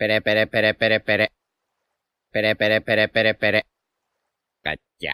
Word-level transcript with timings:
Pere, 0.00 0.22
pere, 0.22 0.46
pere, 0.46 0.72
pere, 0.72 1.00
pere. 1.00 1.28
Pere, 2.32 2.56
pere, 2.56 2.80
pere, 2.80 3.08
pere, 3.08 3.34
pere. 3.34 3.62
Cacha. 4.64 5.12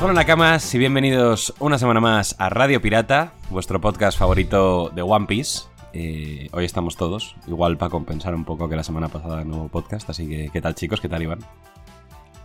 Hola 0.00 0.12
Nakamas 0.12 0.72
y 0.72 0.78
bienvenidos 0.78 1.52
una 1.58 1.76
semana 1.78 1.98
más 1.98 2.36
a 2.38 2.48
Radio 2.48 2.80
Pirata, 2.80 3.32
vuestro 3.50 3.80
podcast 3.80 4.16
favorito 4.16 4.90
de 4.90 5.02
One 5.02 5.26
Piece. 5.26 5.62
Eh, 5.92 6.48
hoy 6.52 6.64
estamos 6.64 6.96
todos, 6.96 7.34
igual 7.48 7.76
para 7.76 7.90
compensar 7.90 8.36
un 8.36 8.44
poco 8.44 8.68
que 8.68 8.76
la 8.76 8.84
semana 8.84 9.08
pasada 9.08 9.42
no 9.42 9.56
hubo 9.56 9.68
podcast, 9.68 10.08
así 10.08 10.28
que 10.28 10.50
¿qué 10.52 10.60
tal 10.60 10.76
chicos? 10.76 11.00
¿Qué 11.00 11.08
tal 11.08 11.24
Iván? 11.24 11.40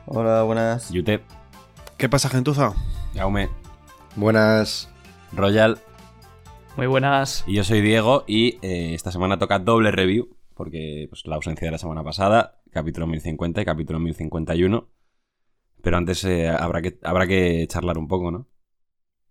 Hola, 0.07 0.41
buenas. 0.41 0.89
Yute, 0.89 1.21
¿Qué 2.04 2.09
pasa, 2.09 2.27
gentuza? 2.27 2.73
Jaume, 3.16 3.48
Buenas. 4.17 4.89
Royal 5.31 5.80
Muy 6.76 6.85
buenas. 6.85 7.45
y 7.48 7.55
yo 7.55 7.63
soy 7.63 7.79
Diego 7.79 8.26
y 8.27 8.57
eh, 8.62 8.93
esta 8.93 9.09
semana 9.09 9.39
toca 9.39 9.57
doble 9.59 9.89
review 9.89 10.35
porque 10.53 11.05
pues, 11.09 11.26
la 11.27 11.35
ausencia 11.38 11.66
de 11.66 11.71
la 11.71 11.77
semana 11.77 12.03
pasada, 12.03 12.59
capítulo 12.73 13.07
1050 13.07 13.62
y 13.62 13.63
capítulo 13.66 13.99
1051. 13.99 14.89
Pero 15.81 15.95
antes 15.98 16.26
eh, 16.26 16.49
habrá, 16.49 16.81
que, 16.81 16.99
habrá 17.03 17.26
que 17.26 17.66
charlar 17.70 17.98
un 17.98 18.09
poco, 18.09 18.31
¿no? 18.31 18.48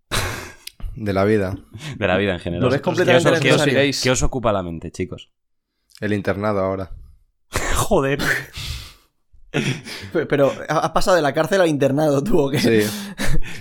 De 0.96 1.12
la 1.12 1.24
vida. 1.26 1.58
De 1.98 2.06
la 2.06 2.16
vida 2.16 2.32
en 2.32 2.40
general. 2.40 2.64
Lo 2.64 2.70
ves 2.70 2.80
¿Qué 2.80 2.88
os- 2.88 2.96
completamente 2.96 3.28
¿qué 3.28 3.34
os, 3.34 3.40
qué 3.42 3.52
os- 3.52 3.66
necesario. 3.66 4.00
qué 4.02 4.10
os 4.12 4.22
ocupa 4.22 4.50
la 4.50 4.62
mente, 4.62 4.90
chicos? 4.90 5.30
El 6.00 6.14
internado 6.14 6.60
ahora. 6.60 6.92
Joder. 7.76 8.18
Pero 10.28 10.52
has 10.68 10.90
pasado 10.90 11.16
de 11.16 11.22
la 11.22 11.32
cárcel 11.34 11.60
al 11.60 11.68
internado, 11.68 12.22
tú, 12.24 12.38
¿o 12.40 12.50
qué? 12.50 12.58
Sí. 12.58 12.80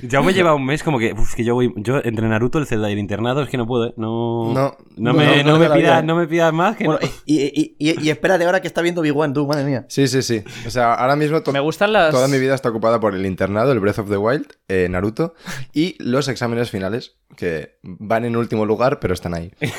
Ya 0.04 0.22
me 0.22 0.34
lleva 0.34 0.54
un 0.56 0.66
mes 0.66 0.82
como 0.84 0.98
que, 1.00 1.14
uf, 1.14 1.36
que 1.36 1.44
yo 1.44 1.54
voy, 1.54 1.72
yo 1.78 2.02
entre 2.04 2.28
Naruto, 2.28 2.58
el 2.58 2.66
Zelda 2.66 2.90
y 2.90 2.94
el 2.94 3.00
internado 3.00 3.42
es 3.44 3.50
que 3.50 3.58
no 3.58 3.68
puedo, 3.68 3.86
¿eh? 3.88 3.94
No, 3.98 4.52
No, 4.54 4.54
no, 4.54 4.76
no, 4.98 5.14
me, 5.14 5.44
no 5.44 5.60
me 5.60 5.70
pidas, 5.70 6.04
no 6.04 6.16
me 6.16 6.28
pidas 6.28 6.52
más 6.52 6.76
que 6.76 6.86
Bueno, 6.86 7.00
no. 7.04 7.08
y, 7.26 7.42
y, 7.44 7.76
y, 7.78 8.02
y 8.04 8.10
espérate 8.10 8.44
ahora 8.44 8.62
que 8.62 8.68
está 8.68 8.82
viendo 8.82 9.02
Big 9.02 9.16
One, 9.16 9.34
tú, 9.34 9.46
madre 9.48 9.64
mía. 9.64 9.86
Sí, 9.90 10.08
sí, 10.08 10.24
sí. 10.24 10.44
O 10.66 10.70
sea, 10.72 10.96
ahora 10.96 11.16
mismo 11.16 11.42
to- 11.44 11.52
Me 11.54 11.60
gustan 11.60 11.94
las. 11.94 12.12
toda 12.12 12.28
mi 12.28 12.40
vida 12.40 12.56
está 12.56 12.70
ocupada 12.70 13.00
por 13.00 13.14
el 13.16 13.26
internado, 13.26 13.72
el 13.72 13.80
Breath 13.80 14.00
of 14.00 14.10
the 14.10 14.18
Wild, 14.18 14.48
eh, 14.68 14.88
Naruto 14.90 15.36
y 15.72 15.96
los 16.04 16.28
exámenes 16.28 16.72
finales, 16.72 17.18
que 17.38 17.78
van 17.84 18.26
en 18.26 18.36
último 18.36 18.66
lugar, 18.66 19.00
pero 19.00 19.14
están 19.14 19.34
ahí. 19.36 19.52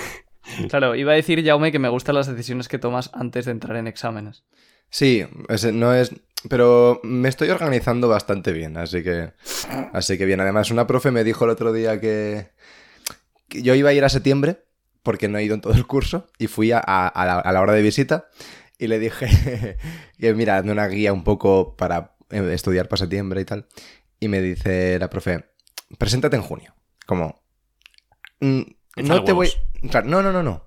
Claro, 0.69 0.97
iba 0.97 1.13
a 1.13 1.15
decir, 1.15 1.43
Jaume, 1.47 1.71
que 1.71 1.79
me 1.79 1.89
gustan 1.89 2.17
las 2.17 2.27
decisiones 2.27 2.67
que 2.69 2.79
tomas 2.79 3.11
antes 3.15 3.45
de 3.47 3.53
entrar 3.53 3.77
en 3.77 3.87
exámenes. 3.87 4.43
Sí, 4.93 5.27
ese 5.49 5.73
no 5.73 5.93
es... 5.95 6.13
Pero 6.49 7.01
me 7.05 7.29
estoy 7.29 7.49
organizando 7.51 8.09
bastante 8.09 8.53
bien, 8.53 8.77
así 8.77 9.03
que... 9.03 9.33
Así 9.93 10.19
que 10.19 10.25
bien. 10.27 10.41
Además, 10.41 10.71
una 10.71 10.87
profe 10.87 11.11
me 11.11 11.25
dijo 11.25 11.45
el 11.45 11.51
otro 11.51 11.73
día 11.73 12.01
que... 12.01 12.51
que 13.49 13.63
yo 13.63 13.75
iba 13.75 13.91
a 13.91 13.93
ir 13.93 14.05
a 14.05 14.09
septiembre, 14.09 14.65
porque 15.03 15.29
no 15.29 15.39
he 15.39 15.45
ido 15.45 15.55
en 15.55 15.61
todo 15.61 15.73
el 15.75 15.87
curso, 15.87 16.27
y 16.39 16.49
fui 16.49 16.73
a, 16.73 16.79
a- 16.85 17.09
a 17.09 17.27
la, 17.27 17.39
a 17.39 17.53
la 17.53 17.61
hora 17.61 17.73
de 17.73 17.83
visita 17.83 18.29
y 18.79 18.89
le 18.89 18.99
dije 18.99 19.79
que, 20.19 20.35
mira, 20.35 20.57
hazme 20.59 20.73
una 20.73 20.89
guía 20.89 21.13
un 21.13 21.23
poco 21.25 21.77
para 21.77 22.17
eh, 22.31 22.51
estudiar 22.53 22.89
para 22.89 22.99
septiembre 23.01 23.41
y 23.41 23.45
tal. 23.45 23.67
Y 24.21 24.29
me 24.29 24.41
dice 24.43 24.99
la 24.99 25.09
profe, 25.09 25.45
preséntate 25.99 26.37
en 26.37 26.43
junio. 26.43 26.75
Como... 27.07 27.43
"Mm, 28.41 28.63
No 28.97 29.25
te 29.25 29.33
voy... 29.33 29.51
no, 30.05 30.23
no, 30.23 30.33
no, 30.33 30.43
no. 30.43 30.67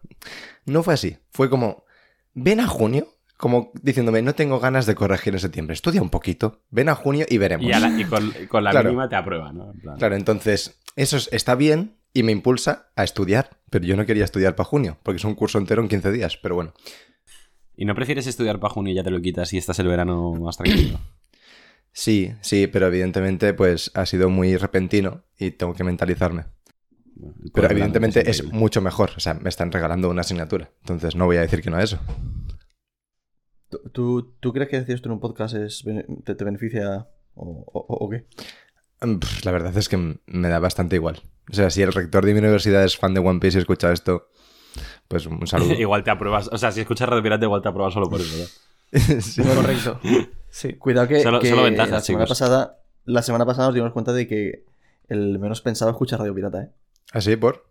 No 0.65 0.83
fue 0.83 0.93
así. 0.93 1.17
Fue 1.31 1.49
como, 1.49 1.85
ven 2.33 2.59
a 2.61 2.67
junio, 2.67 3.14
como 3.38 3.72
diciéndome, 3.81 4.22
no 4.22 4.33
tengo 4.36 4.59
ganas 4.59 4.86
de 4.86 4.95
corregir 4.95 5.33
en 5.33 5.39
septiembre. 5.39 5.73
Estudia 5.73 6.02
un 6.02 6.09
poquito, 6.09 6.61
ven 6.69 6.89
a 6.89 6.95
junio 6.95 7.25
y 7.30 7.38
veremos. 7.38 7.66
Y, 7.66 7.72
a 7.73 7.80
la- 7.80 8.00
y 8.00 8.05
con, 8.05 8.64
la 8.64 8.72
Claro. 8.72 8.89
mínima 8.89 9.09
te 9.09 9.16
aprueba, 9.16 9.52
¿no? 9.52 9.72
En 9.72 9.80
plan, 9.80 9.97
Claro, 9.97 10.16
entonces, 10.16 10.80
eso 10.95 11.17
es- 11.17 11.30
está 11.31 11.55
bien 11.55 11.97
y 12.14 12.23
me 12.23 12.31
impulsa 12.31 12.89
a 12.95 13.03
estudiar. 13.03 13.50
Pero 13.69 13.83
yo 13.86 13.97
no 13.97 14.05
quería 14.05 14.23
estudiar 14.23 14.55
para 14.55 14.67
junio, 14.69 14.97
porque 15.03 15.17
es 15.17 15.25
un 15.25 15.36
curso 15.36 15.58
entero 15.58 15.82
en 15.82 15.89
15 15.89 16.11
días. 16.11 16.37
Pero 16.37 16.55
bueno, 16.55 16.73
¿Y 17.77 17.83
no 17.83 17.93
prefieres 17.93 18.26
estudiar 18.26 18.58
para 18.61 18.73
junio 18.73 18.93
y 18.93 18.95
ya 18.95 19.04
te 19.04 19.11
lo 19.11 19.20
quitas 19.21 19.52
y 19.52 19.58
estás 19.58 19.80
el 19.80 19.88
verano 19.89 20.32
más 20.33 20.55
tranquilo? 20.55 20.98
sí, 21.92 22.32
sí, 22.39 22.67
pero 22.67 22.88
evidentemente, 22.88 23.54
pues 23.54 23.92
ha 23.95 24.05
sido 24.05 24.30
muy 24.30 24.55
repentino 24.55 25.23
y 25.38 25.52
tengo 25.52 25.73
que 25.73 25.83
mentalizarme. 25.83 26.45
Bueno, 27.17 27.36
Pero 27.54 27.70
evidentemente 27.70 28.30
es 28.30 28.38
increíble. 28.38 28.59
mucho 28.59 28.82
mejor. 28.82 29.11
O 29.17 29.20
sea, 29.20 29.33
me 29.33 29.49
están 29.49 29.71
regalando 29.73 30.09
una 30.09 30.21
asignatura. 30.21 30.70
Entonces 30.82 31.15
no 31.17 31.26
voy 31.26 31.36
a 31.38 31.42
decir 31.42 31.61
que 31.61 31.70
no 31.70 31.76
a 31.77 31.83
eso. 31.83 31.99
¿Tú, 33.91 34.33
tú, 34.39 34.53
crees 34.53 34.69
que 34.69 34.80
decir 34.80 34.95
esto 34.95 35.09
en 35.09 35.13
un 35.13 35.19
podcast 35.19 35.55
es, 35.55 35.83
te, 36.23 36.36
te 36.36 36.43
beneficia 36.43 37.08
o, 37.36 37.63
o- 37.71 37.86
o 38.05 38.09
qué? 38.09 38.25
Mm, 39.02 39.19
La 39.43 39.52
verdad 39.52 39.75
es 39.77 39.89
que 39.89 39.97
me 40.25 40.49
da 40.49 40.59
bastante 40.59 40.95
igual. 40.95 41.21
O 41.52 41.53
sea, 41.53 41.69
si 41.69 41.81
el 41.81 41.93
rector 41.93 42.25
de 42.25 42.33
mi 42.33 42.39
universidad 42.39 42.83
es 42.83 42.97
fan 42.97 43.14
de 43.14 43.19
One 43.19 43.39
Piece 43.39 43.58
y 43.58 43.61
escucha 43.61 43.91
esto, 43.91 44.30
pues 45.08 45.25
un 45.27 45.45
saludo. 45.47 45.73
igual 45.80 46.03
te 46.03 46.11
apruebas. 46.11 46.49
O 46.52 46.58
sea, 46.58 46.71
si 46.71 46.81
escuchas 46.81 47.08
Radio 47.09 47.23
Pirata, 47.23 47.45
igual 47.45 47.61
te 47.61 47.69
apruebas 47.69 47.93
solo 47.93 48.09
por 48.09 48.21
eso, 48.21 48.37
¿no? 48.37 48.45
Sí. 49.21 49.41
Correcto. 49.43 49.99
Sí. 50.49 50.73
Cuidado 50.75 51.08
que, 51.08 51.21
Solo- 51.21 51.39
que 51.41 51.49
solo 51.49 51.64
ventajas, 51.64 51.91
la 51.91 52.02
semana 52.02 52.25
chicos. 52.25 52.39
pasada 52.39 52.80
la 53.05 53.21
semana 53.21 53.45
pasada 53.45 53.67
nos 53.67 53.75
dimos 53.75 53.91
cuenta 53.93 54.14
de 54.14 54.27
que 54.27 54.64
el 55.09 55.37
menos 55.37 55.61
pensado 55.61 55.91
escucha 55.91 56.17
Radio 56.17 56.33
Pirata, 56.33 56.64
¿eh? 56.64 56.69
¿Así 57.11 57.35
por? 57.35 57.65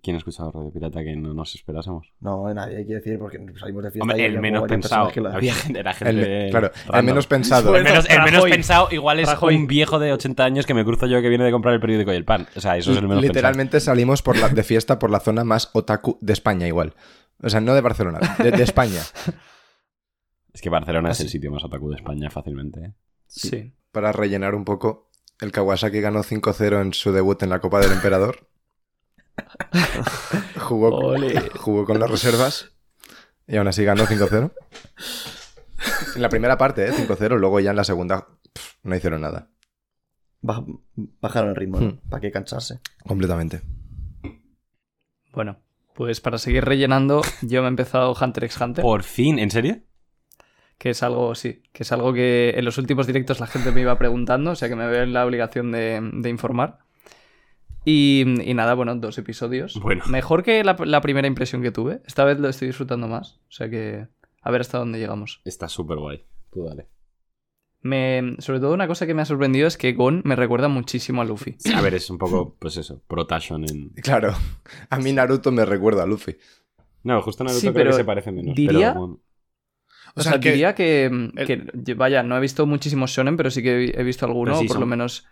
¿Quién 0.00 0.14
ha 0.14 0.18
escuchado 0.18 0.52
Radio 0.52 0.70
Pirata 0.70 1.02
que 1.02 1.16
no 1.16 1.34
nos 1.34 1.54
esperásemos? 1.56 2.06
No, 2.20 2.52
nadie 2.54 2.76
hay 2.78 2.86
que 2.86 2.94
decir 2.94 3.18
porque 3.18 3.38
salimos 3.58 3.82
de 3.82 3.90
fiesta. 3.90 4.02
Hombre, 4.04 4.20
y 4.20 4.24
el 4.26 4.38
menos 4.40 4.62
pensado. 4.68 5.10
que 5.10 5.20
la- 5.20 5.34
Había 5.34 5.52
gente, 5.54 5.80
era 5.80 5.92
gente 5.92 6.48
claro, 6.50 6.70
el 6.94 7.02
menos 7.02 7.26
pensado. 7.26 7.74
El 7.76 7.82
menos, 7.82 8.08
el 8.08 8.18
menos 8.18 8.32
Rajoy. 8.34 8.50
pensado 8.52 8.88
igual 8.92 9.18
es 9.18 9.28
Rajoy. 9.28 9.56
un 9.56 9.66
viejo 9.66 9.98
de 9.98 10.12
80 10.12 10.44
años 10.44 10.66
que 10.66 10.74
me 10.74 10.84
cruzo 10.84 11.06
yo 11.06 11.20
que 11.20 11.28
viene 11.28 11.44
de 11.44 11.50
comprar 11.50 11.74
el 11.74 11.80
periódico 11.80 12.12
y 12.12 12.16
el 12.16 12.24
pan. 12.24 12.46
O 12.54 12.60
sea, 12.60 12.76
eso 12.76 12.92
es 12.92 12.98
el 12.98 13.08
menos 13.08 13.22
Literalmente 13.22 13.80
salimos 13.80 14.22
por 14.22 14.36
la, 14.38 14.48
de 14.48 14.62
fiesta 14.62 14.98
por 15.00 15.10
la 15.10 15.18
zona 15.18 15.42
más 15.42 15.70
otaku 15.72 16.16
de 16.20 16.32
España 16.32 16.66
igual. 16.68 16.94
O 17.42 17.48
sea, 17.50 17.60
no 17.60 17.74
de 17.74 17.80
Barcelona, 17.80 18.20
de, 18.38 18.50
de 18.52 18.62
España. 18.62 19.00
Es 20.52 20.62
que 20.62 20.70
Barcelona 20.70 21.10
es 21.10 21.20
el 21.20 21.28
sitio 21.28 21.52
más 21.52 21.62
otaku 21.64 21.90
de 21.90 21.96
España 21.96 22.30
fácilmente. 22.30 22.80
¿eh? 22.80 22.92
Sí. 23.26 23.74
Para 23.92 24.10
rellenar 24.12 24.54
un 24.56 24.64
poco, 24.64 25.10
el 25.40 25.52
Kawasaki 25.52 26.00
ganó 26.00 26.24
5-0 26.24 26.80
en 26.82 26.92
su 26.94 27.12
debut 27.12 27.40
en 27.44 27.50
la 27.50 27.60
Copa 27.60 27.78
del 27.80 27.92
Emperador. 27.92 28.48
jugó, 30.60 31.14
jugó 31.58 31.84
con 31.84 31.98
las 32.00 32.10
reservas 32.10 32.72
y 33.46 33.56
aún 33.56 33.68
así 33.68 33.84
ganó 33.84 34.04
5-0. 34.06 34.52
En 36.16 36.22
la 36.22 36.28
primera 36.28 36.58
parte, 36.58 36.86
¿eh? 36.88 36.92
5-0. 36.92 37.38
Luego 37.38 37.60
ya 37.60 37.70
en 37.70 37.76
la 37.76 37.84
segunda 37.84 38.26
pff, 38.52 38.74
no 38.82 38.96
hicieron 38.96 39.20
nada. 39.22 39.48
Baj- 40.42 40.80
bajaron 41.20 41.50
el 41.50 41.56
ritmo, 41.56 41.80
¿no? 41.80 41.86
Hmm. 41.88 42.00
¿Para 42.08 42.20
qué 42.20 42.30
cansarse? 42.30 42.80
Completamente. 43.06 43.62
Bueno, 45.32 45.58
pues 45.94 46.20
para 46.20 46.38
seguir 46.38 46.64
rellenando, 46.64 47.22
yo 47.42 47.60
me 47.62 47.66
he 47.68 47.70
empezado 47.70 48.14
Hunter 48.20 48.44
x 48.44 48.60
Hunter. 48.60 48.82
Por 48.82 49.02
fin, 49.02 49.38
¿en 49.38 49.50
serio? 49.50 49.78
Que 50.78 50.90
es 50.90 51.02
algo, 51.02 51.34
sí, 51.34 51.62
que 51.72 51.82
es 51.82 51.92
algo 51.92 52.12
que 52.12 52.54
en 52.56 52.64
los 52.64 52.78
últimos 52.78 53.06
directos 53.06 53.40
la 53.40 53.46
gente 53.48 53.72
me 53.72 53.80
iba 53.80 53.98
preguntando, 53.98 54.52
o 54.52 54.54
sea 54.54 54.68
que 54.68 54.76
me 54.76 54.86
veo 54.86 55.02
en 55.02 55.12
la 55.12 55.26
obligación 55.26 55.72
de, 55.72 56.00
de 56.12 56.28
informar. 56.28 56.78
Y, 57.90 58.24
y 58.50 58.52
nada, 58.54 58.74
bueno, 58.74 58.94
dos 58.96 59.16
episodios. 59.16 59.78
Bueno. 59.80 60.04
Mejor 60.08 60.42
que 60.42 60.62
la, 60.62 60.76
la 60.84 61.00
primera 61.00 61.26
impresión 61.26 61.62
que 61.62 61.70
tuve. 61.70 62.02
Esta 62.06 62.24
vez 62.24 62.38
lo 62.38 62.48
estoy 62.48 62.68
disfrutando 62.68 63.08
más. 63.08 63.40
O 63.48 63.52
sea 63.52 63.70
que 63.70 64.06
a 64.42 64.50
ver 64.50 64.60
hasta 64.60 64.78
dónde 64.78 64.98
llegamos. 64.98 65.40
Está 65.44 65.68
súper 65.68 65.96
guay. 65.98 66.24
Tú 66.52 66.64
dale. 66.64 66.88
Me, 67.80 68.34
sobre 68.40 68.60
todo 68.60 68.74
una 68.74 68.88
cosa 68.88 69.06
que 69.06 69.14
me 69.14 69.22
ha 69.22 69.24
sorprendido 69.24 69.66
es 69.68 69.78
que 69.78 69.92
Gon 69.92 70.20
me 70.24 70.36
recuerda 70.36 70.68
muchísimo 70.68 71.22
a 71.22 71.24
Luffy. 71.24 71.56
A 71.74 71.80
ver, 71.80 71.94
es 71.94 72.10
un 72.10 72.18
poco, 72.18 72.56
pues 72.58 72.76
eso, 72.76 73.00
protation 73.06 73.64
en... 73.64 73.90
Claro, 74.02 74.34
a 74.90 74.98
mí 74.98 75.12
Naruto 75.12 75.50
me 75.52 75.64
recuerda 75.64 76.02
a 76.02 76.06
Luffy. 76.06 76.36
No, 77.04 77.22
justo 77.22 77.44
Naruto 77.44 77.60
Sí, 77.60 77.66
creo 77.68 77.74
pero 77.74 77.90
que 77.92 77.96
se 77.96 78.04
parece 78.04 78.32
menos. 78.32 78.54
diría- 78.54 78.92
pero. 78.94 79.20
O, 80.14 80.20
sea, 80.22 80.36
diría 80.38 80.74
que, 80.74 81.30
que- 81.46 81.94
vaya, 81.94 82.22
no 82.24 82.36
he 82.36 82.40
visto 82.40 82.66
muchísimos 82.66 83.12
shonen, 83.12 83.36
pero 83.36 83.50
sí 83.50 83.62
que 83.62 83.92
he 83.96 84.02
visto 84.02 84.26
alguno, 84.26 84.56
sí, 84.56 84.64
o 84.64 84.66
por 84.68 84.74
son- 84.74 84.80
lo 84.80 84.86
menos 84.86 85.26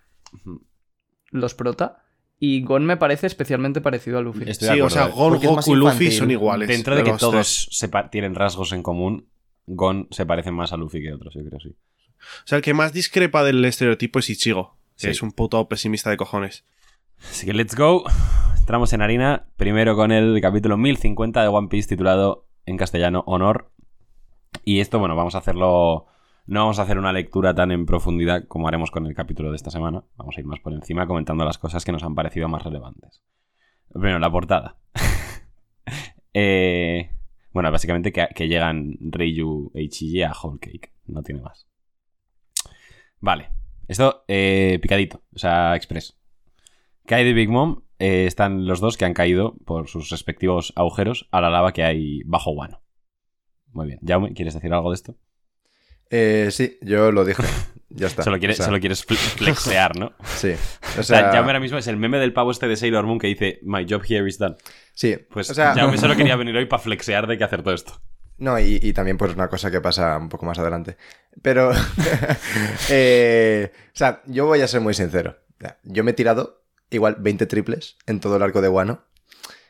los 1.32 1.54
prota. 1.54 2.04
Y 2.38 2.62
Gon 2.62 2.84
me 2.84 2.96
parece 2.96 3.26
especialmente 3.26 3.80
parecido 3.80 4.18
a 4.18 4.20
Luffy. 4.20 4.44
Estoy 4.48 4.68
de 4.68 4.74
Sí, 4.74 4.80
o 4.80 4.90
sea. 4.90 5.08
Gon, 5.08 5.38
Goku 5.38 5.72
y 5.72 5.76
Luffy 5.76 6.10
son 6.10 6.30
iguales. 6.30 6.68
Dentro 6.68 6.94
de 6.94 7.02
que 7.02 7.12
todos 7.12 7.68
se 7.70 7.88
tienen 8.10 8.34
rasgos 8.34 8.72
en 8.72 8.82
común, 8.82 9.28
Gon 9.66 10.08
se 10.10 10.26
parecen 10.26 10.54
más 10.54 10.72
a 10.72 10.76
Luffy 10.76 11.02
que 11.02 11.12
otros, 11.12 11.34
yo 11.34 11.44
creo, 11.44 11.60
sí. 11.60 11.70
O 11.70 12.46
sea, 12.46 12.56
el 12.56 12.62
que 12.62 12.74
más 12.74 12.92
discrepa 12.92 13.44
del 13.44 13.64
estereotipo 13.64 14.18
es 14.18 14.30
Ichigo. 14.30 14.76
Sí. 14.96 15.06
Que 15.06 15.12
es 15.12 15.22
un 15.22 15.32
puto 15.32 15.68
pesimista 15.68 16.10
de 16.10 16.16
cojones. 16.16 16.64
Así 17.30 17.46
que 17.46 17.52
let's 17.52 17.74
go. 17.74 18.04
Entramos 18.58 18.92
en 18.92 19.02
harina. 19.02 19.46
Primero 19.56 19.94
con 19.96 20.12
el 20.12 20.40
capítulo 20.40 20.76
1050 20.76 21.42
de 21.42 21.48
One 21.48 21.68
Piece 21.68 21.88
titulado 21.88 22.46
en 22.64 22.76
castellano 22.76 23.22
Honor. 23.26 23.70
Y 24.64 24.80
esto, 24.80 24.98
bueno, 24.98 25.16
vamos 25.16 25.34
a 25.34 25.38
hacerlo. 25.38 26.06
No 26.46 26.60
vamos 26.60 26.78
a 26.78 26.82
hacer 26.82 26.96
una 26.96 27.12
lectura 27.12 27.54
tan 27.54 27.72
en 27.72 27.86
profundidad 27.86 28.46
como 28.46 28.68
haremos 28.68 28.92
con 28.92 29.04
el 29.06 29.14
capítulo 29.14 29.50
de 29.50 29.56
esta 29.56 29.72
semana. 29.72 30.04
Vamos 30.16 30.36
a 30.36 30.40
ir 30.40 30.46
más 30.46 30.60
por 30.60 30.72
encima 30.72 31.06
comentando 31.06 31.44
las 31.44 31.58
cosas 31.58 31.84
que 31.84 31.90
nos 31.90 32.04
han 32.04 32.14
parecido 32.14 32.48
más 32.48 32.62
relevantes. 32.62 33.22
Primero, 33.92 34.18
la 34.18 34.30
portada. 34.30 34.78
Eh, 36.38 37.08
bueno, 37.50 37.72
básicamente 37.72 38.12
que, 38.12 38.46
llegan 38.46 38.98
Reiju 39.00 39.72
e 39.72 39.84
Ichiji 39.84 40.22
a 40.22 40.32
Whole 40.32 40.58
Cake. 40.60 40.92
No 41.06 41.22
tiene 41.22 41.40
más. 41.40 41.66
Vale. 43.20 43.52
Esto, 43.88 44.22
eh, 44.28 44.78
picadito, 44.82 45.22
o 45.34 45.38
sea, 45.38 45.74
express. 45.74 46.20
Kai 47.06 47.26
y 47.26 47.32
Big 47.32 47.48
Mom 47.48 47.84
eh, 47.98 48.26
están 48.26 48.66
los 48.66 48.80
dos 48.80 48.98
que 48.98 49.06
han 49.06 49.14
caído 49.14 49.56
por 49.64 49.88
sus 49.88 50.10
respectivos 50.10 50.74
agujeros 50.76 51.26
a 51.30 51.40
la 51.40 51.48
lava 51.48 51.72
que 51.72 51.84
hay 51.84 52.22
bajo 52.24 52.50
Guano. 52.50 52.82
Muy 53.72 53.86
bien. 53.86 54.00
Jaume, 54.06 54.34
¿quieres 54.34 54.52
decir 54.52 54.74
algo 54.74 54.90
de 54.90 54.96
esto? 54.96 55.16
Eh, 56.10 56.48
sí, 56.50 56.78
yo 56.82 57.12
lo 57.12 57.24
dije. 57.24 57.42
Ya 57.88 58.08
está. 58.08 58.24
Solo 58.24 58.38
quieres, 58.38 58.56
O 58.56 58.58
sea, 58.58 58.66
solo 58.66 58.80
quieres 58.80 59.06
fle- 59.06 59.16
flexear, 59.16 59.96
¿no? 59.96 60.12
Sí. 60.36 60.52
O 60.98 61.00
O 61.00 61.02
sea, 61.02 61.30
Jaume 61.32 61.46
ahora 61.46 61.60
mismo 61.60 61.78
es 61.78 61.86
el 61.86 61.96
meme 61.96 62.18
del 62.18 62.32
pavo 62.34 62.50
este 62.50 62.66
de 62.68 62.76
Sailor 62.76 63.06
Moon 63.06 63.18
que 63.18 63.28
dice 63.28 63.58
My 63.62 63.86
job 63.88 64.02
here 64.06 64.28
is 64.28 64.36
done. 64.38 64.56
sí. 64.92 65.16
Pues 65.30 65.48
o 65.50 65.54
sea, 65.54 65.72
Jaume 65.72 65.96
solo 65.98 66.14
quería 66.16 66.36
venir 66.36 66.54
hoy 66.56 66.66
para 66.66 66.82
flexear 66.82 67.26
de 67.26 67.38
que 67.38 67.44
hacer 67.44 67.62
todo 67.62 67.72
esto. 67.72 67.98
No, 68.38 68.58
y, 68.58 68.80
y 68.82 68.92
también 68.92 69.16
pues 69.16 69.32
una 69.34 69.48
cosa 69.48 69.70
que 69.70 69.80
pasa 69.80 70.18
un 70.18 70.28
poco 70.28 70.44
más 70.44 70.58
adelante. 70.58 70.98
Pero, 71.40 71.70
eh, 72.90 73.72
o 73.72 73.90
sea, 73.96 74.22
yo 74.26 74.46
voy 74.46 74.60
a 74.60 74.68
ser 74.68 74.80
muy 74.80 74.94
sincero. 74.94 75.36
Ya, 75.60 75.78
Yo 75.84 76.04
me 76.04 76.10
he 76.10 76.14
tirado 76.14 76.62
igual 76.90 77.16
20 77.18 77.46
triples 77.46 77.96
en 78.06 78.20
todo 78.20 78.36
el 78.36 78.42
arco 78.42 78.60
de 78.60 78.68
Guano. 78.68 79.04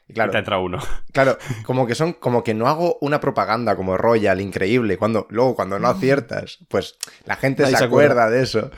Y 0.08 0.12
claro, 0.14 0.30
Te 0.32 0.38
entra 0.38 0.58
uno. 0.58 0.78
claro, 1.12 1.36
como 1.64 1.86
que 1.86 1.94
son, 1.96 2.12
como 2.12 2.44
que 2.44 2.54
no 2.54 2.68
hago 2.68 2.96
una 3.00 3.18
propaganda 3.20 3.74
como 3.76 3.96
Royal, 3.96 4.40
increíble, 4.40 4.98
cuando, 4.98 5.26
luego 5.30 5.56
cuando 5.56 5.78
no 5.78 5.88
aciertas, 5.88 6.58
pues 6.68 6.96
la 7.24 7.34
gente 7.36 7.62
Nadie 7.62 7.74
se 7.74 7.78
se 7.80 7.84
acuerda 7.86 8.22
acuerda. 8.24 8.30
de 8.30 8.42
eso. 8.42 8.70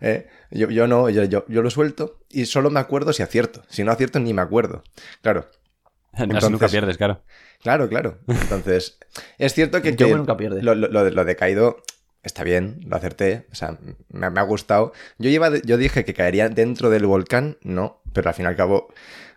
¿eh? 0.00 0.28
Yo, 0.52 0.70
yo 0.70 0.86
no, 0.86 1.10
yo, 1.10 1.24
yo, 1.24 1.44
yo 1.48 1.62
lo 1.62 1.70
suelto 1.70 2.20
y 2.30 2.46
solo 2.46 2.70
me 2.70 2.78
acuerdo 2.78 3.12
si 3.12 3.22
acierto. 3.24 3.62
Si 3.68 3.82
no 3.82 3.90
acierto, 3.90 4.20
ni 4.20 4.32
me 4.32 4.42
acuerdo. 4.42 4.84
Claro, 5.22 5.46
Así 6.12 6.22
Entonces- 6.22 6.50
nunca 6.50 6.68
pierdes, 6.68 6.96
claro. 6.96 7.22
Claro, 7.62 7.88
claro. 7.88 8.18
Entonces, 8.28 8.98
es 9.38 9.54
cierto 9.54 9.82
que, 9.82 9.90
Yo 9.96 10.06
que 10.06 10.14
nunca 10.14 10.36
pierde. 10.36 10.62
Lo, 10.62 10.74
lo- 10.76 10.88
lo 10.88 11.24
de- 11.24 11.36
Kaido 11.36 11.82
está 12.22 12.44
bien, 12.44 12.80
lo 12.86 12.96
acerté, 12.96 13.46
o 13.50 13.54
sea, 13.54 13.76
me, 14.10 14.30
me 14.30 14.40
ha 14.40 14.42
gustado. 14.44 14.92
Yo, 15.18 15.30
iba 15.30 15.50
de- 15.50 15.62
yo 15.64 15.76
dije 15.78 16.04
que 16.04 16.14
caería 16.14 16.48
dentro 16.48 16.90
del 16.90 17.06
volcán, 17.06 17.56
no, 17.62 18.02
pero 18.12 18.28
al 18.28 18.34
fin 18.34 18.44
y 18.44 18.48
al 18.48 18.56
cabo, 18.56 18.88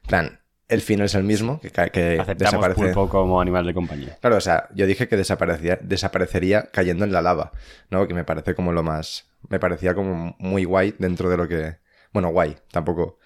en 0.03 0.07
plan, 0.07 0.38
el 0.69 0.81
fin 0.81 1.01
es 1.01 1.15
el 1.15 1.23
mismo, 1.23 1.59
que, 1.59 1.69
que 1.69 2.19
Aceptamos 2.19 2.37
desaparece. 2.37 2.81
pulpo 2.81 3.09
como 3.09 3.41
animal 3.41 3.65
de 3.65 3.73
compañía. 3.73 4.17
Claro, 4.21 4.37
o 4.37 4.41
sea, 4.41 4.69
yo 4.73 4.85
dije 4.85 5.07
que 5.07 5.17
desaparecía, 5.17 5.77
desaparecería 5.81 6.69
cayendo 6.71 7.03
en 7.05 7.11
la 7.11 7.21
lava, 7.21 7.51
¿no? 7.89 8.07
Que 8.07 8.13
me 8.13 8.23
parece 8.23 8.55
como 8.55 8.71
lo 8.71 8.83
más. 8.83 9.25
Me 9.49 9.59
parecía 9.59 9.93
como 9.95 10.35
muy 10.39 10.63
guay 10.65 10.95
dentro 10.99 11.29
de 11.29 11.37
lo 11.37 11.47
que. 11.47 11.77
Bueno, 12.13 12.29
guay, 12.29 12.55
tampoco. 12.71 13.17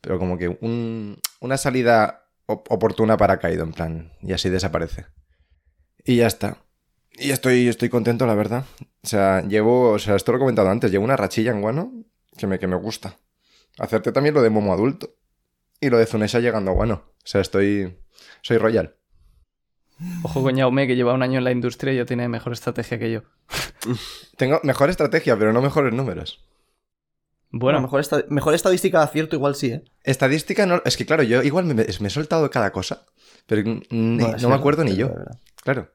Pero 0.00 0.18
como 0.18 0.38
que 0.38 0.48
un- 0.48 1.18
una 1.40 1.56
salida 1.56 2.28
op- 2.46 2.70
oportuna 2.70 3.16
para 3.16 3.38
Kaido, 3.38 3.64
en 3.64 3.72
plan. 3.72 4.12
Y 4.22 4.32
así 4.32 4.48
desaparece. 4.48 5.06
Y 6.04 6.16
ya 6.16 6.26
está. 6.28 6.58
Y 7.18 7.30
estoy, 7.30 7.66
estoy 7.68 7.88
contento, 7.88 8.26
la 8.26 8.34
verdad. 8.34 8.64
O 9.02 9.06
sea, 9.08 9.42
llevo. 9.42 9.90
O 9.92 9.98
sea, 9.98 10.14
esto 10.14 10.30
lo 10.32 10.36
he 10.38 10.40
comentado 10.40 10.68
antes, 10.70 10.90
llevo 10.92 11.04
una 11.04 11.16
rachilla 11.16 11.50
en 11.50 11.62
Guano 11.62 11.92
que 12.36 12.46
me, 12.46 12.58
que 12.58 12.66
me 12.66 12.76
gusta. 12.76 13.16
Hacerte 13.78 14.12
también 14.12 14.34
lo 14.34 14.42
de 14.42 14.50
Momo 14.50 14.72
adulto. 14.72 15.15
Y 15.80 15.90
lo 15.90 15.98
de 15.98 16.06
Zunesha 16.06 16.40
llegando 16.40 16.70
a 16.70 16.74
Guano. 16.74 16.94
O 17.18 17.26
sea, 17.26 17.40
estoy. 17.40 17.98
Soy 18.42 18.58
royal. 18.58 18.96
Ojo 20.22 20.42
con 20.42 20.56
Jaume, 20.56 20.86
que 20.86 20.94
lleva 20.96 21.14
un 21.14 21.22
año 21.22 21.38
en 21.38 21.44
la 21.44 21.50
industria 21.52 21.92
y 21.92 21.96
ya 21.96 22.04
tiene 22.04 22.28
mejor 22.28 22.52
estrategia 22.52 22.98
que 22.98 23.10
yo. 23.12 23.22
Tengo 24.36 24.60
mejor 24.62 24.90
estrategia, 24.90 25.38
pero 25.38 25.52
no 25.52 25.62
mejores 25.62 25.92
números. 25.94 26.44
Bueno, 27.50 27.78
Bueno, 27.78 27.80
mejor, 27.82 28.00
esta- 28.00 28.24
mejor 28.28 28.54
estadística 28.54 28.98
de 28.98 29.04
acierto 29.04 29.36
igual 29.36 29.54
sí, 29.54 29.68
¿eh? 29.72 29.84
Estadística 30.04 30.66
no. 30.66 30.82
Es 30.84 30.96
que 30.96 31.06
claro, 31.06 31.22
yo 31.22 31.42
igual 31.42 31.64
me, 31.64 31.74
me 31.74 31.82
he 31.84 32.10
soltado 32.10 32.50
cada 32.50 32.72
cosa, 32.72 33.06
pero 33.46 33.62
no, 33.64 33.80
me 33.90 34.26
verdad, 34.32 34.52
acuerdo 34.52 34.84
ni 34.84 34.96
yo. 34.96 35.10
Claro. 35.62 35.90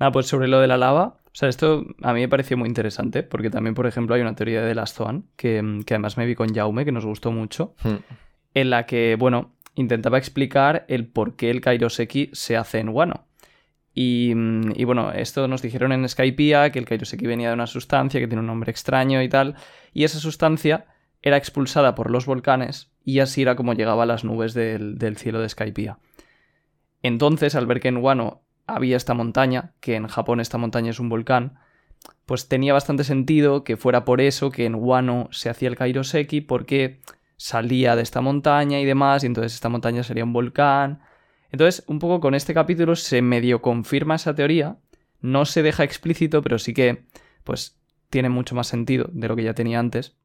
Nada, 0.00 0.10
pues 0.12 0.26
sobre 0.26 0.48
lo 0.48 0.58
de 0.60 0.66
la 0.66 0.78
lava, 0.78 1.18
o 1.32 1.34
sea, 1.34 1.48
esto 1.48 1.86
a 2.02 2.12
mí 2.12 2.20
me 2.20 2.28
pareció 2.28 2.58
muy 2.58 2.68
interesante, 2.68 3.22
porque 3.22 3.48
también, 3.48 3.74
por 3.74 3.86
ejemplo, 3.86 4.14
hay 4.14 4.20
una 4.20 4.34
teoría 4.34 4.62
de 4.62 4.74
Last 4.74 5.00
One, 5.00 5.22
que, 5.36 5.80
que 5.86 5.94
además 5.94 6.18
me 6.18 6.26
vi 6.26 6.34
con 6.34 6.54
Jaume, 6.54 6.84
que 6.84 6.92
nos 6.92 7.06
gustó 7.06 7.32
mucho, 7.32 7.74
Hmm. 7.82 7.96
en 8.54 8.70
la 8.70 8.84
que, 8.84 9.16
bueno, 9.18 9.54
intentaba 9.74 10.18
explicar 10.18 10.84
el 10.88 11.06
por 11.06 11.36
qué 11.36 11.50
el 11.50 11.62
Kairoseki 11.62 12.30
se 12.34 12.58
hace 12.58 12.80
en 12.80 12.90
Wano. 12.90 13.26
Y, 13.94 14.34
mm, 14.34 14.72
y, 14.76 14.84
bueno, 14.84 15.10
esto 15.12 15.48
nos 15.48 15.62
dijeron 15.62 15.92
en 15.92 16.06
Skypiea 16.06 16.70
que 16.70 16.78
el 16.78 16.84
Kairoseki 16.84 17.26
venía 17.26 17.48
de 17.48 17.54
una 17.54 17.66
sustancia 17.66 18.20
que 18.20 18.26
tiene 18.26 18.40
un 18.40 18.46
nombre 18.46 18.70
extraño 18.70 19.22
y 19.22 19.28
tal, 19.30 19.54
y 19.94 20.04
esa 20.04 20.18
sustancia 20.18 20.84
era 21.22 21.38
expulsada 21.38 21.94
por 21.94 22.10
los 22.10 22.26
volcanes 22.26 22.90
y 23.04 23.20
así 23.20 23.42
era 23.42 23.56
como 23.56 23.72
llegaba 23.74 24.02
a 24.02 24.06
las 24.06 24.24
nubes 24.24 24.52
del, 24.54 24.98
del 24.98 25.16
cielo 25.16 25.40
de 25.40 25.48
Skypiea. 25.48 25.98
Entonces, 27.02 27.54
al 27.54 27.66
ver 27.66 27.80
que 27.80 27.88
en 27.88 27.98
Wano 27.98 28.42
había 28.66 28.96
esta 28.96 29.14
montaña, 29.14 29.72
que 29.80 29.96
en 29.96 30.06
Japón 30.06 30.40
esta 30.40 30.58
montaña 30.58 30.90
es 30.90 31.00
un 31.00 31.08
volcán, 31.08 31.58
pues 32.26 32.48
tenía 32.48 32.72
bastante 32.72 33.04
sentido 33.04 33.64
que 33.64 33.76
fuera 33.76 34.04
por 34.04 34.20
eso 34.20 34.50
que 34.50 34.64
en 34.64 34.74
Wano 34.74 35.28
se 35.30 35.50
hacía 35.50 35.68
el 35.68 35.76
Kairoseki, 35.76 36.40
porque 36.40 37.00
salía 37.36 37.96
de 37.96 38.02
esta 38.02 38.20
montaña 38.20 38.80
y 38.80 38.84
demás, 38.84 39.24
y 39.24 39.26
entonces 39.26 39.54
esta 39.54 39.68
montaña 39.68 40.02
sería 40.02 40.24
un 40.24 40.32
volcán. 40.32 41.00
Entonces, 41.50 41.84
un 41.88 41.98
poco 41.98 42.20
con 42.20 42.34
este 42.34 42.54
capítulo 42.54 42.96
se 42.96 43.20
medio 43.20 43.60
confirma 43.60 44.14
esa 44.14 44.34
teoría, 44.34 44.78
no 45.20 45.44
se 45.44 45.62
deja 45.62 45.84
explícito, 45.84 46.42
pero 46.42 46.58
sí 46.58 46.72
que, 46.72 47.04
pues, 47.44 47.78
tiene 48.10 48.28
mucho 48.28 48.54
más 48.54 48.68
sentido 48.68 49.08
de 49.12 49.28
lo 49.28 49.36
que 49.36 49.44
ya 49.44 49.54
tenía 49.54 49.78
antes. 49.78 50.16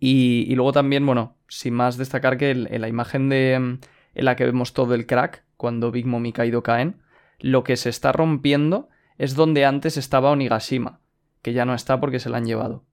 Y, 0.00 0.54
luego 0.54 0.72
también, 0.72 1.06
bueno, 1.06 1.36
sin 1.48 1.74
más 1.74 1.96
destacar 1.96 2.36
que 2.36 2.50
en 2.50 2.80
la 2.80 2.88
imagen 2.88 3.28
de, 3.28 3.54
en 3.54 3.80
la 4.14 4.36
que 4.36 4.44
vemos 4.44 4.72
todo 4.72 4.94
el 4.94 5.06
crack, 5.06 5.44
cuando 5.56 5.90
Big 5.90 6.06
Mom 6.06 6.26
y 6.26 6.32
Kaido 6.32 6.62
caen, 6.62 7.00
lo 7.38 7.64
que 7.64 7.76
se 7.76 7.88
está 7.90 8.12
rompiendo 8.12 8.88
es 9.18 9.34
donde 9.34 9.64
antes 9.64 9.96
estaba 9.96 10.30
Onigashima, 10.30 11.00
que 11.42 11.52
ya 11.52 11.64
no 11.64 11.74
está 11.74 12.00
porque 12.00 12.20
se 12.20 12.30
la 12.30 12.38
han 12.38 12.46
llevado. 12.46 12.84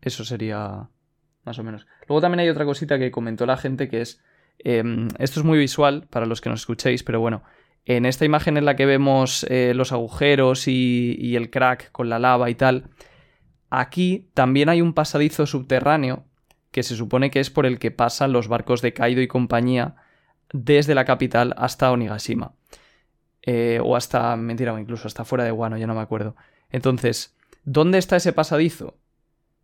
Eso 0.00 0.24
sería 0.24 0.88
más 1.44 1.58
o 1.58 1.62
menos. 1.62 1.86
Luego 2.08 2.20
también 2.20 2.40
hay 2.40 2.48
otra 2.48 2.64
cosita 2.64 2.98
que 2.98 3.10
comentó 3.10 3.46
la 3.46 3.56
gente 3.56 3.88
que 3.88 4.00
es, 4.00 4.22
em, 4.58 5.08
esto 5.18 5.40
es 5.40 5.46
muy 5.46 5.58
visual 5.58 6.06
para 6.10 6.26
los 6.26 6.40
que 6.40 6.50
nos 6.50 6.60
escuchéis, 6.60 7.02
pero 7.02 7.20
bueno, 7.20 7.42
en 7.84 8.04
esta 8.04 8.24
imagen 8.24 8.56
en 8.56 8.64
la 8.64 8.76
que 8.76 8.84
vemos 8.84 9.44
eh, 9.48 9.72
los 9.74 9.92
agujeros 9.92 10.66
y, 10.66 11.16
y 11.18 11.36
el 11.36 11.50
crack 11.50 11.92
con 11.92 12.08
la 12.08 12.18
lava 12.18 12.50
y 12.50 12.56
tal, 12.56 12.90
aquí 13.70 14.28
también 14.34 14.68
hay 14.68 14.82
un 14.82 14.92
pasadizo 14.92 15.46
subterráneo 15.46 16.24
que 16.72 16.82
se 16.82 16.96
supone 16.96 17.30
que 17.30 17.40
es 17.40 17.50
por 17.50 17.64
el 17.64 17.78
que 17.78 17.90
pasan 17.90 18.32
los 18.32 18.48
barcos 18.48 18.82
de 18.82 18.92
Kaido 18.92 19.22
y 19.22 19.28
compañía 19.28 19.94
desde 20.52 20.94
la 20.94 21.04
capital 21.04 21.54
hasta 21.56 21.90
Onigashima. 21.90 22.52
Eh, 23.46 23.80
o 23.82 23.96
hasta, 23.96 24.36
mentira, 24.36 24.72
o 24.72 24.78
incluso 24.78 25.06
hasta 25.06 25.24
fuera 25.24 25.44
de 25.44 25.52
Wano, 25.52 25.78
ya 25.78 25.86
no 25.86 25.94
me 25.94 26.00
acuerdo. 26.00 26.34
Entonces, 26.70 27.36
¿dónde 27.64 27.98
está 27.98 28.16
ese 28.16 28.32
pasadizo? 28.32 28.98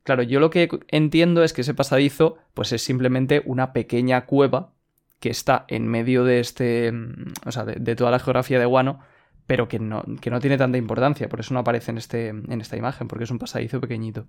Claro, 0.04 0.22
yo 0.22 0.40
lo 0.40 0.50
que 0.50 0.68
entiendo 0.88 1.42
es 1.42 1.52
que 1.52 1.62
ese 1.62 1.74
pasadizo, 1.74 2.38
pues 2.54 2.72
es 2.72 2.82
simplemente 2.82 3.42
una 3.44 3.72
pequeña 3.72 4.26
cueva 4.26 4.72
que 5.20 5.30
está 5.30 5.64
en 5.68 5.86
medio 5.86 6.24
de 6.24 6.40
este, 6.40 6.90
mm, 6.92 7.32
o 7.46 7.52
sea, 7.52 7.64
de, 7.64 7.74
de 7.74 7.96
toda 7.96 8.10
la 8.10 8.18
geografía 8.18 8.58
de 8.58 8.66
Wano, 8.66 9.00
pero 9.46 9.68
que 9.68 9.78
no, 9.78 10.04
que 10.20 10.30
no 10.30 10.40
tiene 10.40 10.58
tanta 10.58 10.78
importancia, 10.78 11.28
por 11.28 11.40
eso 11.40 11.54
no 11.54 11.60
aparece 11.60 11.90
en, 11.90 11.98
este, 11.98 12.28
en 12.28 12.60
esta 12.60 12.76
imagen, 12.76 13.08
porque 13.08 13.24
es 13.24 13.30
un 13.30 13.38
pasadizo 13.38 13.80
pequeño. 13.80 14.26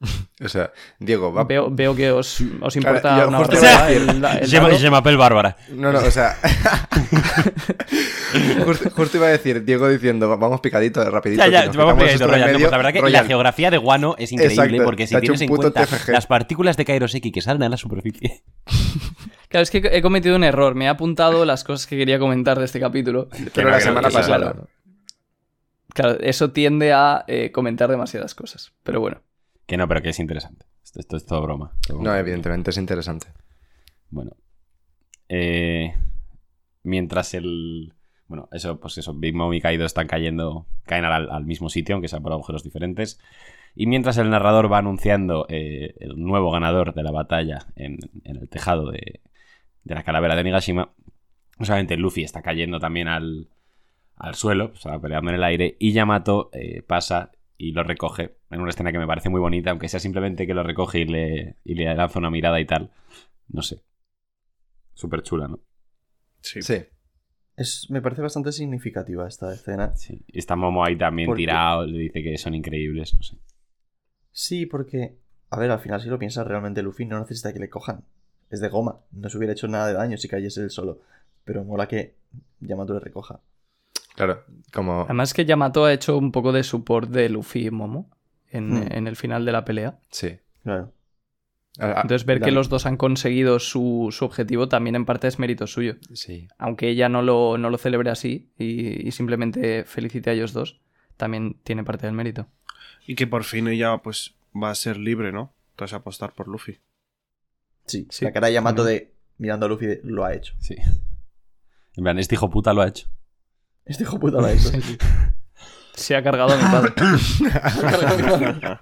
O 0.44 0.48
sea, 0.48 0.70
Diego, 1.00 1.32
va. 1.32 1.42
Veo, 1.42 1.68
veo 1.68 1.96
que 1.96 2.12
os, 2.12 2.40
os 2.60 2.76
importa 2.76 3.26
una 3.26 3.38
justo 3.38 3.56
barbaridad 3.56 3.90
iba 3.90 4.28
a 4.28 4.32
el- 5.00 5.08
el 5.08 5.16
Bárbara. 5.16 5.56
No, 5.70 5.90
no, 5.92 5.98
o 5.98 6.10
sea. 6.12 6.36
justo, 8.64 8.90
justo 8.90 9.16
iba 9.16 9.26
a 9.26 9.30
decir, 9.30 9.64
Diego 9.64 9.88
diciendo, 9.88 10.28
vamos 10.38 10.60
picadito, 10.60 11.04
rapidito. 11.10 11.42
Ya, 11.44 11.64
ya, 11.64 11.70
vamos 11.72 11.98
de 11.98 12.16
Royal. 12.26 12.52
No, 12.52 12.58
pues 12.58 12.70
la 12.70 12.76
verdad 12.76 12.92
que 12.92 13.00
Royal. 13.00 13.22
la 13.22 13.28
geografía 13.28 13.70
de 13.72 13.78
Guano 13.78 14.14
es 14.18 14.30
increíble 14.32 14.62
Exacto, 14.64 14.84
porque 14.84 15.06
si 15.08 15.18
tienes 15.20 15.40
en 15.40 15.48
cuenta 15.48 15.84
TFG. 15.84 16.10
las 16.12 16.26
partículas 16.26 16.76
de 16.76 16.84
Kairoseki 16.84 17.32
que 17.32 17.40
salen 17.40 17.62
a 17.64 17.68
la 17.68 17.76
superficie. 17.76 18.42
Claro, 19.48 19.62
es 19.62 19.70
que 19.70 19.78
he 19.78 20.02
cometido 20.02 20.36
un 20.36 20.44
error. 20.44 20.74
Me 20.74 20.84
he 20.84 20.88
apuntado 20.88 21.46
las 21.46 21.64
cosas 21.64 21.86
que 21.86 21.96
quería 21.96 22.18
comentar 22.18 22.58
de 22.58 22.66
este 22.66 22.78
capítulo. 22.78 23.30
Pero 23.54 23.70
la 23.70 23.80
semana 23.80 24.10
pasada. 24.10 24.36
claro. 24.36 24.68
Claro, 25.94 26.18
eso 26.20 26.50
tiende 26.50 26.92
a 26.92 27.24
eh, 27.26 27.50
comentar 27.50 27.88
demasiadas 27.90 28.34
cosas. 28.34 28.72
Pero 28.82 29.00
bueno. 29.00 29.22
Que 29.68 29.76
no, 29.76 29.86
pero 29.86 30.00
que 30.00 30.08
es 30.08 30.18
interesante. 30.18 30.64
Esto, 30.82 30.98
esto 30.98 31.16
es 31.18 31.26
todo 31.26 31.42
broma. 31.42 31.72
Todo 31.86 32.02
No, 32.02 32.16
evidentemente 32.16 32.70
es 32.70 32.78
interesante. 32.78 33.26
Bueno. 34.08 34.32
Eh, 35.28 35.94
mientras 36.82 37.34
el. 37.34 37.92
Bueno, 38.28 38.48
eso, 38.50 38.80
pues 38.80 38.96
eso, 38.96 39.12
Big 39.12 39.34
Mom 39.34 39.52
y 39.52 39.60
Kaido 39.60 39.84
están 39.84 40.06
cayendo, 40.06 40.66
caen 40.84 41.04
al, 41.04 41.30
al 41.30 41.44
mismo 41.44 41.68
sitio, 41.68 41.94
aunque 41.94 42.08
sea 42.08 42.20
por 42.20 42.32
agujeros 42.32 42.64
diferentes. 42.64 43.20
Y 43.74 43.86
mientras 43.86 44.16
el 44.16 44.30
narrador 44.30 44.72
va 44.72 44.78
anunciando 44.78 45.44
eh, 45.50 45.94
el 46.00 46.16
nuevo 46.16 46.50
ganador 46.50 46.94
de 46.94 47.02
la 47.02 47.10
batalla 47.10 47.66
en, 47.76 47.98
en 48.24 48.36
el 48.36 48.48
tejado 48.48 48.90
de, 48.90 49.20
de 49.84 49.94
la 49.94 50.02
calavera 50.02 50.34
de 50.34 50.44
Nigashima, 50.44 50.92
solamente 51.60 51.98
Luffy 51.98 52.22
está 52.22 52.40
cayendo 52.40 52.80
también 52.80 53.08
al, 53.08 53.48
al 54.16 54.34
suelo, 54.34 54.72
o 54.72 54.76
sea, 54.76 54.98
peleando 54.98 55.30
en 55.30 55.36
el 55.36 55.44
aire, 55.44 55.76
y 55.78 55.92
Yamato 55.92 56.48
eh, 56.52 56.82
pasa 56.82 57.32
y 57.58 57.72
lo 57.72 57.82
recoge 57.82 58.38
en 58.50 58.60
una 58.60 58.70
escena 58.70 58.92
que 58.92 58.98
me 58.98 59.06
parece 59.06 59.28
muy 59.28 59.40
bonita, 59.40 59.70
aunque 59.70 59.88
sea 59.88 59.98
simplemente 59.98 60.46
que 60.46 60.54
lo 60.54 60.62
recoge 60.62 61.00
y 61.00 61.04
le, 61.04 61.56
y 61.64 61.74
le 61.74 61.92
lanza 61.92 62.20
una 62.20 62.30
mirada 62.30 62.60
y 62.60 62.64
tal. 62.64 62.92
No 63.48 63.62
sé. 63.62 63.82
Súper 64.94 65.22
chula, 65.22 65.48
¿no? 65.48 65.60
Sí. 66.40 66.62
Sí. 66.62 66.84
Es, 67.56 67.90
me 67.90 68.00
parece 68.00 68.22
bastante 68.22 68.52
significativa 68.52 69.26
esta 69.26 69.52
escena. 69.52 69.94
Sí. 69.96 70.22
Y 70.28 70.38
está 70.38 70.54
Momo 70.54 70.84
ahí 70.84 70.96
también 70.96 71.34
tirado, 71.34 71.84
le 71.84 71.98
dice 71.98 72.22
que 72.22 72.38
son 72.38 72.54
increíbles, 72.54 73.14
no 73.16 73.22
sé. 73.22 73.36
Sí, 74.30 74.66
porque. 74.66 75.18
A 75.50 75.58
ver, 75.58 75.70
al 75.70 75.80
final, 75.80 76.00
si 76.00 76.08
lo 76.08 76.18
piensas, 76.18 76.46
realmente 76.46 76.82
Luffy 76.82 77.06
no 77.06 77.18
necesita 77.18 77.52
que 77.52 77.58
le 77.58 77.70
cojan. 77.70 78.04
Es 78.50 78.60
de 78.60 78.68
goma. 78.68 79.00
No 79.10 79.28
se 79.28 79.36
hubiera 79.36 79.52
hecho 79.52 79.66
nada 79.66 79.88
de 79.88 79.94
daño 79.94 80.16
si 80.16 80.28
cayese 80.28 80.62
él 80.62 80.70
solo. 80.70 81.00
Pero 81.44 81.64
mola 81.64 81.88
que 81.88 82.14
Yamato 82.60 82.94
le 82.94 83.00
recoja. 83.00 83.40
Claro, 84.18 84.44
como... 84.72 85.02
Además 85.02 85.32
que 85.32 85.44
Yamato 85.46 85.84
ha 85.84 85.92
hecho 85.92 86.18
un 86.18 86.32
poco 86.32 86.50
de 86.52 86.64
support 86.64 87.08
de 87.08 87.28
Luffy 87.28 87.66
y 87.66 87.70
Momo 87.70 88.10
en, 88.50 88.70
Hmm. 88.80 88.92
en 88.92 89.06
el 89.06 89.14
final 89.16 89.44
de 89.44 89.52
la 89.52 89.64
pelea. 89.64 90.00
Sí. 90.10 90.38
Claro. 90.64 90.92
Ah, 91.78 91.92
ah, 91.96 92.00
Entonces 92.02 92.26
ver 92.26 92.40
que 92.40 92.50
los 92.50 92.68
dos 92.68 92.84
han 92.86 92.96
conseguido 92.96 93.60
su, 93.60 94.08
su 94.10 94.24
objetivo 94.24 94.68
también 94.68 94.96
en 94.96 95.04
parte 95.04 95.28
es 95.28 95.38
mérito 95.38 95.68
suyo. 95.68 95.94
sí. 96.12 96.48
Aunque 96.58 96.88
ella 96.88 97.08
no 97.08 97.22
lo, 97.22 97.56
no 97.58 97.70
lo 97.70 97.78
celebre 97.78 98.10
así 98.10 98.50
y, 98.58 99.06
y 99.06 99.12
simplemente 99.12 99.84
felicite 99.84 100.30
a 100.30 100.32
ellos 100.32 100.52
dos, 100.52 100.80
también 101.16 101.60
tiene 101.62 101.84
parte 101.84 102.06
del 102.06 102.16
mérito. 102.16 102.48
Y 103.06 103.14
que 103.14 103.28
por 103.28 103.44
fin 103.44 103.68
ella 103.68 103.98
pues 103.98 104.34
va 104.60 104.70
a 104.70 104.74
ser 104.74 104.96
libre, 104.96 105.30
¿no? 105.30 105.54
Entonces 105.70 105.94
apostar 105.94 106.32
por 106.34 106.48
Luffy. 106.48 106.80
Sí, 107.86 108.08
Sí, 108.10 108.24
la 108.24 108.32
cara 108.32 108.48
de 108.48 108.54
Yamato 108.54 108.82
también. 108.82 109.04
de 109.04 109.14
mirando 109.38 109.66
a 109.66 109.68
Luffy 109.68 109.86
de, 109.86 110.00
lo 110.02 110.24
ha 110.24 110.34
hecho. 110.34 110.54
Sí. 110.58 110.74
En 111.94 112.02
plan, 112.02 112.18
este 112.18 112.34
hijo 112.34 112.50
puta 112.50 112.72
lo 112.74 112.82
ha 112.82 112.88
hecho. 112.88 113.06
Este 113.88 114.02
hijo 114.04 114.18
puta 114.20 114.38
ha 114.44 114.52
hecho. 114.52 114.70
Se 115.94 116.14
ha 116.14 116.22
cargado 116.22 116.52
a 116.52 116.56
mi 116.56 116.62
padre. 116.62 116.92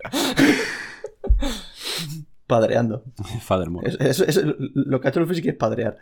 Padreando. 2.47 3.05
Fathermore. 3.41 3.89
Es, 3.91 4.21
es- 4.21 4.37
es- 4.37 4.45
lo 4.75 5.01
que 5.01 5.09
ha 5.09 5.11
hecho 5.11 5.21
Luffy 5.21 5.35
sí 5.37 5.43
que 5.43 5.51
es 5.51 5.57
padrear. 5.57 5.97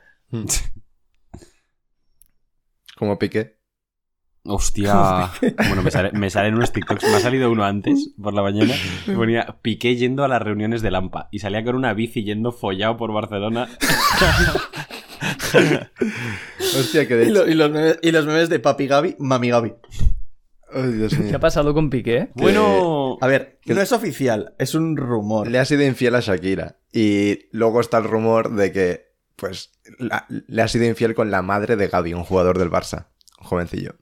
Como 2.97 3.19
Piqué. 3.19 3.59
Hostia. 4.47 5.31
Bueno, 5.69 5.83
me, 5.83 5.91
sale- 5.91 6.13
me 6.13 6.29
salen 6.29 6.55
unos 6.55 6.71
TikToks. 6.73 7.03
Me 7.05 7.15
ha 7.15 7.21
salido 7.21 7.51
uno 7.51 7.65
antes, 7.65 8.13
por 8.21 8.35
la 8.35 8.43
mañana. 8.43 8.75
Ponía 9.15 9.57
Piqué 9.63 9.97
yendo 9.97 10.23
a 10.23 10.29
las 10.29 10.43
reuniones 10.43 10.83
de 10.83 10.91
Lampa. 10.91 11.29
Y 11.31 11.39
salía 11.39 11.65
con 11.65 11.77
una 11.77 11.95
bici 11.95 12.25
yendo 12.25 12.53
follado 12.53 12.97
por 12.99 13.11
Barcelona. 13.13 13.69
Hostia, 16.79 17.07
que 17.09 17.15
de 17.17 17.25
Y, 17.27 17.31
lo- 17.31 17.49
y 17.49 17.55
los 17.55 17.71
memes, 17.71 17.99
y 18.03 18.11
los 18.13 18.27
memes 18.27 18.49
de 18.49 18.59
Papi 18.61 18.87
Gaby, 18.87 19.17
Mami 19.19 19.51
Gaby. 19.51 19.75
Dios 20.97 21.15
¿Qué 21.15 21.35
ha 21.35 21.39
pasado 21.41 21.73
con 21.73 21.89
Piqué? 21.89 22.31
Bueno. 22.35 23.17
A 23.21 23.27
ver, 23.29 23.61
no 23.67 23.81
es 23.81 23.93
oficial, 23.93 24.55
es 24.59 24.75
un 24.75 24.97
rumor. 24.97 25.49
Le 25.49 25.61
ha 25.61 25.65
sido 25.65 25.85
infiel 25.85 26.17
a 26.17 26.21
Shakira. 26.21 26.79
Y 26.93 27.47
luego 27.53 27.81
está 27.81 27.99
el 27.99 28.05
rumor 28.05 28.51
de 28.55 28.73
que, 28.73 29.13
pues, 29.37 29.71
la- 29.99 30.27
le 30.29 30.63
ha 30.63 30.69
sido 30.69 30.85
infiel 30.85 31.15
con 31.15 31.31
la 31.31 31.43
madre 31.43 31.77
de 31.77 31.87
Gaby, 31.89 32.15
un 32.15 32.25
jugador 32.25 32.59
del 32.59 32.71
Barça. 32.71 33.07
Un 33.41 33.47
jovencillo. 33.47 33.95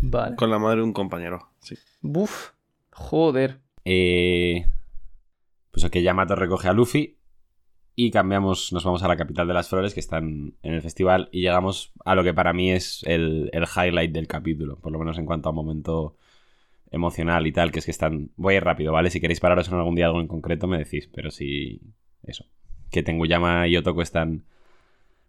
Vale. 0.00 0.34
Con 0.34 0.50
la 0.50 0.58
madre 0.58 0.78
de 0.78 0.82
un 0.82 0.92
compañero. 0.92 1.52
Sí. 1.60 1.76
Buf. 2.00 2.50
Joder. 2.90 3.60
Eh, 3.84 4.66
pues 5.70 5.88
que 5.90 6.02
Yamato 6.02 6.34
recoge 6.34 6.68
a 6.68 6.72
Luffy 6.72 7.18
y 7.94 8.10
cambiamos, 8.10 8.72
nos 8.72 8.84
vamos 8.84 9.02
a 9.02 9.08
la 9.08 9.16
capital 9.16 9.46
de 9.46 9.54
las 9.54 9.68
flores 9.68 9.94
que 9.94 10.00
están 10.00 10.54
en 10.62 10.74
el 10.74 10.82
festival 10.82 11.28
y 11.30 11.42
llegamos 11.42 11.92
a 12.04 12.14
lo 12.14 12.24
que 12.24 12.32
para 12.32 12.52
mí 12.52 12.72
es 12.72 13.02
el, 13.04 13.50
el 13.52 13.64
highlight 13.64 14.12
del 14.12 14.26
capítulo, 14.26 14.78
por 14.78 14.92
lo 14.92 14.98
menos 14.98 15.18
en 15.18 15.26
cuanto 15.26 15.48
a 15.48 15.52
momento 15.52 16.16
emocional 16.90 17.46
y 17.46 17.52
tal, 17.52 17.72
que 17.72 17.80
es 17.80 17.84
que 17.84 17.90
están... 17.90 18.30
Voy 18.36 18.54
a 18.54 18.56
ir 18.58 18.64
rápido, 18.64 18.92
¿vale? 18.92 19.10
Si 19.10 19.20
queréis 19.20 19.40
pararos 19.40 19.68
en 19.68 19.74
algún 19.74 19.94
día 19.94 20.06
algo 20.06 20.20
en 20.20 20.28
concreto 20.28 20.66
me 20.66 20.78
decís, 20.78 21.08
pero 21.12 21.30
sí... 21.30 21.80
Eso. 22.22 22.44
Que 22.90 23.02
Tenguyama 23.02 23.66
y 23.66 23.76
Otoko 23.76 24.02
están 24.02 24.44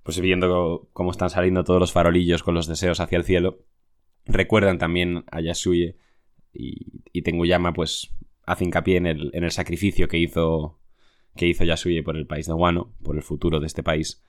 pues 0.03 0.19
viendo 0.19 0.89
cómo 0.93 1.11
están 1.11 1.29
saliendo 1.29 1.63
todos 1.63 1.79
los 1.79 1.93
farolillos 1.93 2.43
con 2.43 2.53
los 2.53 2.67
deseos 2.67 2.99
hacia 2.99 3.17
el 3.17 3.23
cielo. 3.23 3.59
Recuerdan 4.25 4.77
también 4.77 5.23
a 5.31 5.41
Yasuye 5.41 5.95
y, 6.53 7.03
y 7.11 7.21
Tenguyama 7.21 7.73
pues 7.73 8.13
hace 8.45 8.65
hincapié 8.65 8.97
en 8.97 9.07
el, 9.07 9.31
en 9.33 9.45
el 9.45 9.51
sacrificio 9.51 10.07
que 10.07 10.17
hizo, 10.17 10.77
que 11.35 11.47
hizo 11.47 11.63
Yasuye 11.63 12.03
por 12.03 12.17
el 12.17 12.27
país 12.27 12.47
de 12.47 12.53
Wano, 12.53 12.93
por 13.03 13.15
el 13.15 13.23
futuro 13.23 13.59
de 13.59 13.67
este 13.67 13.83
país. 13.83 14.23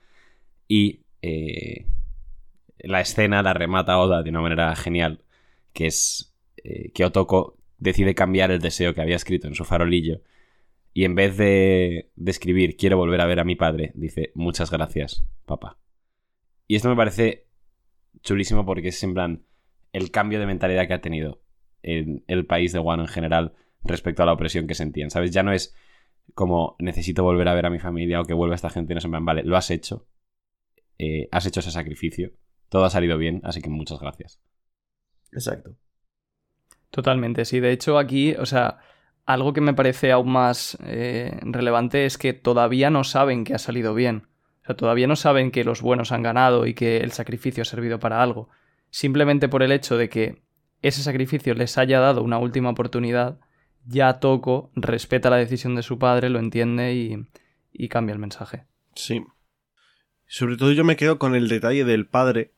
Y 0.67 1.01
eh, 1.21 1.85
la 2.79 3.01
escena 3.01 3.43
la 3.43 3.53
remata 3.53 3.99
Oda 3.99 4.23
de 4.23 4.29
una 4.29 4.41
manera 4.41 4.75
genial, 4.75 5.21
que 5.73 5.87
es 5.87 6.33
eh, 6.57 6.91
que 6.93 7.05
Otoko 7.05 7.57
decide 7.77 8.15
cambiar 8.15 8.51
el 8.51 8.59
deseo 8.59 8.93
que 8.93 9.01
había 9.01 9.15
escrito 9.15 9.47
en 9.47 9.55
su 9.55 9.65
farolillo 9.65 10.21
y 10.95 11.03
en 11.03 11.13
vez 11.13 11.35
de, 11.35 12.09
escribir 12.25 12.77
quiero 12.77 12.97
volver 12.97 13.19
a 13.19 13.25
ver 13.25 13.41
a 13.41 13.43
mi 13.43 13.55
padre, 13.55 13.91
dice 13.95 14.31
muchas 14.33 14.71
gracias, 14.71 15.25
papá. 15.45 15.77
Y 16.67 16.75
esto 16.75 16.87
me 16.87 16.95
parece 16.95 17.47
chulísimo 18.23 18.65
porque 18.65 18.87
es 18.87 19.03
el 19.03 20.11
cambio 20.11 20.39
de 20.39 20.45
mentalidad 20.45 20.87
que 20.87 20.93
ha 20.93 21.01
tenido 21.01 21.41
en 21.83 22.23
el 22.27 22.45
país 22.45 22.71
de 22.71 22.79
Wano 22.79 23.03
en 23.03 23.09
general 23.09 23.53
respecto 23.83 24.23
a 24.23 24.25
la 24.25 24.31
opresión 24.31 24.67
que 24.67 24.73
sentían, 24.73 25.11
¿sabes? 25.11 25.31
Ya 25.31 25.43
no 25.43 25.51
es 25.51 25.75
como 26.33 26.75
necesito 26.79 27.23
volver 27.23 27.47
a 27.47 27.53
ver 27.53 27.65
a 27.65 27.69
mi 27.69 27.79
familia 27.79 28.21
o 28.21 28.25
que 28.25 28.33
vuelva 28.33 28.55
esta 28.55 28.69
gente, 28.69 28.93
no 28.93 29.01
en 29.03 29.11
plan, 29.11 29.25
vale, 29.25 29.43
lo 29.43 29.55
has 29.55 29.71
hecho, 29.71 30.07
eh, 30.97 31.27
has 31.31 31.45
hecho 31.45 31.59
ese 31.59 31.71
sacrificio, 31.71 32.31
todo 32.69 32.85
ha 32.85 32.89
salido 32.89 33.17
bien, 33.17 33.41
así 33.43 33.61
que 33.61 33.69
muchas 33.69 33.99
gracias. 33.99 34.41
Exacto. 35.31 35.75
Totalmente, 36.89 37.45
sí. 37.45 37.59
De 37.59 37.71
hecho, 37.71 37.97
aquí, 37.97 38.35
o 38.35 38.45
sea, 38.45 38.79
algo 39.25 39.53
que 39.53 39.61
me 39.61 39.73
parece 39.73 40.11
aún 40.11 40.31
más 40.31 40.77
eh, 40.85 41.37
relevante 41.41 42.05
es 42.05 42.17
que 42.17 42.33
todavía 42.33 42.89
no 42.89 43.03
saben 43.03 43.43
que 43.43 43.53
ha 43.53 43.57
salido 43.57 43.93
bien. 43.93 44.27
O 44.63 44.65
sea, 44.65 44.75
todavía 44.75 45.07
no 45.07 45.15
saben 45.15 45.51
que 45.51 45.63
los 45.63 45.81
buenos 45.81 46.11
han 46.11 46.23
ganado 46.23 46.65
y 46.65 46.73
que 46.73 46.97
el 46.97 47.11
sacrificio 47.11 47.63
ha 47.63 47.65
servido 47.65 47.99
para 47.99 48.21
algo. 48.21 48.49
Simplemente 48.89 49.49
por 49.49 49.61
el 49.61 49.71
hecho 49.71 49.97
de 49.97 50.09
que 50.09 50.43
ese 50.81 51.03
sacrificio 51.03 51.53
les 51.53 51.77
haya 51.77 51.99
dado 51.99 52.23
una 52.23 52.37
última 52.37 52.69
oportunidad, 52.69 53.39
ya 53.85 54.19
Toko 54.19 54.71
respeta 54.75 55.29
la 55.29 55.37
decisión 55.37 55.75
de 55.75 55.83
su 55.83 55.97
padre, 55.99 56.29
lo 56.29 56.39
entiende 56.39 56.93
y, 56.93 57.27
y 57.73 57.87
cambia 57.89 58.13
el 58.13 58.19
mensaje. 58.19 58.65
Sí. 58.95 59.23
Sobre 60.27 60.57
todo 60.57 60.71
yo 60.71 60.83
me 60.83 60.95
quedo 60.95 61.19
con 61.19 61.35
el 61.35 61.47
detalle 61.47 61.85
del 61.85 62.07
padre 62.07 62.51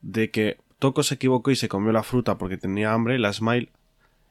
de 0.00 0.30
que 0.30 0.58
Toko 0.78 1.02
se 1.02 1.14
equivocó 1.14 1.50
y 1.50 1.56
se 1.56 1.68
comió 1.68 1.92
la 1.92 2.02
fruta 2.02 2.38
porque 2.38 2.56
tenía 2.56 2.92
hambre, 2.92 3.18
la 3.18 3.32
Smile, 3.32 3.70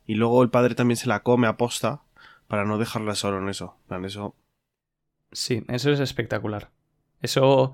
y 0.06 0.16
luego 0.16 0.42
el 0.44 0.50
padre 0.50 0.76
también 0.76 0.98
se 0.98 1.08
la 1.08 1.22
come 1.24 1.48
a 1.48 1.58
posta 1.58 2.02
para 2.48 2.66
no 2.66 2.78
dejarla 2.78 3.16
solo 3.16 3.38
en 3.40 3.48
eso. 3.50 3.78
En 3.90 4.04
eso 4.06 4.36
Sí, 5.32 5.64
eso 5.70 5.92
es 5.92 6.00
espectacular. 6.02 6.72
Eso 7.22 7.74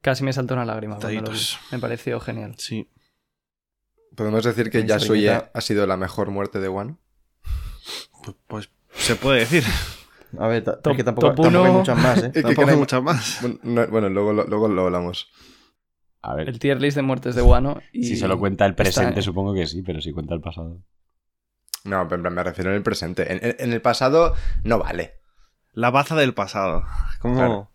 casi 0.00 0.24
me 0.24 0.32
saltó 0.32 0.54
una 0.54 0.64
lágrima 0.64 0.96
cuando 0.96 1.08
lo 1.08 1.14
vi. 1.14 1.18
Detallitos. 1.20 1.58
Me 1.70 1.78
pareció 1.78 2.18
genial. 2.18 2.54
sí. 2.58 2.88
¿Podemos 4.16 4.42
decir 4.44 4.70
que 4.70 4.80
viñeta- 4.82 5.50
ha 5.52 5.60
sido 5.60 5.86
la 5.86 5.96
mejor 5.98 6.30
muerte 6.30 6.58
de 6.58 6.68
Wano? 6.70 6.98
Pues, 8.22 8.36
pues 8.46 8.70
se 8.94 9.16
puede 9.16 9.40
decir. 9.40 9.64
A 10.38 10.48
ver, 10.48 10.64
Top- 10.64 10.86
es 10.92 10.96
que 10.96 11.04
tampoco, 11.04 11.28
tampoco 11.28 11.48
hay 11.48 11.54
uno. 11.56 11.72
muchas 11.72 11.98
más, 11.98 12.18
¿eh? 12.22 12.30
que 12.34 12.42
Tampoco 12.42 12.48
hay 12.48 12.66
queremos- 12.66 12.78
muchas 12.80 13.02
más. 13.02 13.38
Bueno, 13.40 13.58
no- 13.62 13.86
bueno, 13.88 14.08
luego, 14.08 14.32
lo- 14.32 14.44
luego 14.44 14.68
lo 14.68 14.82
hablamos. 14.86 15.28
A 16.22 16.34
ver, 16.34 16.48
El 16.48 16.58
tier 16.58 16.80
list 16.80 16.96
de 16.96 17.02
muertes 17.02 17.34
de 17.36 17.42
Wano. 17.42 17.80
Y 17.92 18.04
si 18.04 18.16
solo 18.16 18.38
cuenta 18.38 18.66
el 18.66 18.74
presente, 18.74 19.10
está- 19.10 19.22
supongo 19.22 19.54
que 19.54 19.66
sí, 19.66 19.82
pero 19.82 20.00
si 20.00 20.12
cuenta 20.12 20.34
el 20.34 20.40
pasado. 20.40 20.82
No, 21.84 22.08
pero 22.08 22.28
me 22.30 22.42
refiero 22.42 22.70
en 22.70 22.76
el 22.76 22.82
presente. 22.82 23.32
En, 23.32 23.38
en- 23.44 23.56
en 23.60 23.72
el 23.72 23.80
pasado 23.80 24.34
no 24.64 24.78
vale. 24.78 25.14
La 25.72 25.90
baza 25.90 26.16
del 26.16 26.34
pasado. 26.34 26.82
Como 27.20 27.36
Claro. 27.36 27.70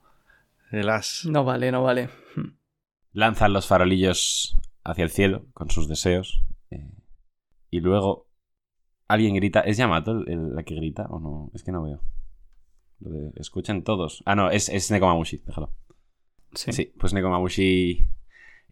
el 0.71 0.89
as. 0.89 1.23
No 1.25 1.45
vale, 1.45 1.71
no 1.71 1.81
vale. 1.83 2.09
Lanzan 3.13 3.53
los 3.53 3.67
farolillos 3.67 4.57
hacia 4.83 5.03
el 5.03 5.11
cielo 5.11 5.45
con 5.53 5.69
sus 5.69 5.87
deseos. 5.87 6.43
eh, 6.71 6.89
y 7.69 7.79
luego 7.79 8.27
alguien 9.13 9.35
grita. 9.35 9.61
¿Es 9.61 9.77
Yamato 9.77 10.11
el, 10.11 10.29
el- 10.29 10.55
la 10.55 10.63
que 10.63 10.75
grita 10.75 11.07
o 11.09 11.19
no? 11.19 11.51
Es 11.53 11.63
que 11.63 11.71
no 11.71 11.83
veo. 11.83 12.01
Lo 12.99 13.09
de- 13.11 13.31
escuchen 13.35 13.83
todos. 13.83 14.23
Ah, 14.25 14.35
no, 14.35 14.49
es, 14.51 14.69
es 14.69 14.91
Nekomamushi, 14.91 15.37
déjalo. 15.45 15.71
Sí. 16.53 16.71
Sí, 16.73 16.93
pues 16.99 17.13
Nekomamushi 17.13 18.07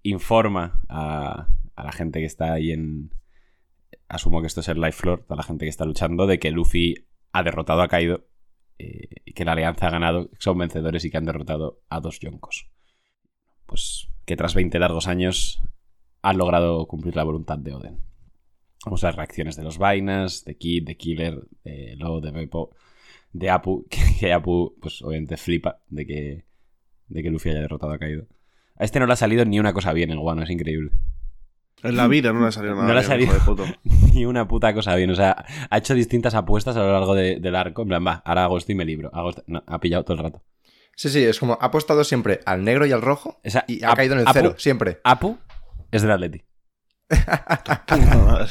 informa 0.03 0.81
a, 0.89 1.48
a 1.75 1.84
la 1.84 1.91
gente 1.91 2.19
que 2.19 2.25
está 2.25 2.53
ahí 2.53 2.72
en. 2.72 3.12
Asumo 4.08 4.41
que 4.41 4.48
esto 4.48 4.62
es 4.62 4.67
el 4.69 4.81
Life 4.81 4.93
Floor, 5.01 5.24
toda 5.24 5.38
la 5.38 5.43
gente 5.43 5.65
que 5.65 5.69
está 5.69 5.86
luchando, 5.86 6.25
de 6.25 6.39
que 6.39 6.50
Luffy 6.51 6.96
ha 7.31 7.43
derrotado 7.43 7.81
a 7.84 7.88
Kaido, 7.88 8.25
eh, 8.79 9.08
y 9.24 9.34
que 9.34 9.46
la 9.46 9.51
alianza 9.51 9.88
ha 9.88 9.91
ganado, 9.91 10.29
son 10.39 10.58
vencedores 10.58 11.05
y 11.05 11.12
que 11.12 11.17
han 11.17 11.25
derrotado 11.25 11.81
a 11.89 12.00
dos 12.00 12.19
Yonkos. 12.19 12.69
Pues 13.67 14.08
que 14.25 14.36
tras 14.36 14.55
20 14.55 14.79
largos 14.79 15.08
años 15.08 15.62
han 16.24 16.38
logrado 16.39 16.88
cumplir 16.88 17.15
la 17.15 17.24
voluntad 17.24 17.60
de 17.60 17.74
Oden. 17.74 18.00
Vamos 18.86 19.03
a 19.03 19.07
las 19.07 19.15
reacciones 19.17 19.55
de 19.55 19.63
los 19.63 19.77
vainas, 19.77 20.45
de 20.45 20.55
Kid, 20.57 20.86
de 20.86 20.95
Killer, 20.95 21.41
de 21.63 21.95
Lo, 21.98 22.21
de 22.21 22.31
Beppo, 22.31 22.71
de 23.33 23.50
Apu, 23.50 23.86
que, 23.89 24.00
que 24.19 24.33
Apu, 24.33 24.75
pues 24.81 25.01
obviamente 25.01 25.38
flipa 25.38 25.79
de 25.89 26.05
que, 26.05 26.45
de 27.07 27.24
que 27.24 27.29
Luffy 27.29 27.50
haya 27.50 27.62
derrotado 27.62 27.91
a 27.93 28.00
Kaido. 28.00 28.25
A 28.77 28.86
este 28.86 29.00
no 29.00 29.05
le 29.07 29.13
ha 29.13 29.17
salido 29.17 29.43
ni 29.45 29.59
una 29.59 29.74
cosa 29.74 29.91
bien 29.91 30.12
en 30.12 30.19
Wano, 30.19 30.43
es 30.43 30.50
increíble. 30.50 30.91
En 31.83 31.95
la 31.95 32.07
vida 32.07 32.33
no 32.33 32.41
le 32.41 32.48
ha 32.48 32.51
salido 32.51 32.75
nada. 32.75 32.88
No 32.88 32.93
le 32.93 33.00
ha 33.00 33.03
salido. 33.03 33.33
Ni 34.13 34.25
una 34.25 34.48
puta 34.50 34.74
cosa 34.74 34.95
bien. 34.95 35.09
O 35.12 35.15
sea, 35.15 35.45
ha 35.69 35.77
hecho 35.77 35.93
distintas 35.93 36.36
apuestas 36.36 36.75
a 36.75 36.79
lo 36.81 36.91
largo 36.91 37.15
de- 37.15 37.39
del 37.39 37.55
arco. 37.55 37.83
En 37.83 37.88
plan, 37.88 38.05
va, 38.05 38.21
ahora 38.25 38.43
hago 38.43 38.57
esto 38.57 38.74
y 38.74 38.75
me 38.75 38.83
libro. 38.83 39.09
Hago 39.13 39.29
esto- 39.29 39.43
No, 39.48 39.63
ha 39.65 39.79
pillado 39.79 40.03
todo 40.03 40.17
el 40.17 40.24
rato. 40.24 40.43
Sí, 40.98 41.07
sí, 41.07 41.24
es 41.24 41.39
como 41.39 41.53
ha 41.53 41.65
apostado 41.67 42.03
siempre 42.03 42.41
al 42.45 42.65
negro 42.65 42.86
y 42.86 42.91
al 42.91 43.01
rojo 43.01 43.39
O 43.45 43.50
sea, 43.50 43.63
y 43.65 43.81
ha 43.86 43.93
caído 43.93 44.15
en 44.15 44.19
el 44.21 44.25
Apu- 44.25 44.31
cero, 44.33 44.55
siempre. 44.57 45.00
Apu 45.05 45.38
es 45.91 46.01
del 46.01 46.12
Atleti. 46.12 46.41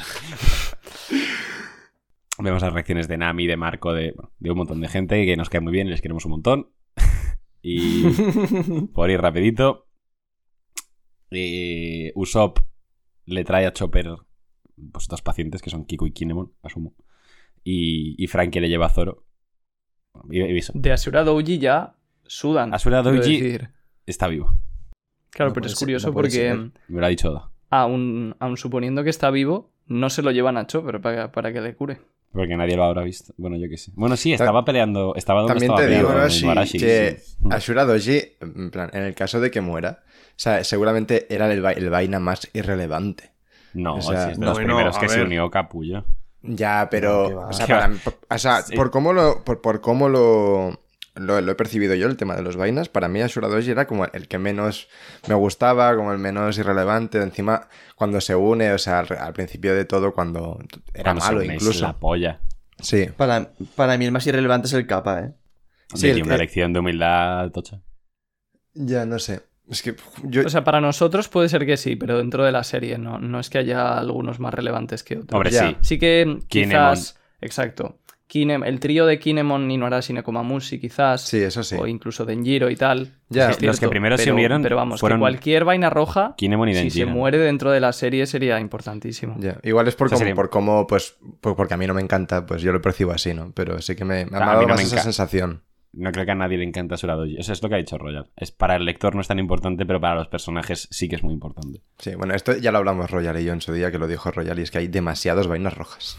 Vemos 2.40 2.62
las 2.62 2.72
reacciones 2.72 3.08
de 3.08 3.18
Nami, 3.18 3.46
de 3.48 3.56
Marco, 3.56 3.92
de, 3.92 4.14
de 4.38 4.50
un 4.50 4.56
montón 4.58 4.80
de 4.80 4.86
gente 4.88 5.24
que 5.26 5.36
nos 5.36 5.48
cae 5.50 5.60
muy 5.60 5.72
bien 5.72 5.88
y 5.88 5.90
les 5.90 6.00
queremos 6.00 6.24
un 6.24 6.30
montón. 6.32 6.70
y 7.62 8.04
por 8.94 9.10
ir 9.10 9.20
rapidito. 9.20 9.88
eh, 11.30 12.12
Usopp 12.14 12.58
le 13.26 13.44
trae 13.44 13.66
a 13.66 13.72
Chopper 13.72 14.06
pues, 14.92 15.08
dos 15.08 15.20
pacientes 15.22 15.60
que 15.62 15.70
son 15.70 15.84
Kiko 15.84 16.06
y 16.06 16.12
Kinemon, 16.12 16.52
asumo. 16.62 16.94
Y, 17.64 18.14
y 18.22 18.26
Frankie 18.28 18.60
le 18.60 18.68
lleva 18.68 18.86
a 18.86 18.90
Zoro. 18.90 19.26
Bueno, 20.14 20.46
y- 20.46 20.54
y 20.54 20.58
eso. 20.58 20.72
De 20.76 20.92
Asura 20.92 21.24
Doji 21.24 21.58
ya 21.58 21.96
sudan. 22.24 22.72
Asura 22.72 23.02
decir. 23.02 23.70
está 24.06 24.28
vivo. 24.28 24.54
Claro, 25.30 25.50
No 25.50 25.54
pero 25.54 25.66
es 25.66 25.72
ser, 25.72 25.78
curioso 25.80 26.06
no 26.08 26.12
porque 26.14 26.30
ser. 26.30 26.56
Me 26.88 27.00
lo 27.00 27.06
ha 27.06 27.08
dicho 27.08 27.30
Oda. 27.30 27.50
Aun, 27.70 28.36
aun 28.38 28.56
suponiendo 28.56 29.04
que 29.04 29.10
está 29.10 29.30
vivo, 29.30 29.70
no 29.86 30.10
se 30.10 30.22
lo 30.22 30.30
llevan 30.30 30.56
a 30.56 30.66
Chopper 30.66 31.00
para, 31.00 31.32
para 31.32 31.52
que 31.52 31.60
le 31.60 31.74
cure. 31.74 31.98
Porque 32.32 32.56
nadie 32.56 32.76
lo 32.76 32.84
habrá 32.84 33.02
visto. 33.02 33.32
Bueno, 33.38 33.56
yo 33.56 33.68
qué 33.68 33.78
sé. 33.78 33.90
Bueno, 33.94 34.16
sí, 34.16 34.32
estaba 34.32 34.64
peleando. 34.64 35.14
Estaba 35.14 35.40
donde 35.40 35.54
También 35.54 35.72
estaba 35.72 35.88
te 35.88 35.94
digo 35.94 36.08
peleando, 36.08 36.60
en 36.60 36.66
sí, 36.66 36.78
que 36.78 37.20
sí. 37.20 37.36
Ashura 37.50 37.84
Doji, 37.84 38.22
en 38.40 38.70
plan, 38.70 38.90
en 38.92 39.02
el 39.04 39.14
caso 39.14 39.40
de 39.40 39.50
que 39.50 39.60
muera, 39.60 40.02
o 40.04 40.32
sea, 40.36 40.62
seguramente 40.62 41.26
era 41.34 41.50
el, 41.50 41.64
el 41.64 41.90
vaina 41.90 42.20
más 42.20 42.48
irrelevante. 42.52 43.32
No, 43.72 43.96
o 43.96 44.02
sea, 44.02 44.26
sí, 44.26 44.30
es 44.32 44.38
de 44.38 44.44
no, 44.44 44.50
los 44.50 44.58
primeros 44.58 44.98
que 44.98 45.08
se 45.08 45.22
unió 45.22 45.50
Capullo. 45.50 46.04
Ya, 46.42 46.88
pero. 46.90 47.30
No, 47.30 47.48
o 47.48 47.52
sea, 47.52 47.66
para 47.66 47.92
o 47.92 48.64
por 48.76 48.90
cómo, 48.90 49.12
lo, 49.12 49.42
por, 49.44 49.60
por 49.60 49.80
cómo 49.80 50.08
lo, 50.08 50.78
lo, 51.18 51.40
lo 51.40 51.52
he 51.52 51.54
percibido 51.54 51.94
yo, 51.94 52.06
el 52.08 52.16
tema 52.16 52.34
de 52.36 52.42
los 52.42 52.56
vainas, 52.56 52.88
para 52.88 53.08
mí 53.08 53.20
Ashura 53.22 53.48
Doji 53.48 53.70
era 53.70 53.86
como 53.86 54.04
el 54.06 54.28
que 54.28 54.38
menos 54.38 54.88
me 55.28 55.34
gustaba, 55.34 55.94
como 55.96 56.12
el 56.12 56.18
menos 56.18 56.56
irrelevante. 56.58 57.18
Encima, 57.22 57.68
cuando 57.96 58.20
se 58.20 58.34
une, 58.34 58.72
o 58.72 58.78
sea, 58.78 59.00
al, 59.00 59.08
al 59.18 59.32
principio 59.32 59.74
de 59.74 59.84
todo, 59.84 60.12
cuando 60.12 60.58
era 60.94 61.04
Cuando 61.04 61.20
se 61.22 61.28
malo 61.32 61.40
es 61.42 61.52
incluso. 61.54 61.84
la 61.86 61.92
polla. 61.98 62.40
Sí. 62.80 63.06
Para, 63.16 63.50
para 63.74 63.98
mí 63.98 64.04
el 64.04 64.12
más 64.12 64.26
irrelevante 64.26 64.66
es 64.68 64.72
el 64.74 64.86
capa, 64.86 65.20
¿eh? 65.20 65.34
Sí, 65.94 65.98
Sí, 66.00 66.10
el 66.10 66.22
una 66.22 66.36
lección 66.36 66.72
de 66.72 66.80
humildad 66.80 67.50
tocha. 67.50 67.80
Ya, 68.74 69.06
no 69.06 69.18
sé. 69.18 69.40
Es 69.70 69.82
que 69.82 69.96
yo. 70.22 70.46
O 70.46 70.48
sea, 70.48 70.64
para 70.64 70.80
nosotros 70.80 71.28
puede 71.28 71.48
ser 71.48 71.66
que 71.66 71.76
sí, 71.76 71.96
pero 71.96 72.18
dentro 72.18 72.44
de 72.44 72.52
la 72.52 72.64
serie 72.64 72.96
no, 72.98 73.18
no 73.18 73.40
es 73.40 73.50
que 73.50 73.58
haya 73.58 73.98
algunos 73.98 74.38
más 74.40 74.54
relevantes 74.54 75.02
que 75.02 75.16
otros. 75.18 75.34
Hombre, 75.34 75.50
Ya. 75.50 75.68
sí. 75.70 75.76
Sí 75.82 75.98
que 75.98 76.38
Kinemon. 76.48 76.94
quizás... 76.94 77.18
Exacto. 77.40 77.98
Kinem- 78.28 78.66
el 78.66 78.78
trío 78.78 79.06
de 79.06 79.18
Kinemon, 79.18 79.70
Inuarashi, 79.70 80.12
Nekomamushi 80.12 80.78
quizás. 80.78 81.22
sí, 81.22 81.38
eso 81.38 81.62
sí. 81.62 81.76
O 81.78 81.86
incluso 81.86 82.26
Denjiro 82.26 82.68
y 82.68 82.76
tal. 82.76 83.14
Ya. 83.30 83.52
Sí, 83.54 83.64
Los 83.64 83.80
que 83.80 83.88
primero 83.88 84.18
se 84.18 84.30
unieron 84.32 84.62
Pero 84.62 84.76
vamos, 84.76 85.00
fueron 85.00 85.18
que 85.18 85.20
cualquier 85.22 85.64
vaina 85.64 85.88
roja, 85.88 86.34
Kinemon 86.36 86.68
y 86.68 86.74
si 86.74 86.90
se 86.90 87.06
muere 87.06 87.38
dentro 87.38 87.70
de 87.70 87.80
la 87.80 87.92
serie 87.92 88.26
sería 88.26 88.60
importantísimo. 88.60 89.36
Ya, 89.38 89.58
Igual 89.62 89.88
es 89.88 89.96
por, 89.96 90.06
O 90.06 90.08
sea, 90.10 90.16
cómo, 90.16 90.18
sería- 90.20 90.34
por 90.34 90.50
cómo, 90.50 90.86
pues, 90.86 91.16
por- 91.40 91.56
porque 91.56 91.74
a 91.74 91.76
mí 91.78 91.86
no 91.86 91.94
me 91.94 92.02
encanta, 92.02 92.44
pues 92.44 92.60
yo 92.60 92.70
lo 92.72 92.82
percibo 92.82 93.12
así, 93.12 93.32
¿no? 93.32 93.52
Pero 93.54 93.80
sí 93.80 93.96
que 93.96 94.04
me, 94.04 94.26
me 94.26 94.36
ha 94.36 94.40
dado 94.40 94.62
no 94.62 94.68
más 94.68 94.76
me 94.78 94.82
esa 94.82 94.98
sensación. 95.00 95.62
No 95.94 96.12
creo 96.12 96.26
que 96.26 96.32
a 96.32 96.34
nadie 96.34 96.58
le 96.58 96.64
encanta 96.64 96.96
Asura 96.96 97.14
Doji. 97.14 97.38
O 97.38 97.42
sea, 97.42 97.54
es 97.54 97.62
lo 97.62 97.68
que 97.70 97.76
ha 97.76 97.78
dicho 97.78 97.96
Royal. 97.96 98.26
Es, 98.36 98.52
para 98.52 98.76
el 98.76 98.84
lector 98.84 99.14
no 99.14 99.22
es 99.22 99.26
tan 99.28 99.38
importante, 99.38 99.86
pero 99.86 99.98
para 100.02 100.16
los 100.16 100.28
personajes 100.28 100.86
sí 100.90 101.08
que 101.08 101.16
es 101.16 101.22
muy 101.22 101.32
importante. 101.32 101.80
Sí, 101.98 102.14
bueno, 102.14 102.34
esto 102.34 102.54
ya 102.58 102.70
lo 102.72 102.78
hablamos 102.78 103.10
Royal 103.10 103.40
y 103.40 103.44
yo 103.46 103.54
en 103.54 103.62
su 103.62 103.72
día, 103.72 103.90
que 103.90 103.98
lo 103.98 104.06
dijo 104.06 104.30
Royal, 104.30 104.58
y 104.58 104.62
es 104.62 104.70
que 104.70 104.78
hay 104.78 104.88
demasiadas 104.88 105.46
vainas 105.46 105.74
rojas. 105.74 106.18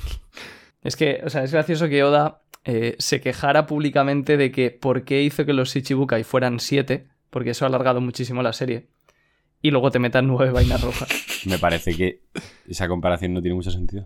Es 0.81 0.95
que, 0.95 1.21
o 1.25 1.29
sea, 1.29 1.43
es 1.43 1.51
gracioso 1.51 1.89
que 1.89 2.03
Oda 2.03 2.41
eh, 2.63 2.95
se 2.99 3.21
quejara 3.21 3.65
públicamente 3.65 4.37
de 4.37 4.51
que 4.51 4.71
por 4.71 5.03
qué 5.03 5.23
hizo 5.23 5.45
que 5.45 5.53
los 5.53 5.73
Shichibukai 5.73 6.23
fueran 6.23 6.59
siete, 6.59 7.07
porque 7.29 7.51
eso 7.51 7.65
ha 7.65 7.67
alargado 7.67 8.01
muchísimo 8.01 8.41
la 8.43 8.53
serie. 8.53 8.89
Y 9.61 9.71
luego 9.71 9.91
te 9.91 9.99
metan 9.99 10.27
nueve 10.27 10.51
vainas 10.51 10.81
rojas. 10.81 11.09
Me 11.45 11.59
parece 11.59 11.95
que 11.95 12.21
esa 12.67 12.87
comparación 12.87 13.33
no 13.33 13.41
tiene 13.41 13.55
mucho 13.55 13.71
sentido. 13.71 14.05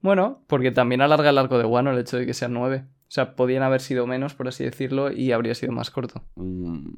Bueno, 0.00 0.42
porque 0.46 0.70
también 0.70 1.00
alarga 1.02 1.30
el 1.30 1.38
arco 1.38 1.58
de 1.58 1.64
Wano 1.64 1.90
el 1.90 1.98
hecho 1.98 2.16
de 2.16 2.26
que 2.26 2.34
sean 2.34 2.52
nueve. 2.54 2.84
O 3.02 3.10
sea, 3.10 3.36
podían 3.36 3.62
haber 3.62 3.80
sido 3.80 4.06
menos, 4.06 4.34
por 4.34 4.48
así 4.48 4.64
decirlo, 4.64 5.12
y 5.12 5.32
habría 5.32 5.54
sido 5.54 5.72
más 5.72 5.90
corto. 5.90 6.24
Mm, 6.34 6.88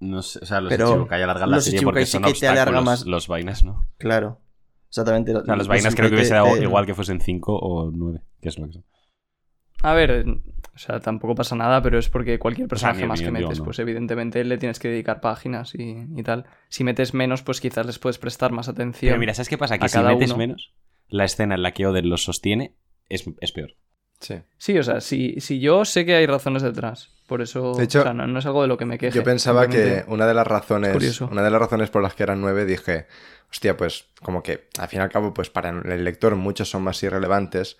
No 0.00 0.22
sé, 0.22 0.40
o 0.42 0.46
sea, 0.46 0.60
los 0.60 0.70
Pero 0.70 0.88
Ichibukai 0.90 1.22
alargan 1.22 1.50
la 1.50 1.56
los 1.56 1.64
serie 1.64 1.78
Ichibukai 1.78 2.02
porque 2.02 2.06
sí 2.06 2.12
son 2.12 2.22
que 2.22 2.32
te 2.34 2.48
alarga 2.48 2.80
más. 2.80 3.06
Los 3.06 3.28
vainas, 3.28 3.62
¿no? 3.64 3.86
Claro. 3.98 4.40
Exactamente. 4.88 5.34
O 5.34 5.44
sea, 5.44 5.56
los 5.56 5.68
vainas 5.68 5.94
creo 5.94 6.08
que 6.08 6.16
hubiese 6.16 6.34
dado 6.34 6.56
igual 6.56 6.86
que 6.86 6.94
fuesen 6.94 7.20
5 7.20 7.56
o 7.56 7.90
9, 7.90 8.22
que 8.40 8.48
es 8.48 8.58
lo 8.58 8.66
que 8.66 8.72
son. 8.74 8.84
A 9.82 9.94
ver, 9.94 10.26
o 10.74 10.78
sea, 10.78 10.98
tampoco 10.98 11.36
pasa 11.36 11.54
nada, 11.54 11.80
pero 11.82 11.98
es 11.98 12.08
porque 12.08 12.38
cualquier 12.38 12.66
personaje 12.66 13.06
más 13.06 13.20
que 13.20 13.30
metes, 13.30 13.58
no. 13.58 13.64
pues 13.64 13.78
evidentemente 13.78 14.42
le 14.44 14.58
tienes 14.58 14.78
que 14.80 14.88
dedicar 14.88 15.20
páginas 15.20 15.74
y, 15.74 16.04
y 16.16 16.22
tal. 16.22 16.46
Si 16.68 16.82
metes 16.82 17.14
menos, 17.14 17.42
pues 17.42 17.60
quizás 17.60 17.86
les 17.86 17.98
puedes 17.98 18.18
prestar 18.18 18.50
más 18.50 18.68
atención. 18.68 19.10
Pero 19.10 19.20
mira, 19.20 19.34
¿sabes 19.34 19.48
qué 19.48 19.58
pasa? 19.58 19.78
Que 19.78 19.84
a 19.84 19.88
si 19.88 19.94
cada 19.94 20.10
metes 20.10 20.30
uno. 20.30 20.38
menos, 20.38 20.74
la 21.08 21.24
escena 21.24 21.54
en 21.54 21.62
la 21.62 21.72
que 21.72 21.86
Oden 21.86 22.08
los 22.08 22.24
sostiene 22.24 22.74
es, 23.08 23.24
es 23.40 23.52
peor. 23.52 23.76
Sí. 24.20 24.40
Sí, 24.56 24.78
o 24.78 24.82
sea, 24.82 25.00
si, 25.00 25.40
si 25.40 25.60
yo 25.60 25.84
sé 25.84 26.04
que 26.04 26.14
hay 26.14 26.26
razones 26.26 26.62
detrás. 26.62 27.10
Por 27.26 27.42
eso, 27.42 27.74
De 27.74 27.84
hecho, 27.84 28.00
o 28.00 28.02
sea, 28.04 28.14
no, 28.14 28.26
no 28.26 28.38
es 28.38 28.46
algo 28.46 28.62
de 28.62 28.68
lo 28.68 28.78
que 28.78 28.86
me 28.86 28.96
queje. 28.96 29.14
Yo 29.14 29.22
pensaba 29.22 29.68
que 29.68 30.02
una 30.08 30.26
de 30.26 30.32
las 30.32 30.46
es 30.46 30.50
razones, 30.50 30.92
curioso. 30.92 31.28
una 31.30 31.42
de 31.42 31.50
las 31.50 31.60
razones 31.60 31.90
por 31.90 32.02
las 32.02 32.14
que 32.14 32.22
eran 32.22 32.40
nueve, 32.40 32.64
dije, 32.64 33.06
hostia, 33.50 33.76
pues 33.76 34.06
como 34.22 34.42
que 34.42 34.68
al 34.78 34.88
fin 34.88 35.00
y 35.00 35.02
al 35.02 35.10
cabo, 35.10 35.34
pues 35.34 35.50
para 35.50 35.68
el 35.68 36.04
lector 36.04 36.36
muchos 36.36 36.70
son 36.70 36.82
más 36.82 37.02
irrelevantes, 37.02 37.76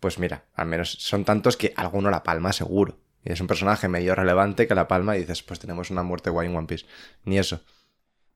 pues 0.00 0.18
mira, 0.18 0.46
al 0.54 0.66
menos 0.66 0.90
son 0.90 1.24
tantos 1.24 1.56
que 1.56 1.72
alguno 1.76 2.10
la 2.10 2.24
palma 2.24 2.52
seguro. 2.52 2.98
Y 3.24 3.32
es 3.32 3.40
un 3.40 3.46
personaje 3.46 3.88
medio 3.88 4.14
relevante 4.14 4.66
que 4.66 4.74
la 4.74 4.88
palma 4.88 5.16
y 5.16 5.20
dices, 5.20 5.42
pues 5.44 5.60
tenemos 5.60 5.90
una 5.90 6.02
muerte 6.02 6.30
guay 6.30 6.48
en 6.48 6.56
One 6.56 6.66
Piece. 6.66 6.86
Ni 7.24 7.38
eso. 7.38 7.60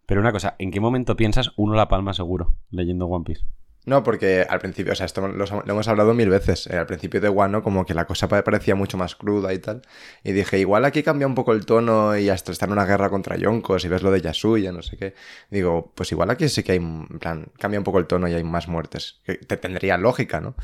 Pero 0.07 0.21
una 0.21 0.33
cosa, 0.33 0.55
¿en 0.59 0.71
qué 0.71 0.81
momento 0.81 1.17
piensas 1.17 1.51
uno 1.57 1.75
la 1.75 1.88
palma 1.88 2.15
seguro 2.15 2.55
leyendo 2.71 3.07
One 3.07 3.25
Piece? 3.25 3.43
No, 3.85 4.05
porque 4.05 4.47
al 4.49 4.61
principio, 4.61 4.92
o 4.92 4.95
sea, 4.97 5.07
esto 5.07 5.27
lo, 5.27 5.45
lo 5.45 5.62
hemos 5.66 5.88
hablado 5.88 6.14
mil 6.14 6.29
veces. 6.29 6.68
eh, 6.68 6.77
al 6.77 6.87
principio 6.87 7.21
de 7.21 7.29
Wano, 7.29 7.64
como 7.64 7.85
que 7.85 7.95
la 7.95 8.05
cosa 8.07 8.29
pa- 8.29 8.45
parecía 8.45 8.77
mucho 8.77 8.97
más 8.97 9.16
cruda 9.16 9.53
y 9.53 9.59
tal. 9.59 9.83
Y 10.23 10.31
dije, 10.31 10.59
igual 10.61 10.85
aquí 10.85 11.03
cambia 11.03 11.27
un 11.27 11.35
poco 11.35 11.53
el 11.53 11.66
tono 11.66 12.16
y 12.16 12.29
hasta 12.29 12.53
está 12.53 12.66
en 12.66 12.73
una 12.73 12.85
guerra 12.85 13.11
contra 13.11 13.37
Yonkos 13.37 13.85
y 13.85 13.88
ves 13.88 14.03
lo 14.05 14.12
de 14.12 14.21
Yasuya, 14.21 14.71
no 14.71 14.83
sé 14.83 14.97
qué. 14.97 15.14
Digo, 15.51 15.92
pues 15.97 16.12
igual 16.12 16.31
aquí 16.31 16.49
sí 16.49 16.62
que 16.62 16.73
hay, 16.73 16.79
en 16.79 17.18
plan, 17.18 17.47
cambia 17.59 17.81
un 17.81 17.85
poco 17.85 17.99
el 17.99 18.07
tono 18.07 18.29
y 18.29 18.35
hay 18.35 18.45
más 18.45 18.68
muertes. 18.68 19.21
Que 19.25 19.35
te 19.35 19.57
tendría 19.57 19.99
lógica, 19.99 20.40
¿no? 20.40 20.55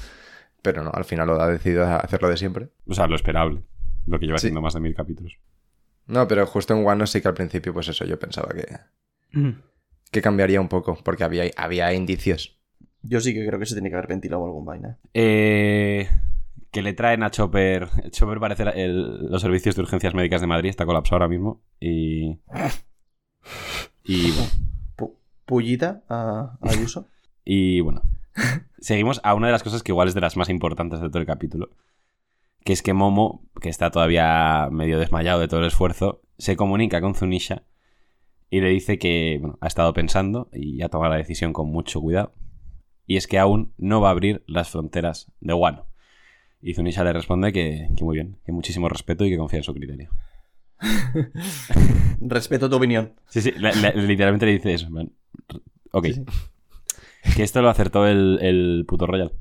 Pero 0.63 0.85
no, 0.85 0.93
al 0.95 1.05
final 1.05 1.27
lo 1.27 1.41
ha 1.43 1.49
decidido 1.49 1.85
hacerlo 1.87 2.29
de 2.29 2.37
siempre. 2.37 2.69
O 2.87 2.95
sea, 2.95 3.09
lo 3.09 3.17
esperable. 3.17 3.63
Lo 4.07 4.21
que 4.21 4.27
lleva 4.27 4.39
Sí. 4.39 4.47
siendo 4.47 4.61
más 4.61 4.75
de 4.75 4.81
mil 4.81 4.95
capítulos. 4.95 5.39
No, 6.07 6.29
pero 6.29 6.47
justo 6.47 6.73
en 6.73 6.85
Wano 6.85 7.05
sí 7.07 7.21
que 7.21 7.27
al 7.29 7.35
principio, 7.35 7.75
pues 7.75 7.89
eso, 7.89 8.05
yo 8.05 8.17
pensaba 8.19 8.49
que, 8.55 8.65
que 10.11 10.23
cambiaría 10.23 10.61
un 10.61 10.69
poco, 10.69 10.97
porque 11.05 11.25
había, 11.25 11.45
había 11.57 11.93
indicios. 11.93 12.58
Yo 13.03 13.21
sí 13.21 13.33
que 13.35 13.47
creo 13.47 13.59
que 13.59 13.67
se 13.67 13.75
tiene 13.75 13.89
que 13.91 13.97
haber 13.97 14.09
ventilado 14.09 14.45
algún 14.45 14.65
vaina. 14.65 14.99
Eh, 15.15 16.09
que 16.71 16.83
le 16.83 16.93
traen 16.93 17.23
a 17.23 17.31
Chopper. 17.31 17.89
Chopper 18.11 18.41
parece 18.41 18.65
el- 18.75 19.27
los 19.31 19.41
servicios 19.41 19.77
de 19.77 19.83
urgencias 19.83 20.15
médicas 20.15 20.41
de 20.41 20.47
Madrid, 20.47 20.69
está 20.71 20.85
colapsado 20.87 21.17
ahora 21.17 21.29
mismo. 21.29 21.61
Y. 21.81 22.39
Y 24.05 24.31
bueno. 24.33 24.49
Pu- 24.97 25.15
Pullita 25.45 26.03
a, 26.09 26.59
a 26.61 26.71
Ayuso. 26.71 27.07
Y 27.51 27.81
bueno. 27.81 28.03
Seguimos 28.79 29.21
a 29.25 29.35
una 29.35 29.47
de 29.47 29.53
las 29.53 29.63
cosas 29.63 29.83
que 29.83 29.91
igual 29.93 30.07
es 30.09 30.15
de 30.15 30.21
las 30.21 30.37
más 30.37 30.51
importantes 30.51 31.01
de 31.01 31.09
todo 31.09 31.19
el 31.19 31.25
capítulo. 31.27 31.71
Que 32.63 32.75
es 32.75 32.83
que 32.83 32.93
Momo, 32.93 33.43
que 33.63 33.71
está 33.71 33.91
todavía 33.91 34.69
medio 34.71 34.99
desmayado 34.99 35.41
de 35.41 35.49
todo 35.49 35.61
el 35.61 35.67
esfuerzo, 35.67 36.21
se 36.37 36.57
comunica 36.57 37.01
con 37.01 37.15
Zunisha 37.15 37.63
y 38.51 38.61
le 38.61 38.69
dice 38.69 38.99
que 38.99 39.39
bueno, 39.41 39.57
ha 39.63 39.67
estado 39.67 39.95
pensando 39.95 40.51
y 40.53 40.83
ha 40.83 40.91
tomado 40.91 41.11
la 41.13 41.17
decisión 41.19 41.55
con 41.55 41.69
mucho 41.71 42.03
cuidado. 42.03 42.35
Y 43.09 43.17
es 43.17 43.27
que 43.27 43.39
aún 43.41 43.73
no 43.79 44.01
va 44.01 44.09
a 44.09 44.13
abrir 44.13 44.45
las 44.47 44.69
fronteras 44.71 45.33
de 45.41 45.55
Wano. 45.55 45.87
Y 46.63 46.75
Zunisha 46.75 47.03
le 47.03 47.13
responde 47.13 47.53
que, 47.53 47.89
que 47.97 48.05
muy 48.05 48.17
bien, 48.17 48.37
que 48.45 48.53
muchísimo 48.53 48.89
respeto 48.89 49.25
y 49.25 49.31
que 49.31 49.37
confía 49.39 49.59
en 49.59 49.65
su 49.65 49.75
criterio. 49.75 50.11
Respeto 52.21 52.69
tu 52.69 52.77
opinión. 52.77 53.15
Sí, 53.29 53.41
sí, 53.41 53.53
le- 53.53 53.75
le- 53.75 53.95
literalmente 53.95 54.47
le 54.47 54.53
dice 54.53 54.75
eso. 54.75 54.89
Ok. 55.93 56.07
Que 57.35 57.43
esto 57.43 57.63
lo 57.63 57.69
acertó 57.71 58.07
el, 58.07 58.39
el 58.43 58.85
puto 58.87 59.07
Royal. 59.07 59.33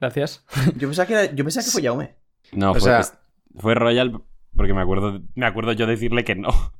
Gracias. 0.00 0.44
Yo 0.76 0.88
pensaba 0.88 1.06
que, 1.06 1.12
era- 1.14 1.34
yo 1.34 1.44
pensaba 1.44 1.64
que 1.64 1.70
fue 1.70 1.82
Yaume. 1.82 2.14
No, 2.52 2.70
O 2.70 2.74
fue, 2.74 2.82
sea- 2.82 3.02
fue 3.56 3.74
Royal 3.74 4.22
porque 4.56 4.74
me 4.74 4.82
acuerdo, 4.82 5.22
me 5.34 5.46
acuerdo 5.46 5.72
yo 5.72 5.86
decirle 5.86 6.24
que 6.24 6.34
no. 6.34 6.50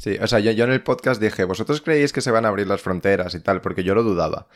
Sí, 0.00 0.16
o 0.18 0.26
sea, 0.26 0.38
yo, 0.38 0.52
yo 0.52 0.64
en 0.64 0.70
el 0.70 0.82
podcast 0.82 1.20
dije, 1.20 1.44
¿vosotros 1.44 1.82
creéis 1.82 2.14
que 2.14 2.22
se 2.22 2.30
van 2.30 2.46
a 2.46 2.48
abrir 2.48 2.66
las 2.66 2.80
fronteras 2.80 3.34
y 3.34 3.40
tal? 3.40 3.60
Porque 3.60 3.84
yo 3.84 3.94
lo 3.94 4.02
dudaba. 4.02 4.48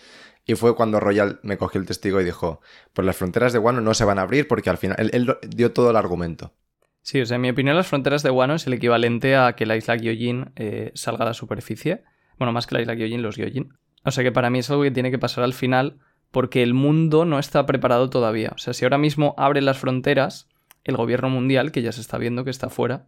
Y 0.47 0.55
fue 0.55 0.75
cuando 0.75 1.01
Royal 1.01 1.41
me 1.43 1.59
cogió 1.59 1.81
el 1.81 1.87
testigo 1.87 2.21
y 2.21 2.25
dijo, 2.25 2.61
pues 2.93 3.05
las 3.05 3.17
fronteras 3.17 3.53
de 3.53 3.59
Wano 3.59 3.81
no 3.81 3.93
se 3.93 4.05
van 4.05 4.19
a 4.19 4.23
abrir 4.23 4.49
porque 4.49 4.71
al 4.71 4.79
final, 4.79 4.97
él, 4.99 5.37
dio 5.49 5.73
todo 5.73 5.91
el 5.91 5.97
argumento. 5.97 6.55
Sí, 7.03 7.21
o 7.21 7.27
sea, 7.27 7.35
en 7.37 7.43
mi 7.43 7.51
opinión, 7.51 7.77
las 7.77 7.87
fronteras 7.87 8.23
de 8.23 8.31
Wano 8.31 8.55
es 8.55 8.67
el 8.67 8.73
equivalente 8.73 9.37
a 9.37 9.55
que 9.55 9.67
la 9.67 9.77
isla 9.77 9.97
Gyojin 9.97 10.53
eh, 10.57 10.91
salga 10.95 11.25
a 11.25 11.29
la 11.29 11.35
superficie. 11.35 12.05
Bueno, 12.39 12.53
más 12.53 12.67
que 12.67 12.75
la 12.75 12.81
isla 12.81 12.95
Gyojin, 12.95 13.23
los 13.23 13.37
Gyojin. 13.37 13.75
O 14.05 14.11
sea 14.11 14.25
que 14.25 14.33
para 14.33 14.51
mí 14.51 14.59
es 14.59 14.71
algo 14.71 14.83
que 14.83 14.91
tiene 14.91 15.11
que 15.11 15.19
pasar 15.19 15.45
al 15.45 15.55
final 15.55 15.99
porque 16.31 16.63
el 16.63 16.75
mundo 16.75 17.25
no 17.25 17.39
está 17.39 17.65
preparado 17.65 18.11
todavía. 18.11 18.53
O 18.55 18.59
sea, 18.59 18.75
si 18.75 18.85
ahora 18.85 18.99
mismo 18.99 19.35
abre 19.39 19.63
las 19.63 19.79
fronteras, 19.79 20.49
el 20.85 20.97
gobierno 20.97 21.29
mundial, 21.29 21.73
que 21.73 21.83
ya 21.83 21.93
se 21.93 22.01
está 22.01 22.19
viendo 22.19 22.45
que 22.45 22.51
está 22.51 22.69
fuera, 22.69 23.07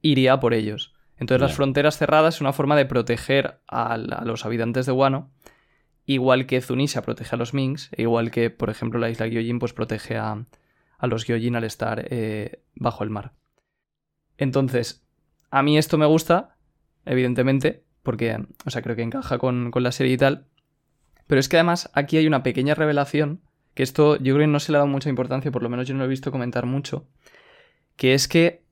iría 0.00 0.38
por 0.40 0.54
ellos. 0.54 0.94
Entonces 1.16 1.40
las 1.40 1.54
fronteras 1.54 1.96
cerradas 1.96 2.36
es 2.36 2.40
una 2.40 2.52
forma 2.52 2.76
de 2.76 2.86
proteger 2.86 3.60
a, 3.66 3.96
los 3.96 4.44
habitantes 4.44 4.86
de 4.86 4.92
Wano 4.92 5.30
igual 6.06 6.46
que 6.46 6.60
Zunisha 6.60 7.02
protege 7.02 7.34
a 7.34 7.38
los 7.38 7.54
Minks, 7.54 7.88
e 7.92 8.02
igual 8.02 8.30
que, 8.30 8.50
por 8.50 8.68
ejemplo, 8.68 9.00
la 9.00 9.08
isla 9.08 9.26
Gyojin 9.26 9.58
pues 9.58 9.72
protege 9.72 10.16
a, 10.18 10.44
a 10.98 11.06
los 11.06 11.26
Gyojin 11.26 11.56
al 11.56 11.64
estar 11.64 12.06
eh, 12.10 12.62
bajo 12.74 13.04
el 13.04 13.10
mar. 13.10 13.32
Entonces, 14.36 15.06
a 15.50 15.62
mí 15.62 15.78
esto 15.78 15.96
me 15.96 16.06
gusta, 16.06 16.56
evidentemente, 17.06 17.84
porque, 18.02 18.38
o 18.66 18.70
sea, 18.70 18.82
creo 18.82 18.96
que 18.96 19.02
encaja 19.02 19.38
con, 19.38 19.70
con 19.70 19.82
la 19.82 19.92
serie 19.92 20.12
y 20.12 20.16
tal. 20.18 20.46
Pero 21.26 21.40
es 21.40 21.48
que 21.48 21.56
además 21.56 21.90
aquí 21.94 22.18
hay 22.18 22.26
una 22.26 22.42
pequeña 22.42 22.74
revelación, 22.74 23.40
que 23.74 23.82
esto 23.82 24.16
yo 24.16 24.34
creo 24.34 24.46
que 24.46 24.52
no 24.52 24.60
se 24.60 24.72
le 24.72 24.78
ha 24.78 24.80
dado 24.80 24.90
mucha 24.90 25.08
importancia, 25.08 25.50
por 25.50 25.62
lo 25.62 25.68
menos 25.68 25.86
yo 25.86 25.94
no 25.94 26.00
lo 26.00 26.04
he 26.06 26.08
visto 26.08 26.30
comentar 26.30 26.66
mucho, 26.66 27.06
que 27.96 28.14
es 28.14 28.28
que 28.28 28.64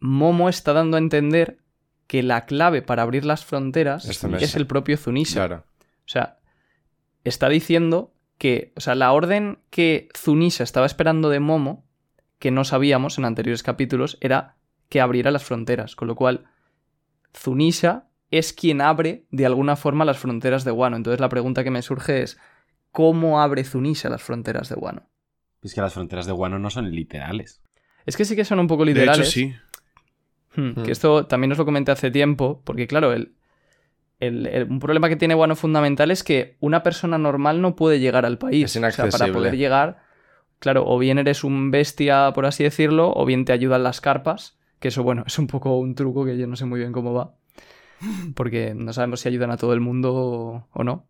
Momo 0.00 0.48
está 0.48 0.72
dando 0.72 0.96
a 0.96 1.00
entender 1.00 1.58
que 2.06 2.22
la 2.22 2.46
clave 2.46 2.82
para 2.82 3.02
abrir 3.02 3.24
las 3.24 3.44
fronteras 3.44 4.04
Es 4.06 4.56
el 4.56 4.66
propio 4.66 4.96
Zunisha. 4.96 5.46
Claro. 5.46 5.64
O 5.78 6.08
sea, 6.08 6.38
está 7.24 7.48
diciendo 7.48 8.14
que, 8.38 8.72
o 8.76 8.80
sea, 8.80 8.94
la 8.94 9.12
orden 9.12 9.58
que 9.70 10.08
Zunisha 10.16 10.64
estaba 10.64 10.86
esperando 10.86 11.28
de 11.28 11.40
Momo, 11.40 11.84
que 12.38 12.50
no 12.50 12.64
sabíamos 12.64 13.18
en 13.18 13.24
anteriores 13.24 13.62
capítulos, 13.62 14.16
era 14.20 14.56
que 14.88 15.00
abriera 15.00 15.30
las 15.30 15.44
fronteras. 15.44 15.96
Con 15.96 16.08
lo 16.08 16.14
cual, 16.14 16.46
Zunisha 17.36 18.06
es 18.30 18.52
quien 18.52 18.80
abre 18.80 19.26
de 19.30 19.46
alguna 19.46 19.76
forma 19.76 20.04
las 20.04 20.18
fronteras 20.18 20.64
de 20.64 20.70
Wano. 20.70 20.96
Entonces 20.96 21.20
la 21.20 21.28
pregunta 21.28 21.64
que 21.64 21.70
me 21.70 21.82
surge 21.82 22.22
es, 22.22 22.38
¿cómo 22.98 23.40
abre 23.40 23.62
Zunisha 23.62 24.08
las 24.08 24.22
fronteras 24.24 24.68
de 24.70 24.74
Wano? 24.74 25.02
Es 25.62 25.72
que 25.72 25.80
las 25.80 25.94
fronteras 25.94 26.26
de 26.26 26.32
Wano 26.32 26.58
no 26.58 26.68
son 26.68 26.90
literales. 26.90 27.62
Es 28.06 28.16
que 28.16 28.24
sí 28.24 28.34
que 28.34 28.44
son 28.44 28.58
un 28.58 28.66
poco 28.66 28.84
De 28.84 28.90
literales. 28.90 29.28
hecho, 29.28 29.30
sí. 29.30 29.54
Hmm, 30.56 30.70
Hmm. 30.80 30.82
Que 30.82 30.90
esto 30.90 31.26
también 31.26 31.52
os 31.52 31.58
lo 31.58 31.64
comenté 31.64 31.92
hace 31.92 32.10
tiempo, 32.10 32.60
porque 32.64 32.88
claro, 32.88 33.12
el, 33.12 33.36
el- 34.18 34.46
el- 34.48 34.64
un 34.68 34.80
problema 34.80 35.08
que 35.08 35.14
tiene 35.14 35.36
Wano 35.36 35.54
fundamental 35.54 36.10
es 36.10 36.24
que 36.24 36.56
una 36.58 36.82
persona 36.82 37.18
normal 37.18 37.60
no 37.62 37.76
puede 37.76 38.00
llegar 38.00 38.26
al 38.26 38.38
país. 38.38 38.64
Es 38.64 38.70
O 38.72 38.80
sea, 38.80 38.88
para 38.90 39.06
inaccesible. 39.06 39.32
poder 39.32 39.56
llegar, 39.56 40.02
claro, 40.58 40.82
o 40.84 40.98
bien 40.98 41.18
eres 41.18 41.44
un 41.44 41.70
bestia, 41.70 42.32
por 42.34 42.46
así 42.46 42.64
decirlo, 42.64 43.12
o 43.14 43.24
bien 43.26 43.44
te 43.44 43.52
ayudan 43.52 43.84
las 43.84 44.00
carpas, 44.00 44.58
que 44.80 44.88
eso, 44.88 45.04
bueno, 45.04 45.22
es 45.28 45.38
un 45.38 45.46
poco 45.46 45.78
un 45.78 45.94
truco 45.94 46.24
que 46.24 46.36
yo 46.36 46.48
no 46.48 46.56
sé 46.56 46.64
muy 46.64 46.80
bien 46.80 46.90
cómo 46.90 47.14
va, 47.14 47.36
porque 48.34 48.74
no 48.74 48.92
sabemos 48.92 49.20
si 49.20 49.28
ayudan 49.28 49.52
a 49.52 49.56
todo 49.56 49.72
el 49.72 49.80
mundo 49.80 50.12
o, 50.14 50.68
o 50.72 50.82
no. 50.84 51.06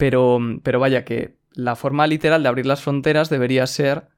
Pero, 0.00 0.38
pero 0.62 0.80
vaya, 0.80 1.04
que 1.04 1.36
la 1.52 1.76
forma 1.76 2.06
literal 2.06 2.42
de 2.42 2.48
abrir 2.48 2.64
las 2.64 2.80
fronteras 2.80 3.28
debería 3.28 3.66
ser 3.66 4.08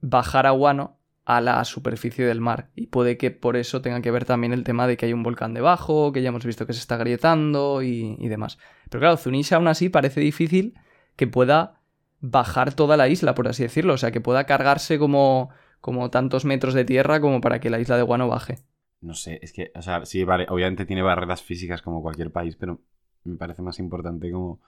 bajar 0.00 0.46
a 0.46 0.52
Wano 0.52 0.96
a 1.24 1.40
la 1.40 1.64
superficie 1.64 2.24
del 2.24 2.40
mar. 2.40 2.70
Y 2.76 2.86
puede 2.86 3.18
que 3.18 3.32
por 3.32 3.56
eso 3.56 3.82
tenga 3.82 4.00
que 4.00 4.12
ver 4.12 4.24
también 4.24 4.52
el 4.52 4.62
tema 4.62 4.86
de 4.86 4.96
que 4.96 5.06
hay 5.06 5.12
un 5.12 5.24
volcán 5.24 5.54
debajo, 5.54 6.12
que 6.12 6.22
ya 6.22 6.28
hemos 6.28 6.46
visto 6.46 6.66
que 6.66 6.72
se 6.72 6.78
está 6.78 6.94
agrietando 6.94 7.82
y, 7.82 8.16
y 8.20 8.28
demás. 8.28 8.58
Pero 8.88 9.00
claro, 9.00 9.16
Zunisha 9.16 9.56
aún 9.56 9.66
así 9.66 9.88
parece 9.88 10.20
difícil 10.20 10.74
que 11.16 11.26
pueda 11.26 11.82
bajar 12.20 12.72
toda 12.72 12.96
la 12.96 13.08
isla, 13.08 13.34
por 13.34 13.48
así 13.48 13.64
decirlo. 13.64 13.94
O 13.94 13.98
sea, 13.98 14.12
que 14.12 14.20
pueda 14.20 14.44
cargarse 14.44 15.00
como, 15.00 15.50
como 15.80 16.10
tantos 16.10 16.44
metros 16.44 16.74
de 16.74 16.84
tierra 16.84 17.20
como 17.20 17.40
para 17.40 17.58
que 17.58 17.70
la 17.70 17.80
isla 17.80 17.96
de 17.96 18.04
Guano 18.04 18.28
baje. 18.28 18.60
No 19.00 19.14
sé, 19.14 19.40
es 19.42 19.52
que, 19.52 19.72
o 19.74 19.82
sea, 19.82 20.06
sí, 20.06 20.22
vale, 20.22 20.46
obviamente 20.48 20.86
tiene 20.86 21.02
barreras 21.02 21.42
físicas 21.42 21.82
como 21.82 22.02
cualquier 22.02 22.30
país, 22.30 22.54
pero 22.54 22.80
me 23.24 23.36
parece 23.36 23.62
más 23.62 23.80
importante 23.80 24.30
como 24.30 24.60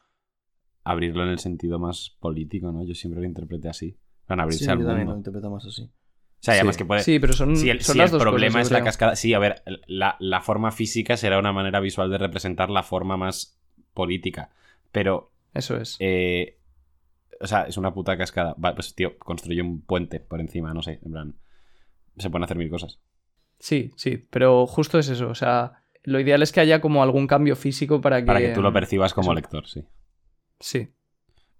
abrirlo 0.84 1.22
en 1.24 1.30
el 1.30 1.38
sentido 1.38 1.78
más 1.78 2.16
político, 2.20 2.72
¿no? 2.72 2.84
Yo 2.84 2.94
siempre 2.94 3.20
lo 3.20 3.26
interpreté 3.26 3.68
así. 3.68 3.96
Van 4.28 4.40
a 4.40 4.44
abrirse 4.44 4.64
Sí, 4.64 4.70
al 4.70 4.78
yo 4.80 4.86
también 4.86 5.08
lo 5.08 5.16
interpretamos 5.16 5.64
así. 5.66 5.82
O 5.82 6.42
sea, 6.42 6.54
y 6.54 6.58
además 6.58 6.76
Sí. 6.76 6.78
que 6.78 6.84
puede... 6.86 7.02
Sí, 7.02 7.18
pero 7.18 7.32
son, 7.34 7.54
si 7.56 7.68
el, 7.68 7.80
son 7.82 7.92
si 7.94 7.98
las 7.98 8.10
el 8.10 8.12
dos 8.18 8.22
problema 8.22 8.52
cosas, 8.54 8.66
es 8.68 8.70
la 8.72 8.78
creo. 8.78 8.84
cascada... 8.86 9.16
Sí, 9.16 9.34
a 9.34 9.38
ver, 9.38 9.62
la, 9.86 10.16
la 10.20 10.40
forma 10.40 10.70
física 10.70 11.16
será 11.18 11.38
una 11.38 11.52
manera 11.52 11.80
visual 11.80 12.10
de 12.10 12.16
representar 12.18 12.70
la 12.70 12.82
forma 12.82 13.16
más 13.18 13.58
política. 13.92 14.50
Pero, 14.92 15.32
Eso 15.52 15.76
es. 15.76 15.96
eh, 16.00 16.56
o 17.40 17.46
sea, 17.46 17.64
es 17.64 17.76
una 17.76 17.92
puta 17.92 18.16
cascada. 18.16 18.54
Va, 18.54 18.74
pues, 18.74 18.94
tío, 18.94 19.18
construye 19.18 19.60
un 19.60 19.82
puente 19.82 20.18
por 20.20 20.40
encima, 20.40 20.72
no 20.72 20.82
sé, 20.82 20.98
en 21.04 21.12
plan... 21.12 21.34
Se 22.16 22.30
pueden 22.30 22.44
hacer 22.44 22.56
mil 22.56 22.70
cosas. 22.70 23.00
Sí, 23.58 23.90
sí, 23.96 24.16
pero 24.30 24.66
justo 24.66 24.98
es 24.98 25.08
eso. 25.10 25.28
O 25.28 25.34
sea, 25.34 25.82
lo 26.04 26.18
ideal 26.20 26.42
es 26.42 26.52
que 26.52 26.60
haya 26.60 26.80
como 26.80 27.02
algún 27.02 27.26
cambio 27.26 27.54
físico 27.56 28.00
para 28.00 28.20
que... 28.20 28.26
Para 28.26 28.40
que 28.40 28.48
tú 28.54 28.62
lo 28.62 28.72
percibas 28.72 29.12
como 29.12 29.32
eso. 29.32 29.34
lector, 29.34 29.66
sí. 29.66 29.84
Sí. 30.60 30.88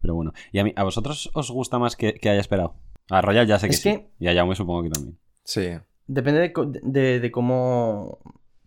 Pero 0.00 0.14
bueno. 0.14 0.32
¿Y 0.52 0.58
a, 0.60 0.64
mí, 0.64 0.72
a 0.76 0.84
vosotros 0.84 1.30
os 1.34 1.50
gusta 1.50 1.78
más 1.78 1.96
que, 1.96 2.14
que 2.14 2.30
haya 2.30 2.40
esperado? 2.40 2.74
A 3.10 3.20
Royal 3.20 3.46
ya 3.46 3.58
sé 3.58 3.66
que 3.68 3.74
Es 3.74 3.80
sí. 3.82 3.90
que- 3.90 4.10
Y 4.20 4.28
a 4.28 4.34
Jaume 4.34 4.54
supongo 4.54 4.82
que 4.84 4.90
también. 4.90 5.18
Sí. 5.44 5.68
Depende 6.06 6.40
de, 6.40 6.52
de- 6.82 7.20
de 7.20 7.30
cómo 7.30 8.18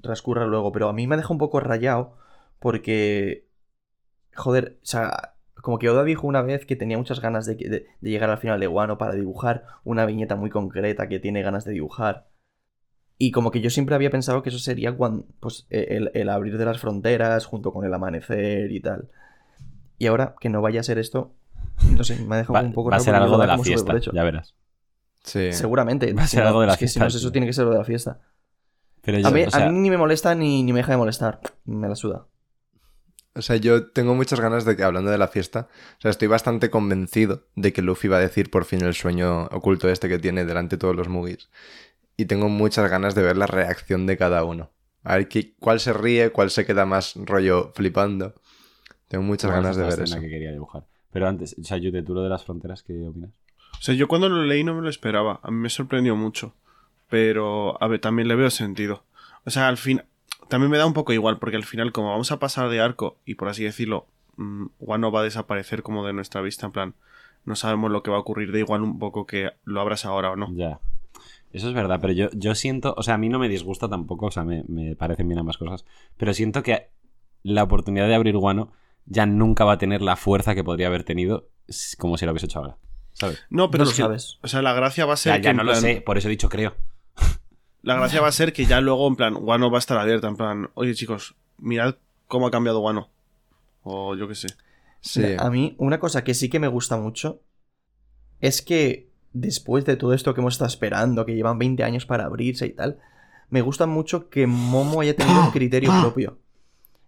transcurra 0.02 0.46
luego, 0.46 0.72
pero 0.72 0.89
a 0.89 0.93
mí 0.93 1.08
me 1.08 1.15
deja 1.17 1.32
un 1.32 1.38
poco 1.39 1.60
rayado 1.60 2.17
porque, 2.60 3.48
joder, 4.36 4.80
o 4.82 4.86
sea, 4.86 5.36
como 5.62 5.80
que 5.80 5.89
Oda 5.89 6.04
dijo 6.04 6.28
una 6.28 6.41
vez 6.41 6.65
que 6.65 6.76
tenía 6.76 6.98
muchas 6.98 7.22
ganas 7.22 7.46
de, 7.46 7.56
que- 7.58 7.69
de- 7.69 7.86
de 8.02 8.10
llegar 8.10 8.30
al 8.30 8.38
final 8.38 8.60
de 8.60 8.67
Wano 8.67 8.98
para 8.98 9.13
dibujar 9.13 9.65
una 9.84 10.06
viñeta 10.06 10.36
muy 10.36 10.50
concreta 10.50 11.08
que 11.08 11.19
tiene 11.19 11.41
ganas 11.41 11.63
de 11.65 11.72
dibujar. 11.74 12.30
Y 13.17 13.32
como 13.32 13.52
que 13.52 13.62
yo 13.62 13.69
siempre 13.69 13.96
había 13.96 14.10
pensado 14.10 14.41
que 14.43 14.50
eso 14.50 14.60
sería 14.60 14.96
cuando, 14.96 15.26
pues, 15.39 15.67
e- 15.69 15.88
el, 15.98 16.12
el 16.13 16.30
abrir 16.30 16.58
de 16.58 16.65
las 16.65 16.80
fronteras 16.80 17.46
junto 17.46 17.72
con 17.72 17.86
el 17.86 17.93
amanecer 17.93 18.72
y 18.72 18.82
tal. 18.82 19.10
Y 19.98 20.08
ahora 20.08 20.36
que 20.40 20.50
no 20.50 20.62
vaya 20.62 20.80
a 20.80 20.84
ser 20.84 20.98
esto, 21.00 21.32
no 21.96 22.04
sé, 22.04 22.18
me 22.26 22.36
ha 22.36 22.38
dejado 22.40 22.54
Va, 22.54 22.62
un 22.62 22.74
poco 22.74 22.90
va 22.90 22.98
a 22.98 23.00
ser 23.00 23.16
algo 23.16 23.38
de 23.38 23.48
la 23.48 23.58
fiesta, 23.60 23.86
por 23.92 23.98
hecho. 23.98 24.12
ya 24.14 24.24
verás. 24.24 24.54
Sí. 25.24 25.54
Seguramente. 25.54 26.14
Va 26.14 26.24
a 26.24 26.28
si 26.28 26.32
ser 26.36 26.44
no- 26.44 26.48
algo 26.50 26.62
de 26.62 26.68
la 26.68 26.74
es 26.74 26.80
que 26.80 26.88
si 26.88 26.94
fiesta, 27.00 27.00
no, 27.18 27.20
eso 27.20 27.32
tiene 27.32 27.48
que 27.48 27.54
ser 27.54 27.66
lo 27.66 27.72
de 27.72 27.78
la 27.78 27.86
fiesta. 27.86 28.20
Pero 29.02 29.20
yo, 29.20 29.28
A 29.28 29.32
mí, 29.32 29.44
o 29.44 29.52
sea, 29.52 29.66
a 29.68 29.70
mí 29.70 29.80
ni 29.80 29.90
me 29.90 29.98
molesta 29.98 30.34
ni, 30.36 30.64
ni 30.64 30.72
me 30.74 30.80
deja 30.80 30.92
de 30.94 30.98
molestar. 30.98 31.40
Me 31.66 31.88
la 31.90 31.96
suda. 31.96 32.26
O 33.36 33.42
sea, 33.42 33.56
yo 33.56 33.88
tengo 33.92 34.14
muchas 34.14 34.40
ganas 34.40 34.64
de 34.64 34.76
que, 34.78 34.84
hablando 34.84 35.10
de 35.10 35.18
la 35.18 35.28
fiesta, 35.28 35.68
o 35.98 36.02
sea, 36.02 36.12
estoy 36.12 36.28
bastante 36.28 36.70
convencido 36.70 37.48
de 37.56 37.74
que 37.74 37.82
Luffy 37.82 38.08
va 38.08 38.18
a 38.18 38.22
decir 38.22 38.52
por 38.52 38.64
fin 38.66 38.82
el 38.84 38.94
sueño 38.94 39.46
oculto 39.46 39.90
este 39.90 40.08
que 40.08 40.20
tiene 40.20 40.46
delante 40.46 40.76
de 40.76 40.80
todos 40.80 40.96
los 40.96 41.10
Mugis. 41.10 41.50
Y 42.16 42.26
tengo 42.26 42.48
muchas 42.48 42.90
ganas 42.92 43.16
de 43.16 43.24
ver 43.24 43.38
la 43.38 43.48
reacción 43.48 44.06
de 44.06 44.18
cada 44.18 44.44
uno. 44.44 44.70
A 45.04 45.16
ver 45.16 45.28
qué- 45.30 45.56
cuál 45.60 45.80
se 45.80 45.94
ríe, 45.94 46.30
cuál 46.32 46.52
se 46.52 46.66
queda 46.66 46.86
más 46.86 47.14
rollo 47.16 47.72
flipando. 47.76 48.36
Tengo 49.13 49.26
muchas 49.26 49.49
igual 49.49 49.62
ganas 49.62 49.78
de 49.78 49.84
ver 49.84 49.99
eso. 49.99 50.19
que 50.19 50.28
quería 50.28 50.52
dibujar. 50.52 50.86
Pero 51.12 51.28
antes, 51.28 51.56
o 51.62 51.63
sea, 51.63 51.78
Yute, 51.78 52.02
tú 52.02 52.15
lo 52.15 52.23
de 52.23 52.30
las 52.30 52.43
fronteras, 52.43 52.82
¿qué 52.82 52.99
opinas? 53.08 53.30
O 53.73 53.82
sea, 53.84 53.93
yo 53.93 54.08
cuando 54.08 54.28
lo 54.28 54.43
leí 54.43 54.63
no 54.63 54.73
me 54.73 54.82
lo 54.82 54.89
esperaba. 54.89 55.39
A 55.43 55.52
mí 55.52 55.58
me 55.58 55.69
sorprendió 55.69 56.15
mucho. 56.15 56.56
Pero, 57.10 57.78
a 57.80 57.88
ver, 57.88 57.99
también 57.99 58.28
le 58.28 58.34
veo 58.34 58.49
sentido. 58.49 59.04
O 59.45 59.52
sea, 59.52 59.67
al 59.67 59.78
fin. 59.78 60.02
También 60.49 60.71
me 60.71 60.80
da 60.80 60.88
un 60.88 60.93
poco 60.93 61.13
igual, 61.13 61.38
porque 61.38 61.58
al 61.58 61.63
final, 61.63 61.91
como 61.91 62.10
vamos 62.10 62.32
a 62.32 62.39
pasar 62.39 62.69
de 62.69 62.82
arco, 62.82 63.19
y 63.23 63.36
por 63.36 63.49
así 63.49 63.63
decirlo, 63.63 64.08
mm, 64.38 64.65
Wano 64.80 65.12
va 65.12 65.19
a 65.19 65.23
desaparecer 65.23 65.84
como 65.84 66.04
de 66.08 66.13
nuestra 66.13 66.41
vista, 66.41 66.65
en 66.65 66.71
plan, 66.71 66.95
no 67.45 67.56
sabemos 67.56 67.91
lo 67.91 68.02
que 68.02 68.10
va 68.10 68.17
a 68.17 68.21
ocurrir, 68.21 68.52
da 68.52 68.58
igual 68.58 68.82
un 68.82 68.97
poco 68.97 69.28
que 69.28 69.52
lo 69.63 69.80
abras 69.80 70.06
ahora 70.06 70.32
o 70.32 70.36
no. 70.36 70.52
Ya. 70.56 70.80
Eso 71.52 71.67
es 71.67 71.76
verdad, 71.76 71.99
pero 72.02 72.13
yo, 72.13 72.32
yo 72.34 72.56
siento, 72.56 72.95
o 72.97 73.04
sea, 73.04 73.13
a 73.13 73.19
mí 73.19 73.30
no 73.30 73.38
me 73.38 73.47
disgusta 73.47 73.88
tampoco, 73.88 74.26
o 74.26 74.32
sea, 74.32 74.43
me, 74.43 74.63
me 74.67 74.95
parecen 74.95 75.28
bien 75.28 75.38
ambas 75.38 75.60
cosas, 75.60 75.86
pero 76.17 76.34
siento 76.34 76.63
que 76.63 76.88
la 77.43 77.62
oportunidad 77.62 78.08
de 78.08 78.15
abrir 78.15 78.36
Guano 78.36 78.71
ya 79.06 79.26
nunca 79.26 79.66
va 79.66 79.74
a 79.74 79.78
tener 79.78 80.02
la 80.02 80.16
fuerza 80.16 80.56
que 80.56 80.63
podría 80.63 80.88
haber 80.88 81.04
tenido 81.04 81.50
como 81.98 82.18
si 82.18 82.26
lo 82.26 82.32
hubiese 82.32 82.46
hecho 82.48 82.60
ahora. 82.60 82.78
¿Sabes? 83.13 83.39
No, 83.50 83.70
pero 83.70 83.84
no 83.84 83.89
lo 83.92 83.96
sabes. 83.96 84.39
O 84.42 84.48
sea, 84.48 84.62
la 84.62 84.74
gracia 84.74 85.06
va 85.06 85.13
a 85.13 85.18
ser 85.18 85.34
Ya, 85.34 85.38
que. 85.38 85.44
ya 85.46 85.54
no 85.54 85.63
lo 85.63 85.76
sé, 85.76 86.02
por 86.02 86.18
eso 86.18 86.28
he 86.28 86.32
dicho 86.32 86.50
creo. 86.50 86.76
La 87.84 87.96
gracia 87.96 88.22
va 88.22 88.30
a 88.30 88.32
ser 88.32 88.54
que 88.54 88.66
ya 88.66 88.80
luego, 88.82 89.06
en 89.08 89.16
plan, 89.18 89.36
Wano 89.39 89.70
va 89.70 89.78
a 89.78 89.80
estar 89.80 89.98
abierta, 89.98 90.28
en 90.30 90.38
plan, 90.38 90.70
oye 90.74 90.96
chicos, 90.96 91.36
mirad 91.58 91.96
cómo 92.28 92.48
ha 92.48 92.52
cambiado 92.52 92.80
Wano. 92.80 93.10
O 93.84 94.16
yo 94.16 94.28
qué 94.30 94.36
sé. 94.36 94.48
Sí. 95.02 95.36
A 95.38 95.50
mí, 95.50 95.76
una 95.78 96.00
cosa 96.00 96.24
que 96.24 96.34
sí 96.34 96.50
que 96.50 96.60
me 96.60 96.70
gusta 96.70 96.96
mucho 96.96 97.42
es 98.39 98.62
que 98.62 99.10
después 99.34 99.84
de 99.86 99.98
todo 99.98 100.13
esto 100.13 100.34
que 100.34 100.39
hemos 100.42 100.54
estado 100.54 100.70
esperando, 100.70 101.26
que 101.26 101.36
llevan 101.36 101.60
20 101.60 101.84
años 101.84 102.06
para 102.06 102.24
abrirse 102.26 102.66
y 102.68 102.72
tal, 102.74 103.00
me 103.50 103.62
gusta 103.62 103.86
mucho 103.86 104.30
que 104.30 104.48
Momo 104.48 105.02
haya 105.02 105.16
tenido 105.16 105.42
un 105.42 105.52
criterio 105.52 105.92
propio. 106.02 106.39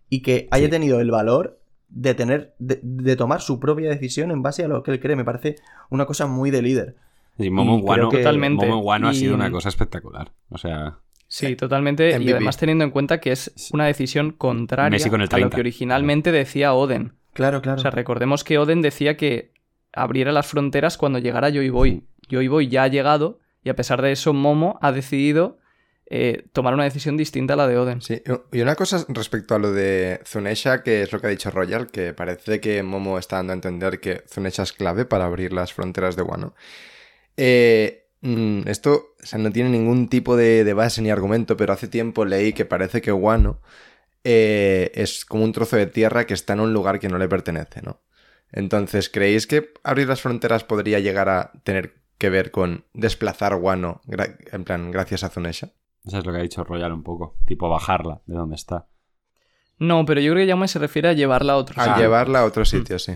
Y 0.10 0.21
que 0.21 0.47
haya 0.51 0.65
Sí. 0.65 0.71
tenido 0.71 0.99
el 0.99 1.10
valor 1.10 1.60
de 1.95 2.13
tener. 2.13 2.53
De, 2.60 2.79
de 2.84 3.15
tomar 3.15 3.41
su 3.41 3.60
propia 3.60 3.89
decisión 3.89 4.29
en 4.29 4.43
base 4.43 4.63
a 4.63 4.67
lo 4.67 4.84
que 4.84 4.91
él 4.91 4.99
cree. 4.99 5.15
Me 5.15 5.25
parece 5.25 5.55
una 5.89 6.05
cosa 6.05 6.27
muy 6.27 6.51
de 6.51 6.62
líder. 6.62 6.95
Sí, 7.39 7.49
Momo 7.49 7.79
Y 7.79 7.81
Guano, 7.81 8.10
que- 8.10 8.17
Totalmente. 8.19 8.67
Momo 8.67 8.81
Guano 8.84 9.08
ha 9.08 9.13
sido 9.13 9.34
una 9.34 9.49
cosa 9.49 9.69
espectacular. 9.69 10.31
O 10.49 10.58
sea, 10.60 10.99
Sí, 11.27 11.55
totalmente. 11.55 12.10
Y 12.21 12.31
además 12.31 12.58
teniendo 12.58 12.84
en 12.84 12.91
cuenta 12.91 13.19
que 13.19 13.31
es 13.31 13.51
una 13.73 13.86
decisión 13.88 14.31
contraria 14.31 14.99
con 15.10 15.19
a 15.21 15.23
lo 15.23 15.27
30. 15.29 15.55
que 15.55 15.60
originalmente 15.62 16.31
decía 16.31 16.73
Oden. 16.73 17.13
Claro, 17.34 17.62
claro. 17.62 17.79
O 17.79 17.81
sea, 17.81 17.91
recordemos 17.91 18.43
que 18.43 18.58
Oden 18.60 18.81
decía 18.84 19.17
que 19.17 19.51
abriera 19.91 20.31
las 20.31 20.45
fronteras 20.47 20.97
cuando 20.97 21.17
llegara 21.19 21.49
Joy 21.49 21.69
Boy. 21.69 22.03
Joy 22.29 22.47
Boy 22.47 22.67
ya 22.67 22.84
ha 22.84 22.88
llegado 22.89 23.39
y 23.63 23.69
a 23.69 23.75
pesar 23.75 24.01
de 24.01 24.12
eso 24.12 24.34
Momo 24.34 24.77
ha 24.81 24.91
decidido 24.91 25.58
eh, 26.07 26.45
tomar 26.53 26.73
una 26.73 26.83
decisión 26.83 27.17
distinta 27.17 27.53
a 27.53 27.57
la 27.57 27.67
de 27.67 27.77
Oden. 27.77 28.01
Sí, 28.01 28.21
y 28.51 28.61
una 28.61 28.75
cosa 28.75 29.05
respecto 29.09 29.55
a 29.55 29.59
lo 29.59 29.71
de 29.71 30.21
Zunesha, 30.25 30.83
que 30.83 31.01
es 31.01 31.11
lo 31.11 31.19
que 31.19 31.27
ha 31.27 31.29
dicho 31.31 31.49
Royal, 31.51 31.87
que 31.87 32.13
parece 32.13 32.59
que 32.59 32.83
Momo 32.83 33.17
está 33.17 33.37
dando 33.37 33.53
a 33.53 33.55
entender 33.55 33.99
que 33.99 34.23
Zunesha 34.27 34.63
es 34.63 34.73
clave 34.73 35.05
para 35.05 35.25
abrir 35.25 35.51
las 35.53 35.73
fronteras 35.73 36.15
de 36.15 36.21
Wano. 36.21 36.53
Eh, 37.37 38.07
mm, 38.21 38.67
esto 38.67 39.15
o 39.21 39.25
sea, 39.25 39.39
no 39.39 39.51
tiene 39.51 39.69
ningún 39.69 40.07
tipo 40.07 40.37
de, 40.37 40.63
base 40.73 41.01
ni 41.01 41.09
argumento, 41.09 41.57
pero 41.57 41.73
hace 41.73 41.87
tiempo 41.87 42.25
leí 42.25 42.53
que 42.53 42.65
parece 42.65 43.01
que 43.01 43.11
Wano 43.11 43.59
eh, 44.23 44.91
es 44.95 45.25
como 45.25 45.43
un 45.43 45.51
trozo 45.51 45.75
de 45.77 45.87
tierra 45.87 46.25
que 46.25 46.33
está 46.33 46.53
en 46.53 46.59
un 46.61 46.73
lugar 46.73 46.99
que 46.99 47.09
no 47.09 47.17
le 47.17 47.27
pertenece, 47.27 47.81
¿no? 47.81 48.01
Entonces, 48.51 49.09
¿creéis 49.09 49.47
que 49.47 49.73
abrir 49.83 50.07
las 50.07 50.21
fronteras 50.21 50.63
podría 50.63 50.99
llegar 50.99 51.29
a 51.29 51.51
tener 51.63 51.95
que 52.17 52.29
ver 52.29 52.51
con 52.51 52.85
desplazar 52.93 53.53
gra- 53.53 54.37
en 54.51 54.63
plan, 54.63 54.91
gracias 54.91 55.23
a 55.23 55.29
Zunesha? 55.29 55.71
Eso 56.05 56.17
es 56.19 56.25
lo 56.25 56.31
que 56.31 56.39
ha 56.39 56.41
dicho 56.41 56.63
Royal 56.63 56.91
un 56.93 57.03
poco. 57.03 57.35
Tipo 57.45 57.69
bajarla 57.69 58.21
de 58.25 58.35
donde 58.35 58.55
está. 58.55 58.87
No, 59.79 60.05
pero 60.05 60.21
yo 60.21 60.31
creo 60.33 60.45
que 60.45 60.49
Jaume 60.51 60.67
se 60.67 60.79
refiere 60.79 61.09
a 61.09 61.13
llevarla 61.13 61.53
a 61.53 61.57
otro 61.57 61.81
A 61.81 61.85
sitio. 61.85 62.01
llevarla 62.01 62.39
a 62.41 62.45
otro 62.45 62.63
sitio, 62.65 62.97
sí. 62.99 63.13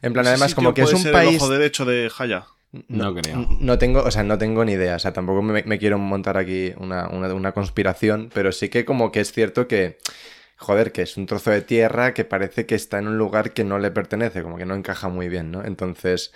En 0.00 0.12
plan, 0.12 0.26
además, 0.26 0.54
como 0.54 0.72
que 0.72 0.82
es 0.82 0.92
un 0.92 1.00
ser 1.00 1.12
país... 1.12 1.30
El 1.30 1.36
ojo 1.36 1.50
derecho 1.50 1.84
de 1.84 2.10
Haya. 2.18 2.46
No 2.88 3.14
creo. 3.14 3.46
No 3.60 3.76
tengo, 3.76 4.02
o 4.02 4.10
sea, 4.10 4.22
no 4.22 4.38
tengo 4.38 4.64
ni 4.64 4.72
idea. 4.72 4.96
O 4.96 4.98
sea, 4.98 5.12
tampoco 5.12 5.42
me, 5.42 5.62
me 5.64 5.78
quiero 5.78 5.98
montar 5.98 6.38
aquí 6.38 6.72
una, 6.78 7.08
una- 7.10 7.34
una 7.34 7.52
conspiración, 7.52 8.30
pero 8.32 8.50
sí 8.52 8.70
que 8.70 8.86
como 8.86 9.12
que 9.12 9.20
es 9.20 9.32
cierto 9.32 9.68
que, 9.68 9.98
joder, 10.56 10.92
que 10.92 11.02
es 11.02 11.18
un 11.18 11.26
trozo 11.26 11.50
de 11.50 11.60
tierra 11.60 12.14
que 12.14 12.24
parece 12.24 12.64
que 12.64 12.74
está 12.74 12.98
en 12.98 13.08
un 13.08 13.18
lugar 13.18 13.52
que 13.52 13.62
no 13.64 13.78
le 13.78 13.90
pertenece, 13.90 14.42
como 14.42 14.56
que 14.56 14.64
no 14.64 14.74
encaja 14.74 15.08
muy 15.10 15.28
bien, 15.28 15.50
¿no? 15.50 15.62
Entonces, 15.62 16.32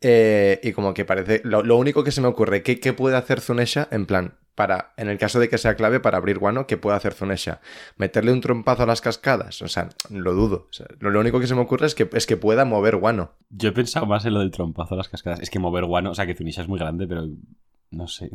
eh, 0.00 0.58
y 0.64 0.72
como 0.72 0.92
que 0.92 1.04
parece, 1.04 1.40
lo, 1.44 1.62
lo 1.62 1.76
único 1.76 2.02
que 2.02 2.10
se 2.10 2.20
me 2.20 2.26
ocurre, 2.26 2.64
¿qué, 2.64 2.80
qué 2.80 2.92
puede 2.92 3.16
hacer 3.16 3.40
Zunesha? 3.40 3.86
En 3.92 4.06
plan, 4.06 4.34
para, 4.56 4.92
en 4.96 5.08
el 5.08 5.18
caso 5.18 5.38
de 5.38 5.48
que 5.48 5.58
sea 5.58 5.76
clave 5.76 6.00
para 6.00 6.16
abrir 6.18 6.38
Guano, 6.38 6.66
¿qué 6.66 6.76
puede 6.76 6.96
hacer 6.96 7.12
Zunesha? 7.14 7.60
¿Meterle 7.96 8.32
un 8.32 8.40
trompazo 8.40 8.82
a 8.82 8.86
las 8.86 9.00
cascadas? 9.00 9.62
O 9.62 9.68
sea, 9.68 9.90
lo 10.10 10.32
dudo. 10.34 10.66
O 10.68 10.72
sea, 10.72 10.86
lo, 10.98 11.10
lo 11.10 11.20
único 11.20 11.38
que 11.38 11.46
se 11.46 11.54
me 11.54 11.60
ocurre 11.60 11.86
es 11.86 11.94
que, 11.94 12.08
es 12.12 12.26
que 12.26 12.36
pueda 12.36 12.64
mover 12.64 12.96
Guano. 12.96 13.32
Yo 13.50 13.68
he 13.68 13.72
pensado 13.72 14.06
más 14.06 14.24
en 14.24 14.34
lo 14.34 14.40
del 14.40 14.50
trompazo 14.50 14.94
a 14.94 14.96
las 14.96 15.08
cascadas. 15.08 15.38
Es 15.40 15.50
que 15.50 15.58
mover 15.60 15.84
guano, 15.84 16.10
o 16.10 16.14
sea 16.14 16.26
que 16.26 16.34
Zunisha 16.34 16.62
es 16.62 16.68
muy 16.68 16.80
grande, 16.80 17.06
pero 17.06 17.28
no 17.92 18.08
sé. 18.08 18.30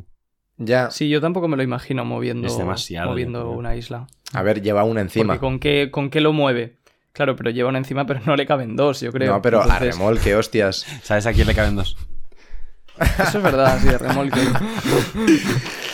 Ya, 0.57 0.91
Sí, 0.91 1.09
yo 1.09 1.19
tampoco 1.21 1.47
me 1.47 1.57
lo 1.57 1.63
imagino 1.63 2.05
moviendo, 2.05 2.47
Es 2.47 2.57
demasiado, 2.57 3.09
moviendo 3.09 3.49
una 3.49 3.75
isla. 3.75 4.07
a 4.31 4.43
ver, 4.43 4.61
lleva 4.61 4.83
una 4.83 5.01
encima. 5.01 5.33
Porque 5.33 5.39
¿con 5.39 5.59
qué, 5.59 5.89
¿con 5.91 6.09
qué 6.11 6.21
lo 6.21 6.33
mueve? 6.33 6.77
Claro, 7.13 7.35
pero 7.35 7.49
lleva 7.49 7.69
una 7.69 7.79
encima, 7.79 8.05
pero 8.05 8.21
no 8.25 8.35
le 8.35 8.45
caben 8.45 8.75
dos, 8.75 9.01
yo 9.01 9.11
creo. 9.11 9.33
No, 9.33 9.41
pero 9.41 9.59
a 9.61 9.63
Entonces, 9.63 9.95
remolque, 9.97 10.35
hostias. 10.35 10.85
¿Sabes 11.03 11.25
a 11.25 11.33
quién 11.33 11.47
le 11.47 11.55
caben 11.55 11.75
dos? 11.75 11.97
Eso 12.99 13.37
es 13.39 13.43
verdad, 13.43 13.79
sí, 13.81 13.87
de 13.87 13.97
remolque. 13.97 14.39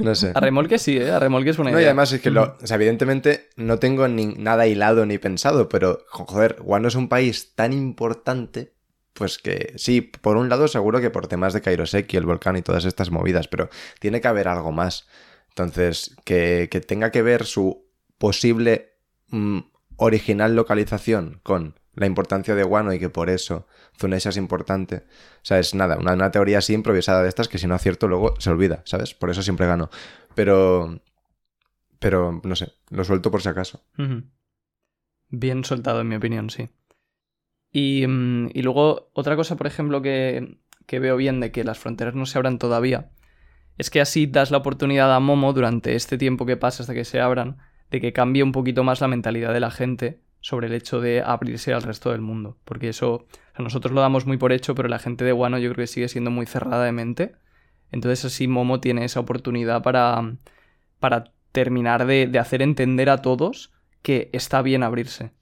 No 0.00 0.14
sé. 0.14 0.32
A 0.34 0.40
remolque 0.40 0.78
sí, 0.78 0.96
¿eh? 0.98 1.10
A 1.10 1.18
remolque 1.20 1.50
es 1.50 1.56
buena 1.56 1.70
No, 1.70 1.78
y 1.78 1.80
idea. 1.82 1.90
además 1.90 2.12
es 2.12 2.20
que, 2.20 2.30
lo, 2.30 2.56
o 2.62 2.66
sea, 2.66 2.74
evidentemente 2.76 3.48
no 3.56 3.78
tengo 3.78 4.08
ni 4.08 4.26
nada 4.26 4.66
hilado 4.66 5.06
ni 5.06 5.18
pensado, 5.18 5.68
pero 5.68 6.00
joder, 6.08 6.56
Guano 6.60 6.88
es 6.88 6.94
un 6.96 7.08
país 7.08 7.54
tan 7.54 7.72
importante, 7.72 8.74
pues 9.14 9.38
que 9.38 9.72
sí, 9.76 10.00
por 10.02 10.36
un 10.36 10.48
lado 10.48 10.68
seguro 10.68 11.00
que 11.00 11.10
por 11.10 11.28
temas 11.28 11.52
de 11.54 11.62
Kairoseki, 11.62 12.16
el 12.16 12.26
volcán 12.26 12.56
y 12.56 12.62
todas 12.62 12.84
estas 12.84 13.10
movidas, 13.10 13.48
pero 13.48 13.70
tiene 14.00 14.20
que 14.20 14.28
haber 14.28 14.48
algo 14.48 14.72
más. 14.72 15.06
Entonces, 15.50 16.14
que, 16.24 16.68
que 16.70 16.80
tenga 16.80 17.10
que 17.10 17.22
ver 17.22 17.46
su 17.46 17.86
posible 18.18 18.96
mm, 19.28 19.60
original 19.96 20.54
localización 20.54 21.40
con 21.42 21.78
la 21.96 22.06
importancia 22.06 22.54
de 22.54 22.62
Guano 22.62 22.92
y 22.92 22.98
que 22.98 23.08
por 23.08 23.30
eso 23.30 23.66
Zunesha 23.98 24.28
es 24.28 24.36
importante. 24.36 24.96
O 24.96 25.44
sea, 25.44 25.58
es 25.58 25.74
nada, 25.74 25.96
una, 25.98 26.12
una 26.12 26.30
teoría 26.30 26.58
así 26.58 26.74
improvisada 26.74 27.22
de 27.22 27.28
estas 27.28 27.48
que 27.48 27.58
si 27.58 27.66
no 27.66 27.74
acierto 27.74 28.06
luego 28.06 28.34
se 28.38 28.50
olvida, 28.50 28.82
¿sabes? 28.84 29.14
Por 29.14 29.30
eso 29.30 29.42
siempre 29.42 29.66
gano. 29.66 29.90
Pero... 30.34 31.00
Pero, 31.98 32.42
no 32.44 32.54
sé, 32.54 32.74
lo 32.90 33.04
suelto 33.04 33.30
por 33.30 33.40
si 33.40 33.48
acaso. 33.48 33.82
Bien 35.30 35.64
soltado, 35.64 36.02
en 36.02 36.08
mi 36.08 36.16
opinión, 36.16 36.50
sí. 36.50 36.68
Y, 37.72 38.06
mm, 38.06 38.50
y 38.52 38.60
luego, 38.60 39.08
otra 39.14 39.34
cosa, 39.34 39.56
por 39.56 39.66
ejemplo, 39.66 40.02
que, 40.02 40.58
que 40.84 40.98
veo 41.00 41.16
bien 41.16 41.40
de 41.40 41.52
que 41.52 41.64
las 41.64 41.78
fronteras 41.78 42.14
no 42.14 42.26
se 42.26 42.36
abran 42.36 42.58
todavía, 42.58 43.12
es 43.78 43.88
que 43.88 44.02
así 44.02 44.26
das 44.26 44.50
la 44.50 44.58
oportunidad 44.58 45.14
a 45.14 45.20
Momo 45.20 45.54
durante 45.54 45.94
este 45.94 46.18
tiempo 46.18 46.44
que 46.44 46.58
pasa 46.58 46.82
hasta 46.82 46.92
que 46.92 47.06
se 47.06 47.18
abran, 47.18 47.56
de 47.90 48.02
que 48.02 48.12
cambie 48.12 48.42
un 48.42 48.52
poquito 48.52 48.84
más 48.84 49.00
la 49.00 49.08
mentalidad 49.08 49.54
de 49.54 49.60
la 49.60 49.70
gente 49.70 50.20
sobre 50.46 50.68
el 50.68 50.74
hecho 50.74 51.00
de 51.00 51.22
abrirse 51.22 51.72
al 51.72 51.82
resto 51.82 52.12
del 52.12 52.20
mundo. 52.20 52.56
Porque 52.64 52.88
eso, 52.90 53.12
o 53.14 53.26
sea, 53.56 53.64
nosotros 53.64 53.92
lo 53.92 54.00
damos 54.00 54.26
muy 54.26 54.36
por 54.36 54.52
hecho, 54.52 54.76
pero 54.76 54.88
la 54.88 55.00
gente 55.00 55.24
de 55.24 55.32
Wano 55.32 55.58
yo 55.58 55.72
creo 55.72 55.82
que 55.82 55.88
sigue 55.88 56.08
siendo 56.08 56.30
muy 56.30 56.46
cerrada 56.46 56.84
de 56.84 56.92
mente. 56.92 57.34
Entonces 57.90 58.24
así 58.26 58.46
Momo 58.46 58.78
tiene 58.80 59.04
esa 59.04 59.18
oportunidad 59.18 59.82
para, 59.82 60.36
para 61.00 61.32
terminar 61.50 62.06
de, 62.06 62.28
de 62.28 62.38
hacer 62.38 62.62
entender 62.62 63.10
a 63.10 63.22
todos 63.22 63.72
que 64.02 64.30
está 64.32 64.62
bien 64.62 64.84
abrirse. 64.84 65.32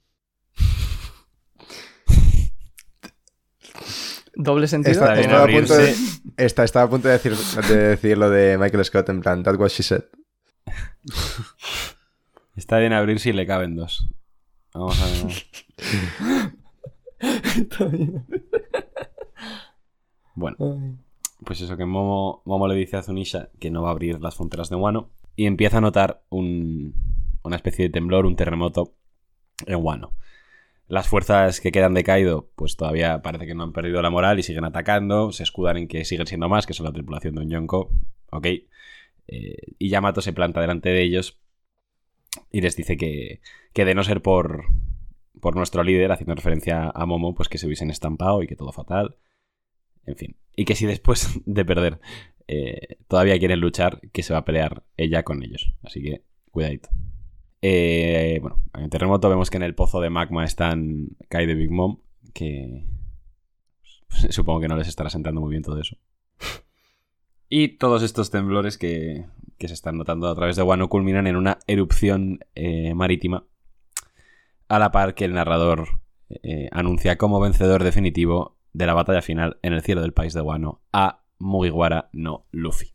Doble 4.33 4.67
sentido. 4.67 4.91
Está- 4.93 5.19
estaba, 5.19 5.43
a 5.43 5.47
punto 5.47 5.75
de, 5.77 5.83
abrirse. 5.89 6.21
está- 6.37 6.63
estaba 6.63 6.85
a 6.85 6.89
punto 6.89 7.07
de 7.09 7.13
decir, 7.13 7.35
de 7.69 7.77
decir 7.77 8.17
lo 8.17 8.29
de 8.31 8.57
Michael 8.57 8.83
Scott 8.85 9.07
en 9.09 9.21
plan, 9.21 9.43
that 9.43 9.55
what 9.55 9.69
she 9.69 9.83
said. 9.83 10.03
Está 12.55 12.79
bien 12.79 12.93
abrirse 12.93 13.29
y 13.29 13.33
le 13.33 13.45
caben 13.45 13.75
dos. 13.75 14.09
Vamos 14.75 15.01
a 15.01 15.05
ver. 15.07 15.33
Bueno, 20.37 20.57
pues 21.45 21.61
eso 21.61 21.77
que 21.77 21.85
Momo, 21.85 22.41
Momo 22.45 22.67
le 22.67 22.75
dice 22.75 22.97
a 22.97 23.01
Zunisha 23.03 23.49
que 23.59 23.71
no 23.71 23.81
va 23.81 23.87
a 23.89 23.91
abrir 23.91 24.19
las 24.19 24.35
fronteras 24.35 24.69
de 24.69 24.75
Wano 24.75 25.09
y 25.37 25.45
empieza 25.45 25.77
a 25.77 25.81
notar 25.81 26.23
un- 26.29 26.93
una 27.43 27.55
especie 27.55 27.85
de 27.85 27.91
temblor, 27.91 28.25
un 28.25 28.35
terremoto 28.35 28.93
en 29.65 29.81
Wano. 29.81 30.11
Las 30.87 31.07
fuerzas 31.07 31.61
que 31.61 31.71
quedan 31.71 31.93
de 31.93 32.03
Kaido, 32.03 32.49
pues 32.55 32.75
todavía 32.75 33.21
parece 33.21 33.47
que 33.47 33.55
no 33.55 33.63
han 33.63 33.71
perdido 33.71 34.01
la 34.01 34.09
moral 34.09 34.37
y 34.37 34.43
siguen 34.43 34.65
atacando, 34.65 35.31
se 35.31 35.43
escudan 35.43 35.77
en 35.77 35.87
que 35.87 36.03
siguen 36.05 36.27
siendo 36.27 36.49
más, 36.49 36.65
que 36.67 36.73
son 36.73 36.85
la 36.85 36.91
tripulación 36.91 37.35
de 37.35 37.41
un 37.41 37.49
Yonko, 37.49 37.89
ok. 38.31 38.45
Eh, 39.27 39.55
y 39.79 39.89
Yamato 39.89 40.21
se 40.21 40.33
planta 40.33 40.59
delante 40.61 40.89
de 40.89 41.01
ellos 41.01 41.39
y 42.51 42.61
les 42.61 42.75
dice 42.75 42.97
que, 42.97 43.41
que 43.73 43.85
de 43.85 43.95
no 43.95 44.03
ser 44.03 44.21
por, 44.21 44.65
por 45.41 45.55
nuestro 45.55 45.83
líder, 45.83 46.11
haciendo 46.11 46.35
referencia 46.35 46.91
a 46.93 47.05
Momo, 47.05 47.35
pues 47.35 47.49
que 47.49 47.57
se 47.57 47.67
hubiesen 47.67 47.89
estampado 47.89 48.43
y 48.43 48.47
que 48.47 48.55
todo 48.55 48.71
fatal. 48.71 49.17
En 50.05 50.15
fin. 50.15 50.35
Y 50.55 50.65
que 50.65 50.75
si 50.75 50.85
después 50.85 51.39
de 51.45 51.65
perder 51.65 51.99
eh, 52.47 52.97
todavía 53.07 53.39
quieren 53.39 53.59
luchar, 53.59 53.99
que 54.11 54.23
se 54.23 54.33
va 54.33 54.39
a 54.39 54.45
pelear 54.45 54.83
ella 54.97 55.23
con 55.23 55.43
ellos. 55.43 55.73
Así 55.83 56.01
que, 56.01 56.23
cuidadito. 56.51 56.89
Eh, 57.61 58.37
bueno, 58.41 58.61
en 58.75 58.83
el 58.83 58.89
terremoto 58.89 59.29
vemos 59.29 59.49
que 59.49 59.57
en 59.57 59.63
el 59.63 59.75
pozo 59.75 59.99
de 59.99 60.09
magma 60.09 60.45
están 60.45 61.09
Kai 61.29 61.47
de 61.47 61.55
Big 61.55 61.71
Mom, 61.71 61.99
que 62.33 62.85
pues, 64.07 64.35
supongo 64.35 64.61
que 64.61 64.67
no 64.67 64.77
les 64.77 64.87
estará 64.87 65.09
sentando 65.09 65.41
muy 65.41 65.51
bien 65.51 65.63
todo 65.63 65.79
eso. 65.79 65.97
Y 67.49 67.77
todos 67.77 68.03
estos 68.03 68.31
temblores 68.31 68.77
que, 68.77 69.25
que 69.57 69.67
se 69.67 69.73
están 69.73 69.97
notando 69.97 70.27
a 70.27 70.35
través 70.35 70.55
de 70.55 70.63
Wano 70.63 70.89
culminan 70.89 71.27
en 71.27 71.35
una 71.35 71.59
erupción 71.67 72.39
eh, 72.55 72.93
marítima, 72.93 73.45
a 74.67 74.79
la 74.79 74.91
par 74.91 75.13
que 75.13 75.25
el 75.25 75.33
narrador 75.33 76.01
eh, 76.29 76.69
anuncia 76.71 77.17
como 77.17 77.39
vencedor 77.39 77.83
definitivo 77.83 78.57
de 78.73 78.87
la 78.87 78.93
batalla 78.93 79.21
final 79.21 79.57
en 79.61 79.73
el 79.73 79.81
cielo 79.81 80.01
del 80.01 80.13
país 80.13 80.33
de 80.33 80.41
Wano 80.41 80.81
a 80.91 81.23
Mugiwara 81.37 82.09
no 82.13 82.47
Luffy. 82.51 82.93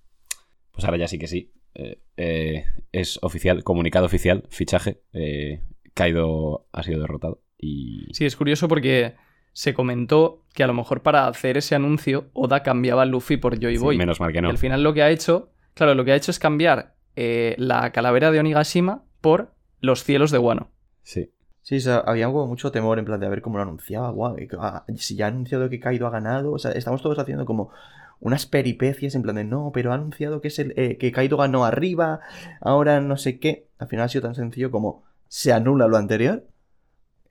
Pues 0.72 0.84
ahora 0.84 0.98
ya 0.98 1.08
sí 1.08 1.18
que 1.18 1.28
sí. 1.28 1.52
eh, 1.74 2.64
es 2.92 3.18
oficial, 3.22 3.62
comunicado 3.64 4.06
oficial, 4.06 4.44
fichaje. 4.50 5.02
Kaido 5.94 6.66
ha 6.72 6.82
sido 6.82 7.00
derrotado. 7.00 7.42
Y 7.56 8.12
Sí, 8.12 8.24
es 8.24 8.36
curioso 8.36 8.68
porque 8.68 9.14
se 9.52 9.74
comentó 9.74 10.42
que 10.54 10.62
a 10.62 10.66
lo 10.66 10.74
mejor 10.74 11.02
para 11.02 11.26
hacer 11.26 11.56
ese 11.56 11.74
anuncio 11.74 12.26
Oda 12.32 12.62
cambiaba 12.62 13.02
a 13.02 13.06
Luffy 13.06 13.36
por 13.36 13.58
Joy 13.58 13.76
sí, 13.76 13.82
Boy. 13.82 13.98
menos 13.98 14.20
mal 14.20 14.32
que 14.32 14.38
Y 14.38 14.42
no. 14.42 14.50
al 14.50 14.58
final 14.58 14.82
lo 14.82 14.94
que 14.94 15.02
ha 15.02 15.10
hecho, 15.10 15.50
claro, 15.74 15.94
lo 15.94 16.04
que 16.04 16.12
ha 16.12 16.16
hecho 16.16 16.30
es 16.30 16.38
cambiar 16.38 16.94
eh, 17.16 17.54
la 17.58 17.90
calavera 17.92 18.30
de 18.30 18.40
Onigashima 18.40 19.02
por 19.20 19.52
los 19.80 20.04
cielos 20.04 20.30
de 20.30 20.38
Wano. 20.38 20.70
Sí. 21.02 21.30
Sí, 21.62 21.76
o 21.76 21.80
sea, 21.80 21.98
había 21.98 22.26
como 22.26 22.46
mucho 22.46 22.72
temor 22.72 22.98
en 22.98 23.04
plan 23.04 23.20
de 23.20 23.26
a 23.26 23.28
ver 23.28 23.42
cómo 23.42 23.58
lo 23.58 23.62
anunciaba, 23.62 24.10
guau, 24.10 24.38
y 24.38 24.48
ah, 24.58 24.84
si 24.96 25.14
ya 25.14 25.26
ha 25.26 25.28
anunciado 25.28 25.68
que 25.68 25.78
Kaido 25.78 26.06
ha 26.06 26.10
ganado, 26.10 26.52
o 26.52 26.58
sea, 26.58 26.72
estamos 26.72 27.02
todos 27.02 27.18
haciendo 27.18 27.44
como 27.44 27.70
unas 28.18 28.46
peripecias 28.46 29.14
en 29.14 29.22
plan 29.22 29.36
de 29.36 29.44
no, 29.44 29.70
pero 29.72 29.92
ha 29.92 29.94
anunciado 29.94 30.40
que 30.40 30.48
es 30.48 30.58
el 30.58 30.72
eh, 30.76 30.96
que 30.98 31.12
Kaido 31.12 31.36
ganó 31.36 31.64
arriba, 31.64 32.20
ahora 32.60 33.00
no 33.00 33.16
sé 33.16 33.38
qué. 33.38 33.66
Al 33.78 33.88
final 33.88 34.06
ha 34.06 34.08
sido 34.08 34.22
tan 34.22 34.34
sencillo 34.34 34.70
como 34.70 35.04
se 35.28 35.52
anula 35.52 35.86
lo 35.86 35.96
anterior. 35.96 36.44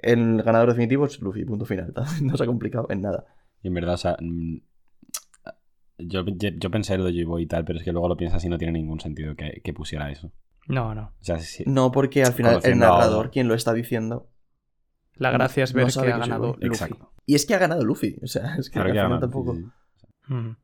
El 0.01 0.41
ganador 0.43 0.69
definitivo 0.69 1.05
es 1.05 1.19
Luffy, 1.21 1.45
punto 1.45 1.65
final. 1.65 1.93
No 2.21 2.35
se 2.37 2.43
ha 2.43 2.47
complicado 2.47 2.87
en 2.89 3.01
nada. 3.01 3.25
Y 3.61 3.67
en 3.67 3.73
verdad, 3.73 3.95
o 3.95 3.97
sea. 3.97 4.17
mm, 4.19 4.57
Yo, 5.97 6.23
yo, 6.25 6.49
yo 6.57 6.71
pensé 6.71 6.97
lo 6.97 7.03
de 7.03 7.11
Joy 7.23 7.43
y 7.43 7.45
tal, 7.45 7.65
pero 7.65 7.77
es 7.79 7.83
que 7.83 7.91
luego 7.91 8.07
lo 8.07 8.15
piensas 8.15 8.43
y 8.45 8.49
no 8.49 8.57
tiene 8.57 8.73
ningún 8.73 8.99
sentido 9.01 9.35
que, 9.35 9.61
que 9.63 9.73
pusiera 9.73 10.09
eso. 10.09 10.31
No, 10.67 10.95
no. 10.95 11.13
O 11.19 11.23
sea, 11.23 11.39
sí- 11.39 11.63
No, 11.67 11.91
porque 11.91 12.23
al 12.23 12.33
final 12.33 12.59
el 12.63 12.73
a 12.73 12.75
narrador, 12.75 13.31
quien 13.31 13.47
lo 13.49 13.53
está 13.55 13.73
diciendo. 13.73 14.29
La 15.15 15.31
gracia 15.31 15.65
es 15.65 15.73
ver 15.73 15.87
que 15.87 15.99
ha 15.99 16.03
que 16.03 16.09
ganado 16.11 16.53
Boy. 16.53 16.67
Luffy. 16.69 16.83
Exacto. 16.85 17.11
Y 17.25 17.35
es 17.35 17.45
que 17.45 17.53
ha 17.53 17.57
ganado 17.57 17.83
Luffy. 17.83 18.15
O 18.23 18.27
sea, 18.27 18.55
es 18.57 18.69
que 18.69 18.73
Claro 18.73 18.87
al 18.89 18.93
que 18.93 18.99
final 18.99 19.09
gana, 19.09 19.19
tampoco. 19.19 19.55
sí, 19.55 19.65
sí. 20.27 20.33
Mm. 20.33 20.55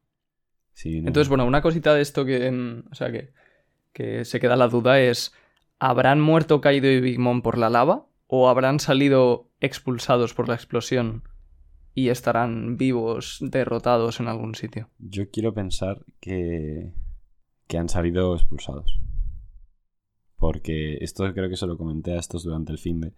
Sí, 0.72 1.02
no. 1.02 1.08
Entonces, 1.08 1.28
bueno, 1.28 1.46
una 1.46 1.62
cosita 1.62 1.94
de 1.94 2.02
esto 2.02 2.24
que, 2.24 2.50
mm, 2.52 2.84
o 2.92 2.96
sea, 2.96 3.12
que, 3.12 3.34
que 3.92 4.24
se 4.24 4.40
queda 4.40 4.56
la 4.56 4.68
duda 4.70 5.00
es, 5.02 5.34
¿habrán 5.80 6.22
muerto 6.22 6.62
Kaido 6.62 6.88
y 6.90 7.02
Big 7.02 7.20
Mom 7.20 7.42
por 7.42 7.58
la 7.58 7.70
lava? 7.70 8.06
¿O 8.28 8.50
habrán 8.50 8.80
salido 8.80 9.52
expulsados 9.60 10.34
por 10.34 10.48
la 10.48 10.56
explosión 10.56 11.24
y 11.94 12.10
estarán 12.10 12.78
vivos, 12.78 13.38
derrotados 13.42 14.20
en 14.20 14.28
algún 14.28 14.56
sitio? 14.56 14.90
Yo 15.00 15.30
quiero 15.30 15.54
pensar 15.54 16.04
que. 16.20 16.94
que 17.68 17.78
han 17.78 17.90
salido 17.90 18.36
expulsados. 18.36 19.00
porque 20.38 20.98
esto 21.02 21.32
creo 21.34 21.50
que 21.50 21.58
se 21.58 21.68
lo 21.68 21.78
comenté 21.78 22.14
a 22.14 22.20
estos 22.20 22.44
durante 22.44 22.72
el 22.72 22.78
fin 22.78 23.02
de. 23.02 23.14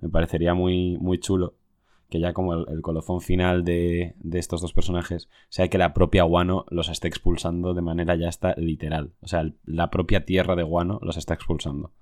Me 0.00 0.08
parecería 0.08 0.54
muy, 0.54 0.96
muy 0.98 1.18
chulo 1.18 1.54
que 2.12 2.20
ya 2.20 2.34
como 2.34 2.52
el, 2.52 2.82
colofón 2.82 3.22
final 3.22 3.64
de, 3.64 4.14
de 4.18 4.38
estos 4.38 4.60
dos 4.60 4.74
personajes 4.74 5.30
sea 5.48 5.68
que 5.68 5.78
la 5.78 5.94
propia 5.94 6.24
Guano 6.24 6.66
los 6.68 6.90
esté 6.90 7.08
expulsando 7.08 7.72
de 7.72 7.80
manera 7.80 8.16
ya 8.16 8.28
está 8.28 8.54
literal. 8.58 9.14
O 9.22 9.28
sea, 9.28 9.50
la 9.64 9.90
propia 9.90 10.26
tierra 10.26 10.54
de 10.54 10.62
Guano 10.62 10.98
los 11.00 11.16
está 11.16 11.32
expulsando. 11.32 11.94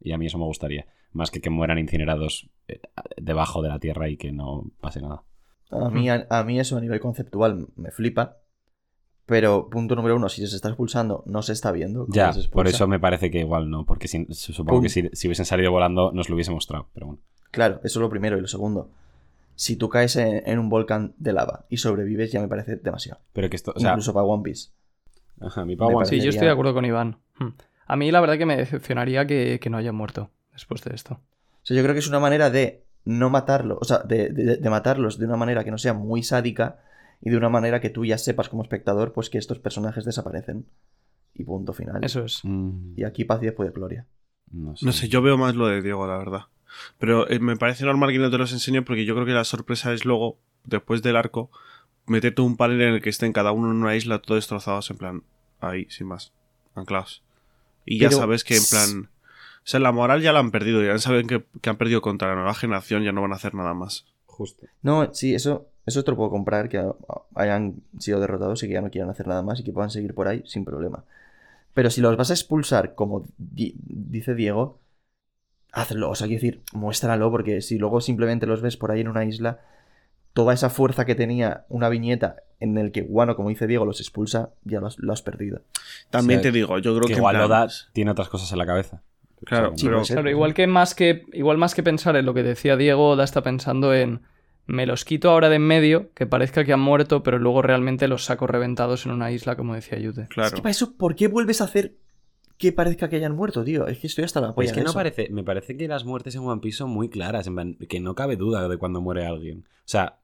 Y 0.00 0.12
a 0.12 0.18
mí 0.18 0.24
eso 0.24 0.38
me 0.38 0.46
gustaría. 0.46 0.86
Más 1.12 1.30
que 1.30 1.40
que 1.40 1.50
mueran 1.50 1.78
incinerados 1.78 2.48
eh, 2.68 2.80
debajo 3.16 3.62
de 3.62 3.68
la 3.68 3.78
tierra 3.78 4.08
y 4.08 4.16
que 4.16 4.32
no 4.32 4.64
pase 4.80 5.00
nada. 5.00 5.22
A 5.70 5.88
mí, 5.90 6.08
a, 6.10 6.26
a 6.30 6.44
mí 6.44 6.58
eso 6.60 6.76
a 6.76 6.80
nivel 6.80 7.00
conceptual 7.00 7.68
me 7.76 7.90
flipa. 7.90 8.36
Pero 9.24 9.70
punto 9.70 9.94
número 9.94 10.16
uno, 10.16 10.28
si 10.28 10.46
se 10.46 10.56
está 10.56 10.68
expulsando, 10.68 11.22
no 11.26 11.42
se 11.42 11.52
está 11.52 11.70
viendo. 11.70 12.06
Ya, 12.08 12.32
se 12.32 12.48
por 12.48 12.66
eso 12.66 12.88
me 12.88 12.98
parece 12.98 13.30
que 13.30 13.38
igual 13.38 13.70
no, 13.70 13.86
porque 13.86 14.08
si- 14.08 14.26
supongo 14.30 14.78
Pum. 14.78 14.82
que 14.82 14.88
si, 14.88 15.08
si 15.12 15.28
hubiesen 15.28 15.44
salido 15.46 15.70
volando 15.70 16.10
nos 16.12 16.28
lo 16.28 16.34
hubiese 16.34 16.50
mostrado, 16.50 16.88
pero 16.92 17.06
bueno. 17.06 17.20
Claro, 17.52 17.76
eso 17.84 17.98
es 17.98 18.02
lo 18.02 18.10
primero. 18.10 18.36
Y 18.36 18.40
lo 18.40 18.48
segundo, 18.48 18.90
si 19.54 19.76
tú 19.76 19.88
caes 19.88 20.16
en, 20.16 20.42
en 20.44 20.58
un 20.58 20.68
volcán 20.68 21.14
de 21.18 21.32
lava 21.32 21.66
y 21.70 21.76
sobrevives, 21.76 22.32
ya 22.32 22.40
me 22.40 22.48
parece 22.48 22.76
demasiado. 22.76 23.20
Pero 23.32 23.48
que 23.48 23.56
esto, 23.56 23.72
o 23.76 23.78
sea, 23.78 23.90
Incluso 23.90 24.12
para 24.12 24.26
One 24.26 24.42
Piece. 24.42 24.70
ajá, 25.40 25.64
mi 25.64 25.74
me 25.74 25.76
Pau 25.78 25.92
parece- 25.92 26.16
Sí, 26.16 26.20
yo 26.22 26.30
estoy 26.30 26.46
de 26.46 26.52
acuerdo 26.52 26.74
con 26.74 26.84
Iván. 26.84 27.18
Hmm. 27.38 27.50
A 27.86 27.96
mí 27.96 28.10
la 28.10 28.20
verdad 28.20 28.38
que 28.38 28.46
me 28.46 28.56
decepcionaría 28.56 29.26
que, 29.26 29.60
que 29.60 29.70
no 29.70 29.76
haya 29.78 29.92
muerto 29.92 30.30
después 30.52 30.82
de 30.82 30.94
esto. 30.94 31.14
O 31.14 31.64
sea, 31.66 31.76
yo 31.76 31.82
creo 31.82 31.94
que 31.94 32.00
es 32.00 32.08
una 32.08 32.20
manera 32.20 32.50
de 32.50 32.82
no 33.04 33.30
matarlo, 33.30 33.78
o 33.80 33.84
sea, 33.84 33.98
de, 33.98 34.28
de- 34.30 34.56
de 34.56 34.70
matarlos 34.70 35.18
de 35.18 35.26
una 35.26 35.36
manera 35.36 35.64
que 35.64 35.70
no 35.70 35.78
sea 35.78 35.92
muy 35.94 36.22
sádica 36.22 36.80
y 37.20 37.30
de 37.30 37.36
una 37.36 37.48
manera 37.48 37.80
que 37.80 37.90
tú 37.90 38.04
ya 38.04 38.18
sepas 38.18 38.48
como 38.48 38.62
espectador, 38.62 39.12
pues 39.12 39.30
que 39.30 39.38
estos 39.38 39.58
personajes 39.58 40.04
desaparecen. 40.04 40.66
Y 41.34 41.44
punto 41.44 41.72
final. 41.72 42.04
Eso 42.04 42.24
es. 42.24 42.40
Mm, 42.44 42.94
Y 42.96 43.04
aquí 43.04 43.24
paz 43.24 43.40
y 43.42 43.46
después 43.46 43.68
de 43.68 43.72
gloria. 43.74 44.06
no 44.50 44.76
sé. 44.76 44.84
No 44.84 44.92
sé, 44.92 45.08
yo 45.08 45.22
veo 45.22 45.38
más 45.38 45.54
lo 45.54 45.66
de 45.66 45.80
Diego, 45.82 46.06
la 46.06 46.18
verdad. 46.18 46.42
Pero 46.98 47.28
eh, 47.30 47.38
me 47.38 47.56
parece 47.56 47.84
normal 47.84 48.10
que 48.12 48.18
no 48.18 48.30
te 48.30 48.38
los 48.38 48.52
enseñe 48.52 48.82
porque 48.82 49.04
yo 49.04 49.14
creo 49.14 49.26
que 49.26 49.32
la 49.32 49.44
sorpresa 49.44 49.92
es 49.92 50.04
luego, 50.04 50.38
después 50.64 51.02
del 51.02 51.16
arco, 51.16 51.50
meterte 52.06 52.42
un 52.42 52.56
panel 52.56 52.80
en 52.82 52.94
el 52.94 53.02
que 53.02 53.10
estén 53.10 53.32
cada 53.32 53.52
uno 53.52 53.70
en 53.70 53.76
una 53.78 53.94
isla 53.96 54.20
todo 54.20 54.34
destrozados, 54.36 54.90
en 54.90 54.96
plan, 54.98 55.22
ahí, 55.60 55.86
sin 55.90 56.06
más, 56.08 56.32
anclados. 56.74 57.22
Y 57.84 57.98
ya 57.98 58.10
sabes 58.10 58.44
que 58.44 58.56
en 58.56 58.64
plan... 58.70 59.08
O 59.64 59.68
sea, 59.72 59.80
la 59.80 59.92
moral 59.92 60.20
ya 60.22 60.32
la 60.32 60.40
han 60.40 60.50
perdido, 60.50 60.82
ya 60.82 60.98
saben 60.98 61.26
que, 61.26 61.44
que 61.60 61.70
han 61.70 61.76
perdido 61.76 62.00
contra 62.02 62.28
la 62.28 62.34
nueva 62.34 62.54
generación, 62.54 63.02
ya 63.04 63.12
no 63.12 63.22
van 63.22 63.32
a 63.32 63.36
hacer 63.36 63.54
nada 63.54 63.74
más. 63.74 64.04
Justo. 64.26 64.66
No, 64.82 65.12
sí, 65.14 65.34
eso, 65.34 65.66
eso 65.86 66.02
te 66.02 66.10
lo 66.10 66.16
puedo 66.16 66.30
comprar, 66.30 66.68
que 66.68 66.82
hayan 67.36 67.76
sido 67.98 68.18
derrotados 68.18 68.62
y 68.62 68.66
que 68.68 68.74
ya 68.74 68.80
no 68.80 68.90
quieran 68.90 69.10
hacer 69.10 69.28
nada 69.28 69.42
más 69.42 69.60
y 69.60 69.64
que 69.64 69.72
puedan 69.72 69.90
seguir 69.90 70.14
por 70.14 70.26
ahí 70.26 70.42
sin 70.46 70.64
problema. 70.64 71.04
Pero 71.74 71.90
si 71.90 72.00
los 72.00 72.16
vas 72.16 72.30
a 72.30 72.34
expulsar, 72.34 72.94
como 72.94 73.24
di- 73.38 73.74
dice 73.86 74.34
Diego, 74.34 74.78
hazlo. 75.72 76.10
O 76.10 76.14
sea, 76.14 76.26
quiero 76.26 76.42
decir, 76.42 76.62
muéstralo, 76.72 77.30
porque 77.30 77.62
si 77.62 77.78
luego 77.78 78.00
simplemente 78.00 78.46
los 78.46 78.62
ves 78.62 78.76
por 78.76 78.90
ahí 78.90 79.00
en 79.02 79.08
una 79.08 79.24
isla, 79.24 79.60
toda 80.32 80.54
esa 80.54 80.70
fuerza 80.70 81.04
que 81.04 81.14
tenía 81.14 81.64
una 81.68 81.88
viñeta 81.88 82.36
en 82.60 82.78
el 82.78 82.92
que 82.92 83.02
Guano, 83.02 83.36
como 83.36 83.48
dice 83.48 83.66
Diego, 83.66 83.84
los 83.84 84.00
expulsa, 84.00 84.50
ya 84.64 84.80
lo 84.80 84.86
has, 84.88 84.98
lo 84.98 85.12
has 85.12 85.22
perdido. 85.22 85.60
También 86.10 86.40
te 86.42 86.52
digo, 86.52 86.78
yo 86.78 86.92
creo 86.96 87.06
que 87.06 87.14
que... 87.14 87.18
igual 87.18 87.36
plan- 87.36 87.46
Oda 87.46 87.68
tiene 87.92 88.10
otras 88.10 88.28
cosas 88.28 88.50
en 88.52 88.58
la 88.58 88.66
cabeza. 88.66 89.02
Claro, 89.44 89.72
O 89.74 89.76
sea, 89.78 89.90
pero- 89.90 90.02
Claro, 90.04 90.30
igual 90.30 90.54
que 90.54 90.66
más 90.66 90.94
que 90.94 91.24
igual 91.32 91.58
más 91.58 91.74
que 91.74 91.82
pensar 91.82 92.16
en 92.16 92.26
lo 92.26 92.34
que 92.34 92.42
decía 92.42 92.76
Diego, 92.76 93.10
Oda 93.10 93.24
está 93.24 93.42
pensando 93.42 93.92
en 93.94 94.20
me 94.66 94.86
los 94.86 95.04
quito 95.04 95.28
ahora 95.30 95.48
de 95.48 95.56
en 95.56 95.62
medio, 95.66 96.10
que 96.14 96.26
parezca 96.26 96.64
que 96.64 96.72
han 96.72 96.80
muerto, 96.80 97.22
pero 97.24 97.38
luego 97.38 97.62
realmente 97.62 98.06
los 98.06 98.24
saco 98.24 98.46
reventados 98.46 99.04
en 99.06 99.12
una 99.12 99.32
isla, 99.32 99.56
como 99.56 99.74
decía 99.74 99.98
Yude. 99.98 100.22
Es 100.22 100.28
Claro. 100.28 100.54
que 100.54 100.62
para 100.62 100.70
eso, 100.70 100.96
¿por 100.96 101.16
qué 101.16 101.26
vuelves 101.26 101.60
a 101.60 101.64
hacer 101.64 101.96
que 102.58 102.70
parezca 102.72 103.08
que 103.08 103.16
hayan 103.16 103.34
muerto, 103.34 103.64
tío? 103.64 103.88
Es 103.88 103.98
que 103.98 104.06
estoy 104.06 104.22
hasta 104.22 104.40
la 104.40 104.54
polla 104.54 104.66
es 104.66 104.72
que 104.72 104.78
de 104.80 104.84
no 104.84 104.90
eso. 104.90 104.98
parece, 104.98 105.28
me 105.30 105.42
parece 105.42 105.76
que 105.76 105.88
las 105.88 106.04
muertes 106.04 106.36
en 106.36 106.42
One 106.42 106.60
Piece 106.60 106.78
son 106.78 106.90
muy 106.90 107.08
claras, 107.08 107.48
en 107.48 107.54
plan, 107.56 107.74
que 107.88 107.98
no 107.98 108.14
cabe 108.14 108.36
duda 108.36 108.68
de 108.68 108.76
cuando 108.76 109.00
muere 109.00 109.26
alguien. 109.26 109.64
O 109.66 109.82
sea, 109.88 110.20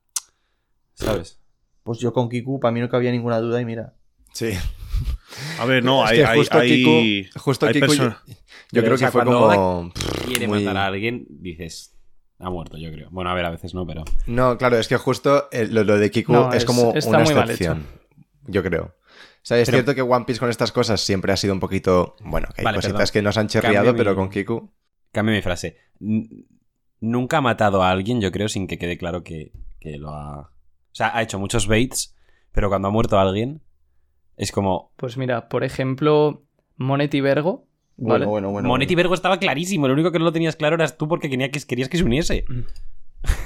¿sabes? 0.95 1.41
Pues 1.83 1.99
yo 1.99 2.13
con 2.13 2.29
Kiku, 2.29 2.61
para 2.61 2.71
mí 2.73 2.81
no 2.81 2.89
cabía 2.89 3.11
ninguna 3.11 3.41
duda 3.41 3.61
y 3.61 3.65
mira. 3.65 3.95
Sí. 4.33 4.51
A 5.61 5.65
ver, 5.65 5.83
no, 5.85 6.05
Es 6.05 6.11
hay... 6.13 6.17
que 6.19 6.25
hay- 6.27 6.39
justo 6.39 6.59
hay- 6.59 6.69
Kiku, 6.85 7.39
justo 7.41 7.67
hay 7.67 7.73
Kiku 7.75 7.87
yo, 8.73 8.83
creo 8.83 8.95
o 8.95 8.99
sea, 8.99 9.09
que 9.09 9.13
fue 9.13 9.25
cuando 9.25 9.49
como... 9.49 9.93
Quiere 10.27 10.47
muy- 10.49 10.65
matar 10.65 10.77
a 10.77 10.87
alguien, 10.87 11.27
dices, 11.29 11.99
ha 12.39 12.51
muerto, 12.51 12.77
yo 12.79 12.91
creo. 12.93 13.09
Bueno, 13.11 13.31
a 13.31 13.35
ver, 13.35 13.45
a 13.47 13.51
veces 13.51 13.75
no, 13.75 13.87
pero... 13.87 14.05
No, 14.27 14.57
claro, 14.59 14.77
es 14.79 14.89
que 14.89 14.97
justo 14.97 15.49
eh, 15.53 15.67
lo, 15.71 15.85
lo 15.85 15.99
de 15.99 16.11
Kiku 16.11 16.33
No, 16.33 16.49
es, 16.51 16.57
es- 16.59 16.65
como 16.65 16.91
una 16.91 17.23
excepción. 17.23 17.87
Yo 18.47 18.63
creo. 18.63 18.85
O 18.85 19.41
sea, 19.49 19.59
es 19.59 19.67
Pero- 19.69 19.77
cierto 19.79 19.95
que 19.95 20.03
One 20.03 20.25
Piece 20.27 20.41
con 20.41 20.51
estas 20.51 20.73
cosas 20.73 21.01
siempre 21.01 21.33
ha 21.33 21.37
sido 21.37 21.55
un 21.55 21.61
poquito. 21.61 22.17
Bueno, 22.21 22.49
que 22.55 22.61
hay 22.61 22.65
Vale, 22.65 22.77
cositas 22.79 22.97
perdón. 23.11 23.13
que 23.13 23.23
nos 23.23 23.37
han 23.39 23.49
chirriado, 23.49 23.93
mi- 23.93 23.99
pero 23.99 24.15
con 24.15 24.29
Kiku. 24.31 24.71
Cambio 25.13 25.35
mi 25.35 25.43
frase. 25.43 25.77
N- 26.01 26.29
Nunca 27.01 27.39
ha 27.39 27.41
matado 27.41 27.83
a 27.83 27.91
alguien, 27.91 28.21
yo 28.21 28.33
creo, 28.33 28.49
sin 28.49 28.67
que 28.67 28.77
quede 28.77 28.99
claro 28.99 29.23
que, 29.23 29.53
que 29.81 29.97
lo 29.99 30.11
ha... 30.11 30.41
O 30.41 30.95
sea, 30.99 31.17
ha 31.17 31.23
hecho 31.23 31.39
muchos 31.39 31.69
baits, 31.69 32.17
pero 32.51 32.69
cuando 32.69 32.89
ha 32.89 32.91
muerto 32.91 33.19
alguien, 33.21 33.63
es 34.37 34.51
como... 34.51 34.93
Pues 34.97 35.17
mira, 35.17 35.49
por 35.49 35.63
ejemplo, 35.63 36.45
Monet 36.77 37.15
y 37.15 37.21
Vergo. 37.21 37.68
Bueno, 38.01 38.13
¿vale? 38.13 38.27
bueno, 38.27 38.51
bueno. 38.51 38.69
Monet 38.69 38.91
y 38.91 38.95
Vergo 38.95 39.13
estaba 39.15 39.39
clarísimo, 39.39 39.89
lo 39.89 39.95
único 39.95 40.13
que 40.13 40.19
no 40.19 40.25
lo 40.25 40.33
tenías 40.33 40.55
claro 40.57 40.77
eras 40.77 40.97
tú 40.97 41.09
porque 41.09 41.29
quería 41.29 41.51
que, 41.51 41.61
querías 41.61 41.89
que 41.89 41.99
se 41.99 42.05
uniese. 42.05 42.45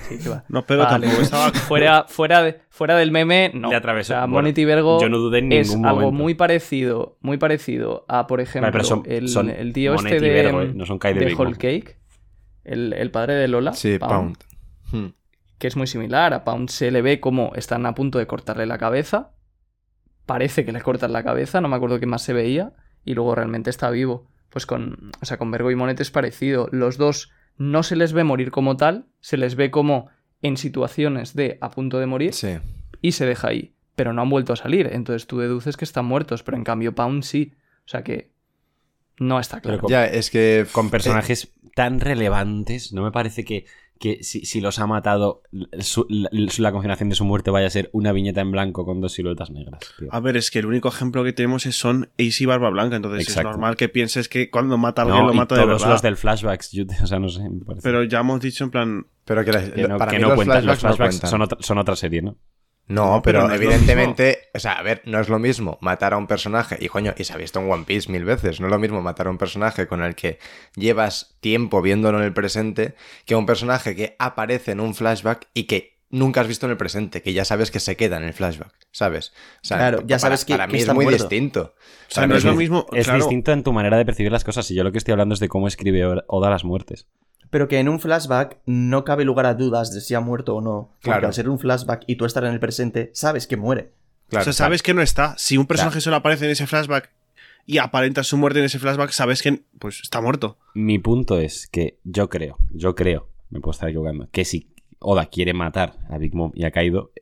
Sí, 0.08 0.18
que 0.22 0.28
va. 0.28 0.44
No, 0.50 0.62
pero 0.66 0.82
Vale. 0.84 1.06
tampoco 1.06 1.22
estaba... 1.22 1.50
fuera, 1.52 2.04
fuera, 2.06 2.42
de- 2.42 2.60
fuera 2.68 2.96
del 2.96 3.10
meme, 3.10 3.50
no. 3.54 3.70
Le 3.70 3.76
atravesó. 3.76 4.12
O 4.12 4.16
sea, 4.16 4.20
Bueno, 4.20 4.34
Monet 4.34 4.58
y 4.58 4.64
Vergo 4.66 5.00
Yo 5.00 5.08
no 5.08 5.16
dudé 5.18 5.38
en 5.38 5.50
es 5.52 5.70
ningún 5.70 5.86
algo 5.86 6.00
momento. 6.02 6.22
muy 6.22 6.34
parecido, 6.34 7.16
muy 7.22 7.38
parecido 7.38 8.04
a, 8.08 8.26
por 8.26 8.40
ejemplo, 8.42 8.66
Vale, 8.66 8.72
pero 8.72 8.84
son, 8.84 9.02
el, 9.06 9.28
son 9.30 9.48
el 9.48 9.72
tío 9.72 9.94
Monet 9.94 10.12
este 10.12 10.26
y 10.26 10.28
de, 10.28 10.34
Vergo, 10.42 10.62
¿eh? 10.62 10.72
no 10.74 10.84
son 10.84 10.98
Kai 10.98 11.14
de, 11.14 11.20
de 11.20 11.26
Big 11.26 11.38
Mom. 11.38 11.46
Whole 11.46 11.56
Cake, 11.56 11.98
el, 12.64 12.92
el 12.92 13.10
padre 13.10 13.34
de 13.36 13.48
Lola, 13.48 13.72
Sí, 13.72 13.98
Pound, 13.98 14.36
Pound. 14.90 15.06
Hmm. 15.06 15.14
que 15.58 15.66
es 15.66 15.76
muy 15.76 15.86
similar. 15.86 16.34
A 16.34 16.44
Pound 16.44 16.68
se 16.68 16.90
le 16.90 17.00
ve 17.00 17.18
como 17.20 17.52
están 17.54 17.86
a 17.86 17.94
punto 17.94 18.18
de 18.18 18.26
cortarle 18.26 18.66
la 18.66 18.76
cabeza. 18.76 19.32
Parece 20.26 20.64
que 20.66 20.72
le 20.72 20.82
cortan 20.82 21.12
la 21.14 21.24
cabeza, 21.24 21.60
no 21.62 21.68
me 21.68 21.76
acuerdo 21.76 21.98
qué 21.98 22.06
más 22.06 22.20
se 22.22 22.34
veía. 22.34 22.74
Y 23.04 23.14
luego 23.14 23.34
realmente 23.34 23.70
está 23.70 23.88
vivo. 23.90 24.30
Pues 24.52 24.66
con, 24.66 25.10
o 25.20 25.24
sea, 25.24 25.38
con 25.38 25.50
Vergo 25.50 25.70
y 25.70 25.74
Monet 25.76 25.98
es 26.00 26.10
parecido. 26.10 26.68
Los 26.70 26.98
dos 26.98 27.30
no 27.56 27.82
se 27.82 27.96
les 27.96 28.12
ve 28.12 28.22
morir 28.22 28.50
como 28.50 28.76
tal, 28.76 29.06
se 29.20 29.36
les 29.38 29.56
ve 29.56 29.70
como 29.70 30.08
en 30.42 30.56
situaciones 30.56 31.34
de 31.34 31.58
a 31.60 31.70
punto 31.70 31.98
de 31.98 32.06
morir 32.06 32.34
Sí. 32.34 32.58
y 33.00 33.12
se 33.12 33.24
deja 33.26 33.48
ahí. 33.48 33.74
Pero 33.94 34.12
no 34.12 34.22
han 34.22 34.30
vuelto 34.30 34.52
a 34.52 34.56
salir. 34.56 34.88
Entonces 34.92 35.26
tú 35.26 35.38
deduces 35.38 35.76
que 35.76 35.84
están 35.84 36.04
muertos. 36.04 36.42
Pero 36.42 36.56
en 36.56 36.64
cambio 36.64 36.94
Pound 36.94 37.22
sí. 37.24 37.54
O 37.84 37.88
sea 37.88 38.02
que 38.02 38.32
no 39.18 39.38
está 39.38 39.60
claro. 39.60 39.78
Pero 39.82 39.88
Ya, 39.88 40.06
es 40.06 40.30
que. 40.30 40.66
Con 40.72 40.86
eh, 40.86 40.90
personajes 40.90 41.52
tan 41.74 42.00
relevantes, 42.00 42.92
no 42.92 43.02
me 43.02 43.12
parece 43.12 43.44
que, 43.44 43.66
que 44.02 44.22
si, 44.22 44.44
si 44.44 44.60
los 44.60 44.78
ha 44.80 44.86
matado, 44.86 45.42
su- 45.80 46.06
la, 46.10 46.28
la 46.58 46.72
confirmación 46.72 47.08
de 47.08 47.14
su 47.14 47.24
muerte 47.24 47.50
vaya 47.50 47.68
a 47.68 47.70
ser 47.70 47.88
una 47.92 48.12
viñeta 48.12 48.40
en 48.42 48.50
blanco 48.50 48.84
con 48.84 49.00
dos 49.00 49.12
siluetas 49.12 49.50
negras. 49.50 49.78
tío. 49.98 50.08
A 50.10 50.18
ver, 50.20 50.36
es 50.36 50.50
que 50.50 50.58
el 50.58 50.66
único 50.66 50.88
ejemplo 50.88 51.22
que 51.24 51.32
tenemos 51.32 51.64
es 51.66 51.76
son 51.76 52.10
Ace 52.18 52.42
y 52.42 52.46
Barba 52.46 52.68
Blanca, 52.70 52.96
entonces 52.96 53.22
Exacto. 53.22 53.48
es 53.50 53.52
normal 53.56 53.76
que 53.76 53.88
pienses 53.88 54.28
que 54.28 54.50
cuando 54.50 54.76
mata 54.76 55.02
a 55.02 55.04
alguien 55.04 55.22
No, 55.22 55.28
lo 55.28 55.34
y 55.34 55.36
mata 55.36 55.54
de 55.54 55.62
todos 55.62 55.80
verdad. 55.80 55.92
los 55.92 56.02
del 56.02 56.16
flashbacks, 56.16 56.72
yo 56.72 56.84
o 57.02 57.06
sea, 57.06 57.18
no 57.20 57.28
sé, 57.28 57.48
me 57.48 57.64
parece. 57.64 57.82
Pero 57.84 58.02
ya 58.02 58.20
hemos 58.20 58.40
dicho 58.40 58.64
en 58.64 58.70
plan... 58.70 59.06
Pero 59.24 59.44
que, 59.44 59.52
que 59.52 59.86
no, 59.88 59.98
para 59.98 60.10
que 60.10 60.16
mí 60.16 60.22
no 60.22 60.28
los 60.30 60.36
cuentan, 60.36 60.66
los 60.66 60.78
flashbacks, 60.80 60.82
no 60.82 60.96
flashbacks 60.96 61.14
cuentan. 61.20 61.30
son, 61.30 61.42
otra, 61.42 61.58
son 61.60 61.78
otra 61.78 61.94
serie, 61.96 62.22
¿no? 62.22 62.36
No, 62.88 63.22
pero, 63.22 63.46
no 63.48 63.54
evidentemente, 63.54 64.50
o 64.54 64.58
sea, 64.58 64.72
a 64.72 64.82
ver, 64.82 65.02
no 65.06 65.18
es 65.20 65.28
lo 65.28 65.38
mismo 65.38 65.78
matar 65.80 66.12
a 66.14 66.18
un 66.18 66.26
personaje, 66.26 66.76
y 66.80 66.88
coño, 66.88 67.14
y 67.16 67.24
se 67.24 67.32
ha 67.32 67.36
visto 67.36 67.60
en 67.60 67.70
One 67.70 67.84
Piece 67.84 68.10
mil 68.10 68.24
veces, 68.24 68.60
no 68.60 68.66
es 68.66 68.70
lo 68.70 68.78
mismo 68.78 69.00
matar 69.00 69.28
a 69.28 69.30
un 69.30 69.38
personaje 69.38 69.86
con 69.86 70.02
el 70.02 70.14
que 70.14 70.38
llevas 70.74 71.36
tiempo 71.40 71.80
viéndolo 71.80 72.18
en 72.18 72.24
el 72.24 72.32
presente 72.34 72.94
que 73.24 73.34
a 73.34 73.38
un 73.38 73.46
personaje 73.46 73.94
que 73.96 74.16
aparece 74.18 74.72
en 74.72 74.80
un 74.80 74.94
flashback 74.94 75.48
y 75.54 75.64
que 75.64 75.92
nunca 76.10 76.42
has 76.42 76.48
visto 76.48 76.66
en 76.66 76.72
el 76.72 76.76
presente, 76.76 77.22
que 77.22 77.32
ya 77.32 77.44
sabes 77.46 77.70
que 77.70 77.80
se 77.80 77.96
queda 77.96 78.18
en 78.18 78.24
el 78.24 78.34
flashback, 78.34 78.72
¿sabes? 78.90 79.32
O 79.62 79.64
sea, 79.64 79.78
Claro, 79.78 79.98
ya 80.00 80.06
para- 80.16 80.18
sabes 80.18 80.44
que- 80.44 80.52
para 80.54 80.66
que 80.66 80.72
mí 80.72 80.78
es 80.78 80.82
está 80.82 80.92
muy 80.92 81.04
muerto. 81.06 81.22
distinto. 81.24 81.74
O 82.10 82.14
sea, 82.14 82.26
no 82.26 82.36
es 82.36 82.44
lo 82.44 82.54
mismo... 82.54 82.86
Es 82.92 83.04
claro, 83.06 83.20
distinto 83.20 83.52
en 83.52 83.62
tu 83.62 83.72
manera 83.72 83.96
de 83.96 84.04
percibir 84.04 84.30
las 84.30 84.44
cosas, 84.44 84.70
y 84.70 84.74
yo 84.74 84.84
lo 84.84 84.92
que 84.92 84.98
estoy 84.98 85.12
hablando 85.12 85.32
es 85.32 85.40
de 85.40 85.48
cómo 85.48 85.66
escribe 85.68 86.04
Oda 86.26 86.50
las 86.50 86.64
muertes. 86.64 87.06
Pero 87.53 87.69
que 87.69 87.79
en 87.79 87.90
un 87.90 88.00
flashback 88.00 88.57
no 88.65 89.05
cabe 89.05 89.27
lugar 89.27 89.44
a 89.44 89.53
dudas 89.53 89.92
de 89.92 90.00
si 90.00 90.15
ha 90.15 90.21
muerto 90.21 90.57
o 90.57 90.63
no. 90.63 90.96
Porque 91.03 91.27
al 91.27 91.35
ser 91.35 91.50
un 91.50 91.59
flashback 91.59 92.05
y 92.07 92.17
tú 92.17 92.25
estar 92.25 92.42
en 92.44 92.53
el 92.55 92.59
presente, 92.61 93.11
sabes 93.13 93.46
que 93.46 93.59
muere. 93.59 93.92
Claro, 94.31 94.40
o 94.40 94.44
sea, 94.44 94.55
sabes 94.55 94.83
que 94.83 94.94
no 94.94 95.03
está. 95.03 95.35
Si 95.37 95.59
un 95.59 95.67
personaje 95.67 95.96
Claro. 95.96 96.00
solo 96.00 96.17
aparece 96.17 96.46
en 96.46 96.53
ese 96.53 96.67
flashback 96.67 97.11
y 97.67 97.77
aparenta 97.77 98.25
su 98.25 98.38
muerte 98.38 98.61
en 98.61 98.65
ese 98.65 98.79
flashback, 98.79 99.11
sabes 99.11 99.42
que 99.42 99.61
pues 99.79 100.00
está 100.00 100.23
muerto. 100.23 100.57
Mi 100.73 100.98
punto 100.98 101.38
es 101.38 101.67
que 101.67 101.98
yo 102.05 102.31
creo, 102.31 102.57
yo 102.73 102.94
creo, 102.94 103.29
me 103.50 103.61
puedo 103.61 103.73
estar 103.73 103.90
equivocando, 103.90 104.29
que 104.33 104.46
si 104.46 104.73
Oda 104.98 105.27
quiere 105.27 105.53
matar 105.53 105.98
a 106.09 106.17
Big 106.17 106.35
Mom 106.35 106.53
y 106.55 106.65
a 106.65 106.71
Kaido, 106.71 107.13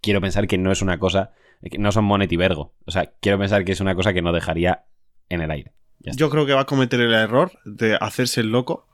quiero 0.00 0.20
pensar 0.20 0.46
que 0.46 0.56
no 0.58 0.70
es 0.70 0.82
una 0.82 0.98
cosa, 1.00 1.32
que 1.68 1.78
no 1.78 1.90
son 1.90 2.04
Monet 2.04 2.30
y 2.30 2.36
Vergo. 2.36 2.72
O 2.86 2.92
sea, 2.92 3.10
quiero 3.20 3.38
pensar 3.40 3.64
que 3.64 3.72
es 3.72 3.80
una 3.80 3.96
cosa 3.96 4.12
que 4.12 4.22
no 4.22 4.32
dejaría 4.32 4.84
en 5.28 5.40
el 5.40 5.50
aire. 5.50 5.72
Yo 6.00 6.30
creo 6.30 6.46
que 6.46 6.52
va 6.54 6.60
a 6.60 6.66
cometer 6.66 7.00
el 7.00 7.12
error 7.12 7.50
de 7.64 7.96
hacerse 8.00 8.40
el 8.40 8.52
loco. 8.52 8.86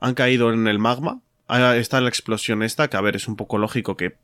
Han 0.00 0.14
caído 0.14 0.52
en 0.52 0.66
el 0.66 0.78
magma. 0.78 1.20
Ahí 1.46 1.78
está 1.78 2.00
la 2.00 2.08
explosión 2.08 2.62
esta, 2.62 2.88
que 2.88 2.96
a 2.96 3.00
ver, 3.00 3.16
es 3.16 3.28
un 3.28 3.36
poco 3.36 3.58
lógico 3.58 3.96
que... 3.96 4.16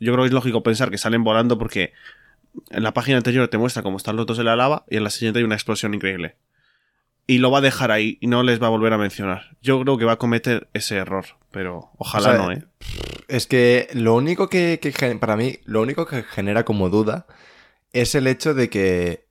Yo 0.00 0.12
creo 0.12 0.24
que 0.24 0.28
es 0.28 0.32
lógico 0.32 0.62
pensar 0.62 0.90
que 0.90 0.98
salen 0.98 1.22
volando 1.24 1.58
porque 1.58 1.92
en 2.70 2.82
la 2.82 2.92
página 2.92 3.18
anterior 3.18 3.48
te 3.48 3.58
muestra 3.58 3.82
cómo 3.82 3.96
están 3.96 4.16
los 4.16 4.26
dos 4.26 4.38
en 4.38 4.46
la 4.46 4.56
lava 4.56 4.84
y 4.90 4.96
en 4.96 5.04
la 5.04 5.10
siguiente 5.10 5.38
hay 5.38 5.44
una 5.44 5.54
explosión 5.54 5.94
increíble. 5.94 6.36
y 7.26 7.38
lo 7.38 7.50
va 7.50 7.58
a 7.58 7.62
dejar 7.62 7.90
ahí 7.90 8.18
y 8.20 8.26
no 8.26 8.42
les 8.42 8.60
va 8.60 8.66
a 8.66 8.70
volver 8.70 8.92
a 8.92 8.98
mencionar. 8.98 9.56
Yo 9.62 9.80
creo 9.82 9.96
que 9.96 10.04
va 10.04 10.12
a 10.12 10.18
cometer 10.18 10.68
ese 10.74 10.96
error, 10.96 11.24
pero 11.50 11.90
ojalá 11.98 12.30
O 12.30 12.32
sea, 12.32 12.42
no, 12.42 12.52
¿eh? 12.52 12.64
Es 13.28 13.46
que 13.46 13.88
lo 13.94 14.14
único 14.14 14.48
que, 14.48 14.78
para 15.20 15.36
mí, 15.36 15.58
lo 15.64 15.82
único 15.82 16.06
que 16.06 16.22
genera 16.24 16.64
como 16.64 16.90
duda 16.90 17.26
es 17.92 18.14
el 18.14 18.26
hecho 18.26 18.54
de 18.54 18.68
que 18.68 19.26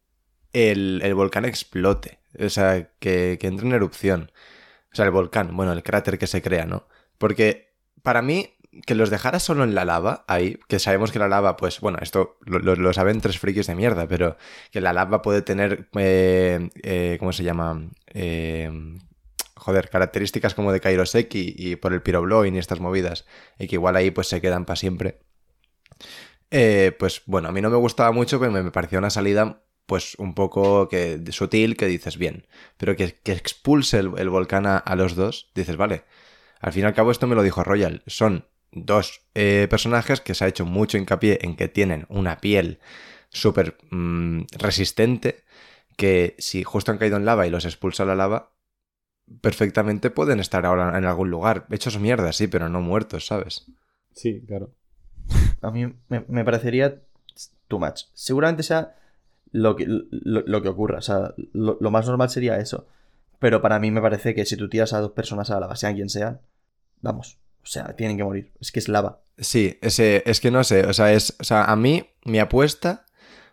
el, 0.53 1.01
el 1.03 1.13
volcán 1.15 1.45
explote. 1.45 2.19
O 2.39 2.49
sea, 2.49 2.89
que, 2.99 3.37
que 3.39 3.47
entre 3.47 3.67
en 3.67 3.73
erupción. 3.73 4.31
O 4.91 4.95
sea, 4.95 5.05
el 5.05 5.11
volcán, 5.11 5.55
bueno, 5.55 5.71
el 5.71 5.83
cráter 5.83 6.17
que 6.17 6.27
se 6.27 6.41
crea, 6.41 6.65
¿no? 6.65 6.87
Porque 7.17 7.75
para 8.03 8.21
mí, 8.21 8.55
que 8.85 8.95
los 8.95 9.09
dejara 9.09 9.39
solo 9.39 9.63
en 9.63 9.75
la 9.75 9.85
lava, 9.85 10.25
ahí, 10.27 10.59
que 10.67 10.79
sabemos 10.79 11.11
que 11.11 11.19
la 11.19 11.27
lava, 11.27 11.57
pues, 11.57 11.79
bueno, 11.79 11.99
esto 12.01 12.37
lo, 12.45 12.93
saben 12.93 13.21
tres 13.21 13.39
frikis 13.39 13.67
de 13.67 13.75
mierda, 13.75 14.07
pero 14.07 14.37
que 14.71 14.81
la 14.81 14.93
lava 14.93 15.21
puede 15.21 15.41
tener, 15.41 15.89
eh, 15.97 16.69
eh, 16.83 17.17
¿cómo 17.19 17.31
se 17.31 17.43
llama? 17.43 17.89
Eh, 18.07 18.97
joder, 19.55 19.89
características 19.89 20.55
como 20.55 20.71
de 20.71 20.79
Kairoseki 20.79 21.55
y 21.57 21.75
por 21.75 21.93
el 21.93 22.01
pyroblowing 22.01 22.55
y 22.55 22.59
estas 22.59 22.79
movidas, 22.79 23.25
y 23.59 23.67
que 23.67 23.75
igual 23.75 23.95
ahí 23.95 24.11
pues 24.11 24.27
se 24.27 24.41
quedan 24.41 24.65
para 24.65 24.75
siempre. 24.75 25.19
Eh, 26.49 26.95
pues 26.99 27.21
bueno, 27.27 27.49
a 27.49 27.51
mí 27.51 27.61
no 27.61 27.69
me 27.69 27.77
gustaba 27.77 28.11
mucho, 28.11 28.39
pero 28.39 28.51
me, 28.51 28.63
me 28.63 28.71
parecía 28.71 28.99
una 28.99 29.09
salida 29.09 29.61
pues 29.85 30.15
un 30.15 30.33
poco 30.33 30.87
que, 30.87 31.21
sutil, 31.31 31.75
que 31.75 31.87
dices 31.87 32.17
bien, 32.17 32.47
pero 32.77 32.95
que, 32.95 33.19
que 33.21 33.33
expulse 33.33 33.99
el, 33.99 34.11
el 34.17 34.29
volcán 34.29 34.65
a, 34.65 34.95
los 34.95 35.15
dos, 35.15 35.51
dices, 35.53 35.77
vale, 35.77 36.03
al 36.59 36.73
fin 36.73 36.83
y 36.83 36.85
al 36.85 36.93
cabo 36.93 37.11
esto 37.11 37.27
me 37.27 37.35
lo 37.35 37.43
dijo 37.43 37.63
Royal, 37.63 38.03
son 38.07 38.45
dos 38.71 39.21
eh, 39.35 39.67
personajes 39.69 40.21
que 40.21 40.33
se 40.33 40.45
ha 40.45 40.47
hecho 40.47 40.65
mucho 40.65 40.97
hincapié 40.97 41.39
en 41.41 41.55
que 41.55 41.67
tienen 41.67 42.05
una 42.09 42.37
piel 42.37 42.79
súper 43.29 43.77
mm, 43.91 44.43
resistente, 44.57 45.43
que 45.97 46.35
si 46.39 46.63
justo 46.63 46.91
han 46.91 46.97
caído 46.97 47.17
en 47.17 47.25
lava 47.25 47.47
y 47.47 47.49
los 47.49 47.65
expulsa 47.65 48.05
la 48.05 48.15
lava, 48.15 48.53
perfectamente 49.41 50.09
pueden 50.09 50.39
estar 50.39 50.65
ahora 50.65 50.97
en 50.97 51.05
algún 51.05 51.29
lugar, 51.29 51.67
hechos 51.69 51.99
mierda, 51.99 52.33
sí, 52.33 52.47
pero 52.47 52.69
no 52.69 52.81
muertos, 52.81 53.25
¿sabes? 53.25 53.65
Sí, 54.13 54.41
claro. 54.45 54.71
A 55.61 55.71
mí 55.71 55.93
me, 56.07 56.25
me 56.27 56.45
parecería 56.45 57.01
too 57.67 57.79
much. 57.79 58.03
Seguramente 58.13 58.63
sea 58.63 58.95
lo 59.51 59.75
que, 59.75 59.85
lo, 59.87 60.61
que 60.61 60.69
ocurra. 60.69 60.99
O 60.99 61.01
sea, 61.01 61.33
lo, 61.53 61.77
lo 61.79 61.91
más 61.91 62.07
normal 62.07 62.29
sería 62.29 62.57
eso. 62.57 62.87
Pero 63.39 63.61
para 63.61 63.79
mí 63.79 63.91
me 63.91 64.01
parece 64.01 64.35
que 64.35 64.45
si 64.45 64.55
tú 64.55 64.69
tiras 64.69 64.93
a 64.93 64.99
dos 64.99 65.11
personas 65.11 65.49
a 65.49 65.55
la 65.55 65.61
lava, 65.61 65.75
sean 65.75 65.95
quien 65.95 66.09
sean, 66.09 66.41
vamos. 67.01 67.39
O 67.63 67.65
sea, 67.65 67.95
tienen 67.95 68.17
que 68.17 68.23
morir. 68.23 68.51
Es 68.59 68.71
que 68.71 68.79
es 68.79 68.87
lava. 68.87 69.21
Sí, 69.37 69.77
ese, 69.81 70.23
es 70.25 70.39
que 70.39 70.51
no 70.51 70.63
sé, 70.63 70.85
o 70.85 70.93
sea, 70.93 71.13
es, 71.13 71.35
o 71.39 71.43
sea, 71.43 71.65
a 71.65 71.75
mí, 71.75 72.07
mi 72.25 72.39
apuesta, 72.39 73.05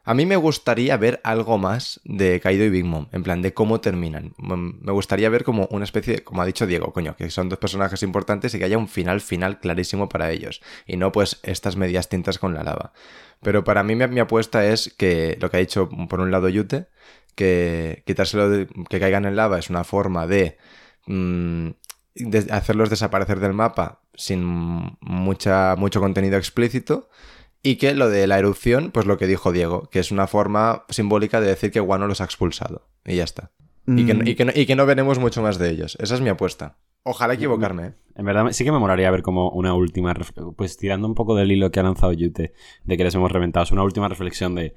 a 0.08 0.14
mí 0.14 0.24
me 0.24 0.36
gustaría 0.36 0.96
ver 0.96 1.20
algo 1.22 1.58
más 1.58 2.00
de 2.02 2.40
Kaido 2.40 2.64
y 2.64 2.70
Big 2.70 2.86
Mom, 2.86 3.08
en 3.12 3.22
plan 3.22 3.42
de 3.42 3.52
cómo 3.52 3.82
terminan. 3.82 4.32
Mm, 4.38 4.82
Me 4.86 4.92
gustaría 4.92 5.28
ver 5.28 5.44
como 5.44 5.66
una 5.70 5.84
especie, 5.84 6.14
de- 6.16 6.24
como 6.24 6.40
ha 6.40 6.46
dicho 6.46 6.66
Diego, 6.66 6.94
coño, 6.94 7.14
que 7.14 7.28
son 7.28 7.50
dos 7.50 7.58
personajes 7.58 8.02
importantes 8.02 8.54
y 8.54 8.58
que 8.58 8.64
haya 8.64 8.78
un 8.78 8.88
final 8.88 9.20
final 9.20 9.60
clarísimo 9.60 10.08
para 10.08 10.30
ellos, 10.30 10.62
y 10.86 10.96
no 10.96 11.12
pues 11.12 11.40
estas 11.42 11.76
medias 11.76 12.08
tintas 12.08 12.38
con 12.38 12.54
la 12.54 12.62
lava. 12.62 12.94
Pero 13.42 13.64
para 13.64 13.82
mí 13.82 13.96
mi, 13.96 14.18
apuesta 14.20 14.64
es 14.64 14.94
que 14.96 15.36
lo 15.42 15.50
que 15.50 15.58
ha 15.58 15.60
dicho 15.60 15.90
por 16.08 16.20
un 16.20 16.30
lado 16.30 16.48
Yute, 16.48 16.86
que 17.34 18.02
quitárselo 18.06 18.48
de, 18.48 18.66
que 18.88 19.00
caigan 19.00 19.26
en 19.26 19.36
lava 19.36 19.58
es 19.58 19.68
una 19.68 19.84
forma 19.84 20.26
de 20.26 20.56
mm, 21.06 21.68
de 22.14 22.46
hacerlos 22.50 22.90
desaparecer 22.90 23.40
del 23.40 23.52
mapa 23.52 24.00
sin 24.14 24.42
mucha, 25.00 25.76
mucho 25.76 26.00
contenido 26.00 26.38
explícito. 26.38 27.10
Y 27.62 27.76
que 27.76 27.94
lo 27.94 28.08
de 28.08 28.26
la 28.26 28.38
erupción, 28.38 28.90
pues 28.92 29.06
lo 29.06 29.18
que 29.18 29.26
dijo 29.26 29.50
Diego, 29.52 29.88
que 29.90 29.98
es 29.98 30.10
una 30.12 30.26
forma 30.26 30.84
simbólica 30.88 31.40
de 31.40 31.48
decir 31.48 31.70
que 31.72 31.80
Wano 31.80 32.06
los 32.06 32.20
ha 32.20 32.24
expulsado. 32.24 32.88
Y 33.04 33.16
ya 33.16 33.24
está. 33.24 33.50
Y, 33.86 34.04
que, 34.06 34.14
Mm, 34.14 34.26
y 34.28 34.34
que 34.34 34.44
no, 34.44 34.52
y 34.54 34.66
que 34.66 34.76
no 34.76 34.86
veremos 34.86 35.18
mucho 35.18 35.42
más 35.42 35.58
de 35.58 35.70
ellos. 35.70 35.96
Esa 36.00 36.14
es 36.14 36.20
mi 36.20 36.28
apuesta. 36.28 36.78
Ojalá 37.04 37.34
equivocarme. 37.34 37.86
¿eh? 37.86 37.94
En 38.16 38.26
verdad, 38.26 38.46
sí 38.52 38.64
que 38.64 38.70
me 38.72 38.78
molaría 38.78 39.10
ver 39.10 39.22
como 39.22 39.50
una 39.50 39.72
última. 39.74 40.14
Pues 40.56 40.76
tirando 40.76 41.08
un 41.08 41.14
poco 41.14 41.34
del 41.34 41.50
hilo 41.50 41.70
que 41.70 41.80
ha 41.80 41.82
lanzado 41.82 42.12
Yute, 42.12 42.52
de 42.84 42.96
que 42.96 43.04
les 43.04 43.14
hemos 43.14 43.32
reventado, 43.32 43.64
es 43.64 43.72
una 43.72 43.82
última 43.82 44.08
reflexión 44.08 44.54
de. 44.54 44.76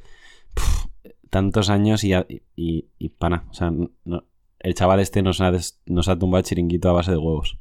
pff, 0.55 0.85
tantos 1.29 1.69
años 1.69 2.03
y, 2.03 2.13
y, 2.55 2.87
y 2.97 3.09
pana. 3.09 3.45
O 3.49 3.53
sea, 3.53 3.71
no- 3.71 4.25
el 4.59 4.73
chaval 4.75 4.99
este 5.01 5.21
nos 5.23 5.41
ha, 5.41 5.51
des- 5.51 5.81
nos 5.87 6.07
ha 6.07 6.17
tumbado 6.17 6.39
el 6.39 6.45
chiringuito 6.45 6.89
a 6.89 6.93
base 6.93 7.11
de 7.11 7.17
huevos. 7.17 7.59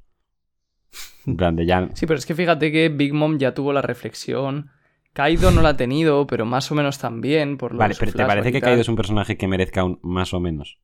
En 1.27 1.37
plan, 1.37 1.57
de 1.57 1.67
ya. 1.67 1.89
Sí, 1.95 2.07
pero 2.07 2.19
es 2.19 2.27
que 2.27 2.35
fíjate 2.35 2.71
que 2.73 2.89
Big 2.91 3.13
Mom 3.13 3.39
ya 3.39 3.55
tuvo 3.55 3.73
la 3.73 3.83
reflexión. 3.83 4.71
Kaido 5.13 5.51
no 5.51 5.61
la 5.63 5.71
ha 5.71 5.77
tenido, 5.77 6.27
pero 6.27 6.45
más 6.47 6.71
o 6.71 6.75
menos 6.75 6.99
también. 6.99 7.57
Por 7.59 7.77
Vale, 7.77 7.95
pero 7.99 8.13
¿te 8.13 8.25
parece 8.25 8.53
que. 8.53 8.61
Kaido 8.61 8.81
es 8.81 8.89
un 8.89 8.97
personaje 8.97 9.37
que 9.37 9.49
merezca 9.49 9.85
un 9.85 9.99
más 10.03 10.33
o 10.35 10.41
menos? 10.41 10.79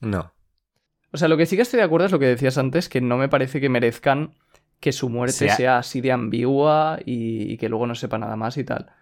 No. 0.00 0.32
O 1.12 1.16
sea, 1.16 1.28
lo 1.28 1.36
que 1.38 1.46
sí 1.46 1.56
que 1.56 1.62
estoy 1.62 1.78
de 1.78 1.84
acuerdo 1.84 2.06
es 2.06 2.12
lo 2.12 2.18
que 2.18 2.26
decías 2.26 2.58
antes, 2.58 2.88
que 2.88 3.00
no 3.00 3.16
me 3.16 3.28
parece 3.28 3.60
que 3.60 3.68
merezcan 3.70 4.34
que 4.80 4.92
su 4.92 5.08
muerte 5.08 5.32
Sea- 5.34 5.56
sea, 5.56 5.78
así 5.78 6.00
de 6.00 6.12
ambigua 6.12 6.98
y, 7.04 7.52
y 7.52 7.56
que 7.56 7.68
luego 7.68 7.86
no 7.86 7.94
sepa 7.94 8.18
nada 8.18 8.36
más 8.36 8.56
y 8.58 8.64
tal. 8.64 8.92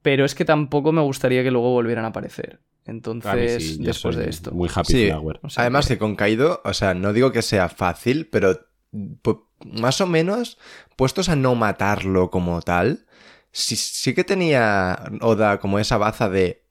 Pero 0.00 0.24
es 0.24 0.34
que 0.34 0.44
tampoco 0.44 0.90
me 0.92 1.02
gustaría 1.02 1.42
que 1.44 1.50
luego 1.50 1.70
volvieran 1.72 2.04
a 2.04 2.08
aparecer. 2.08 2.60
Entonces, 2.86 3.76
sí, 3.76 3.82
después 3.84 4.16
de 4.16 4.28
esto. 4.28 4.50
Muy 4.50 4.68
happy 4.74 4.92
Sí. 4.92 5.06
flower. 5.06 5.38
O 5.42 5.48
sea, 5.50 5.62
Además 5.62 5.86
que- 5.86 5.98
con 5.98 6.16
Kaido, 6.16 6.60
o 6.64 6.74
sea, 6.74 6.94
no 6.94 7.12
digo 7.12 7.30
que 7.30 7.42
sea 7.42 7.68
fácil, 7.68 8.28
pero 8.32 8.58
pu- 8.92 9.44
más 9.64 10.00
o 10.00 10.06
menos 10.08 10.58
puestos 10.96 11.28
a 11.28 11.36
no 11.36 11.54
matarlo 11.54 12.30
como 12.30 12.60
tal, 12.62 13.06
sí, 13.52 13.76
sí 13.76 14.14
que 14.14 14.24
tenía 14.24 14.98
Oda 15.20 15.58
como 15.60 15.78
esa 15.78 15.98
baza 15.98 16.28
de 16.28 16.64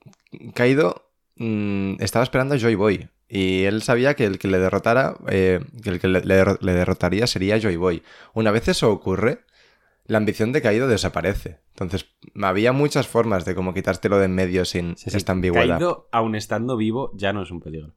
Kaido 0.53 1.09
mm, 1.37 1.95
estaba 1.99 2.23
esperando 2.23 2.55
a 2.55 2.57
Joy 2.57 2.75
Boy 2.75 3.09
y 3.29 3.63
él 3.63 3.81
sabía 3.81 4.15
que 4.15 4.25
el 4.25 4.39
que 4.39 4.47
le 4.49 4.59
derrotara, 4.59 5.15
eh, 5.29 5.61
que 5.83 5.89
el 5.89 5.99
que 5.99 6.07
le, 6.09 6.21
le 6.21 6.43
derro- 6.43 6.59
le 6.59 6.73
derrotaría 6.73 7.27
sería 7.27 7.57
Joy 7.59 7.77
Boy. 7.77 8.03
Una 8.33 8.51
vez 8.51 8.67
eso 8.67 8.91
ocurre, 8.91 9.45
la 10.05 10.17
ambición 10.17 10.51
de 10.51 10.61
Kaido 10.61 10.89
desaparece. 10.89 11.59
Entonces, 11.69 12.07
había 12.41 12.73
muchas 12.73 13.07
formas 13.07 13.45
de 13.45 13.55
como 13.55 13.73
quitártelo 13.73 14.19
de 14.19 14.25
en 14.25 14.35
medio 14.35 14.65
sin 14.65 14.97
Sí, 14.97 15.09
sí. 15.09 15.15
esta 15.15 15.31
ambigüedad. 15.31 15.77
Kaido, 15.77 16.09
aun 16.11 16.35
estando 16.35 16.75
vivo, 16.75 17.11
ya 17.15 17.31
no 17.31 17.41
es 17.43 17.51
un 17.51 17.61
peligro. 17.61 17.95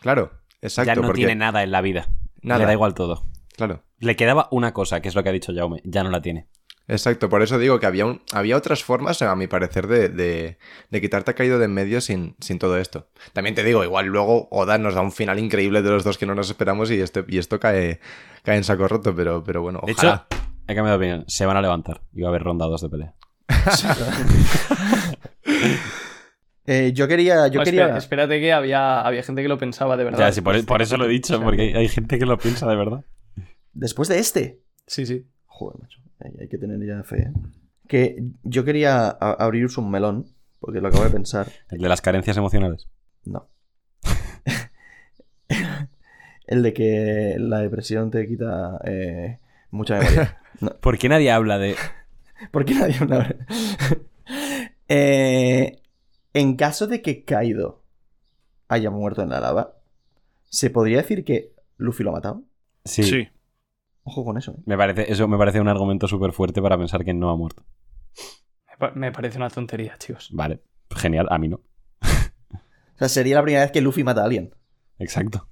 Claro, 0.00 0.32
exacto. 0.60 0.88
ya 0.88 0.94
no 0.96 1.02
porque 1.06 1.20
tiene 1.20 1.36
nada 1.36 1.62
en 1.62 1.70
la 1.70 1.80
vida. 1.80 2.08
Nada. 2.42 2.60
Le 2.60 2.66
da 2.66 2.72
igual 2.74 2.92
todo. 2.92 3.24
Claro. 3.56 3.82
Le 3.98 4.16
quedaba 4.16 4.48
una 4.50 4.74
cosa, 4.74 5.00
que 5.00 5.08
es 5.08 5.14
lo 5.14 5.22
que 5.22 5.30
ha 5.30 5.32
dicho 5.32 5.54
Jaume. 5.54 5.80
Ya 5.84 6.02
no 6.04 6.10
la 6.10 6.20
tiene. 6.20 6.48
Exacto, 6.90 7.28
por 7.28 7.40
eso 7.42 7.56
digo 7.58 7.78
que 7.78 7.86
había, 7.86 8.04
un- 8.04 8.20
había 8.32 8.56
otras 8.56 8.82
formas, 8.82 9.22
a 9.22 9.36
mi 9.36 9.46
parecer, 9.46 9.86
de, 9.86 10.08
de, 10.08 10.58
de 10.90 11.00
quitarte 11.00 11.30
a 11.30 11.34
caído 11.34 11.58
de 11.60 11.66
en 11.66 11.72
medio 11.72 12.00
sin, 12.00 12.34
sin 12.40 12.58
todo 12.58 12.76
esto. 12.78 13.08
También 13.32 13.54
te 13.54 13.62
digo, 13.62 13.84
igual 13.84 14.06
luego 14.06 14.48
Oda 14.50 14.76
nos 14.78 14.94
da 14.94 15.00
un 15.00 15.12
final 15.12 15.38
increíble 15.38 15.82
de 15.82 15.90
los 15.90 16.02
dos 16.02 16.18
que 16.18 16.26
no 16.26 16.34
nos 16.34 16.48
esperamos 16.50 16.90
y, 16.90 17.00
este, 17.00 17.24
y 17.28 17.38
esto 17.38 17.60
cae, 17.60 18.00
cae 18.42 18.56
en 18.56 18.64
saco 18.64 18.88
roto, 18.88 19.14
pero, 19.14 19.44
pero 19.44 19.62
bueno, 19.62 19.80
De 19.86 19.92
ojalá. 19.92 20.26
hecho, 20.30 20.40
he 20.66 20.74
cambiado 20.74 20.98
de 20.98 21.06
opinión. 21.06 21.24
Se 21.28 21.46
van 21.46 21.56
a 21.56 21.62
levantar. 21.62 22.02
Y 22.12 22.22
va 22.22 22.28
a 22.28 22.30
haber 22.30 22.42
ronda 22.42 22.66
2 22.66 22.80
de 22.82 22.88
pelea. 22.88 23.14
eh, 26.66 26.92
yo 26.94 27.08
quería. 27.08 27.48
Yo 27.48 27.58
No, 27.60 27.64
quería... 27.64 27.84
espera- 27.84 27.98
espérate 27.98 28.40
que 28.40 28.52
había, 28.52 29.00
había 29.00 29.22
gente 29.22 29.42
que 29.42 29.48
lo 29.48 29.58
pensaba 29.58 29.96
de 29.96 30.04
verdad. 30.04 30.18
Ya, 30.18 30.32
sí, 30.32 30.40
por, 30.40 30.64
por 30.66 30.82
eso 30.82 30.96
lo 30.96 31.04
he 31.06 31.08
dicho, 31.08 31.34
O 31.34 31.38
sea, 31.38 31.44
porque 31.46 31.62
hay, 31.62 31.74
hay 31.74 31.88
gente 31.88 32.18
que 32.18 32.26
lo 32.26 32.38
piensa 32.38 32.68
de 32.68 32.76
verdad. 32.76 33.04
Después 33.72 34.08
de 34.08 34.18
este. 34.18 34.60
Sí, 34.86 35.06
sí. 35.06 35.26
Joder, 35.46 35.80
macho. 35.80 35.98
Hay, 36.20 36.48
que 36.48 36.58
tener 36.58 36.84
ya 36.86 37.02
fe. 37.02 37.22
¿eh? 37.22 37.32
Que 37.88 38.22
yo 38.42 38.64
quería 38.64 39.06
a- 39.08 39.32
abriros 39.38 39.78
un 39.78 39.90
melón, 39.90 40.26
porque 40.60 40.80
lo 40.80 40.88
acabo 40.88 41.04
de 41.04 41.10
pensar. 41.10 41.48
El 41.70 41.80
de 41.80 41.88
las 41.88 42.00
carencias 42.00 42.36
emocionales. 42.36 42.88
No. 43.24 43.48
El 46.46 46.62
de 46.62 46.72
que 46.72 47.36
la 47.38 47.60
depresión 47.60 48.10
te 48.10 48.26
quita 48.26 48.80
eh, 48.84 49.38
mucha 49.70 49.98
memoria. 49.98 50.36
No. 50.60 50.76
¿Por 50.78 50.98
qué 50.98 51.08
nadie 51.08 51.30
habla 51.30 51.56
de.? 51.58 51.74
¿Por 52.50 52.66
qué 52.66 52.74
nadie 52.74 52.96
habla? 53.00 53.34
Eh, 54.88 55.80
en 56.34 56.56
caso 56.56 56.86
de 56.86 57.00
que 57.00 57.24
Kaido 57.24 57.82
haya 58.68 58.90
muerto 58.90 59.22
en 59.22 59.30
la 59.30 59.40
lava, 59.40 59.76
¿se 60.50 60.68
podría 60.68 60.98
decir 60.98 61.24
que 61.24 61.52
Luffy 61.78 62.02
lo 62.04 62.10
ha 62.10 62.14
matado? 62.14 62.42
Sí. 62.84 63.04
Sí. 63.04 63.28
Ojo 64.10 64.24
con 64.24 64.36
eso. 64.38 64.52
¿eh? 64.52 64.62
Me 64.66 64.76
parece, 64.76 65.10
eso 65.12 65.28
me 65.28 65.38
parece 65.38 65.60
un 65.60 65.68
argumento 65.68 66.08
súper 66.08 66.32
fuerte 66.32 66.60
para 66.60 66.76
pensar 66.76 67.04
que 67.04 67.14
no 67.14 67.30
ha 67.30 67.36
muerto. 67.36 67.62
Me 68.68 68.76
pa- 68.76 68.92
Me 68.94 69.12
parece 69.12 69.36
una 69.38 69.48
tontería, 69.50 69.94
chicos. 69.98 70.30
Vale. 70.32 70.60
Genial. 70.96 71.28
A 71.30 71.38
mí 71.38 71.46
no. 71.48 71.60
O 72.02 72.98
sea, 72.98 73.08
sería 73.08 73.36
la 73.36 73.42
primera 73.42 73.62
vez 73.62 73.70
que 73.72 73.80
Luffy 73.80 74.02
mata 74.04 74.22
a 74.22 74.24
alguien. 74.24 74.52
Exacto. 74.98 75.46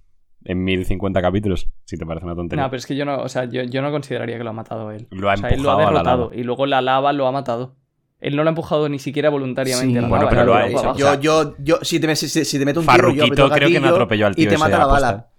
En 0.45 0.65
1050 0.65 1.23
capítulos, 1.23 1.69
si 1.85 1.97
te 1.97 2.05
parece 2.05 2.27
una 2.27 2.35
tontería. 2.35 2.63
No, 2.65 2.71
pero 2.71 2.79
es 2.79 2.87
que 2.87 2.97
yo 2.97 3.05
no, 3.05 3.19
o 3.23 3.29
sea, 3.29 3.45
yo, 3.45 3.63
yo 3.63 3.81
no 3.83 3.91
consideraría 3.91 4.39
que 4.39 4.45
lo 4.45 4.51
ha 4.51 4.55
matado 4.55 4.91
él. 4.93 5.07
Lo 5.11 5.31
ha 5.31 5.35
o 5.35 5.37
sea, 5.37 5.49
él 5.51 5.63
lo 5.63 5.71
ha 5.71 5.75
la 5.75 5.81
derrotado 5.91 6.25
lava. 6.25 6.37
y 6.37 6.43
luego 6.43 6.67
la 6.67 6.81
lava 6.83 7.13
lo 7.13 7.27
ha 7.27 7.33
matado. 7.33 7.77
Él 8.21 8.35
no 8.35 8.43
lo 8.43 8.49
ha 8.49 8.53
empujado 8.53 8.89
ni 8.89 8.99
siquiera 8.99 9.31
voluntariamente 9.31 9.93
Sí, 9.93 9.99
a 9.99 10.03
la 10.03 10.09
bueno, 10.09 10.25
lava, 10.25 10.31
pero 10.31 10.45
lo 10.45 10.55
ha 10.55 10.67
hecho. 10.67 10.97
Yo, 10.97 11.21
yo, 11.21 11.55
yo, 11.59 11.79
si 11.83 12.01
te, 12.01 12.07
me- 12.09 12.17
si, 12.17 12.29
si 12.29 12.59
te 12.59 12.65
meto 12.65 12.81
un 12.81 12.87
tiro, 12.87 13.11
yo 13.13 13.29
creo 13.29 13.49
que 13.51 13.61
gatillo 13.61 13.87
atropelló 13.89 14.27
al 14.27 14.35
tío 14.35 14.45
y 14.45 14.49
te 14.49 14.59
mata 14.59 14.79
la 14.79 14.85
aposta. 14.85 15.07
bala. 15.07 15.31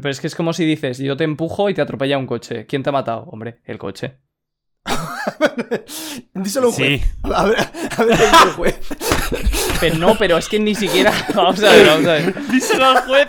Pero 0.00 0.10
es 0.10 0.20
que 0.20 0.26
es 0.26 0.34
como 0.34 0.52
si 0.52 0.64
dices, 0.64 0.98
yo 0.98 1.16
te 1.16 1.24
empujo 1.24 1.68
y 1.70 1.74
te 1.74 1.82
atropella 1.82 2.18
un 2.18 2.26
coche. 2.26 2.66
¿Quién 2.66 2.82
te 2.82 2.90
ha 2.90 2.92
matado? 2.92 3.24
Hombre, 3.24 3.60
el 3.64 3.78
coche. 3.78 4.16
Díselo 6.34 6.68
un 6.68 6.74
Sí. 6.74 7.00
juez. 7.22 7.34
A 7.34 7.44
ver, 7.46 7.58
a 7.98 8.04
ver 8.04 8.18
el 8.20 8.50
juez. 8.52 8.78
Pero 9.80 9.96
no, 9.96 10.14
pero 10.18 10.36
es 10.36 10.48
que 10.48 10.58
ni 10.60 10.74
siquiera. 10.74 11.10
Vamos 11.34 11.62
a 11.62 11.70
ver, 11.72 11.86
vamos 11.86 12.06
a 12.06 12.12
ver. 12.12 12.34
Díselo 12.50 12.84
al 12.84 12.98
juez. 13.02 13.28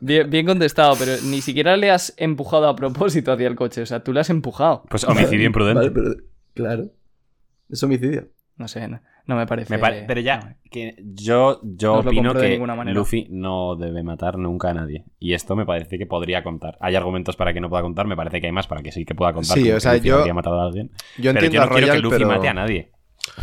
Bien, 0.00 0.28
bien 0.28 0.46
contestado, 0.46 0.96
pero 0.98 1.12
ni 1.24 1.40
siquiera 1.40 1.76
le 1.76 1.90
has 1.90 2.12
empujado 2.16 2.68
a 2.68 2.74
propósito 2.76 3.32
hacia 3.32 3.46
el 3.46 3.54
coche. 3.56 3.82
O 3.82 3.86
sea, 3.86 4.02
tú 4.02 4.12
le 4.12 4.20
has 4.20 4.30
empujado. 4.30 4.84
Pues 4.90 5.04
homicidio 5.04 5.46
imprudente. 5.46 5.78
Vale, 5.78 5.90
pero- 5.92 6.14
claro. 6.54 6.90
Es 7.70 7.82
homicidio. 7.82 8.28
No 8.56 8.66
sé, 8.68 8.86
no, 8.88 9.00
no 9.26 9.36
me 9.36 9.46
parece. 9.46 9.72
Me 9.72 9.78
pare- 9.78 10.04
pero 10.06 10.20
ya, 10.20 10.38
no. 10.38 10.54
que 10.70 10.94
yo, 11.04 11.60
yo 11.62 11.94
No 11.94 11.98
opino 12.00 12.34
de 12.34 12.58
que. 12.58 12.92
Luffy 12.92 13.26
no 13.30 13.76
debe 13.76 14.02
matar 14.02 14.38
nunca 14.38 14.70
a 14.70 14.74
nadie. 14.74 15.04
Y 15.18 15.34
esto 15.34 15.54
me 15.56 15.64
parece 15.64 15.98
que 15.98 16.06
podría 16.06 16.42
contar. 16.42 16.76
Hay 16.80 16.96
argumentos 16.96 17.36
para 17.36 17.52
que 17.54 17.60
no 17.60 17.68
pueda 17.68 17.82
contar, 17.82 18.06
me 18.06 18.16
parece 18.16 18.40
que 18.40 18.46
hay 18.46 18.52
más 18.52 18.66
para 18.66 18.82
que 18.82 18.90
sí 18.92 19.04
que 19.04 19.14
pueda 19.14 19.32
contar. 19.32 19.56
Sí, 19.56 19.70
o 19.70 19.78
sea, 19.80 19.94
Luffy 19.94 20.08
yo- 20.08 20.18
habría 20.18 20.34
matado 20.34 20.60
a 20.60 20.66
alguien. 20.66 20.90
Yo 21.18 21.32
Pero 21.32 21.46
entiendo 21.46 21.54
yo 21.54 21.60
no 21.60 21.64
a 21.66 21.78
quiero 21.78 21.92
que 21.94 21.98
Luffy 22.00 22.16
pero... 22.18 22.28
mate 22.28 22.48
a 22.48 22.54
nadie. 22.54 22.90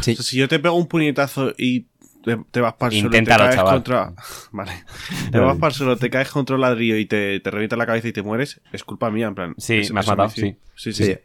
Sí. 0.01 0.11
O 0.11 0.15
sea, 0.15 0.23
si 0.23 0.37
yo 0.37 0.47
te 0.47 0.59
pego 0.59 0.75
un 0.75 0.87
puñetazo 0.87 1.53
y 1.57 1.87
te, 2.23 2.37
te 2.51 2.59
vas 2.59 2.73
para 2.73 2.93
el 2.93 2.99
suelo 2.99 3.11
te 3.17 3.23
caes 3.23 3.55
chaval. 3.55 3.73
contra. 3.75 4.13
Vale. 4.51 4.71
Te 5.31 5.39
vas 5.39 5.55
para 5.57 5.69
el 5.69 5.73
suelo, 5.73 5.95
te 5.97 6.09
caes 6.09 6.29
contra 6.29 6.55
el 6.57 6.61
ladrillo 6.61 6.97
y 6.97 7.05
te, 7.05 7.39
te 7.39 7.49
revienta 7.49 7.77
la 7.77 7.85
cabeza 7.85 8.09
y 8.09 8.11
te 8.11 8.21
mueres, 8.21 8.59
es 8.73 8.83
culpa 8.83 9.09
mía, 9.09 9.27
en 9.27 9.35
plan. 9.35 9.53
Sí, 9.57 9.75
es- 9.77 9.93
me 9.93 10.01
has 10.01 10.07
matado, 10.07 10.29
sí, 10.29 10.57
Sí. 10.75 10.91
sí. 10.91 11.15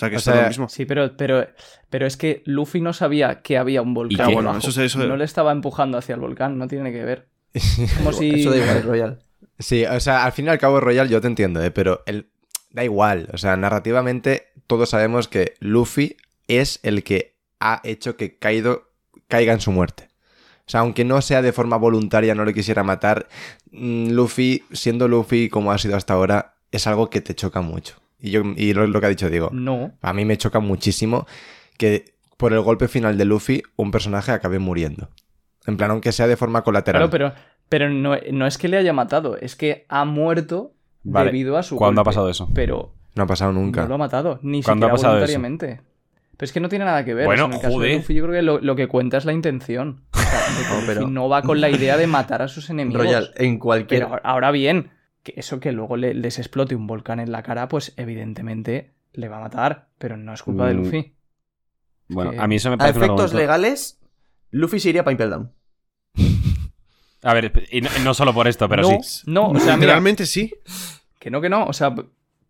O 0.00 0.08
sea, 0.08 0.10
que 0.10 0.16
O 0.16 0.18
es 0.18 0.24
sea, 0.24 0.42
lo 0.42 0.48
mismo. 0.48 0.68
Sí, 0.68 0.86
pero, 0.86 1.16
pero, 1.16 1.46
pero 1.90 2.06
es 2.06 2.16
que 2.16 2.42
Luffy 2.46 2.80
no 2.80 2.92
sabía 2.92 3.42
que 3.42 3.58
había 3.58 3.82
un 3.82 3.92
volcán. 3.94 4.32
Bueno, 4.32 4.56
eso 4.56 4.70
es- 4.70 4.78
eso- 4.78 5.06
No 5.06 5.16
le 5.16 5.24
estaba 5.24 5.52
empujando 5.52 5.98
hacia 5.98 6.14
el 6.14 6.20
volcán, 6.20 6.56
no 6.58 6.66
tiene 6.68 6.90
que 6.92 7.04
ver. 7.04 7.28
Como 7.98 8.12
si. 8.12 8.40
Eso 8.40 8.50
da 8.50 8.56
igual, 8.56 8.82
Royal. 8.82 9.18
Sí, 9.58 9.84
o 9.84 10.00
sea, 10.00 10.24
al 10.24 10.32
fin 10.32 10.46
y 10.46 10.48
al 10.48 10.58
cabo 10.58 10.80
Royal 10.80 11.08
yo 11.08 11.20
te 11.20 11.26
entiendo, 11.26 11.62
¿eh? 11.62 11.70
pero 11.70 12.02
el... 12.06 12.30
da 12.70 12.82
igual. 12.84 13.28
O 13.32 13.36
sea, 13.38 13.56
narrativamente 13.56 14.46
todos 14.66 14.88
sabemos 14.90 15.28
que 15.28 15.54
Luffy 15.60 16.16
es 16.48 16.80
el 16.82 17.04
que 17.04 17.36
ha 17.60 17.80
hecho 17.84 18.16
que 18.16 18.38
Kaido 18.38 18.88
caiga 19.28 19.52
en 19.52 19.60
su 19.60 19.70
muerte. 19.70 20.08
O 20.66 20.70
sea, 20.70 20.80
aunque 20.80 21.04
no 21.04 21.20
sea 21.20 21.42
de 21.42 21.52
forma 21.52 21.76
voluntaria, 21.76 22.34
no 22.34 22.44
le 22.44 22.54
quisiera 22.54 22.82
matar, 22.84 23.28
mm, 23.72 24.10
Luffy, 24.12 24.64
siendo 24.72 25.08
Luffy 25.08 25.48
como 25.50 25.72
ha 25.72 25.78
sido 25.78 25.96
hasta 25.96 26.14
ahora, 26.14 26.54
es 26.70 26.86
algo 26.86 27.10
que 27.10 27.20
te 27.20 27.34
choca 27.34 27.60
mucho. 27.60 27.99
Y, 28.20 28.30
yo, 28.30 28.42
y 28.56 28.72
lo, 28.74 28.86
lo 28.86 29.00
que 29.00 29.06
ha 29.06 29.10
dicho 29.10 29.30
Diego, 29.30 29.50
No. 29.52 29.92
a 30.02 30.12
mí 30.12 30.24
me 30.24 30.36
choca 30.36 30.60
muchísimo 30.60 31.26
que 31.78 32.04
por 32.36 32.52
el 32.52 32.60
golpe 32.60 32.88
final 32.88 33.16
de 33.18 33.24
Luffy 33.24 33.62
un 33.76 33.90
personaje 33.90 34.32
acabe 34.32 34.58
muriendo. 34.58 35.08
En 35.66 35.76
plan, 35.76 35.90
aunque 35.90 36.12
sea 36.12 36.26
de 36.26 36.36
forma 36.36 36.62
colateral. 36.62 37.00
Claro, 37.08 37.10
pero, 37.10 37.32
pero 37.68 37.90
no, 37.90 38.16
no 38.32 38.46
es 38.46 38.58
que 38.58 38.68
le 38.68 38.76
haya 38.78 38.92
matado, 38.92 39.36
es 39.36 39.56
que 39.56 39.84
ha 39.88 40.04
muerto 40.04 40.72
Vale. 41.02 41.26
debido 41.26 41.56
a 41.58 41.62
su. 41.62 41.76
¿Cuándo 41.76 42.00
ha 42.00 42.04
pasado 42.04 42.28
eso? 42.30 42.48
Pero 42.54 42.92
No 43.14 43.24
ha 43.24 43.26
pasado 43.26 43.52
nunca. 43.52 43.82
no 43.82 43.88
lo 43.88 43.94
ha 43.94 43.98
matado, 43.98 44.38
ni 44.42 44.62
¿Cuándo 44.62 44.86
siquiera 44.86 44.92
ha 44.92 44.96
pasado 44.96 45.12
eso? 45.14 45.20
voluntariamente. 45.38 45.80
Pero 46.36 46.44
es 46.46 46.52
que 46.52 46.60
no 46.60 46.70
tiene 46.70 46.86
nada 46.86 47.04
que 47.04 47.12
ver. 47.12 47.26
Bueno, 47.26 47.44
o 47.44 47.48
sea, 47.48 47.54
en 47.58 47.60
el 47.60 47.60
caso 47.68 47.80
de. 47.80 47.96
Luffy, 47.96 48.14
yo 48.14 48.22
creo 48.24 48.34
que 48.34 48.42
lo, 48.42 48.58
lo 48.60 48.74
que 48.76 48.88
cuenta 48.88 49.18
es 49.18 49.26
la 49.26 49.34
intención. 49.34 50.02
O 50.14 50.18
sea, 50.18 50.40
de 50.40 50.62
que 50.64 50.68
No, 50.80 50.86
pero- 50.86 51.00
Luffy 51.02 51.12
no 51.12 51.28
va 51.28 51.42
con 51.42 51.60
la 51.60 51.68
idea 51.68 51.98
de 51.98 52.06
matar 52.06 52.40
a 52.40 52.48
sus 52.48 52.70
enemigos. 52.70 53.04
Royal, 53.04 53.30
en 53.36 53.58
cualquier. 53.58 54.04
Pero 54.06 54.20
ahora 54.24 54.50
bien, 54.50 54.90
que 55.22 55.34
eso 55.36 55.60
que 55.60 55.72
luego 55.72 55.96
le- 55.96 56.14
les 56.14 56.38
explote 56.38 56.74
un 56.74 56.86
volcán 56.86 57.20
en 57.20 57.32
la 57.32 57.42
cara, 57.42 57.68
pues 57.68 57.92
evidentemente 57.96 58.94
le 59.12 59.28
va 59.28 59.38
a 59.38 59.40
matar, 59.40 59.88
pero 59.98 60.16
no 60.16 60.32
es 60.32 60.42
culpa 60.42 60.66
de 60.68 60.74
Mm, 60.74 60.76
Luffy. 60.78 61.14
Bueno, 62.08 62.30
que- 62.32 62.38
a 62.40 62.46
mí 62.46 62.56
eso 62.56 62.68
me 62.70 62.74
A 62.74 62.78
parece 62.78 62.98
un 62.98 63.04
efectos 63.04 63.34
legales, 63.34 64.00
Luffy 64.50 64.80
se 64.80 64.88
iría 64.90 65.04
para 65.04 65.12
Impel 65.12 65.30
Down. 65.30 65.52
A 67.22 67.34
ver, 67.34 67.52
y 67.70 67.82
no, 67.82 67.90
no 68.02 68.14
solo 68.14 68.32
por 68.32 68.48
esto, 68.48 68.68
pero 68.68 68.82
no, 68.82 69.02
sí. 69.02 69.22
no, 69.30 69.48
o 69.50 69.58
sea, 69.58 69.74
mira, 69.76 69.76
Literalmente 69.76 70.24
sí. 70.26 70.54
que 71.18 71.30
no, 71.30 71.40
que 71.42 71.50
no, 71.50 71.66
o 71.66 71.72
sea, 71.74 71.94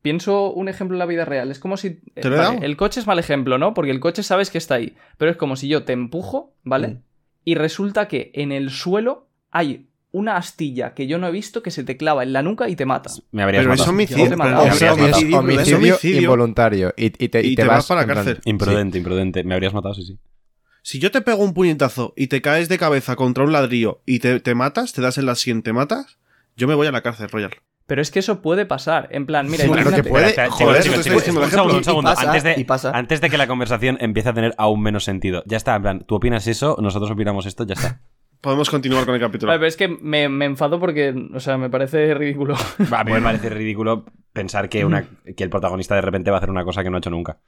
pienso 0.01 0.53
un 0.53 0.69
ejemplo 0.69 0.95
en 0.95 1.01
la 1.01 1.07
vida 1.07 1.25
real, 1.25 1.51
es 1.51 1.59
como 1.59 1.77
si... 1.77 1.91
¿Te 2.15 2.29
lo 2.29 2.37
he 2.37 2.39
vale, 2.39 2.55
dado? 2.55 2.63
el 2.65 2.77
coche 2.77 3.01
es 3.01 3.07
mal 3.09 3.19
ejemplo, 3.19 3.59
¿no? 3.59 3.75
Porque 3.75 3.91
el 3.91 3.99
coche 3.99 4.23
sabes 4.23 4.49
que 4.51 4.59
está 4.59 4.77
ahí, 4.77 4.97
pero 5.19 5.31
es 5.33 5.37
como 5.37 5.57
si 5.57 5.67
yo 5.67 5.83
te 5.85 5.93
empujo, 5.93 6.55
¿vale? 6.63 6.89
Mm. 6.89 7.03
Y 7.45 7.55
resulta 7.57 8.07
que 8.07 8.31
en 8.35 8.53
el 8.53 8.71
suelo 8.71 9.29
hay 9.51 9.90
una 10.13 10.37
astilla 10.37 10.95
que 10.95 11.07
yo 11.07 11.19
no 11.19 11.29
he 11.29 11.31
visto 11.31 11.63
que 11.63 11.71
se 11.71 11.85
te 11.85 11.97
clava 11.97 12.23
en 12.23 12.33
la 12.33 12.43
nuca 12.43 12.69
y 12.69 12.77
te 12.77 12.85
mata. 12.87 13.11
Me 13.31 13.43
habrías 13.43 13.63
Pero 13.63 13.75
es 13.75 13.79
matado. 13.81 13.95
homicidio. 13.95 14.25
Es 14.25 14.37
Me 14.37 14.45
habrías 14.45 14.69
matado. 14.81 14.95
homicidio, 14.95 15.39
homicidio, 15.39 15.61
es 15.61 15.73
homicidio. 15.75 16.21
involuntario. 16.23 16.95
Y, 16.97 17.07
y 17.25 17.29
te, 17.29 17.47
Y 17.47 17.55
te 17.55 17.65
vas 17.65 17.87
para 17.87 18.03
la 18.07 18.15
cárcel. 18.15 18.41
Imprudente, 18.45 18.99
imprudente. 18.99 19.45
Me 19.45 19.55
habrías 19.55 19.73
matado, 19.75 19.95
sí, 19.95 20.03
sí. 20.05 20.19
Si 20.83 20.99
yo 20.99 21.11
te 21.11 21.21
pego 21.21 21.45
un 21.45 21.53
puñetazo 21.55 22.15
y 22.17 22.29
te 22.29 22.41
caes 22.41 22.69
de 22.69 22.79
cabeza 22.79 23.15
contra 23.15 23.45
un 23.45 23.53
ladrillo 23.53 24.01
y 24.07 24.19
te, 24.19 24.41
te 24.41 24.55
matas, 24.55 24.93
te 24.95 25.03
das 25.03 25.19
en 25.19 25.27
la 25.27 25.35
sien, 25.35 25.63
te 25.63 25.73
matas, 25.75 26.19
yo 26.57 26.67
me 26.67 26.75
voy 26.75 26.87
a 26.87 26.93
la 26.93 27.03
cárcel, 27.03 27.29
Royal. 27.29 27.51
Pero 27.87 28.01
es 28.03 28.11
que 28.11 28.21
eso 28.21 28.41
puede 28.41 28.67
pasar, 28.67 29.09
en 29.11 29.27
plan, 29.27 29.49
mira, 29.51 29.65
Claro 29.67 29.91
que 29.91 30.05
puede. 30.05 30.33
Joder, 30.49 30.83
chicos, 30.83 31.03
chicos, 31.05 31.25
chicos, 31.25 31.45
un 31.45 31.51
segundo, 31.51 31.77
un 31.77 31.85
segundo. 31.85 32.11
Pasa, 32.15 32.89
de, 32.89 32.91
antes 32.97 33.21
de 33.21 33.29
que 33.31 33.37
la 33.37 33.47
conversación 33.49 33.99
empiece 34.01 34.29
a 34.29 34.33
tener 34.33 34.55
aún 34.59 34.81
menos 34.81 35.05
sentido. 35.05 35.43
Ya 35.45 35.57
está, 35.57 35.75
en 35.75 35.83
plan, 35.83 36.05
tú 36.07 36.15
opinas 36.15 36.47
eso, 36.47 36.77
nosotros 36.81 37.11
opinamos 37.11 37.47
esto, 37.47 37.67
ya 37.67 37.75
está. 37.75 38.01
Podemos 38.41 38.71
continuar 38.71 39.05
con 39.05 39.15
el 39.15 39.21
capítulo. 39.21 39.51
Vale, 39.51 39.59
pero 39.59 39.69
es 39.69 39.77
que 39.77 39.89
me, 39.89 40.29
me 40.29 40.47
enfado 40.47 40.81
porque, 40.81 41.15
o 41.35 41.41
sea, 41.41 41.59
me 41.59 41.69
parece 41.69 42.15
ridículo. 42.15 42.55
A 42.91 43.05
mí 43.05 43.13
me 43.13 43.21
parece 43.21 43.51
ridículo 43.51 44.07
pensar 44.33 44.69
que, 44.69 44.85
una, 44.85 45.05
que 45.37 45.45
el 45.45 45.51
protagonista 45.51 45.95
de 45.95 46.01
repente 46.01 46.31
va 46.31 46.37
a 46.37 46.39
hacer 46.39 46.51
una 46.51 46.65
cosa 46.65 46.83
que 46.83 46.91
no 46.91 46.97
ha 46.97 46.99
hecho 46.99 47.11
nunca. 47.11 47.39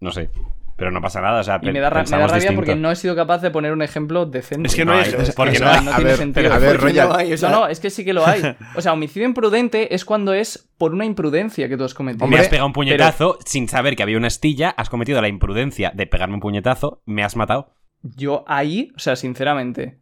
No 0.00 0.10
sé. 0.12 0.30
Pero 0.76 0.92
no 0.92 1.00
pasa 1.02 1.20
nada, 1.20 1.40
o 1.40 1.42
sea, 1.42 1.58
Y 1.60 1.72
me 1.72 1.80
da, 1.80 1.90
me 1.90 2.04
rabia 2.04 2.26
distinto. 2.34 2.54
porque 2.54 2.76
no 2.76 2.88
he 2.92 2.94
sido 2.94 3.16
capaz 3.16 3.42
de 3.42 3.50
poner 3.50 3.72
un 3.72 3.82
ejemplo 3.82 4.26
decente. 4.26 4.68
Es 4.68 4.76
que 4.76 4.84
no 4.84 4.92
hay- 4.92 5.12
es- 5.12 5.34
porque 5.34 5.58
o 5.58 5.60
no 5.64 5.70
hay- 5.70 5.76
a 5.78 5.80
tiene 5.96 6.04
ver, 6.04 6.16
sentido. 6.16 6.52
a 6.54 6.58
ver, 6.58 6.94
no 6.94 7.14
hay, 7.16 7.32
o 7.32 7.36
sea, 7.36 7.50
No, 7.50 7.60
no, 7.62 7.66
es 7.66 7.80
que 7.80 7.90
sí 7.90 8.04
que 8.04 8.12
lo 8.12 8.24
hay. 8.24 8.40
O 8.76 8.80
sea, 8.80 8.92
homicidio 8.92 9.26
imprudente 9.26 9.92
es 9.92 10.04
cuando 10.04 10.32
es 10.34 10.70
por 10.78 10.94
una 10.94 11.04
imprudencia 11.04 11.68
que 11.68 11.76
tú 11.76 11.82
has 11.82 11.94
cometido. 11.94 12.20
me 12.20 12.24
Hombre, 12.26 12.40
has 12.42 12.48
pegado 12.48 12.68
un 12.68 12.72
puñetazo 12.72 13.38
sin 13.44 13.68
saber 13.68 13.96
que 13.96 14.04
había 14.04 14.16
una 14.16 14.28
astilla, 14.28 14.70
has 14.70 14.88
cometido 14.88 15.20
la 15.20 15.26
imprudencia 15.26 15.90
de 15.94 16.06
pegarme 16.06 16.34
un 16.34 16.40
puñetazo, 16.40 17.02
me 17.06 17.24
has 17.24 17.34
matado. 17.34 17.74
Yo 18.02 18.44
ahí, 18.46 18.92
o 18.94 19.00
sea, 19.00 19.16
sinceramente. 19.16 19.98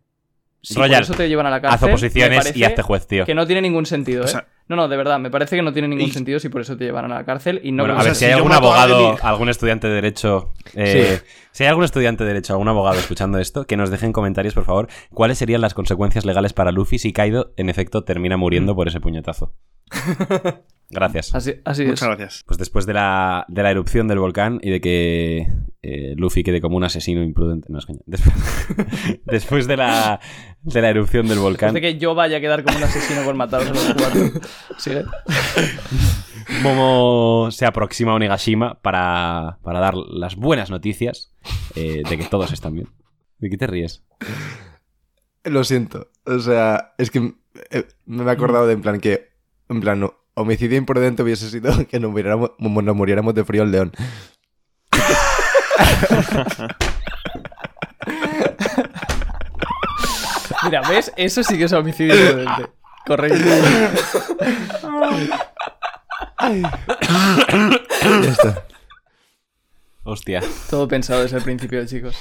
Si 0.69 0.75
Royal, 0.75 1.03
por 1.03 1.03
eso 1.05 1.15
te 1.15 1.29
llevan 1.29 1.47
a 1.47 1.51
la 1.51 1.57
Haz 1.57 1.63
cárcel. 1.63 1.87
me 1.89 1.93
oposiciones 1.95 2.57
y 2.57 2.65
hazte 2.65 2.83
juez, 2.83 3.07
tío. 3.07 3.25
Que 3.25 3.35
no 3.37 3.47
tiene 3.47 3.63
ningún 3.63 3.87
sentido, 3.87 4.23
¿eh? 4.23 4.25
O 4.25 4.29
sea- 4.29 4.49
no, 4.69 4.75
no, 4.75 4.89
de 4.89 4.97
verdad, 4.97 5.21
me 5.21 5.31
parece 5.31 5.55
que 5.55 5.63
no 5.63 5.73
tiene 5.73 5.87
ningún 5.87 6.07
Y- 6.09 6.11
sentido 6.11 6.41
si 6.41 6.49
por 6.49 6.61
eso 6.61 6.77
te 6.77 6.85
llevaron 6.87 7.13
a 7.13 7.15
la 7.15 7.25
cárcel 7.25 7.61
y 7.63 7.71
no 7.71 7.85
Bueno, 7.85 7.95
a 7.95 7.99
ver, 7.99 8.07
sea, 8.07 8.15
si 8.15 8.19
si 8.19 8.25
hay 8.25 8.33
algún 8.33 8.51
abogado, 8.51 9.17
algún 9.23 9.49
estudiante 9.49 9.87
de 9.87 9.95
derecho, 9.95 10.51
eh, 10.75 11.21
si 11.53 11.63
hay 11.63 11.69
algún 11.69 11.85
estudiante 11.85 12.25
de 12.25 12.29
derecho, 12.31 12.55
algún 12.55 12.67
abogado 12.67 12.99
escuchando 12.99 13.39
esto, 13.39 13.65
que 13.69 13.77
nos 13.77 13.91
deje 13.91 14.07
en 14.07 14.13
comentarios, 14.13 14.55
por 14.55 14.65
favor, 14.65 14.89
cuáles 15.15 15.39
serían 15.39 15.61
las 15.61 15.73
consecuencias 15.73 16.25
legales 16.25 16.53
para 16.53 16.73
Luffy 16.73 16.99
si 16.99 17.13
Kaido, 17.13 17.53
en 17.57 17.69
efecto, 17.69 18.03
termina 18.03 18.37
muriendo 18.37 18.75
por 18.75 18.89
ese 18.89 18.99
puñetazo. 18.99 19.53
Gracias. 20.89 21.35
Así, 21.35 21.55
así 21.65 21.83
es. 21.83 21.89
Muchas 21.89 22.09
gracias. 22.09 22.45
Pues 22.47 22.59
después 22.59 22.87
de 22.87 22.95
la, 22.95 23.45
de 23.49 23.63
la 23.63 23.71
erupción 23.71 24.07
del 24.07 24.19
volcán 24.19 24.61
y 24.63 24.71
de 24.71 24.81
que 24.81 25.47
eh, 25.83 26.15
Luffy 26.17 26.45
quede 26.45 26.61
como 26.61 26.77
un 26.77 26.85
asesino 26.85 27.23
imprudente. 27.23 27.69
No 27.71 27.79
es 27.79 27.87
coña. 27.87 28.01
Después, 28.07 28.35
después 29.25 29.67
de, 29.67 29.77
la, 29.77 30.21
de 30.63 30.83
la 30.83 30.91
erupción 30.91 31.27
del 31.27 31.41
volcán, 31.41 31.75
Desde 31.75 31.95
que 31.95 31.99
yo 31.99 32.15
vaya 32.15 32.39
a 32.39 32.41
quedar 32.41 32.63
como 32.63 32.77
un 32.77 32.85
asesino 32.85 33.25
por 33.25 33.35
mataros 33.35 33.69
a 33.69 33.73
los 33.73 33.95
cuatro. 33.95 34.41
Sigue. 34.79 35.05
Momo 36.63 37.51
se 37.51 37.67
aproxima 37.67 38.13
a 38.13 38.15
Onigashima 38.15 38.81
para, 38.81 39.59
para 39.63 39.81
dar 39.81 39.95
las 39.95 40.37
buenas 40.37 40.71
noticias 40.71 41.33
eh, 41.75 42.03
de 42.09 42.19
que 42.19 42.25
todos 42.25 42.53
están 42.53 42.75
bien. 42.75 42.89
¿De 43.39 43.51
qué 43.51 43.57
te 43.57 43.67
ríes? 43.67 44.05
Lo 45.43 45.65
siento. 45.65 46.11
O 46.25 46.39
sea, 46.39 46.95
es 46.99 47.11
que 47.11 47.35
eh, 47.71 47.87
me 48.05 48.25
he 48.25 48.31
acordado 48.31 48.67
de 48.67 48.75
en 48.75 48.83
plan 48.83 49.01
que, 49.01 49.31
en 49.69 49.81
plan, 49.81 50.01
no, 50.01 50.15
homicidio 50.37 50.79
imprudente 50.79 51.23
hubiese 51.23 51.51
sido 51.51 51.87
que 51.89 51.99
nos 51.99 52.11
muriéramos, 52.11 52.53
nos 52.59 52.97
muriéramos 52.97 53.35
de 53.35 53.45
frío 53.45 53.63
el 53.65 53.73
león. 53.73 53.93
Mira, 60.65 60.83
¿ves? 60.89 61.13
Eso 61.17 61.43
sí 61.43 61.59
que 61.59 61.65
es 61.65 61.73
homicidio 61.73 62.15
imprudente. 62.15 62.71
Correcto. 63.07 63.39
Ya 68.03 68.31
está. 68.31 68.65
Hostia. 70.05 70.43
Todo 70.71 70.89
pensado 70.89 71.23
desde 71.23 71.39
el 71.39 71.43
principio, 71.43 71.85
chicos. 71.87 72.17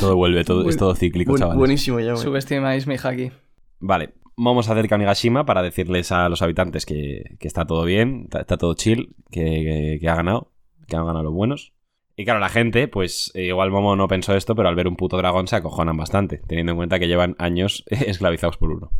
Todo 0.00 0.16
vuelve, 0.16 0.44
todo, 0.44 0.68
es 0.68 0.76
todo 0.76 0.94
cíclico, 0.94 1.32
Buen- 1.32 1.40
chavales. 1.40 1.58
buenísimo 1.58 2.00
ya, 2.00 2.12
güey. 2.12 2.22
Subestimáis 2.22 2.86
mi 2.86 2.96
haki. 3.02 3.32
Vale, 3.80 4.14
vamos 4.38 4.68
a 4.68 4.72
acerca 4.72 4.94
a 4.94 4.96
Onigashima 4.96 5.44
para 5.44 5.62
decirles 5.62 6.12
a 6.12 6.28
los 6.28 6.42
habitantes 6.42 6.86
que, 6.86 7.36
está 7.40 7.66
todo 7.66 7.84
bien, 7.84 8.22
está, 8.24 8.40
está 8.40 8.56
todo 8.56 8.74
chill, 8.74 9.14
que 9.30 10.00
ha 10.08 10.14
ganado, 10.14 10.52
que 10.86 10.96
han 10.96 11.04
ganado 11.04 11.24
los 11.24 11.34
buenos. 11.34 11.72
Y 12.16 12.24
claro, 12.24 12.40
la 12.40 12.48
gente, 12.48 12.88
pues 12.88 13.30
eh, 13.34 13.44
igual 13.44 13.70
Momo 13.70 13.94
no 13.94 14.08
pensó 14.08 14.34
esto, 14.34 14.56
pero 14.56 14.68
al 14.68 14.74
ver 14.74 14.88
un 14.88 14.96
puto 14.96 15.16
dragón 15.16 15.46
se 15.46 15.54
acojonan 15.54 15.96
bastante, 15.96 16.38
teniendo 16.48 16.72
en 16.72 16.76
cuenta 16.76 16.98
que 16.98 17.06
llevan 17.06 17.36
años 17.38 17.84
esclavizados 17.90 18.56
por 18.56 18.72
uno. 18.72 18.90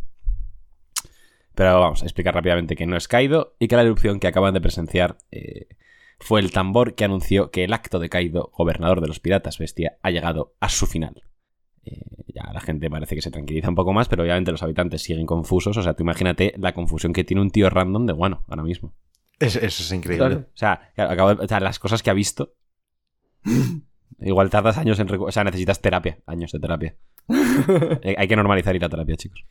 Pero 1.53 1.81
vamos 1.81 2.01
a 2.01 2.05
explicar 2.05 2.33
rápidamente 2.33 2.77
que 2.77 2.85
no 2.85 2.95
es 2.95 3.09
Kaido 3.09 3.57
y 3.59 3.67
que 3.67 3.75
la 3.75 3.81
erupción 3.81 4.21
que 4.21 4.27
acaban 4.27 4.53
de 4.53 4.61
presenciar 4.61 5.17
eh, 5.31 5.67
fue 6.17 6.39
el 6.39 6.51
tambor 6.51 6.95
que 6.95 7.03
anunció 7.03 7.51
que 7.51 7.65
el 7.65 7.73
acto 7.73 7.99
de 7.99 8.07
Kaido, 8.07 8.51
gobernador 8.53 9.01
de 9.01 9.07
los 9.07 9.19
piratas 9.19 9.57
bestia, 9.57 9.97
ha 10.01 10.11
llegado 10.11 10.53
a 10.61 10.69
su 10.69 10.87
final. 10.87 11.23
Eh, 11.85 12.01
ya 12.33 12.51
la 12.53 12.59
gente 12.61 12.89
parece 12.89 13.15
que 13.15 13.21
se 13.21 13.31
tranquiliza 13.31 13.69
un 13.69 13.75
poco 13.75 13.93
más, 13.93 14.07
pero 14.09 14.23
obviamente 14.23 14.51
los 14.51 14.61
habitantes 14.63 15.01
siguen 15.01 15.25
confusos. 15.25 15.75
O 15.77 15.81
sea, 15.83 15.93
tú 15.93 16.03
imagínate 16.03 16.53
la 16.57 16.73
confusión 16.73 17.13
que 17.13 17.23
tiene 17.23 17.41
un 17.41 17.51
tío 17.51 17.69
random 17.69 18.05
de 18.05 18.13
Guano 18.13 18.43
ahora 18.47 18.63
mismo. 18.63 18.93
Es- 19.39 19.55
eso 19.55 19.83
es 19.83 19.91
increíble. 19.91 20.25
Claro. 20.27 20.41
O 20.53 20.57
sea, 20.57 20.91
claro, 20.95 21.11
acabo 21.11 21.35
de- 21.35 21.45
o 21.45 21.47
sea, 21.47 21.59
las 21.59 21.79
cosas 21.79 22.03
que 22.03 22.09
ha 22.09 22.13
visto. 22.13 22.53
Igual 24.21 24.49
tardas 24.49 24.77
años 24.77 24.99
en... 24.99 25.07
O 25.09 25.31
sea, 25.31 25.43
necesitas 25.45 25.81
terapia. 25.81 26.19
Años 26.25 26.51
de 26.51 26.59
terapia. 26.59 26.95
Eh, 28.03 28.15
Hay 28.17 28.27
que 28.27 28.35
normalizar 28.35 28.75
ir 28.75 28.83
a 28.83 28.89
terapia, 28.89 29.15
chicos. 29.15 29.45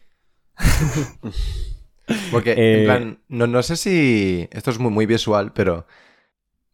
Porque, 2.31 2.53
Eh, 2.53 2.79
en 2.81 2.85
plan, 2.85 3.19
no, 3.29 3.47
no 3.47 3.63
sé 3.63 3.77
si. 3.77 4.49
Esto 4.51 4.71
es 4.71 4.79
muy, 4.79 4.91
muy 4.91 5.07
visual, 5.07 5.53
pero. 5.53 5.87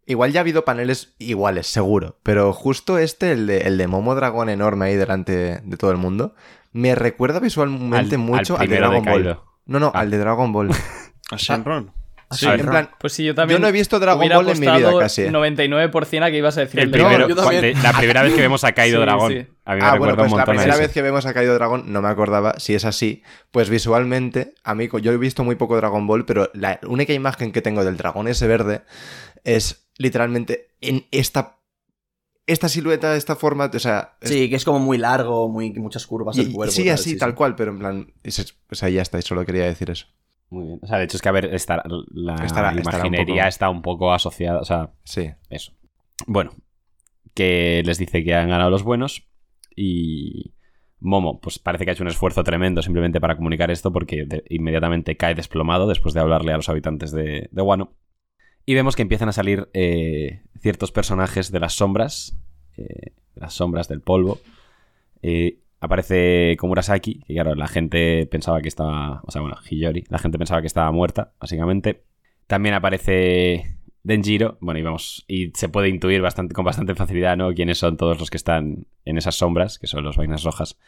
Igual 0.07 0.33
ya 0.33 0.41
ha 0.41 0.43
habido 0.43 0.65
paneles 0.65 1.15
iguales, 1.19 1.67
seguro. 1.67 2.19
Pero 2.23 2.53
justo 2.53 2.99
este, 2.99 3.33
el 3.33 3.47
de, 3.47 3.59
el 3.63 3.79
de 3.79 3.87
Momo 3.87 4.15
Dragón 4.15 4.49
enorme 4.51 4.87
ahí 4.87 4.97
delante 4.97 5.61
de 5.65 5.77
todo 5.77 5.91
el 5.91 5.97
mundo, 5.97 6.35
me 6.73 6.95
recuerda 6.95 7.41
visualmente 7.41 8.17
Al- 8.17 8.21
mucho 8.21 8.57
al 8.57 8.63
al, 8.63 8.69
de 8.69 8.77
Dragon 8.77 9.05
Ball. 9.05 9.39
No, 9.67 9.81
no, 9.81 9.93
Ah. 9.95 10.01
al 10.01 10.11
de 10.11 10.19
Dragon 10.19 10.53
Ball. 10.53 10.71
A 11.31 11.37
Shenron. 11.37 11.93
Sí, 12.31 12.47
A 12.47 12.51
ver, 12.53 12.61
en 12.61 12.67
plan, 12.67 12.91
Pues 12.99 13.13
sí, 13.13 13.23
yo 13.25 13.35
también. 13.35 13.59
yo 13.59 13.63
no 13.63 13.69
he 13.69 13.73
visto 13.73 14.01
Dragon 14.01 14.29
Ball 14.29 14.49
en 14.49 14.59
mi 14.59 14.67
vida 14.67 14.99
casi. 14.99 15.23
¿eh? 15.23 15.31
99% 15.31 16.23
a 16.25 16.31
que 16.31 16.39
ibas 16.39 16.57
a 16.57 16.61
decir 16.61 16.81
El 16.81 16.91
No, 16.91 16.93
primero, 16.93 17.27
cuando- 17.35 17.53
la 17.83 17.93
primera 17.93 18.23
vez 18.23 18.35
que 18.35 18.41
vemos 18.41 18.65
a 18.65 18.73
Kaido 18.73 18.99
Sí, 18.99 19.03
Dragón. 19.05 19.33
sí. 19.33 19.47
A 19.65 19.75
mí 19.75 19.81
me 19.81 19.87
Ah, 19.87 19.97
bueno, 19.99 20.17
pues 20.17 20.33
un 20.33 20.39
la 20.39 20.45
primera 20.45 20.77
vez 20.77 20.91
que 20.93 21.01
vemos 21.03 21.27
a 21.27 21.33
Kaido 21.35 21.55
Dragón 21.55 21.93
no 21.93 22.03
me 22.03 22.09
acordaba 22.09 22.59
si 22.59 22.75
es 22.75 22.85
así. 22.85 23.23
Pues 23.53 23.71
visualmente, 23.71 24.55
a 24.65 24.75
mí, 24.75 24.89
yo 25.01 25.13
he 25.13 25.17
visto 25.17 25.45
muy 25.45 25.55
poco 25.55 25.77
Dragon 25.77 26.07
Ball, 26.07 26.25
pero 26.25 26.51
la 26.55 26.81
única 26.87 27.13
imagen 27.13 27.53
que 27.53 27.63
tengo 27.63 27.85
del 27.85 27.97
dragón 27.97 28.27
ese 28.27 28.47
verde 28.49 28.83
es 29.45 29.84
literalmente 29.99 30.69
en 30.81 31.05
esta, 31.11 31.59
esta 32.47 32.69
silueta, 32.69 33.17
esta 33.17 33.37
forma, 33.37 33.71
o 33.73 33.79
sea... 33.79 34.17
es- 34.21 34.31
Sí, 34.31 34.51
que 34.51 34.57
es 34.57 34.65
como 34.65 34.79
muy 34.79 34.99
largo, 34.99 35.49
muy, 35.49 35.73
muchas 35.75 36.07
curvas 36.07 36.37
el 36.39 36.53
cuerpo. 36.53 36.73
sí, 36.73 36.85
tal, 36.85 36.95
así, 36.95 37.17
tal 37.19 37.35
cual, 37.35 37.55
pero 37.57 37.73
en 37.73 37.79
plan... 37.79 38.13
es- 38.23 38.57
o 38.71 38.75
sea, 38.75 38.89
ya 38.89 39.03
está, 39.03 39.19
y 39.19 39.23
solo 39.23 39.45
quería 39.47 39.65
decir 39.65 39.91
eso. 39.91 40.07
Muy 40.51 40.67
bien. 40.67 40.81
O 40.83 40.87
sea, 40.87 40.99
de 40.99 41.05
hecho 41.05 41.17
es 41.17 41.23
que, 41.23 41.29
a 41.29 41.33
ver, 41.33 41.47
esta- 41.55 41.83
la 42.13 42.35
Estará- 42.37 42.47
estará 42.47 42.73
un 42.73 42.79
imaginería 43.07 43.43
poco- 43.43 43.49
está 43.49 43.71
un 43.71 43.83
poco 43.83 44.13
asociada. 44.13 44.61
O 44.61 44.65
sea, 44.65 44.93
Sí. 45.05 45.31
eso. 45.49 45.73
Bueno, 46.27 46.53
que 47.35 47.83
les 47.85 47.99
dice 47.99 48.23
que 48.23 48.35
han 48.35 48.49
ganado 48.51 48.71
los 48.71 48.83
buenos 48.83 49.27
y 49.75 50.55
Momo, 51.01 51.41
pues 51.41 51.59
parece 51.59 51.85
que 51.85 51.91
ha 51.91 51.95
hecho 51.95 52.05
un 52.05 52.09
esfuerzo 52.09 52.45
tremendo 52.45 52.81
simplemente 52.83 53.21
para 53.21 53.37
comunicar 53.37 53.71
esto 53.71 53.93
porque 53.93 54.25
de- 54.27 54.45
inmediatamente 54.49 55.17
cae 55.17 55.35
desplomado 55.35 55.87
después 55.87 56.15
de 56.15 56.21
hablarle 56.21 56.53
a 56.53 56.57
los 56.57 56.69
habitantes 56.69 57.11
de, 57.11 57.49
de 57.51 57.63
Wano. 57.63 57.97
Y 58.67 58.75
vemos 58.75 58.97
que 58.97 59.03
empiezan 59.03 59.29
a 59.29 59.33
salir 59.33 59.69
eh, 59.75 60.41
ciertos 60.61 60.93
personajes 60.93 61.53
de 61.53 61.61
las 61.61 61.75
sombras, 61.75 62.37
eh, 62.77 63.13
las 63.35 63.55
sombras 63.55 63.89
del 63.89 64.01
polvo. 64.01 64.41
Eh, 65.23 65.59
aparece 65.81 66.57
Komurasaki, 66.59 67.21
que 67.21 67.35
claro, 67.35 67.55
la 67.55 67.69
gente 67.69 68.27
pensaba 68.27 68.63
que 68.63 68.69
estaba, 68.69 69.21
o 69.25 69.31
sea, 69.31 69.43
bueno, 69.43 69.57
Hiyori, 69.69 70.05
la 70.09 70.19
gente 70.19 70.39
pensaba 70.39 70.61
que 70.63 70.67
estaba 70.67 70.91
muerta, 70.93 71.33
básicamente. 71.39 72.05
También 72.47 72.75
aparece 72.75 73.77
Denjiro, 74.03 74.57
bueno, 74.61 74.81
y 74.81 74.83
vamos, 74.83 75.25
y 75.29 75.51
se 75.55 75.69
puede 75.69 75.89
intuir 75.89 76.23
bastante, 76.23 76.55
con 76.55 76.65
bastante 76.65 76.95
facilidad, 76.95 77.37
¿no? 77.37 77.53
Quiénes 77.53 77.79
son 77.79 77.97
todos 77.97 78.19
los 78.19 78.31
que 78.31 78.37
están 78.39 78.87
en 79.05 79.19
esas 79.19 79.35
sombras, 79.35 79.79
que 79.79 79.87
son 79.87 80.05
los 80.05 80.17
vainas 80.17 80.43
rojas. 80.43 80.79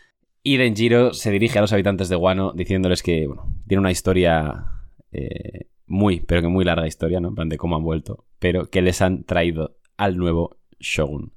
Y 0.43 0.59
Denjiro 0.59 1.12
se 1.12 1.31
dirige 1.31 1.59
a 1.59 1.62
los 1.62 1.72
habitantes 1.72 2.09
de 2.09 2.16
Wano 2.16 2.53
diciéndoles 2.53 3.03
que, 3.03 3.27
bueno, 3.27 3.53
tiene 3.66 3.81
una 3.81 3.91
historia 3.91 4.76
eh, 5.17 5.69
muy, 5.87 6.21
pero 6.21 6.43
que 6.43 6.49
muy 6.49 6.64
larga 6.64 6.87
historia, 6.87 7.21
¿no? 7.21 7.29
En 7.29 7.35
plan 7.35 7.49
de 7.49 7.57
cómo 7.57 7.77
han 7.77 7.83
vuelto, 7.83 8.27
pero 8.39 8.69
que 8.69 8.83
les 8.83 9.01
han 9.01 9.25
traído 9.25 9.79
al 9.97 10.19
nuevo 10.19 10.59
Shogun 10.79 11.33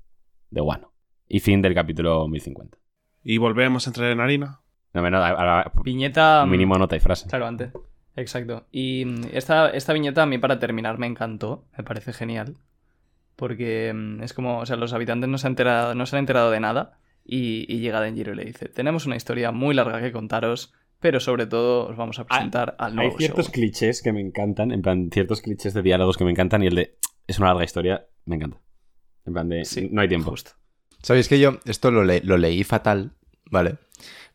de 0.50 0.62
Wano. 0.62 0.94
Y 1.28 1.40
fin 1.40 1.62
del 1.62 1.74
capítulo 1.74 2.28
1050. 2.28 2.78
Y 3.24 3.38
volvemos 3.38 3.88
a 3.88 3.90
entrar 3.92 4.12
en 4.12 4.20
harina. 4.20 4.62
No, 4.94 5.02
menos, 5.02 5.24
ahora, 5.24 5.72
Viñeta. 5.84 6.46
mm, 6.46 6.50
mínimo 6.50 6.78
nota 6.78 6.96
y 6.96 7.00
frase. 7.00 7.30
Claro, 7.30 7.46
antes. 7.46 7.72
Exacto. 8.16 8.68
Y 8.72 9.06
mm, 9.06 9.22
esta, 9.32 9.70
esta 9.70 9.94
viñeta 9.94 10.24
a 10.24 10.26
mí 10.26 10.40
para 10.40 10.60
terminar 10.60 10.98
me 10.98 11.08
encantó, 11.08 11.66
me 11.78 11.84
parece 11.84 12.12
genial. 12.12 12.58
Porque 13.36 13.94
mm, 13.94 14.24
es 14.24 14.34
como, 14.34 14.60
o 14.60 14.66
sea, 14.66 14.76
los 14.76 14.92
habitantes 14.92 15.30
no 15.30 15.38
se 15.38 15.48
han 15.48 15.52
enterado, 15.52 15.96
no 15.96 16.06
se 16.06 16.18
han 16.18 16.22
enterado 16.22 16.52
de 16.52 16.60
nada 16.60 17.00
y, 17.24 17.66
y 17.74 17.80
llega 17.80 18.02
Denjiro 18.02 18.34
y 18.34 18.36
le 18.36 18.46
dice, 18.46 18.68
tenemos 18.68 19.06
una 19.06 19.16
historia 19.16 19.52
muy 19.52 19.76
larga 19.76 20.02
que 20.02 20.12
contaros, 20.12 20.74
pero 21.00 21.20
sobre 21.20 21.45
todo 21.47 21.88
os 21.88 21.97
vamos 21.97 22.20
a 22.20 22.26
presentar 22.26 22.76
al 22.80 22.91
Hay 22.91 22.95
nuevo 22.95 23.18
ciertos 23.18 23.45
show". 23.45 23.54
clichés 23.54 24.02
que 24.02 24.12
me 24.14 24.22
encantan, 24.22 24.72
en 24.72 24.82
plan, 24.82 25.10
ciertos 25.12 25.41
clichés 25.41 25.74
de 25.74 25.82
diálogos 25.82 26.18
que 26.18 26.24
me 26.26 26.32
encantan 26.32 26.64
y 26.64 26.68
el 26.68 26.76
de 26.76 26.97
es 27.28 27.38
una 27.39 27.50
larga 27.50 27.64
historia, 27.64 28.08
me 28.26 28.36
encanta. 28.36 28.60
En 29.26 29.34
plan 29.34 29.50
de 29.50 29.66
Sí, 29.66 29.89
no 29.91 30.02
hay 30.02 30.08
tiempo. 30.08 30.32
justo. 30.32 30.52
¿Sabéis 31.02 31.28
que 31.28 31.39
yo 31.39 31.60
esto 31.66 31.91
lo, 31.91 32.04
le- 32.04 32.22
lo 32.22 32.38
leí 32.38 32.64
fatal? 32.64 33.14
¿Vale? 33.52 33.76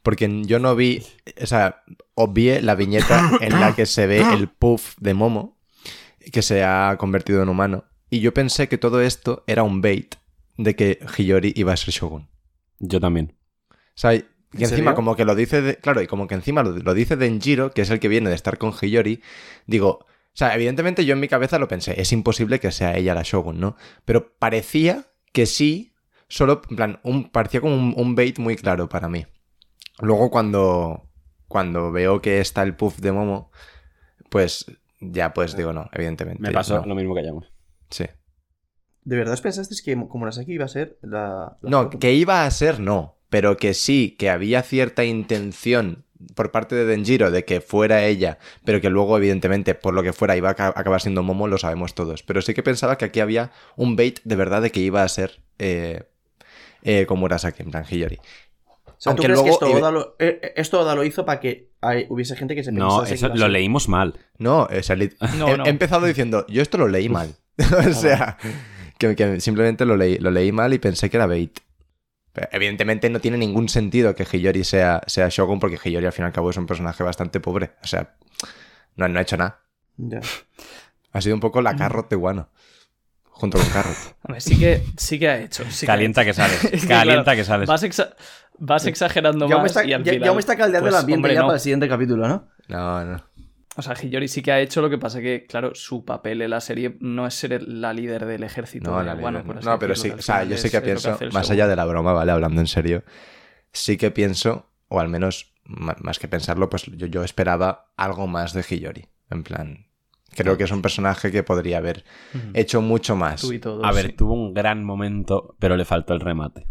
Porque 0.02 0.42
yo 0.44 0.58
no 0.58 0.74
vi, 0.76 1.02
o 1.40 1.46
sea, 1.46 1.82
obvié 2.14 2.60
la 2.62 2.74
viñeta 2.74 3.30
en 3.40 3.58
la 3.60 3.74
que 3.74 3.86
se 3.86 4.06
ve 4.06 4.20
el 4.34 4.48
puff 4.48 4.96
de 5.00 5.14
Momo, 5.14 5.58
que 6.32 6.42
se 6.42 6.62
ha 6.64 6.96
convertido 6.98 7.42
en 7.42 7.48
humano. 7.48 7.84
Y 8.10 8.20
yo 8.20 8.32
pensé 8.34 8.68
que 8.68 8.78
todo 8.78 9.00
esto 9.00 9.44
era 9.46 9.62
un 9.62 9.80
bait 9.80 10.14
de 10.56 10.76
que 10.76 10.98
Hiyori 11.16 11.52
iba 11.56 11.72
a 11.72 11.76
ser 11.76 11.92
Shogun. 11.92 12.28
Yo 12.80 13.00
también. 13.00 13.34
O 13.70 13.74
sea, 13.94 14.20
y 14.56 14.64
encima 14.64 14.76
serio? 14.76 14.94
como 14.94 15.16
que 15.16 15.24
lo 15.24 15.34
dice, 15.34 15.62
de- 15.62 15.76
claro, 15.76 16.00
y 16.02 16.06
como 16.06 16.26
que 16.26 16.34
encima 16.34 16.62
lo, 16.62 16.70
lo 16.72 16.94
dice 16.94 17.16
Denjiro, 17.16 17.70
que 17.72 17.82
es 17.82 17.90
el 17.90 18.00
que 18.00 18.08
viene 18.08 18.28
de 18.30 18.34
estar 18.36 18.58
con 18.58 18.72
Hiyori, 18.72 19.22
digo, 19.66 19.88
o 20.00 20.06
sea, 20.36 20.54
evidentemente 20.54 21.04
yo 21.04 21.14
en 21.14 21.20
mi 21.20 21.28
cabeza 21.28 21.58
lo 21.58 21.68
pensé, 21.68 22.00
es 22.00 22.12
imposible 22.12 22.58
que 22.60 22.72
sea 22.72 22.96
ella 22.96 23.14
la 23.14 23.22
Shogun, 23.22 23.60
¿no? 23.60 23.76
Pero 24.04 24.32
parecía 24.38 25.06
que 25.32 25.46
sí, 25.46 25.92
solo, 26.28 26.62
en 26.70 26.76
plan, 26.76 27.00
un, 27.04 27.30
parecía 27.30 27.60
como 27.60 27.74
un, 27.74 27.94
un 27.96 28.14
bait 28.14 28.38
muy 28.38 28.56
claro 28.56 28.88
para 28.88 29.08
mí. 29.08 29.26
Luego 30.00 30.30
cuando, 30.30 31.08
cuando 31.46 31.92
veo 31.92 32.20
que 32.20 32.40
está 32.40 32.62
el 32.64 32.74
puff 32.74 32.98
de 32.98 33.12
Momo, 33.12 33.50
pues 34.28 34.66
ya 35.00 35.32
pues 35.32 35.56
digo 35.56 35.72
no, 35.72 35.88
evidentemente. 35.92 36.42
Me 36.42 36.50
pasó 36.50 36.80
no. 36.80 36.86
lo 36.86 36.94
mismo 36.96 37.14
que 37.14 37.22
Yamus. 37.24 37.52
Sí. 37.90 38.04
¿De 39.02 39.16
verdad 39.16 39.34
os 39.34 39.40
pensasteis 39.42 39.82
que 39.82 39.94
Komurasaki 40.08 40.52
iba 40.54 40.64
a 40.64 40.68
ser 40.68 40.98
la. 41.02 41.58
la 41.62 41.70
No, 41.70 41.82
Shogun? 41.84 42.00
que 42.00 42.12
iba 42.14 42.44
a 42.44 42.50
ser 42.50 42.80
no, 42.80 43.18
pero 43.34 43.56
que 43.56 43.74
sí, 43.74 44.14
que 44.16 44.30
había 44.30 44.62
cierta 44.62 45.02
intención 45.04 46.04
por 46.36 46.52
parte 46.52 46.76
de 46.76 46.84
Denjiro 46.84 47.32
de 47.32 47.44
que 47.44 47.60
fuera 47.60 48.04
ella, 48.04 48.38
pero 48.64 48.80
que 48.80 48.90
luego 48.90 49.18
evidentemente 49.18 49.74
por 49.74 49.92
lo 49.92 50.04
que 50.04 50.12
fuera 50.12 50.36
iba 50.36 50.50
a 50.50 50.54
ca- 50.54 50.72
acabar 50.76 51.00
siendo 51.00 51.24
Momo, 51.24 51.48
lo 51.48 51.58
sabemos 51.58 51.94
todos. 51.96 52.22
Pero 52.22 52.42
sí 52.42 52.54
que 52.54 52.62
pensaba 52.62 52.96
que 52.96 53.06
aquí 53.06 53.18
había 53.18 53.50
un 53.74 53.96
bait 53.96 54.20
de 54.22 54.36
verdad 54.36 54.62
de 54.62 54.70
que 54.70 54.78
iba 54.78 55.02
a 55.02 55.08
ser 55.08 55.40
eh, 55.58 56.04
eh, 56.84 57.06
Komurasaki, 57.06 57.64
en 57.64 57.72
plan 57.72 57.84
Hiyori. 57.90 58.18
O 58.18 58.20
sea, 58.98 59.16
¿tú 59.16 59.22
aunque 59.22 59.22
crees 59.24 59.40
que 59.40 59.48
luego- 59.48 59.66
esto 59.66 59.78
Oda, 59.80 59.90
lo, 59.90 60.16
eh, 60.20 60.38
eh, 60.40 60.52
esto 60.54 60.78
Oda 60.80 60.94
lo 60.94 61.02
hizo 61.02 61.24
para 61.24 61.40
que 61.40 61.70
hay- 61.80 62.06
hubiese 62.08 62.36
gente 62.36 62.54
que 62.54 62.62
se 62.62 62.70
No, 62.70 62.98
pensase 63.00 63.08
que 63.08 63.14
eso 63.16 63.28
lo 63.34 63.48
leímos 63.48 63.88
mal. 63.88 64.14
No, 64.38 64.68
o 64.70 64.82
sea, 64.84 64.94
lit- 64.94 65.16
No, 65.36 65.48
he, 65.48 65.56
no. 65.58 65.66
he 65.66 65.70
empezado 65.70 66.06
diciendo, 66.06 66.46
yo 66.48 66.62
esto 66.62 66.78
lo 66.78 66.86
leí 66.86 67.08
mal. 67.08 67.34
o 67.88 67.92
sea, 67.92 68.38
que, 68.96 69.16
que 69.16 69.40
simplemente 69.40 69.84
lo 69.84 69.96
leí, 69.96 70.18
lo 70.18 70.30
leí 70.30 70.52
mal 70.52 70.72
y 70.72 70.78
pensé 70.78 71.10
que 71.10 71.16
era 71.16 71.26
bait. 71.26 71.58
Evidentemente 72.50 73.08
no 73.10 73.20
tiene 73.20 73.38
ningún 73.38 73.68
sentido 73.68 74.14
que 74.14 74.24
Hiyori 74.24 74.64
sea, 74.64 75.00
sea 75.06 75.28
Shogun 75.30 75.60
porque 75.60 75.78
Hiyori 75.82 76.06
al 76.06 76.12
fin 76.12 76.24
y 76.24 76.26
al 76.26 76.32
cabo 76.32 76.50
es 76.50 76.56
un 76.56 76.66
personaje 76.66 77.02
bastante 77.04 77.38
pobre. 77.40 77.72
O 77.82 77.86
sea, 77.86 78.14
no, 78.96 79.06
no 79.08 79.18
ha 79.18 79.22
hecho 79.22 79.36
nada. 79.36 79.60
Ya. 79.96 80.20
Ha 81.12 81.20
sido 81.20 81.34
un 81.36 81.40
poco 81.40 81.60
Mm. 81.60 81.64
la 81.64 81.76
Carrot 81.76 82.10
de 82.10 82.16
Wano. 82.16 82.50
Junto 83.24 83.58
con 83.58 83.68
Carrot. 83.68 83.96
Hombre, 84.22 84.40
sí 84.40 84.58
que, 84.58 84.82
sí 84.96 85.18
que 85.18 85.28
ha 85.28 85.38
hecho. 85.40 85.64
sí 85.70 85.80
que 85.80 85.86
Calienta 85.86 86.22
hecho. 86.22 86.28
que 86.30 86.34
sales. 86.34 86.64
Es 86.72 86.82
que, 86.82 86.88
Calienta 86.88 87.24
claro, 87.24 87.36
que 87.36 87.44
sales. 87.44 87.68
Vas, 87.68 87.82
exa- 87.84 88.14
vas 88.58 88.86
exagerando 88.86 89.48
Ya 89.48 89.56
me 89.56 89.62
más 89.62 89.70
está, 89.70 89.84
y 89.84 89.92
al 89.92 90.02
ya- 90.04 90.12
final... 90.12 90.28
ya 90.28 90.34
me 90.34 90.40
está 90.40 90.56
caldeando 90.56 90.88
pues, 90.88 90.94
el 90.94 91.00
ambiente 91.00 91.18
hombre, 91.18 91.34
ya 91.34 91.40
no. 91.40 91.46
para 91.46 91.56
el 91.56 91.60
siguiente 91.60 91.88
capítulo, 91.88 92.28
¿no? 92.28 92.48
No, 92.68 93.04
no. 93.04 93.24
O 93.76 93.82
sea, 93.82 93.94
Hiyori 94.00 94.28
sí 94.28 94.40
que 94.42 94.52
ha 94.52 94.60
hecho 94.60 94.80
lo 94.82 94.88
que 94.88 94.98
pasa 94.98 95.20
que, 95.20 95.46
claro, 95.46 95.74
su 95.74 96.04
papel 96.04 96.42
en 96.42 96.50
la 96.50 96.60
serie 96.60 96.96
no 97.00 97.26
es 97.26 97.34
ser 97.34 97.52
el- 97.54 97.80
la 97.80 97.92
líder 97.92 98.24
del 98.24 98.44
ejército. 98.44 98.90
No, 98.90 98.98
de 98.98 99.04
la 99.04 99.14
líder 99.14 99.42
por 99.44 99.56
no. 99.56 99.60
No, 99.62 99.78
pero 99.78 99.96
sí, 99.96 100.10
que 100.10 100.14
o 100.16 100.22
sea, 100.22 100.44
yo 100.44 100.56
sí 100.56 100.70
que 100.70 100.78
lo 100.78 100.84
pienso, 100.84 101.18
el 101.20 101.32
más 101.32 101.50
allá 101.50 101.66
de 101.66 101.74
la 101.76 101.84
broma, 101.84 102.12
¿vale? 102.12 102.30
Hablando 102.30 102.60
en 102.60 102.68
serio, 102.68 103.02
sí 103.72 103.96
que 103.96 104.10
pienso, 104.12 104.70
o 104.88 105.00
al 105.00 105.08
menos 105.08 105.52
más 105.64 106.18
que 106.18 106.28
pensarlo, 106.28 106.68
pues 106.70 106.84
yo, 106.84 107.06
yo 107.08 107.24
esperaba 107.24 107.92
algo 107.96 108.26
más 108.26 108.52
de 108.52 108.62
Hiyori. 108.62 109.08
En 109.30 109.42
plan, 109.42 109.86
creo 110.36 110.56
que 110.56 110.64
es 110.64 110.70
un 110.70 110.82
personaje 110.82 111.32
que 111.32 111.42
podría 111.42 111.78
haber 111.78 112.04
Ujú. 112.34 112.50
hecho 112.54 112.80
mucho 112.80 113.16
más. 113.16 113.40
Tú 113.40 113.52
y 113.52 113.58
todo, 113.58 113.84
A 113.84 113.90
ver, 113.92 114.06
sí. 114.08 114.12
tuvo 114.12 114.34
un 114.34 114.54
gran 114.54 114.84
momento, 114.84 115.56
pero 115.58 115.76
le 115.76 115.84
faltó 115.84 116.12
el 116.14 116.20
remate. 116.20 116.66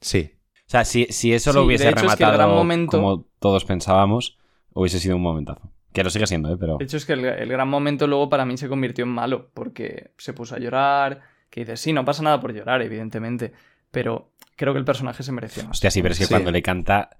Sí. 0.00 0.32
O 0.66 0.70
sea, 0.70 0.84
si, 0.84 1.06
si 1.10 1.32
eso 1.32 1.52
lo 1.52 1.60
Sí, 1.60 1.66
hubiese 1.66 1.84
de 1.84 1.90
hecho 1.90 2.06
es 2.06 2.16
que 2.16 2.24
el 2.24 2.30
rematado 2.30 2.38
gran 2.38 2.50
momento- 2.50 2.96
como 2.98 3.26
todos 3.38 3.64
pensábamos, 3.64 4.38
hubiese 4.72 4.98
sido 4.98 5.16
un 5.16 5.22
momentazo. 5.22 5.70
Que 5.92 6.04
lo 6.04 6.10
sigue 6.10 6.26
siendo, 6.26 6.52
¿eh? 6.52 6.56
Pero... 6.58 6.76
De 6.78 6.84
hecho, 6.84 6.96
es 6.96 7.06
que 7.06 7.14
el, 7.14 7.24
el 7.24 7.48
gran 7.48 7.68
momento 7.68 8.06
luego 8.06 8.28
para 8.28 8.44
mí 8.44 8.56
se 8.56 8.68
convirtió 8.68 9.04
en 9.04 9.10
malo, 9.10 9.50
porque 9.54 10.12
se 10.18 10.32
puso 10.32 10.54
a 10.54 10.58
llorar, 10.58 11.22
que 11.50 11.60
dices, 11.60 11.80
sí, 11.80 11.92
no 11.92 12.04
pasa 12.04 12.22
nada 12.22 12.40
por 12.40 12.52
llorar, 12.52 12.82
evidentemente, 12.82 13.52
pero 13.90 14.30
creo 14.56 14.72
que 14.74 14.78
el 14.78 14.84
personaje 14.84 15.22
se 15.22 15.32
merecía 15.32 15.62
más. 15.64 15.72
Hostia, 15.72 15.90
sí, 15.90 16.02
pero 16.02 16.12
es 16.12 16.18
que 16.18 16.26
Sí. 16.26 16.30
cuando 16.32 16.50
le 16.50 16.62
canta... 16.62 17.10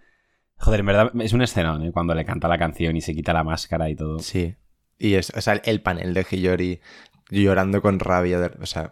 Joder, 0.61 0.81
en 0.81 0.87
verdad 0.87 1.12
es 1.21 1.33
un 1.33 1.43
escenón, 1.43 1.83
¿eh? 1.85 1.93
Cuando 1.93 2.14
le 2.14 2.25
canta 2.25 2.49
la 2.49 2.59
canción 2.59 2.97
y 2.97 3.01
se 3.01 3.14
quita 3.14 3.33
la 3.33 3.45
máscara 3.45 3.89
y 3.89 3.95
todo. 3.97 4.19
Sí. 4.19 4.57
Y 4.99 5.14
es, 5.14 5.31
o 5.31 5.41
sea, 5.41 5.55
el 5.55 5.81
panel 5.81 6.12
de 6.12 6.27
Hiyori 6.29 6.81
llorando 7.31 7.83
con 7.83 7.99
rabia. 8.01 8.39
de- 8.41 8.62
o 8.62 8.66
sea, 8.66 8.91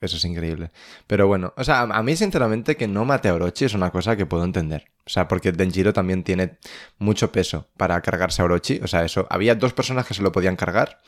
eso 0.00 0.16
es 0.16 0.24
increíble. 0.24 0.70
Pero 1.06 1.26
bueno, 1.26 1.52
o 1.56 1.64
sea, 1.64 1.80
a 1.82 1.98
a 1.98 2.02
mí 2.02 2.16
sinceramente 2.16 2.76
que 2.76 2.86
no 2.88 3.04
mate 3.04 3.28
a 3.28 3.34
Orochi 3.34 3.64
es 3.66 3.74
una 3.74 3.90
cosa 3.90 4.16
que 4.16 4.26
puedo 4.26 4.44
entender. 4.44 4.86
O 5.06 5.10
sea, 5.10 5.28
porque 5.28 5.52
Denjiro 5.52 5.92
también 5.92 6.22
tiene 6.22 6.58
mucho 6.98 7.32
peso 7.32 7.68
para 7.76 8.00
cargarse 8.00 8.42
a 8.42 8.44
Orochi. 8.44 8.80
O 8.82 8.86
sea, 8.86 9.04
eso, 9.04 9.26
había 9.30 9.54
dos 9.54 9.72
personas 9.72 10.06
que 10.06 10.14
se 10.14 10.22
lo 10.22 10.30
podían 10.32 10.56
cargar. 10.56 11.00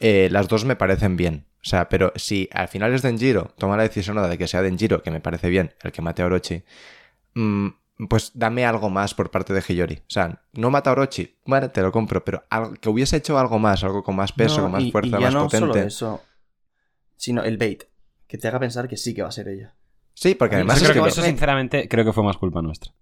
Eh, 0.00 0.28
las 0.30 0.48
dos 0.48 0.64
me 0.64 0.76
parecen 0.76 1.16
bien. 1.16 1.46
O 1.64 1.68
sea, 1.68 1.88
pero 1.88 2.12
si 2.16 2.48
al 2.52 2.68
final 2.68 2.92
es 2.94 3.02
Denjiro, 3.02 3.52
toma 3.58 3.76
la 3.76 3.82
decisión 3.84 4.16
de 4.28 4.38
que 4.38 4.46
sea 4.46 4.62
Denjiro, 4.62 5.02
que 5.02 5.10
me 5.10 5.20
parece 5.20 5.48
bien, 5.48 5.74
el 5.82 5.90
que 5.92 6.02
mate 6.02 6.22
a 6.22 6.26
Orochi, 6.26 6.62
mm, 7.34 7.68
pues 8.08 8.32
dame 8.34 8.64
algo 8.66 8.90
más 8.90 9.14
por 9.14 9.30
parte 9.30 9.52
de 9.54 9.62
Hiyori. 9.66 9.94
O 9.94 10.10
sea, 10.10 10.42
no 10.52 10.70
mata 10.70 10.90
a 10.90 10.92
Orochi, 10.92 11.34
vale, 11.46 11.68
te 11.70 11.80
lo 11.82 11.90
compro, 11.92 12.24
pero 12.24 12.44
algo- 12.50 12.74
que 12.74 12.88
hubiese 12.88 13.16
hecho 13.16 13.38
algo 13.38 13.58
más, 13.58 13.82
algo 13.84 14.02
con 14.02 14.16
más 14.16 14.32
peso, 14.32 14.56
No, 14.58 14.62
con 14.64 14.72
más 14.72 14.82
y- 14.82 14.92
fuerza, 14.92 15.08
y 15.08 15.20
ya 15.20 15.26
más 15.26 15.34
no 15.34 15.44
potente. 15.44 15.66
solo 15.68 15.76
eso, 15.86 16.22
sino 17.16 17.42
el 17.42 17.56
bait. 17.56 17.84
Que 18.26 18.38
te 18.38 18.48
haga 18.48 18.58
pensar 18.60 18.88
que 18.88 18.96
sí 18.96 19.14
que 19.14 19.22
va 19.22 19.28
a 19.28 19.32
ser 19.32 19.48
ella. 19.48 19.74
Sí, 20.14 20.34
porque 20.34 20.56
además 20.56 20.76
Eso 20.78 20.86
es 20.86 20.92
que 20.92 21.02
que 21.02 21.08
eso, 21.08 21.22
sinceramente, 21.22 21.88
creo 21.88 22.04
que 22.04 22.12
fue 22.12 22.24
más 22.24 22.36
culpa 22.38 22.60
nuestra. 22.62 22.92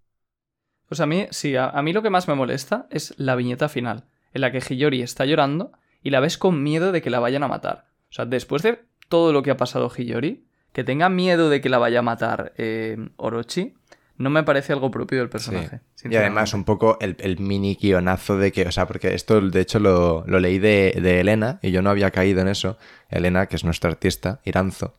Pues 0.89 1.01
a 1.01 1.07
mí, 1.07 1.27
sí, 1.31 1.57
a, 1.57 1.71
a 1.71 1.83
mí 1.83 1.93
lo 1.93 2.03
que 2.03 2.11
más 2.11 2.29
me 2.29 2.35
molesta 2.35 2.87
es 2.91 3.15
la 3.19 3.35
viñeta 3.37 3.69
final, 3.69 4.05
en 4.33 4.41
la 4.43 4.53
que 4.53 4.61
Hiyori 4.61 5.01
está 5.03 5.25
llorando 5.25 5.73
y 6.03 6.11
la 6.11 6.21
ves 6.21 6.37
con 6.39 6.63
miedo 6.63 6.93
de 6.93 7.01
que 7.03 7.11
la 7.11 7.21
vayan 7.21 7.43
a 7.43 7.49
matar. 7.49 7.87
O 8.11 8.13
sea, 8.13 8.27
después 8.27 8.63
de 8.63 8.85
todo 9.09 9.33
lo 9.33 9.43
que 9.43 9.51
ha 9.51 9.57
pasado 9.57 9.89
Hiyori, 9.91 10.45
que 10.73 10.85
tenga 10.85 11.09
miedo 11.09 11.49
de 11.51 11.61
que 11.61 11.69
la 11.69 11.79
vaya 11.79 12.01
a 12.01 12.03
matar 12.03 12.53
eh, 12.59 12.97
Orochi, 13.17 13.75
no 14.17 14.31
me 14.31 14.43
parece 14.43 14.73
algo 14.73 14.91
propio 14.91 15.19
del 15.19 15.29
personaje. 15.29 15.81
Sí. 15.97 16.09
Y 16.11 16.17
además 16.17 16.55
un 16.55 16.65
poco 16.65 16.99
el, 17.01 17.17
el 17.19 17.39
mini 17.39 17.77
guionazo 17.81 18.37
de 18.37 18.53
que, 18.53 18.63
o 18.67 18.73
sea, 18.73 18.87
porque 18.87 19.15
esto 19.15 19.41
de 19.41 19.61
hecho 19.61 19.79
lo, 19.79 20.25
lo 20.27 20.39
leí 20.39 20.59
de, 20.59 20.99
de 21.03 21.21
Elena 21.21 21.59
y 21.63 21.71
yo 21.71 21.83
no 21.83 21.91
había 21.91 22.11
caído 22.11 22.41
en 22.41 22.49
eso. 22.49 22.79
Elena, 23.11 23.47
que 23.47 23.57
es 23.57 23.65
nuestra 23.65 23.91
artista, 23.91 24.41
Iranzo. 24.45 24.95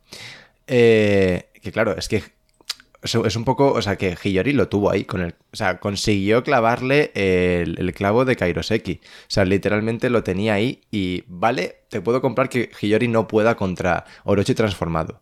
Eh, 0.66 1.48
que 1.62 1.72
claro, 1.72 1.96
es 1.96 2.08
que 2.08 2.16
es 2.16 3.14
es 3.14 3.36
un 3.36 3.44
poco, 3.44 3.72
o 3.72 3.82
sea, 3.82 3.96
que 3.96 4.16
Hiyori 4.20 4.52
lo 4.52 4.68
tuvo 4.68 4.90
ahí 4.90 5.04
con 5.04 5.20
el, 5.20 5.34
o 5.52 5.56
sea, 5.56 5.78
consiguió 5.78 6.42
clavarle 6.42 7.12
el, 7.14 7.78
el 7.78 7.94
clavo 7.94 8.24
de 8.24 8.36
Kairoseki. 8.36 9.00
O 9.02 9.26
sea, 9.28 9.44
literalmente 9.44 10.10
lo 10.10 10.22
tenía 10.24 10.54
ahí 10.54 10.82
y 10.90 11.24
vale, 11.28 11.82
te 11.88 12.00
puedo 12.00 12.20
comprar 12.20 12.48
que 12.48 12.70
Hiyori 12.80 13.08
no 13.08 13.28
pueda 13.28 13.56
contra 13.56 14.04
Orochi 14.24 14.54
transformado, 14.54 15.20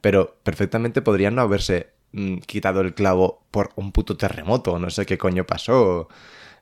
pero 0.00 0.36
perfectamente 0.42 1.02
podrían 1.02 1.34
no 1.34 1.42
haberse 1.42 1.95
mm, 2.16 2.38
quitado 2.46 2.80
el 2.80 2.94
clavo 2.94 3.44
por 3.50 3.70
un 3.76 3.92
puto 3.92 4.16
terremoto, 4.16 4.78
no 4.78 4.90
sé 4.90 5.06
qué 5.06 5.16
coño 5.18 5.44
pasó. 5.44 6.08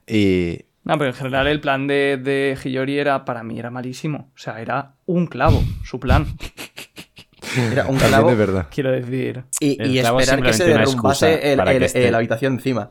Y 0.07 0.59
No, 0.84 0.98
pero 0.98 1.11
en 1.11 1.16
general 1.16 1.46
el 1.46 1.61
plan 1.61 1.86
de, 1.86 2.18
de 2.22 2.59
Hiyori 2.62 2.98
era, 2.98 3.24
para 3.24 3.42
mí, 3.42 3.59
era 3.59 3.70
malísimo. 3.70 4.30
O 4.34 4.38
sea, 4.38 4.61
era 4.61 4.92
un 5.07 5.26
clavo, 5.26 5.62
su 5.84 5.98
plan. 5.98 6.26
Era 7.70 7.86
un 7.86 7.98
clavo 7.98 8.30
es 8.32 8.38
verdad. 8.38 8.66
Quiero 8.74 8.90
decir. 8.90 9.44
y, 9.61 9.80
y 9.88 9.98
esperar 9.98 10.42
que 10.42 10.52
se 10.55 10.64
derrumbase 10.78 11.52
el- 11.52 11.59
el- 12.07 12.11
la 12.11 12.18
habitación 12.18 12.55
encima. 12.55 12.90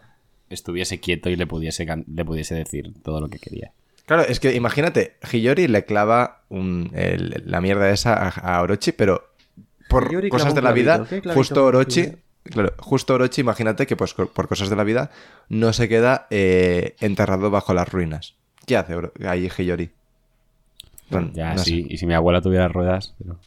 Estuviese 0.49 0.99
quieto 1.01 1.29
y 1.29 1.35
le 1.35 1.45
pudiese, 1.47 1.85
le 1.85 2.23
pudiese 2.25 2.55
decir 2.55 2.93
todo 3.03 3.19
lo 3.19 3.27
que 3.29 3.39
quería. 3.39 3.71
Claro, 4.05 4.21
es 4.23 4.39
que 4.39 4.53
imagínate, 4.53 5.17
Hiyori 5.31 5.67
le 5.67 5.83
clava 5.85 6.43
un- 6.49 6.91
el- 6.93 7.43
la 7.45 7.59
mierda 7.59 7.89
esa 7.89 8.13
a, 8.13 8.29
a 8.29 8.61
Orochi, 8.61 8.93
pero 8.93 9.31
por 9.89 10.09
Hiyori 10.09 10.29
cosas 10.29 10.55
de 10.55 10.61
la 10.61 10.71
vida, 10.71 10.93
clavito. 10.95 11.09
¿Qué 11.15 11.21
clavito 11.21 11.39
justo 11.39 11.65
Orochi? 11.65 12.07
Claro, 12.43 12.73
justo 12.77 13.13
Orochi, 13.13 13.41
imagínate 13.41 13.85
que 13.87 13.95
pues 13.95 14.13
por 14.13 14.47
cosas 14.47 14.69
de 14.69 14.75
la 14.75 14.83
vida 14.83 15.11
no 15.49 15.73
se 15.73 15.87
queda 15.89 16.27
eh, 16.29 16.95
enterrado 16.99 17.49
bajo 17.51 17.73
las 17.73 17.89
ruinas. 17.89 18.35
¿Qué 18.65 18.77
hace 18.77 18.95
Oro- 18.95 19.13
ahí 19.27 19.49
Hiyori? 19.57 19.89
Bueno, 21.09 21.31
Ya, 21.33 21.51
no 21.53 21.59
sé. 21.59 21.65
sí. 21.65 21.87
Y 21.89 21.97
si 21.97 22.05
mi 22.05 22.13
abuela 22.13 22.41
tuviera 22.41 22.67
ruedas. 22.67 23.13
Pero... 23.19 23.37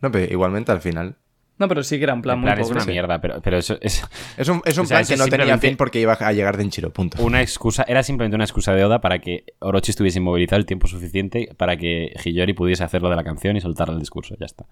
No, 0.00 0.10
pero 0.12 0.32
igualmente 0.32 0.70
al 0.72 0.80
final. 0.80 1.16
No, 1.56 1.68
pero 1.68 1.84
sí 1.84 1.98
que 1.98 2.04
era 2.04 2.14
un 2.14 2.20
plan 2.20 2.34
En 2.34 2.40
muy 2.40 2.48
plan, 2.48 2.58
es 2.60 2.66
pobre. 2.68 2.82
una 2.82 2.92
mierda, 2.92 3.20
pero, 3.20 3.40
pero 3.40 3.56
eso 3.58 3.78
es 3.80 4.02
Es 4.36 4.48
un, 4.48 4.60
es 4.64 4.76
un 4.76 4.84
O 4.84 4.86
sea, 4.88 4.98
plan 4.98 5.06
que 5.06 5.16
no 5.16 5.28
tenía 5.28 5.56
fin 5.56 5.76
porque 5.76 6.00
iba 6.00 6.12
a 6.14 6.32
llegar 6.32 6.56
Denchiro, 6.56 6.92
punto. 6.92 7.22
una 7.22 7.42
excusa. 7.42 7.84
Era 7.86 8.02
simplemente 8.02 8.34
una 8.34 8.44
excusa 8.44 8.72
de 8.74 8.84
Oda 8.84 9.00
para 9.00 9.20
que 9.20 9.44
Orochi 9.60 9.92
estuviese 9.92 10.18
inmovilizado 10.18 10.58
el 10.58 10.66
tiempo 10.66 10.88
suficiente 10.88 11.50
para 11.56 11.76
que 11.76 12.12
Hiyori 12.24 12.54
pudiese 12.54 12.82
hacer 12.82 13.02
lo 13.02 13.08
de 13.08 13.16
la 13.16 13.22
canción 13.24 13.56
y 13.56 13.60
soltar 13.60 13.88
el 13.88 14.00
discurso. 14.00 14.34
Ya 14.38 14.46
está. 14.46 14.66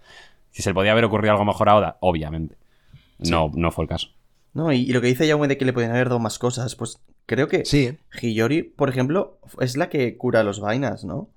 Si 0.50 0.60
se 0.62 0.70
le 0.70 0.74
podía 0.74 0.90
haber 0.92 1.04
ocurrido 1.04 1.32
algo 1.32 1.44
mejor 1.44 1.68
a 1.68 1.76
Oda, 1.76 1.96
obviamente. 2.00 2.56
No, 3.18 3.50
no 3.54 3.70
fue 3.70 3.84
el 3.84 3.88
caso. 3.88 4.08
No, 4.54 4.72
y, 4.72 4.78
y 4.80 4.92
lo 4.92 5.00
que 5.00 5.06
dice 5.06 5.26
Yaume 5.26 5.48
de 5.48 5.56
que 5.56 5.64
le 5.64 5.72
podían 5.72 5.92
haber 5.92 6.08
dado 6.08 6.18
más 6.20 6.38
cosas, 6.38 6.76
pues 6.76 6.98
creo 7.26 7.48
que 7.48 7.64
Sí, 7.64 7.98
Hiyori, 8.20 8.62
por 8.62 8.88
ejemplo, 8.90 9.38
es 9.60 9.76
la 9.76 9.88
que 9.88 10.16
cura 10.16 10.42
los 10.42 10.60
vainas, 10.60 11.04
¿no? 11.04 11.30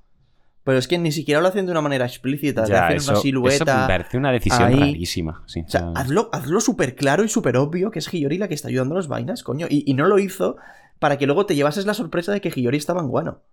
Pero 0.64 0.80
es 0.80 0.88
que 0.88 0.98
ni 0.98 1.12
siquiera 1.12 1.42
lo 1.42 1.48
hacen 1.48 1.66
de 1.68 1.72
una 1.72 1.82
manera 1.82 2.06
explícita, 2.06 2.64
le 2.64 2.70
Ya, 2.70 2.86
hacen 2.86 2.98
eso, 2.98 3.12
una 3.12 3.20
eso 3.20 3.22
silueta. 3.22 3.82
me 3.82 3.88
parece 3.88 4.18
una 4.18 4.32
decisión 4.32 4.64
ahí. 4.64 4.80
rarísima. 4.80 5.44
sí, 5.46 5.62
O 5.62 5.70
sea, 5.70 5.92
hazlo, 5.96 6.30
hazlo 6.34 6.60
súper 6.60 6.96
claro 6.96 7.24
y 7.24 7.30
súper 7.30 7.56
obvio 7.58 7.92
que 7.92 8.00
es 8.00 8.12
Hiyori 8.12 8.38
la 8.40 8.48
que 8.48 8.56
está 8.56 8.68
ayudando 8.70 8.96
a 8.96 8.98
los 8.98 9.08
vainas, 9.08 9.44
coño. 9.44 9.68
Y, 9.70 9.84
y 9.90 9.94
no 9.94 10.08
lo 10.08 10.18
hizo 10.20 10.58
para 11.00 11.18
que 11.18 11.28
luego 11.28 11.46
te 11.46 11.56
llevases 11.56 11.86
la 11.86 11.94
sorpresa 11.94 12.32
de 12.34 12.42
que 12.42 12.50
Hiyori 12.50 12.78
estaba 12.78 13.02
en 13.02 13.08
guano. 13.10 13.44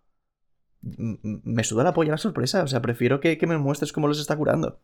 M- 0.83 1.19
Me 1.23 1.65
suda 1.65 1.85
la 1.85 1.93
polla 1.95 2.13
la 2.13 2.19
sorpresa, 2.19 2.63
o 2.63 2.67
sea, 2.67 2.81
prefiero 2.83 3.21
que, 3.21 3.37
que 3.39 3.47
me 3.47 3.59
muestres 3.59 3.93
cómo 3.93 4.09
los 4.09 4.19
está 4.19 4.37
curando. 4.37 4.81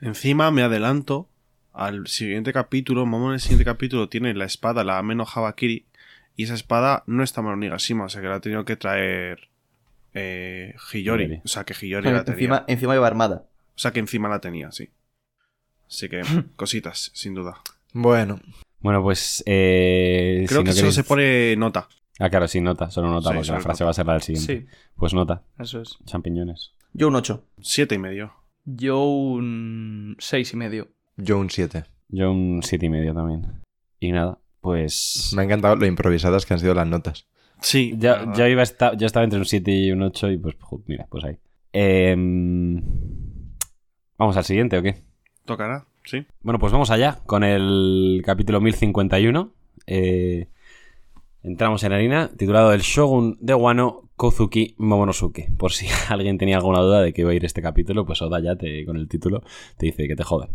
Encima 0.00 0.50
me 0.50 0.62
adelanto 0.62 1.28
al 1.72 2.06
siguiente 2.06 2.52
capítulo. 2.52 3.06
Momo 3.06 3.28
en 3.28 3.34
el 3.34 3.40
siguiente 3.40 3.64
capítulo 3.64 4.08
tiene 4.08 4.34
la 4.34 4.44
espada, 4.44 4.84
la 4.84 4.98
Ameno 4.98 5.24
Habakiri. 5.32 5.86
Y 6.36 6.44
esa 6.44 6.54
espada 6.54 7.02
no 7.06 7.22
está 7.22 7.42
Mano 7.42 7.56
Nigashima, 7.56 8.04
o 8.04 8.08
sea 8.08 8.22
que 8.22 8.28
la 8.28 8.36
ha 8.36 8.40
tenido 8.40 8.64
que 8.64 8.76
traer 8.76 9.48
eh, 10.14 10.74
Hiyori. 10.92 11.40
O 11.44 11.48
sea 11.48 11.64
que 11.64 11.74
Hiyori 11.74 12.10
la 12.10 12.24
tenía. 12.24 12.34
Encima, 12.38 12.64
encima 12.68 12.94
iba 12.94 13.06
armada. 13.06 13.44
O 13.74 13.78
sea 13.78 13.92
que 13.92 14.00
encima 14.00 14.28
la 14.28 14.40
tenía, 14.40 14.70
sí. 14.72 14.88
Así 15.88 16.08
que 16.08 16.22
cositas, 16.56 17.10
sin 17.14 17.34
duda. 17.34 17.60
bueno. 17.92 18.40
Bueno, 18.82 19.02
pues. 19.02 19.42
eh, 19.44 20.46
Creo 20.48 20.60
si 20.60 20.64
que 20.64 20.70
no 20.70 20.74
solo 20.76 20.88
queréis- 20.88 20.94
se 20.94 21.04
pone 21.04 21.56
nota. 21.56 21.86
Ah, 22.18 22.30
claro, 22.30 22.48
sí, 22.48 22.60
nota, 22.62 22.90
solo 22.90 23.08
nota, 23.10 23.28
Sí, 23.30 23.34
porque 23.34 23.46
solo 23.46 23.58
la 23.58 23.62
frase 23.64 23.82
nota. 23.82 23.84
va 23.84 23.90
a 23.90 23.94
ser 23.94 24.06
la 24.06 24.12
del 24.14 24.22
siguiente. 24.22 24.60
Sí, 24.60 24.76
Pues 24.96 25.12
nota, 25.14 25.42
eso 25.58 25.82
es. 25.82 25.98
champiñones. 26.06 26.72
Yo 26.94 27.08
un 27.08 27.14
8. 27.16 27.44
Siete 27.60 27.94
y 27.94 27.98
medio. 27.98 28.32
Yo 28.64 29.02
un 29.04 30.16
seis 30.18 30.52
y 30.52 30.56
medio. 30.56 30.88
Yo 31.16 31.38
un 31.38 31.50
7. 31.50 31.84
Yo 32.08 32.32
un 32.32 32.62
siete 32.62 32.86
y 32.86 32.88
medio 32.88 33.14
también. 33.14 33.62
Y 34.00 34.12
nada, 34.12 34.38
pues. 34.60 35.32
Me 35.34 35.42
ha 35.42 35.44
encantado 35.44 35.76
lo 35.76 35.86
improvisadas 35.86 36.44
que 36.44 36.54
han 36.54 36.60
sido 36.60 36.74
las 36.74 36.86
notas. 36.86 37.28
Sí. 37.60 37.94
Yo, 37.98 38.32
yo 38.34 38.46
iba 38.46 38.60
a 38.60 38.64
estar, 38.64 38.96
yo 38.96 39.06
estaba 39.06 39.24
entre 39.24 39.38
un 39.38 39.44
7 39.44 39.70
y 39.70 39.92
un 39.92 40.02
8 40.02 40.30
y 40.32 40.38
pues, 40.38 40.56
mira, 40.86 41.06
pues 41.10 41.24
ahí. 41.24 41.38
Em, 41.72 42.82
Vamos 44.20 44.36
al 44.36 44.44
siguiente, 44.44 44.76
¿o 44.76 44.82
qué? 44.82 44.96
Tocará, 45.46 45.86
sí. 46.04 46.26
Bueno, 46.42 46.58
pues 46.58 46.72
vamos 46.74 46.90
allá 46.90 47.20
con 47.24 47.42
el 47.42 48.20
capítulo 48.22 48.60
1051. 48.60 49.50
Eh, 49.86 50.48
entramos 51.42 51.82
en 51.84 51.92
harina, 51.94 52.28
titulado 52.36 52.74
El 52.74 52.82
Shogun 52.82 53.38
de 53.40 53.54
Wano 53.54 54.10
Kozuki 54.16 54.74
Momonosuke. 54.76 55.56
Por 55.56 55.72
si 55.72 55.86
alguien 56.10 56.36
tenía 56.36 56.56
alguna 56.56 56.80
duda 56.80 57.00
de 57.00 57.14
que 57.14 57.22
iba 57.22 57.30
a 57.30 57.34
ir 57.34 57.46
este 57.46 57.62
capítulo, 57.62 58.04
pues 58.04 58.20
Oda 58.20 58.40
ya 58.40 58.56
te, 58.56 58.84
con 58.84 58.98
el 58.98 59.08
título 59.08 59.42
te 59.78 59.86
dice 59.86 60.06
que 60.06 60.16
te 60.16 60.22
jodan. 60.22 60.50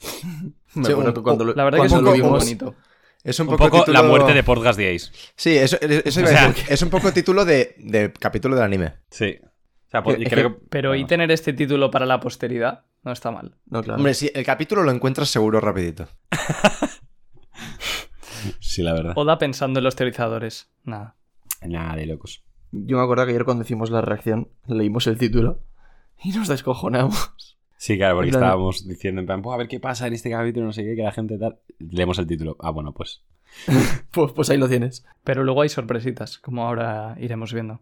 Me 0.74 0.84
Sí, 0.84 0.92
acuerdo 0.92 1.10
un- 1.10 1.14
que 1.14 1.22
cuando 1.22 1.44
lo, 1.44 1.54
La 1.54 1.64
verdad 1.64 1.80
que 1.80 1.86
es 1.86 1.92
cuando 1.92 2.10
un 2.10 2.16
lo 2.18 2.22
poco 2.22 2.34
vimos- 2.34 2.44
bonito. 2.44 2.74
Es 3.22 3.38
un 3.38 3.48
Un 3.48 3.56
poco, 3.58 3.78
poco 3.78 3.90
la 3.92 4.02
muerte 4.02 4.32
de 4.32 4.42
Portgas 4.42 4.76
de 4.76 4.94
Ace. 4.94 5.10
Sí, 5.36 5.56
eso, 5.56 5.76
eso 5.80 6.20
iba 6.20 6.28
O 6.30 6.32
a 6.32 6.36
sea- 6.36 6.48
decir. 6.48 6.64
Es 6.70 6.80
un 6.82 6.88
poco 6.90 7.12
título 7.12 7.44
de, 7.44 7.74
de 7.78 8.12
capítulo 8.12 8.54
del 8.54 8.64
anime. 8.64 8.94
Sí. 9.10 9.36
O 9.42 9.90
sea, 9.90 10.02
pues, 10.02 10.16
Que- 10.18 10.24
creo 10.24 10.54
que- 10.58 10.66
Pero 10.70 10.94
y 10.94 11.04
tener 11.06 11.30
este 11.30 11.52
título 11.52 11.90
para 11.90 12.06
la 12.06 12.18
posteridad 12.20 12.84
no 13.02 13.12
está 13.12 13.30
mal. 13.30 13.56
No, 13.66 13.82
claro. 13.82 13.96
Hombre, 13.98 14.14
sí, 14.14 14.30
el 14.34 14.44
capítulo 14.46 14.82
lo 14.84 14.90
encuentras 14.90 15.28
seguro 15.28 15.60
rapidito. 15.60 16.08
Sí, 18.58 18.82
la 18.82 18.92
verdad. 18.94 19.12
Oda 19.16 19.38
pensando 19.38 19.80
en 19.80 19.84
los 19.84 19.96
teorizadores. 19.96 20.70
Nada. 20.84 21.16
Nada 21.62 21.96
de 21.96 22.06
locos. 22.06 22.42
Yo 22.72 22.96
me 22.96 23.02
acuerdo 23.02 23.24
que 23.26 23.32
ayer 23.32 23.44
cuando 23.44 23.64
hicimos 23.64 23.90
la 23.90 24.00
reacción 24.00 24.48
leímos 24.66 25.06
el 25.08 25.18
título 25.18 25.62
y 26.22 26.30
nos 26.30 26.48
descojonamos. 26.48 27.34
Sí, 27.80 27.96
claro, 27.96 28.16
porque 28.16 28.28
estábamos 28.28 28.86
diciendo 28.86 29.22
en 29.22 29.26
plan, 29.26 29.40
"Buah, 29.40 29.54
a 29.54 29.56
ver 29.56 29.66
qué 29.66 29.80
pasa 29.80 30.06
en 30.06 30.12
este 30.12 30.28
capítulo, 30.28 30.66
no 30.66 30.72
sé 30.74 30.84
qué, 30.84 30.94
que 30.94 31.02
la 31.02 31.12
gente 31.12 31.38
tal. 31.38 31.60
Leemos 31.78 32.18
el 32.18 32.26
título. 32.26 32.58
Ah, 32.60 32.72
bueno, 32.72 32.92
pues. 32.92 33.24
Pues, 34.12 34.32
pues 34.32 34.50
ahí 34.50 34.58
lo 34.58 34.68
tienes. 34.68 35.06
Pero 35.24 35.44
luego 35.44 35.62
hay 35.62 35.70
sorpresitas, 35.70 36.38
como 36.38 36.62
ahora 36.66 37.16
iremos 37.18 37.54
viendo. 37.54 37.80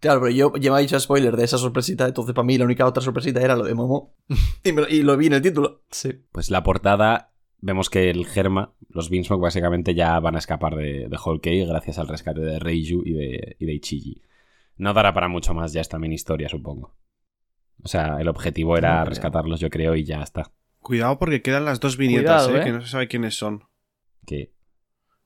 Claro, 0.00 0.22
pero 0.22 0.30
yo 0.30 0.54
ya 0.56 0.70
me 0.70 0.78
ha 0.78 0.80
dicho 0.80 0.98
spoiler 0.98 1.36
de 1.36 1.44
esa 1.44 1.58
sorpresita, 1.58 2.06
entonces 2.06 2.34
para 2.34 2.46
mí 2.46 2.56
la 2.56 2.64
única 2.64 2.86
otra 2.86 3.02
sorpresita 3.02 3.42
era 3.42 3.54
lo 3.54 3.64
de 3.64 3.74
Momo. 3.74 4.14
Y, 4.64 4.72
me 4.72 4.80
lo, 4.80 4.88
y 4.88 5.02
lo 5.02 5.14
vi 5.18 5.26
en 5.26 5.34
el 5.34 5.42
título. 5.42 5.82
Sí. 5.90 6.22
Pues 6.32 6.48
la 6.50 6.62
portada, 6.62 7.34
vemos 7.58 7.90
que 7.90 8.08
el 8.08 8.24
Germa, 8.24 8.72
los 8.88 9.10
Beansmoke 9.10 9.42
básicamente 9.42 9.94
ya 9.94 10.18
van 10.20 10.36
a 10.36 10.38
escapar 10.38 10.74
de, 10.74 11.06
de 11.10 11.18
Whole 11.22 11.40
Cake 11.40 11.66
gracias 11.66 11.98
al 11.98 12.08
rescate 12.08 12.40
de 12.40 12.58
Reiju 12.58 13.02
y 13.04 13.12
de, 13.12 13.56
y 13.58 13.66
de 13.66 13.74
Ichiji. 13.74 14.22
No 14.78 14.94
dará 14.94 15.12
para 15.12 15.28
mucho 15.28 15.52
más 15.52 15.74
ya 15.74 15.82
esta 15.82 15.98
mini 15.98 16.14
historia, 16.14 16.48
supongo. 16.48 16.94
O 17.82 17.88
sea, 17.88 18.16
el 18.20 18.28
objetivo 18.28 18.76
era 18.76 19.00
No 19.00 19.04
rescatarlos, 19.06 19.60
yo 19.60 19.68
creo, 19.70 19.94
y 19.94 20.04
ya 20.04 20.22
está. 20.22 20.50
Cuidado 20.80 21.18
porque 21.18 21.42
quedan 21.42 21.64
las 21.64 21.80
dos 21.80 21.96
viñetas, 21.96 22.44
Cuidado, 22.44 22.56
eh, 22.56 22.60
eh. 22.60 22.64
que 22.64 22.72
no 22.72 22.80
se 22.82 22.88
sabe 22.88 23.08
quiénes 23.08 23.36
son. 23.36 23.64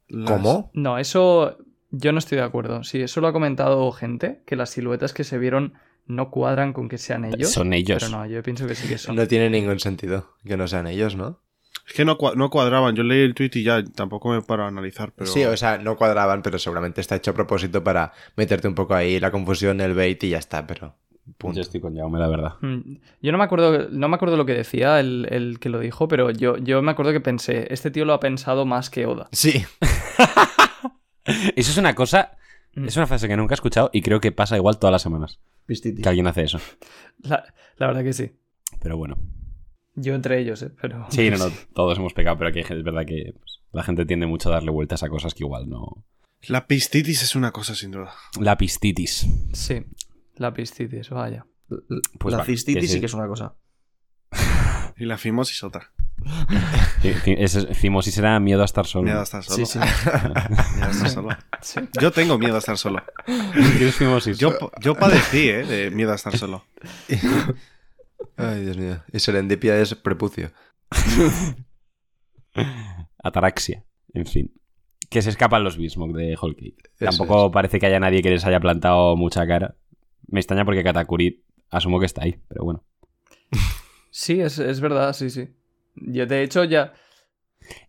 Las- 0.08 0.30
¿Cómo? 0.30 0.70
No, 0.74 0.98
eso 0.98 1.58
yo 1.90 2.12
no 2.12 2.18
estoy 2.18 2.38
de 2.38 2.44
acuerdo. 2.44 2.84
Sí, 2.84 3.00
eso 3.00 3.20
lo 3.20 3.28
ha 3.28 3.32
comentado 3.32 3.90
gente, 3.92 4.42
que 4.46 4.56
las 4.56 4.70
siluetas 4.70 5.12
que 5.12 5.24
se 5.24 5.38
vieron 5.38 5.74
no 6.06 6.30
cuadran 6.30 6.72
con 6.72 6.88
que 6.88 6.98
sean 6.98 7.24
ellos. 7.24 7.50
Son 7.52 7.72
ellos. 7.72 8.02
Pero 8.02 8.16
no, 8.16 8.26
yo 8.26 8.42
pienso 8.42 8.66
que 8.66 8.74
sí 8.74 8.88
que 8.88 8.98
son. 8.98 9.16
No 9.16 9.26
tiene 9.28 9.50
ningún 9.50 9.78
sentido 9.78 10.34
que 10.44 10.56
no 10.56 10.66
sean 10.66 10.86
ellos, 10.86 11.16
¿no? 11.16 11.42
Es 11.86 11.94
que 11.94 12.04
no, 12.04 12.18
no 12.36 12.50
cuadraban. 12.50 12.94
Yo 12.96 13.02
leí 13.02 13.22
el 13.22 13.34
tweet 13.34 13.50
y 13.54 13.62
ya 13.62 13.82
tampoco 13.84 14.30
me 14.30 14.42
paro 14.42 14.64
a 14.64 14.68
analizar. 14.68 15.12
Pero... 15.12 15.30
Sí, 15.30 15.44
o 15.44 15.56
sea, 15.56 15.78
no 15.78 15.96
cuadraban, 15.96 16.42
pero 16.42 16.58
seguramente 16.58 17.00
está 17.00 17.16
hecho 17.16 17.30
a 17.30 17.34
propósito 17.34 17.82
para 17.84 18.12
meterte 18.36 18.68
un 18.68 18.74
poco 18.74 18.94
ahí 18.94 19.20
la 19.20 19.30
confusión, 19.30 19.80
el 19.80 19.94
bait 19.94 20.22
y 20.24 20.30
ya 20.30 20.38
está, 20.38 20.66
pero 20.66 20.96
punto. 21.36 21.56
Yo 21.56 21.62
estoy 21.62 21.80
con 21.80 21.96
Jaume, 21.96 22.18
la 22.18 22.28
verdad. 22.28 22.54
Mm, 22.60 22.96
Yo 23.22 23.32
no 23.32 23.38
me 23.38 23.44
acuerdo, 23.44 23.88
no 23.90 24.08
me 24.08 24.14
acuerdo 24.16 24.36
lo 24.36 24.46
que 24.46 24.54
decía 24.54 25.00
el, 25.00 25.26
el 25.30 25.58
que 25.58 25.68
lo 25.68 25.80
dijo, 25.80 26.08
pero 26.08 26.30
yo, 26.30 26.56
yo 26.56 26.80
me 26.82 26.90
acuerdo 26.92 27.12
que 27.12 27.20
pensé, 27.20 27.66
este 27.72 27.90
tío 27.90 28.04
lo 28.04 28.12
ha 28.14 28.20
pensado 28.20 28.64
más 28.64 28.90
que 28.90 29.06
Oda. 29.06 29.28
Sí, 29.32 29.64
Eso 31.56 31.70
es 31.70 31.76
una 31.76 31.94
cosa. 31.94 32.36
Mm. 32.74 32.86
Es 32.86 32.96
una 32.96 33.06
frase 33.06 33.28
que 33.28 33.36
nunca 33.36 33.52
he 33.54 33.56
escuchado 33.56 33.90
y 33.92 34.02
creo 34.02 34.20
que 34.20 34.32
pasa 34.32 34.56
igual 34.56 34.78
todas 34.78 34.92
las 34.92 35.02
semanas. 35.02 35.40
Pistitis. 35.66 36.02
Que 36.02 36.08
alguien 36.08 36.26
hace 36.26 36.44
eso. 36.44 36.58
La, 37.22 37.44
la 37.76 37.86
verdad 37.86 38.02
que 38.02 38.12
sí. 38.12 38.32
Pero 38.80 38.96
bueno. 38.96 39.16
Yo 39.94 40.14
entre 40.14 40.38
ellos, 40.40 40.62
¿eh? 40.62 40.70
Pero... 40.80 41.06
Sí, 41.10 41.28
no, 41.30 41.36
no, 41.38 41.46
todos 41.74 41.98
hemos 41.98 42.14
pecado, 42.14 42.38
pero 42.38 42.50
aquí 42.50 42.60
es 42.60 42.82
verdad 42.84 43.04
que 43.04 43.34
pues, 43.34 43.60
la 43.72 43.82
gente 43.82 44.06
tiende 44.06 44.26
mucho 44.26 44.48
a 44.48 44.52
darle 44.52 44.70
vueltas 44.70 45.02
a 45.02 45.08
cosas 45.08 45.34
que 45.34 45.44
igual 45.44 45.68
no. 45.68 46.04
La 46.46 46.66
pistitis 46.68 47.22
es 47.22 47.34
una 47.34 47.50
cosa, 47.50 47.74
sin 47.74 47.90
duda. 47.90 48.14
La 48.40 48.56
pistitis. 48.56 49.26
Sí, 49.52 49.84
la 50.38 50.52
pistitis, 50.54 51.10
vaya. 51.10 51.46
Pues 52.18 52.32
la 52.32 52.38
va, 52.38 52.44
cistitis 52.44 52.82
que 52.82 52.86
sí 52.86 52.94
sí. 52.94 53.00
que 53.00 53.06
es 53.06 53.14
una 53.14 53.26
cosa. 53.26 53.56
Y 54.96 55.04
la 55.04 55.18
fimosis 55.18 55.62
otra. 55.62 55.92
Fimosis 57.74 58.18
era 58.18 58.40
miedo 58.40 58.62
a 58.62 58.64
estar 58.64 58.86
solo. 58.86 59.04
Miedo 59.04 59.20
a 59.20 59.22
estar 59.22 59.42
solo. 59.44 59.64
Sí, 59.64 59.66
sí. 59.66 59.78
Miedo 60.74 60.86
a 60.86 60.90
estar 60.90 61.10
solo. 61.10 61.28
Sí. 61.60 61.80
Yo 62.00 62.10
tengo 62.10 62.38
miedo 62.38 62.56
a 62.56 62.58
estar 62.58 62.76
solo. 62.76 63.02
¿Tienes 63.24 63.94
fimosis? 63.94 64.38
Yo, 64.38 64.56
yo 64.80 64.94
padecí, 64.94 65.48
¿eh? 65.48 65.64
De 65.64 65.90
miedo 65.90 66.12
a 66.12 66.16
estar 66.16 66.36
solo. 66.36 66.64
Ay, 68.36 68.62
Dios 68.62 68.76
mío. 68.76 69.00
Y 69.12 69.20
serendipia 69.20 69.78
es 69.80 69.94
prepucio. 69.94 70.50
Ataraxia. 73.22 73.84
En 74.14 74.26
fin. 74.26 74.52
Que 75.08 75.22
se 75.22 75.30
escapan 75.30 75.64
los 75.64 75.76
Bismok 75.76 76.14
de 76.16 76.36
Whole 76.40 76.56
Cake. 76.56 76.90
Tampoco 76.98 77.46
es. 77.46 77.52
parece 77.52 77.78
que 77.78 77.86
haya 77.86 78.00
nadie 78.00 78.22
que 78.22 78.30
les 78.30 78.44
haya 78.44 78.60
plantado 78.60 79.16
mucha 79.16 79.46
cara. 79.46 79.76
Me 80.28 80.40
extraña 80.40 80.64
porque 80.64 80.84
Katakuri 80.84 81.44
asumo 81.70 81.98
que 82.00 82.06
está 82.06 82.22
ahí, 82.22 82.38
pero 82.48 82.64
bueno. 82.64 82.84
Sí, 84.10 84.40
es, 84.40 84.58
es 84.58 84.80
verdad, 84.80 85.12
sí, 85.12 85.30
sí. 85.30 85.48
Yo, 85.94 86.26
de 86.26 86.42
hecho, 86.42 86.64
ya... 86.64 86.92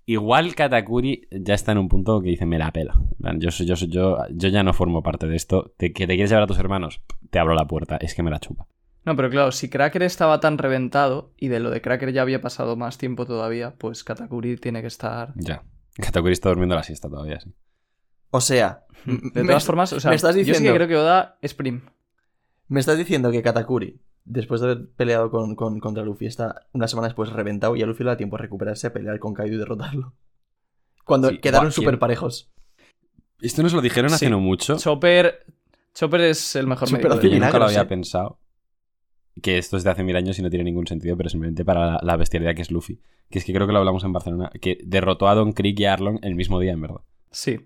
Igual 0.05 0.53
Katakuri 0.55 1.27
ya 1.31 1.53
está 1.53 1.71
en 1.71 1.77
un 1.77 1.87
punto 1.89 2.21
que 2.21 2.29
dice, 2.29 2.45
me 2.45 2.57
la 2.59 2.71
pela. 2.71 2.99
Yo, 3.37 3.51
soy- 3.51 3.65
yo, 3.65 3.75
soy- 3.75 3.89
yo, 3.89 4.17
yo 4.31 4.49
ya 4.49 4.61
no 4.63 4.73
formo 4.73 5.01
parte 5.01 5.27
de 5.27 5.35
esto. 5.35 5.73
¿Te, 5.77 5.93
¿Que 5.93 6.05
te 6.07 6.13
quieres 6.15 6.29
llevar 6.29 6.43
a 6.43 6.47
tus 6.47 6.59
hermanos? 6.59 7.01
Te 7.29 7.39
abro 7.39 7.53
la 7.55 7.65
puerta. 7.67 7.97
Es 7.97 8.13
que 8.15 8.21
me 8.23 8.29
la 8.31 8.39
chupa. 8.39 8.67
No, 9.05 9.15
pero 9.15 9.29
claro, 9.29 9.51
si 9.51 9.69
Cracker 9.69 10.03
estaba 10.03 10.39
tan 10.39 10.57
reventado 10.57 11.33
y 11.37 11.47
de 11.47 11.59
lo 11.59 11.69
de 11.71 11.81
Cracker 11.81 12.11
ya 12.11 12.21
había 12.23 12.41
pasado 12.41 12.75
más 12.75 12.97
tiempo 12.97 13.25
todavía, 13.25 13.75
pues 13.77 14.03
Katakuri 14.03 14.57
tiene 14.57 14.81
que 14.81 14.87
estar... 14.87 15.33
Ya. 15.35 15.63
Katakuri 15.95 16.33
está 16.33 16.49
durmiendo 16.49 16.75
la 16.75 16.83
siesta 16.83 17.09
todavía, 17.09 17.39
sí. 17.39 17.53
O 18.31 18.41
sea, 18.41 18.85
De 19.05 19.41
me- 19.43 19.47
todas 19.47 19.63
formas, 19.65 19.93
o 19.93 19.99
sea, 19.99 20.09
me 20.09 20.15
estás 20.15 20.35
yo 20.35 20.41
sí 20.41 20.45
que 20.45 20.51
diciendo- 20.51 20.75
creo 20.75 20.87
que 20.87 20.97
Oda 20.97 21.37
es 21.41 21.53
prim. 21.53 21.81
Me 22.69 22.79
estás 22.79 22.97
diciendo 22.97 23.31
que 23.31 23.41
Katakuri, 23.41 23.99
después 24.25 24.61
de 24.61 24.67
haber 24.71 24.89
peleado 24.91 25.29
con, 25.31 25.55
con- 25.55 25.79
contra 25.79 26.03
Luffy, 26.03 26.25
está 26.27 26.67
una 26.71 26.87
semana 26.87 27.07
después 27.09 27.31
reventado 27.31 27.75
y 27.75 27.81
a 27.81 27.85
Luffy 27.85 28.03
le 28.03 28.11
da 28.11 28.17
tiempo 28.17 28.35
a 28.37 28.39
recuperarse, 28.39 28.87
a 28.87 28.93
pelear 28.93 29.19
con 29.19 29.33
Kaido 29.33 29.55
y 29.55 29.59
derrotarlo. 29.59 30.13
Cuando 31.03 31.29
Sí, 31.29 31.39
quedaron 31.39 31.71
súper 31.71 31.97
parejos. 31.99 32.51
Esto 33.41 33.63
nos 33.63 33.73
lo 33.73 33.81
dijeron 33.81 34.13
hace 34.13 34.29
no 34.29 34.39
mucho. 34.39 34.77
Chopper... 34.77 35.45
Chopper 35.95 36.21
es 36.21 36.55
el 36.55 36.67
mejor 36.67 36.87
Chopper 36.87 37.09
médico 37.09 37.27
yo 37.27 37.39
nunca 37.39 37.57
lo 37.59 37.65
había 37.65 37.87
pensado. 37.87 38.39
Que 39.41 39.57
esto 39.57 39.75
es 39.77 39.83
de 39.83 39.89
hace 39.89 40.03
mil 40.03 40.15
años 40.15 40.37
y 40.37 40.41
no 40.43 40.49
tiene 40.49 40.65
ningún 40.65 40.85
sentido, 40.85 41.17
pero 41.17 41.29
simplemente 41.29 41.65
para 41.65 41.93
la, 41.93 41.99
la 42.03 42.17
bestialidad 42.17 42.53
que 42.53 42.61
es 42.61 42.69
Luffy. 42.71 42.99
Que 43.29 43.39
es 43.39 43.45
que 43.45 43.53
creo 43.53 43.65
que 43.65 43.73
lo 43.73 43.79
hablamos 43.79 44.03
en 44.03 44.13
Barcelona. 44.13 44.51
Que 44.61 44.77
derrotó 44.85 45.27
a 45.27 45.35
Don 45.35 45.53
Creek 45.53 45.79
y 45.79 45.85
a 45.85 45.93
Arlong 45.93 46.19
el 46.21 46.35
mismo 46.35 46.59
día, 46.59 46.73
en 46.73 46.81
verdad. 46.81 47.01
Sí, 47.31 47.59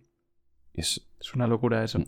Es, 0.73 1.05
es 1.19 1.33
una 1.33 1.47
locura 1.47 1.83
eso. 1.83 1.99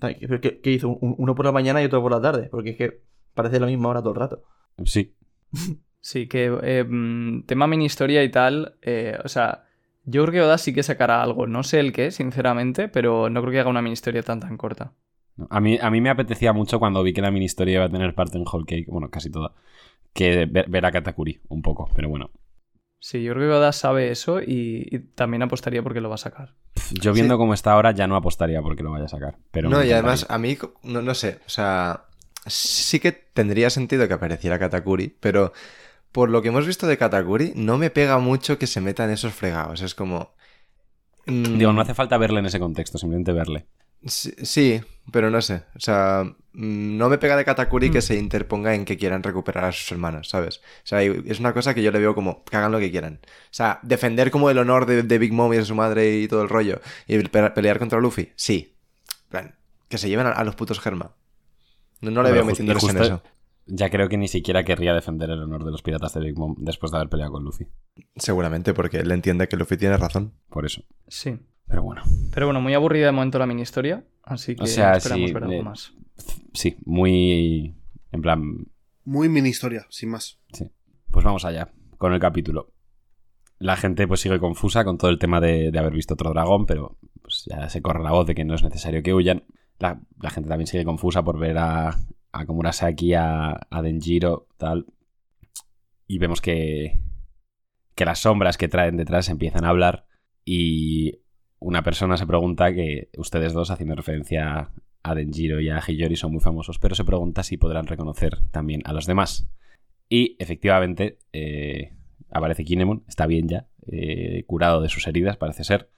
¿Qué, 0.41 0.71
hizo? 0.71 0.89
Un- 0.89 1.15
Uno 1.17 1.35
por 1.35 1.45
la 1.45 1.51
mañana 1.51 1.81
y 1.81 1.85
otro 1.85 2.01
por 2.01 2.11
la 2.11 2.21
tarde, 2.21 2.47
porque 2.49 2.71
es 2.71 2.77
que 2.77 3.01
parece 3.33 3.59
la 3.59 3.67
misma 3.67 3.89
hora 3.89 4.01
todo 4.01 4.13
el 4.13 4.19
rato. 4.19 4.43
sí. 4.85 5.13
Sí, 6.01 6.27
que 6.27 6.55
eh, 6.61 6.83
mm, 6.83 7.47
tema 7.47 7.65
mini 7.65 7.85
historia 7.85 8.23
y 8.23 8.29
tal, 8.29 8.75
eh, 8.83 9.17
o 9.23 9.27
sea, 9.27 9.65
yo 10.03 10.21
creo 10.21 10.31
que 10.33 10.41
Oda 10.43 10.59
sí 10.59 10.71
que 10.71 10.83
sacará 10.83 11.23
algo, 11.23 11.47
no 11.47 11.63
sé 11.63 11.79
el 11.79 11.93
qué, 11.93 12.11
sinceramente, 12.11 12.87
pero 12.89 13.27
no 13.31 13.41
creo 13.41 13.51
que 13.51 13.59
haga 13.61 13.71
una 13.71 13.81
mini 13.81 13.93
historia 13.93 14.21
tan 14.21 14.39
tan 14.39 14.55
corta. 14.55 14.91
A 15.49 15.59
mí, 15.59 15.77
a 15.81 15.89
mí 15.89 16.01
me 16.01 16.09
apetecía 16.11 16.53
mucho 16.53 16.77
cuando 16.79 17.01
vi 17.01 17.11
que 17.11 17.21
la 17.21 17.31
mini 17.31 17.45
historia 17.45 17.75
iba 17.75 17.85
a 17.85 17.89
tener 17.89 18.13
parte 18.13 18.37
en 18.37 18.45
Whole 18.47 18.65
Cake, 18.65 18.85
bueno, 18.87 19.09
casi 19.09 19.31
toda, 19.31 19.53
que 20.13 20.45
ver, 20.45 20.69
ver 20.69 20.85
a 20.85 20.91
Katakuri 20.91 21.41
un 21.49 21.61
poco, 21.63 21.89
pero 21.95 22.09
bueno. 22.09 22.31
Sí, 23.05 23.21
yo 23.21 23.33
creo 23.35 23.51
que 23.51 23.55
Oda 23.57 23.71
sabe 23.71 24.09
eso 24.09 24.41
y, 24.41 24.87
y 24.89 24.97
también 24.97 25.43
apostaría 25.43 25.83
porque 25.83 26.01
lo 26.01 26.09
va 26.09 26.15
a 26.15 26.17
sacar. 26.17 26.55
Yo 26.89 27.13
viendo 27.13 27.35
Sí. 27.35 27.37
cómo 27.37 27.53
está 27.53 27.73
ahora 27.73 27.91
ya 27.91 28.07
no 28.07 28.15
apostaría 28.15 28.63
porque 28.63 28.81
lo 28.81 28.89
vaya 28.89 29.05
a 29.05 29.09
sacar. 29.09 29.37
Pero 29.51 29.69
no, 29.69 29.83
y 29.83 29.91
además, 29.91 30.25
a 30.27 30.39
mí, 30.39 30.57
no, 30.81 31.03
no 31.03 31.13
sé, 31.13 31.37
o 31.45 31.49
sea, 31.49 32.05
sí 32.47 32.99
que 32.99 33.11
tendría 33.11 33.69
sentido 33.69 34.07
que 34.07 34.15
apareciera 34.15 34.57
Katakuri, 34.57 35.15
pero 35.19 35.53
por 36.11 36.31
lo 36.31 36.41
que 36.41 36.47
hemos 36.47 36.65
visto 36.65 36.87
de 36.87 36.97
Katakuri, 36.97 37.53
no 37.55 37.77
me 37.77 37.91
pega 37.91 38.17
mucho 38.17 38.57
que 38.57 38.65
se 38.65 38.81
meta 38.81 39.03
en 39.05 39.11
esos 39.11 39.33
fregados. 39.35 39.83
Es 39.83 39.93
como. 39.93 40.33
mm, 41.27 41.59
Digo, 41.59 41.73
no 41.73 41.81
hace 41.81 41.93
falta 41.93 42.17
verle 42.17 42.39
en 42.39 42.47
ese 42.47 42.59
contexto, 42.59 42.97
simplemente 42.97 43.33
verle. 43.33 43.67
Sí, 44.05 44.33
sí, 44.43 44.81
pero 45.11 45.29
no 45.31 45.41
sé. 45.41 45.63
O 45.75 45.79
sea, 45.79 46.23
mm, 46.53 46.97
no 46.97 47.09
me 47.09 47.17
pega 47.17 47.35
de 47.35 47.43
Katakuri 47.45 47.89
que 47.89 48.01
se 48.01 48.15
interponga 48.17 48.75
en 48.75 48.85
que 48.85 48.97
quieran 48.97 49.23
recuperar 49.23 49.65
a 49.65 49.71
sus 49.71 49.91
hermanos, 49.91 50.29
¿sabes? 50.29 50.57
O 50.57 50.61
sea, 50.83 51.01
es 51.01 51.39
una 51.39 51.53
cosa 51.53 51.73
que 51.73 51.81
yo 51.83 51.91
le 51.91 51.99
veo 51.99 52.13
como 52.13 52.43
que 52.43 52.55
hagan 52.55 52.71
lo 52.71 52.79
que 52.79 52.91
quieran. 52.91 53.19
O 53.23 53.27
sea, 53.53 53.79
defender 53.81 54.29
como 54.31 54.49
el 54.49 54.57
honor 54.59 54.85
de, 54.85 55.03
de 55.03 55.17
Big 55.17 55.33
Mom 55.33 55.51
y 55.53 55.57
de 55.57 55.65
su 55.65 55.73
madre 55.75 56.17
y 56.19 56.27
todo 56.27 56.43
el 56.43 56.49
rollo. 56.49 56.81
Y 57.07 57.17
pe- 57.19 57.49
pelear 57.51 57.79
contra 57.79 57.99
Luffy, 57.99 58.31
sí. 58.35 58.75
Plan, 59.29 59.55
que 59.89 59.97
se 59.97 60.07
lleven 60.07 60.27
a, 60.27 60.31
a 60.31 60.43
los 60.43 60.55
putos 60.55 60.79
Germa. 60.79 61.15
No, 62.01 62.11
no 62.11 62.21
le 62.21 62.29
Pero 62.29 62.35
veo 62.35 62.43
ju- 62.43 62.47
metiéndoles 62.47 62.83
y 62.83 62.85
en 62.87 62.91
justo- 62.97 63.03
eso. 63.15 63.23
Ya 63.67 63.89
creo 63.89 64.07
que 64.09 64.17
ni 64.17 64.27
siquiera 64.27 64.63
querría 64.63 64.93
defender 64.93 65.31
el 65.31 65.41
honor 65.41 65.65
de 65.65 65.71
los 65.71 65.81
piratas 65.81 66.13
de 66.13 66.19
Big 66.19 66.37
Mom 66.37 66.53
después 66.59 66.91
de 66.91 66.99
haber 66.99 67.09
peleado 67.09 67.31
con 67.31 67.43
Luffy. 67.43 67.65
Seguramente, 68.15 68.75
porque 68.75 68.97
él 68.99 69.11
entiende 69.11 69.47
que 69.47 69.57
Luffy 69.57 69.75
tiene 69.77 69.97
razón. 69.97 70.33
Por 70.49 70.67
eso. 70.67 70.83
Sí. 71.07 71.39
Pero 71.67 71.83
bueno. 71.83 72.03
Pero 72.33 72.47
bueno, 72.47 72.61
muy 72.61 72.73
aburrida 72.73 73.07
de 73.07 73.11
momento 73.11 73.39
la 73.39 73.47
mini 73.47 73.61
historia, 73.61 74.05
así 74.23 74.55
que 74.55 74.63
O 74.63 74.67
sea, 74.67 74.93
esperamos 74.93 75.27
sí, 75.27 75.33
ver 75.33 75.43
algo 75.43 75.55
eh, 75.55 75.63
más. 75.63 75.93
Sí, 76.53 76.77
muy. 76.85 77.75
En 78.11 78.21
plan. 78.21 78.67
Muy 79.03 79.29
mini 79.29 79.49
historia, 79.49 79.85
sin 79.89 80.09
más. 80.09 80.39
Sí. 80.53 80.69
Pues 81.11 81.25
vamos 81.25 81.45
allá 81.45 81.71
con 81.97 82.13
el 82.13 82.19
capítulo. 82.19 82.71
La 83.57 83.77
gente 83.77 84.07
pues 84.07 84.19
sigue 84.19 84.39
confusa 84.39 84.83
con 84.83 84.97
todo 84.97 85.09
el 85.09 85.19
tema 85.19 85.39
de, 85.39 85.71
de 85.71 85.79
haber 85.79 85.93
visto 85.93 86.13
otro 86.13 86.31
dragón, 86.31 86.65
pero 86.65 86.97
pues 87.21 87.45
ya 87.45 87.69
se 87.69 87.81
corre 87.81 88.03
la 88.03 88.11
voz 88.11 88.27
de 88.27 88.35
que 88.35 88.45
no 88.45 88.53
es 88.53 88.63
necesario 88.63 89.01
que 89.01 89.13
huyan. 89.13 89.43
La, 89.79 90.01
la 90.21 90.29
gente 90.29 90.49
también 90.49 90.67
sigue 90.67 90.85
confusa 90.85 91.23
por 91.23 91.39
ver 91.39 91.57
a, 91.57 91.97
a 92.31 92.45
Komurasaki, 92.45 93.13
a, 93.13 93.51
a 93.69 93.81
Denjiro, 93.81 94.47
tal. 94.57 94.85
Y 96.07 96.19
vemos 96.19 96.41
que, 96.41 97.01
que 97.95 98.05
las 98.05 98.19
sombras 98.19 98.57
que 98.57 98.67
traen 98.67 98.97
detrás 98.97 99.29
empiezan 99.29 99.65
a 99.65 99.69
hablar 99.69 100.05
y 100.43 101.21
una 101.59 101.81
persona 101.83 102.17
se 102.17 102.27
pregunta 102.27 102.73
que 102.73 103.09
ustedes 103.17 103.53
dos, 103.53 103.71
haciendo 103.71 103.95
referencia 103.95 104.71
a 105.03 105.15
Denjiro 105.15 105.59
y 105.61 105.69
a 105.69 105.79
Hiyori, 105.79 106.15
son 106.15 106.31
muy 106.31 106.41
famosos, 106.41 106.79
pero 106.79 106.95
se 106.95 107.03
pregunta 107.05 107.43
si 107.43 107.57
podrán 107.57 107.87
reconocer 107.87 108.39
también 108.51 108.81
a 108.85 108.93
los 108.93 109.05
demás. 109.05 109.47
Y 110.09 110.35
efectivamente 110.39 111.17
eh, 111.33 111.93
aparece 112.31 112.63
Kinemon, 112.65 113.03
está 113.07 113.25
bien 113.27 113.47
ya, 113.47 113.67
eh, 113.87 114.43
curado 114.47 114.81
de 114.81 114.89
sus 114.89 115.07
heridas, 115.07 115.37
parece 115.37 115.63
ser. 115.63 115.89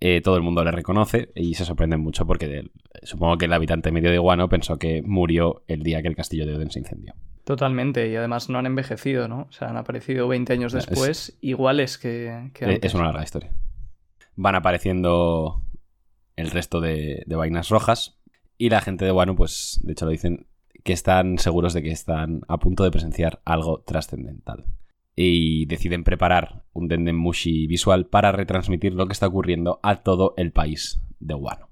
Eh, 0.00 0.20
todo 0.20 0.36
el 0.36 0.42
mundo 0.42 0.62
le 0.64 0.70
reconoce 0.72 1.30
y 1.34 1.54
se 1.54 1.64
sorprenden 1.64 2.00
mucho 2.00 2.26
porque 2.26 2.46
de- 2.48 2.70
supongo 3.04 3.38
que 3.38 3.46
el 3.46 3.52
habitante 3.52 3.90
medio 3.92 4.10
de 4.10 4.18
Guano 4.18 4.48
pensó 4.48 4.76
que 4.78 5.02
murió 5.02 5.62
el 5.68 5.82
día 5.82 6.02
que 6.02 6.08
el 6.08 6.16
castillo 6.16 6.46
de 6.46 6.54
Oden 6.54 6.70
se 6.70 6.80
incendió. 6.80 7.14
Totalmente, 7.44 8.08
y 8.08 8.16
además 8.16 8.48
no 8.50 8.58
han 8.58 8.66
envejecido, 8.66 9.28
¿no? 9.28 9.42
O 9.48 9.52
sea, 9.52 9.68
han 9.70 9.76
aparecido 9.76 10.26
20 10.28 10.52
años 10.52 10.74
Es- 10.74 10.86
después, 10.86 11.38
iguales 11.40 11.96
que, 11.98 12.50
que 12.54 12.64
Eh, 12.64 12.68
antes. 12.74 12.90
Es 12.90 12.94
una 12.94 13.04
larga 13.04 13.22
historia. 13.22 13.52
Van 14.36 14.54
apareciendo 14.54 15.62
el 16.36 16.50
resto 16.50 16.80
de, 16.80 17.24
vainas 17.28 17.68
rojas 17.68 18.18
y 18.58 18.68
la 18.68 18.80
gente 18.80 19.04
de 19.04 19.12
Wano, 19.12 19.36
pues 19.36 19.80
de 19.82 19.92
hecho 19.92 20.04
lo 20.04 20.10
dicen, 20.10 20.46
que 20.82 20.92
están 20.92 21.38
seguros 21.38 21.72
de 21.72 21.82
que 21.82 21.90
están 21.90 22.42
a 22.48 22.58
punto 22.58 22.84
de 22.84 22.90
presenciar 22.90 23.40
algo 23.44 23.80
trascendental. 23.80 24.66
Y 25.16 25.66
deciden 25.66 26.02
preparar 26.02 26.64
un 26.72 26.88
Dendemushi 26.88 27.68
visual 27.68 28.06
para 28.06 28.32
retransmitir 28.32 28.94
lo 28.94 29.06
que 29.06 29.12
está 29.12 29.28
ocurriendo 29.28 29.78
a 29.82 30.02
todo 30.02 30.34
el 30.36 30.50
país 30.50 31.00
de 31.20 31.34
Wano. 31.34 31.68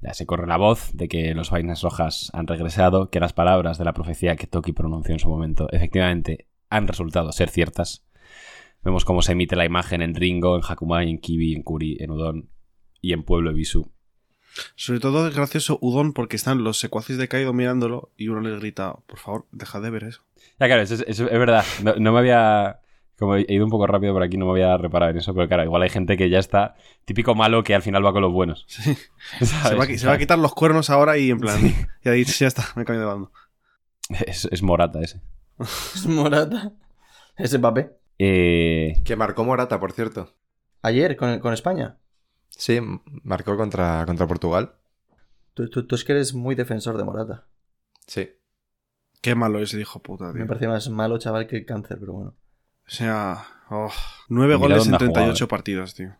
Ya 0.00 0.12
se 0.12 0.26
corre 0.26 0.46
la 0.46 0.58
voz 0.58 0.90
de 0.92 1.08
que 1.08 1.34
los 1.34 1.50
vainas 1.50 1.82
rojas 1.82 2.30
han 2.34 2.46
regresado, 2.46 3.10
que 3.10 3.18
las 3.18 3.32
palabras 3.32 3.78
de 3.78 3.84
la 3.84 3.94
profecía 3.94 4.36
que 4.36 4.46
Toki 4.46 4.72
pronunció 4.72 5.14
en 5.14 5.20
su 5.20 5.28
momento 5.28 5.68
efectivamente 5.72 6.46
han 6.68 6.86
resultado 6.86 7.32
ser 7.32 7.48
ciertas. 7.48 8.05
Vemos 8.82 9.04
cómo 9.04 9.22
se 9.22 9.32
emite 9.32 9.56
la 9.56 9.64
imagen 9.64 10.02
en 10.02 10.14
Ringo, 10.14 10.56
en 10.56 10.62
Hakumai, 10.66 11.10
en 11.10 11.18
Kibi, 11.18 11.54
en 11.54 11.62
Kuri, 11.62 11.96
en 12.00 12.10
Udon 12.10 12.50
y 13.00 13.12
en 13.12 13.24
Pueblo 13.24 13.50
Ebisu. 13.50 13.90
Sobre 14.74 15.00
todo 15.00 15.26
es 15.28 15.34
gracioso 15.34 15.78
Udon 15.80 16.12
porque 16.12 16.36
están 16.36 16.64
los 16.64 16.78
secuaces 16.78 17.18
de 17.18 17.28
Kaido 17.28 17.52
mirándolo 17.52 18.12
y 18.16 18.28
uno 18.28 18.40
les 18.40 18.58
grita, 18.58 18.94
por 19.06 19.18
favor, 19.18 19.46
dejad 19.52 19.82
de 19.82 19.90
ver 19.90 20.04
eso. 20.04 20.22
Ya, 20.58 20.66
claro, 20.66 20.82
eso 20.82 20.94
es, 20.94 21.04
eso 21.06 21.28
es 21.28 21.38
verdad. 21.38 21.64
No, 21.82 21.94
no 21.96 22.12
me 22.12 22.20
había. 22.20 22.80
Como 23.18 23.34
he 23.36 23.46
ido 23.48 23.64
un 23.64 23.70
poco 23.70 23.86
rápido 23.86 24.12
por 24.12 24.22
aquí, 24.22 24.36
no 24.36 24.44
me 24.44 24.52
había 24.52 24.76
reparado 24.76 25.10
en 25.10 25.18
eso, 25.18 25.34
pero 25.34 25.48
claro, 25.48 25.64
igual 25.64 25.82
hay 25.82 25.88
gente 25.88 26.18
que 26.18 26.28
ya 26.28 26.38
está. 26.38 26.74
Típico 27.06 27.34
malo 27.34 27.64
que 27.64 27.74
al 27.74 27.80
final 27.80 28.04
va 28.04 28.12
con 28.12 28.22
los 28.22 28.32
buenos. 28.32 28.66
Sí. 28.68 28.94
¿sabes? 29.46 29.68
Se 29.68 29.74
va, 29.74 29.86
se 29.86 30.06
va 30.06 30.12
a 30.12 30.18
quitar 30.18 30.38
los 30.38 30.54
cuernos 30.54 30.90
ahora 30.90 31.16
y 31.18 31.30
en 31.30 31.40
plan. 31.40 31.58
Y 32.04 32.08
ahí 32.08 32.24
ya 32.24 32.46
está, 32.46 32.64
me 32.76 32.84
cambio 32.84 33.00
de 33.00 33.06
bando. 33.06 33.32
Es, 34.26 34.46
es 34.52 34.62
Morata 34.62 35.00
ese. 35.00 35.20
Es 35.58 36.06
Morata. 36.06 36.72
Ese 37.36 37.58
papel. 37.58 37.90
Eh, 38.18 39.00
Que 39.04 39.16
marcó 39.16 39.44
Morata, 39.44 39.78
por 39.80 39.92
cierto. 39.92 40.34
Ayer 40.82 41.16
con, 41.16 41.38
con 41.40 41.52
España. 41.52 41.98
Sí, 42.48 42.80
marcó 43.22 43.56
contra, 43.56 44.04
contra 44.06 44.26
Portugal. 44.26 44.74
Tú, 45.54 45.68
tú- 45.68 45.86
tú 45.86 45.94
es 45.94 46.04
que 46.04 46.12
eres 46.12 46.34
muy 46.34 46.54
defensor 46.54 46.96
de 46.96 47.04
Morata. 47.04 47.46
Sí. 48.06 48.30
Qué 49.20 49.34
malo 49.34 49.58
ese 49.60 49.80
hijo 49.80 50.00
puta, 50.00 50.30
tío. 50.32 50.40
Me 50.40 50.46
parece 50.46 50.68
más 50.68 50.88
malo, 50.88 51.18
chaval, 51.18 51.46
que 51.46 51.56
el 51.56 51.66
cáncer, 51.66 51.98
pero 51.98 52.12
bueno. 52.12 52.30
O 52.86 52.90
sea, 52.90 53.38
oh, 53.70 53.90
nueve 54.28 54.54
Mira 54.54 54.68
goles 54.68 54.84
en 54.86 54.92
dónde 54.92 54.96
ha 54.96 54.98
38 55.12 55.24
jugado, 55.34 55.44
eh. 55.44 55.48
partidos, 55.48 55.94
tío. 55.94 56.14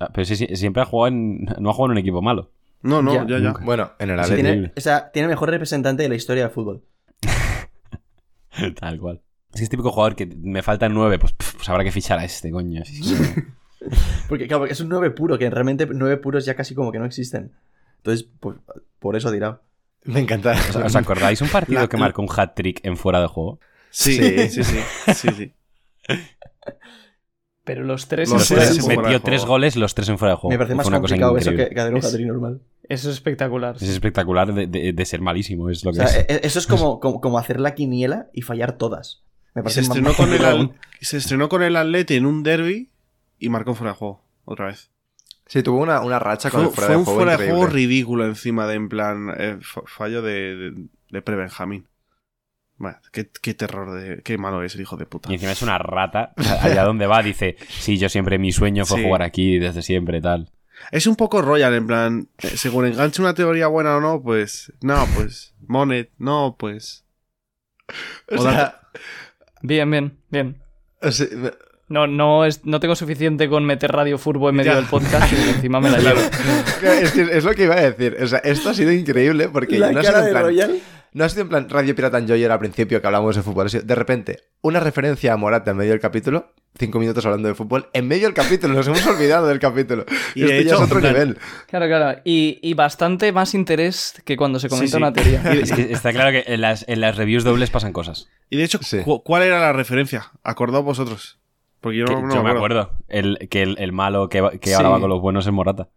ah, 0.00 0.08
pero 0.14 0.24
sí, 0.24 0.36
sí, 0.36 0.46
siempre 0.56 0.82
ha 0.82 0.86
jugado 0.86 1.08
en. 1.14 1.44
No 1.58 1.70
ha 1.70 1.72
jugado 1.74 1.86
en 1.86 1.90
un 1.92 1.98
equipo 1.98 2.22
malo. 2.22 2.50
No, 2.82 3.02
no, 3.02 3.12
Ya. 3.12 3.26
ya, 3.26 3.38
ya. 3.38 3.54
Bueno, 3.62 3.92
en 3.98 4.10
el 4.10 4.16
Sí, 4.24 4.32
Atleti. 4.32 4.42
tiene, 4.42 4.72
o 4.76 4.80
sea, 4.80 5.10
tiene 5.12 5.24
el 5.26 5.30
mejor 5.30 5.50
representante 5.50 6.02
de 6.02 6.08
la 6.08 6.14
historia 6.14 6.44
del 6.44 6.52
fútbol. 6.52 6.82
Tal 8.80 8.98
cual. 8.98 9.20
Es 9.52 9.58
que 9.60 9.64
es 9.64 9.68
típico 9.68 9.90
jugador 9.90 10.14
que 10.16 10.26
me 10.26 10.62
faltan 10.62 10.94
nueve, 10.94 11.18
pues, 11.18 11.32
pues 11.32 11.68
habrá 11.68 11.82
que 11.84 11.90
fichar 11.92 12.18
a 12.18 12.24
este, 12.24 12.50
coño. 12.50 12.84
Sí, 12.84 13.02
sí. 13.02 13.14
Porque, 14.28 14.46
claro, 14.46 14.60
porque 14.60 14.74
es 14.74 14.80
un 14.80 14.90
9 14.90 15.10
puro, 15.12 15.38
que 15.38 15.48
realmente 15.48 15.86
9 15.90 16.18
puros 16.18 16.44
ya 16.44 16.54
casi 16.54 16.74
como 16.74 16.92
que 16.92 16.98
no 16.98 17.06
existen. 17.06 17.52
Entonces, 17.96 18.28
pues, 18.38 18.58
por 18.98 19.16
eso 19.16 19.30
dirá. 19.30 19.62
Me 20.04 20.20
encanta. 20.20 20.52
¿Os, 20.52 20.76
os 20.76 20.96
acordáis 20.96 21.40
un 21.40 21.48
partido 21.48 21.80
La- 21.80 21.88
que 21.88 21.96
marcó 21.96 22.20
un 22.20 22.28
hat-trick 22.30 22.80
en 22.84 22.98
fuera 22.98 23.22
de 23.22 23.26
juego? 23.28 23.58
Sí, 23.88 24.16
Sí. 24.18 24.48
sí, 24.50 24.64
sí. 24.64 24.78
sí, 25.14 25.28
sí. 25.34 25.52
Pero 27.64 27.84
los 27.84 28.06
tres 28.08 28.30
Los 28.30 28.42
en 28.50 28.56
fuera 28.56 28.70
tres 28.72 28.84
fuera 28.84 29.02
metió 29.02 29.20
tres 29.22 29.44
goles, 29.44 29.76
los 29.76 29.94
tres 29.94 30.08
en 30.08 30.18
fuera 30.18 30.34
de 30.34 30.40
juego. 30.40 30.50
Me 30.52 30.58
parece 30.58 30.74
más 30.74 30.86
una 30.86 31.00
cosa 31.00 31.14
eso 31.14 31.24
que, 31.28 31.38
increíble. 31.40 31.68
que 31.74 31.80
hacer 31.80 31.92
un 31.92 31.98
Es- 31.98 32.04
hat-trick 32.06 32.26
normal. 32.26 32.60
Eso 32.88 33.08
es 33.08 33.14
espectacular. 33.16 33.76
Es 33.76 33.82
espectacular 33.88 34.52
de, 34.52 34.66
de- 34.66 34.92
de 34.92 35.04
ser 35.04 35.20
malísimo, 35.20 35.70
es 35.70 35.84
lo 35.84 35.90
O 35.90 35.94
que 35.94 36.06
sea, 36.06 36.20
es. 36.20 36.26
e- 36.28 36.40
eso 36.46 36.58
es 36.58 36.66
como, 36.66 36.98
como, 37.00 37.20
como 37.20 37.38
hacer 37.38 37.60
la 37.60 37.74
quiniela 37.74 38.28
y 38.32 38.42
fallar 38.42 38.72
todas. 38.72 39.22
Me 39.54 39.60
Y 39.60 39.62
parece 39.64 39.74
se, 39.74 39.80
estrenó 39.82 40.14
con 40.14 40.32
el, 40.32 40.44
Al- 40.44 40.72
se 41.00 41.16
estrenó 41.16 41.48
con 41.48 41.62
el 41.62 41.76
Atleti 41.76 42.14
en 42.16 42.26
un 42.26 42.42
derby 42.42 42.90
y 43.38 43.48
marcó 43.48 43.74
fuera 43.74 43.92
de 43.92 43.98
juego. 43.98 44.24
Otra 44.44 44.66
vez. 44.66 44.90
Sí, 45.46 45.62
tuvo 45.62 45.78
una, 45.80 46.00
una 46.02 46.18
racha 46.20 46.50
con 46.50 46.70
Fue, 46.70 46.70
el 46.70 46.74
fuera 46.74 46.86
fue 46.86 46.94
de 46.94 46.98
un 46.98 47.04
juego 47.04 47.18
fuera 47.20 47.36
de 47.36 47.50
juego 47.50 47.66
ridículo 47.66 48.24
encima 48.26 48.66
de, 48.66 48.74
en 48.74 48.88
plan, 48.88 49.34
eh, 49.36 49.58
fa- 49.60 49.82
fallo 49.86 50.22
de, 50.22 50.56
de, 50.56 50.86
de 51.10 51.22
pre-Benjamín. 51.22 51.86
Bueno, 52.76 52.98
qué, 53.12 53.28
qué 53.42 53.52
terror, 53.54 53.92
de, 54.00 54.22
qué 54.22 54.38
malo 54.38 54.62
es 54.62 54.74
el 54.76 54.80
hijo 54.82 54.96
de 54.96 55.04
puta. 55.06 55.28
Y 55.30 55.34
encima 55.34 55.52
es 55.52 55.60
una 55.62 55.76
rata. 55.78 56.32
Allá 56.62 56.84
donde 56.84 57.06
va 57.06 57.22
dice, 57.22 57.56
sí, 57.68 57.98
yo 57.98 58.08
siempre, 58.08 58.38
mi 58.38 58.52
sueño 58.52 58.86
fue 58.86 58.98
Sí. 58.98 59.04
jugar 59.04 59.22
aquí 59.22 59.58
desde 59.58 59.82
siempre, 59.82 60.20
tal. 60.20 60.50
Es 60.92 61.06
un 61.06 61.14
poco 61.16 61.42
Royal, 61.42 61.74
en 61.74 61.86
plan, 61.86 62.28
eh, 62.38 62.48
según 62.56 62.86
enganche 62.86 63.20
una 63.20 63.34
teoría 63.34 63.66
buena 63.66 63.96
o 63.96 64.00
no, 64.00 64.22
pues, 64.22 64.72
no, 64.80 65.04
pues, 65.14 65.54
Monet, 65.66 66.10
no, 66.18 66.56
pues. 66.58 67.04
O 68.34 68.40
sea, 68.42 68.79
Bien, 69.62 69.90
bien, 69.90 70.16
bien. 70.30 70.56
o 71.02 71.10
sea, 71.10 71.26
me- 71.36 71.52
No, 71.88 72.06
no, 72.06 72.44
es, 72.44 72.64
no 72.64 72.78
tengo 72.80 72.94
suficiente 72.94 73.48
con 73.48 73.64
meter 73.66 73.90
Radio 73.92 74.16
Furbo 74.16 74.48
en 74.48 74.54
medio 74.56 74.72
Ya. 74.72 74.76
del 74.76 74.86
podcast 74.86 75.32
y 75.32 75.50
encima 75.50 75.80
me 75.80 75.90
la 75.90 75.98
llevo. 76.00 76.20
es, 76.20 77.10
que 77.12 77.22
es 77.22 77.44
lo 77.44 77.52
que 77.52 77.64
iba 77.64 77.74
a 77.74 77.80
decir. 77.90 78.16
O 78.22 78.26
sea, 78.26 78.38
esto 78.40 78.70
ha 78.70 78.74
sido 78.74 78.92
increíble 78.92 79.48
porque 79.48 79.78
La 79.78 79.90
no 79.92 80.00
cara 80.00 80.20
en 80.20 80.24
de 80.26 80.30
plan, 80.30 80.42
Royal. 80.44 80.78
No 81.12 81.24
ha 81.24 81.28
sido 81.28 81.42
en 81.42 81.48
plan 81.48 81.68
Radio 81.68 81.94
Pirata 81.94 82.18
Enjoyer 82.18 82.50
al 82.50 82.58
principio 82.58 83.00
que 83.00 83.06
hablamos 83.06 83.36
de 83.36 83.42
fútbol. 83.42 83.66
Ha 83.66 83.68
sido 83.70 83.82
de 83.84 83.94
repente 83.94 84.38
una 84.62 84.80
referencia 84.80 85.32
a 85.32 85.36
Morata 85.36 85.70
en 85.72 85.76
medio 85.76 85.90
del 85.92 86.00
capítulo. 86.00 86.52
Cinco 86.78 87.00
minutos 87.00 87.26
hablando 87.26 87.48
de 87.48 87.54
fútbol. 87.54 87.88
En 87.92 88.06
medio 88.06 88.26
del 88.26 88.34
capítulo. 88.34 88.74
Nos 88.74 88.86
hemos 88.86 89.04
olvidado 89.06 89.48
del 89.48 89.58
capítulo. 89.58 90.04
Y 90.36 90.42
de 90.42 90.64
ya 90.64 90.74
es 90.74 90.80
otro 90.80 91.00
nivel. 91.00 91.36
Claro, 91.66 91.86
claro. 91.86 92.20
Y, 92.24 92.58
y 92.62 92.74
bastante 92.74 93.32
más 93.32 93.54
interés 93.54 94.14
que 94.24 94.36
cuando 94.36 94.60
se 94.60 94.68
comenta 94.68 94.86
Sí, 94.86 94.92
sí. 94.92 94.96
una 94.96 95.12
teoría. 95.12 95.42
Es 95.52 95.72
que 95.72 95.92
está 95.92 96.12
claro 96.12 96.30
que 96.30 96.44
en 96.52 96.60
las, 96.60 96.84
en 96.88 97.00
las 97.00 97.16
reviews 97.16 97.42
dobles 97.42 97.70
pasan 97.70 97.92
cosas. 97.92 98.28
Y 98.50 98.56
de 98.56 98.64
hecho, 98.64 98.78
Sí. 98.82 99.00
cu- 99.00 99.22
¿cuál 99.24 99.42
era 99.42 99.58
la 99.58 99.72
referencia? 99.72 100.30
Acordaos 100.44 100.84
vosotros. 100.84 101.40
Porque 101.80 101.98
yo 101.98 102.04
Que- 102.04 102.12
no, 102.14 102.22
no 102.22 102.34
yo 102.36 102.42
me 102.44 102.50
acuerdo. 102.50 102.80
acuerdo. 102.82 103.04
El, 103.08 103.48
que 103.50 103.62
el, 103.62 103.76
el 103.78 103.90
malo 103.92 104.28
que, 104.28 104.58
que 104.60 104.68
Sí. 104.70 104.74
ahora 104.74 104.90
va 104.90 105.00
con 105.00 105.10
los 105.10 105.20
buenos 105.20 105.46
es 105.46 105.52
Morata. 105.52 105.88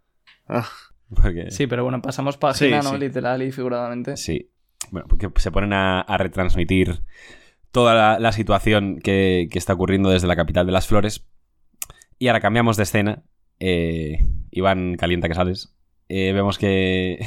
Ah, 0.47 0.67
Porque, 1.13 1.51
Sí, 1.51 1.67
pero 1.67 1.83
bueno, 1.83 2.01
pasamos 2.01 2.37
página, 2.37 2.81
Sí, 2.81 2.87
¿no? 2.87 2.93
sí. 2.95 2.97
Literal 2.99 3.43
y 3.43 3.51
figuradamente. 3.51 4.17
Sí. 4.17 4.49
Bueno, 4.93 5.07
porque 5.07 5.27
se 5.37 5.49
ponen 5.49 5.73
a, 5.73 6.01
a 6.01 6.17
retransmitir 6.19 7.01
toda 7.71 7.95
la, 7.95 8.19
la 8.19 8.31
situación 8.31 8.99
que, 9.03 9.47
que 9.49 9.57
está 9.57 9.73
ocurriendo 9.73 10.11
desde 10.11 10.27
la 10.27 10.35
capital 10.35 10.67
de 10.67 10.71
las 10.71 10.85
flores. 10.85 11.25
Y 12.19 12.27
ahora 12.27 12.41
cambiamos 12.41 12.77
de 12.77 12.83
escena. 12.83 13.23
Eh, 13.59 14.19
Iván 14.51 14.95
calienta 14.95 15.27
que 15.27 15.33
sales. 15.33 15.73
Eh, 16.09 16.31
vemos 16.31 16.59
que. 16.59 17.25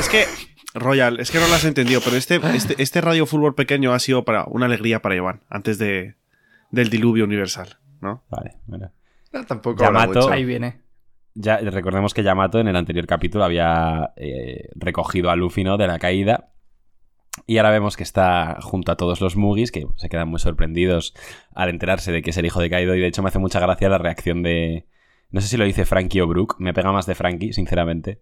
Es 0.00 0.08
que, 0.08 0.24
Royal, 0.74 1.20
es 1.20 1.30
que 1.30 1.38
no 1.38 1.46
lo 1.46 1.54
has 1.54 1.64
entendido, 1.64 2.00
pero 2.04 2.16
este, 2.16 2.40
este, 2.54 2.82
este 2.82 3.00
radio 3.00 3.24
fútbol 3.24 3.54
pequeño 3.54 3.92
ha 3.92 4.00
sido 4.00 4.24
para 4.24 4.46
una 4.46 4.66
alegría 4.66 5.00
para 5.02 5.14
Iván, 5.14 5.42
antes 5.48 5.78
de, 5.78 6.16
del 6.72 6.90
diluvio 6.90 7.22
universal, 7.24 7.78
¿no? 8.00 8.24
Vale, 8.30 8.56
bueno. 8.66 8.90
No, 9.32 9.46
tampoco 9.46 9.84
Yamato- 9.84 10.08
mucho. 10.22 10.30
Ahí 10.32 10.44
viene. 10.44 10.80
Ya 11.34 11.58
recordemos 11.58 12.12
que 12.12 12.22
Yamato 12.22 12.58
en 12.58 12.68
el 12.68 12.76
anterior 12.76 13.06
capítulo 13.06 13.44
había 13.44 14.12
eh, 14.16 14.68
recogido 14.74 15.30
a 15.30 15.36
Luffy 15.36 15.62
de 15.62 15.86
la 15.86 15.98
caída. 15.98 16.50
Y 17.46 17.58
ahora 17.58 17.70
vemos 17.70 17.96
que 17.96 18.02
está 18.02 18.58
junto 18.60 18.92
a 18.92 18.96
todos 18.96 19.20
los 19.20 19.36
Mugis, 19.36 19.70
que 19.70 19.86
se 19.96 20.08
quedan 20.08 20.28
muy 20.28 20.40
sorprendidos 20.40 21.14
al 21.54 21.68
enterarse 21.68 22.12
de 22.12 22.22
que 22.22 22.30
es 22.30 22.36
el 22.36 22.46
hijo 22.46 22.60
de 22.60 22.70
Kaido. 22.70 22.94
Y 22.94 23.00
de 23.00 23.06
hecho 23.06 23.22
me 23.22 23.28
hace 23.28 23.38
mucha 23.38 23.60
gracia 23.60 23.88
la 23.88 23.98
reacción 23.98 24.42
de. 24.42 24.86
No 25.30 25.40
sé 25.40 25.48
si 25.48 25.56
lo 25.56 25.64
dice 25.64 25.84
Frankie 25.84 26.20
o 26.20 26.26
Brook, 26.26 26.56
me 26.58 26.74
pega 26.74 26.92
más 26.92 27.06
de 27.06 27.14
Frankie, 27.14 27.52
sinceramente. 27.52 28.20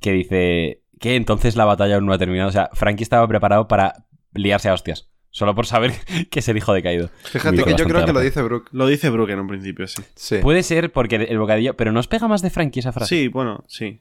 Que 0.00 0.12
dice 0.12 0.82
que 1.00 1.16
entonces 1.16 1.56
la 1.56 1.64
batalla 1.64 1.96
aún 1.96 2.06
no 2.06 2.12
ha 2.12 2.18
terminado. 2.18 2.50
O 2.50 2.52
sea, 2.52 2.70
Frankie 2.74 3.02
estaba 3.02 3.26
preparado 3.26 3.66
para 3.66 4.06
liarse 4.34 4.68
a 4.68 4.74
hostias. 4.74 5.13
Solo 5.34 5.52
por 5.56 5.66
saber 5.66 5.92
que 6.30 6.38
es 6.38 6.48
el 6.48 6.56
hijo 6.56 6.72
de 6.72 6.80
Kaido. 6.80 7.10
Fíjate 7.24 7.64
que 7.64 7.74
yo 7.74 7.86
creo 7.86 8.06
que 8.06 8.12
lo 8.12 8.20
dice 8.20 8.40
Brooke. 8.40 8.68
Lo 8.70 8.86
dice 8.86 9.10
Brook 9.10 9.30
en 9.30 9.40
un 9.40 9.48
principio, 9.48 9.88
sí. 9.88 10.00
Sí. 10.14 10.38
Puede 10.38 10.62
ser 10.62 10.92
porque 10.92 11.16
el 11.16 11.38
bocadillo. 11.38 11.74
Pero 11.74 11.90
nos 11.90 12.06
pega 12.06 12.28
más 12.28 12.40
de 12.40 12.50
Frankie 12.50 12.78
esa 12.78 12.92
frase. 12.92 13.16
Sí, 13.16 13.26
bueno, 13.26 13.64
sí. 13.66 14.00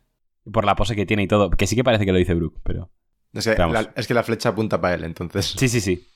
Por 0.52 0.64
la 0.64 0.76
pose 0.76 0.96
que 0.96 1.08
tiene 1.08 1.24
y 1.24 1.28
todo. 1.28 1.50
Que 1.50 1.66
sí 1.66 1.76
que 1.76 1.84
parece 1.84 2.06
que 2.06 2.12
lo 2.12 2.20
dice 2.20 2.36
Brook, 2.36 2.62
pero. 2.62 2.92
Es 3.34 3.46
que, 3.46 3.56
la, 3.56 3.92
es 3.96 4.06
que 4.06 4.14
la 4.14 4.22
flecha 4.22 4.50
apunta 4.50 4.80
para 4.80 4.94
él, 4.94 5.06
entonces. 5.06 5.56
Sí, 5.58 5.68
sí, 5.68 5.82
sí. 5.82 6.08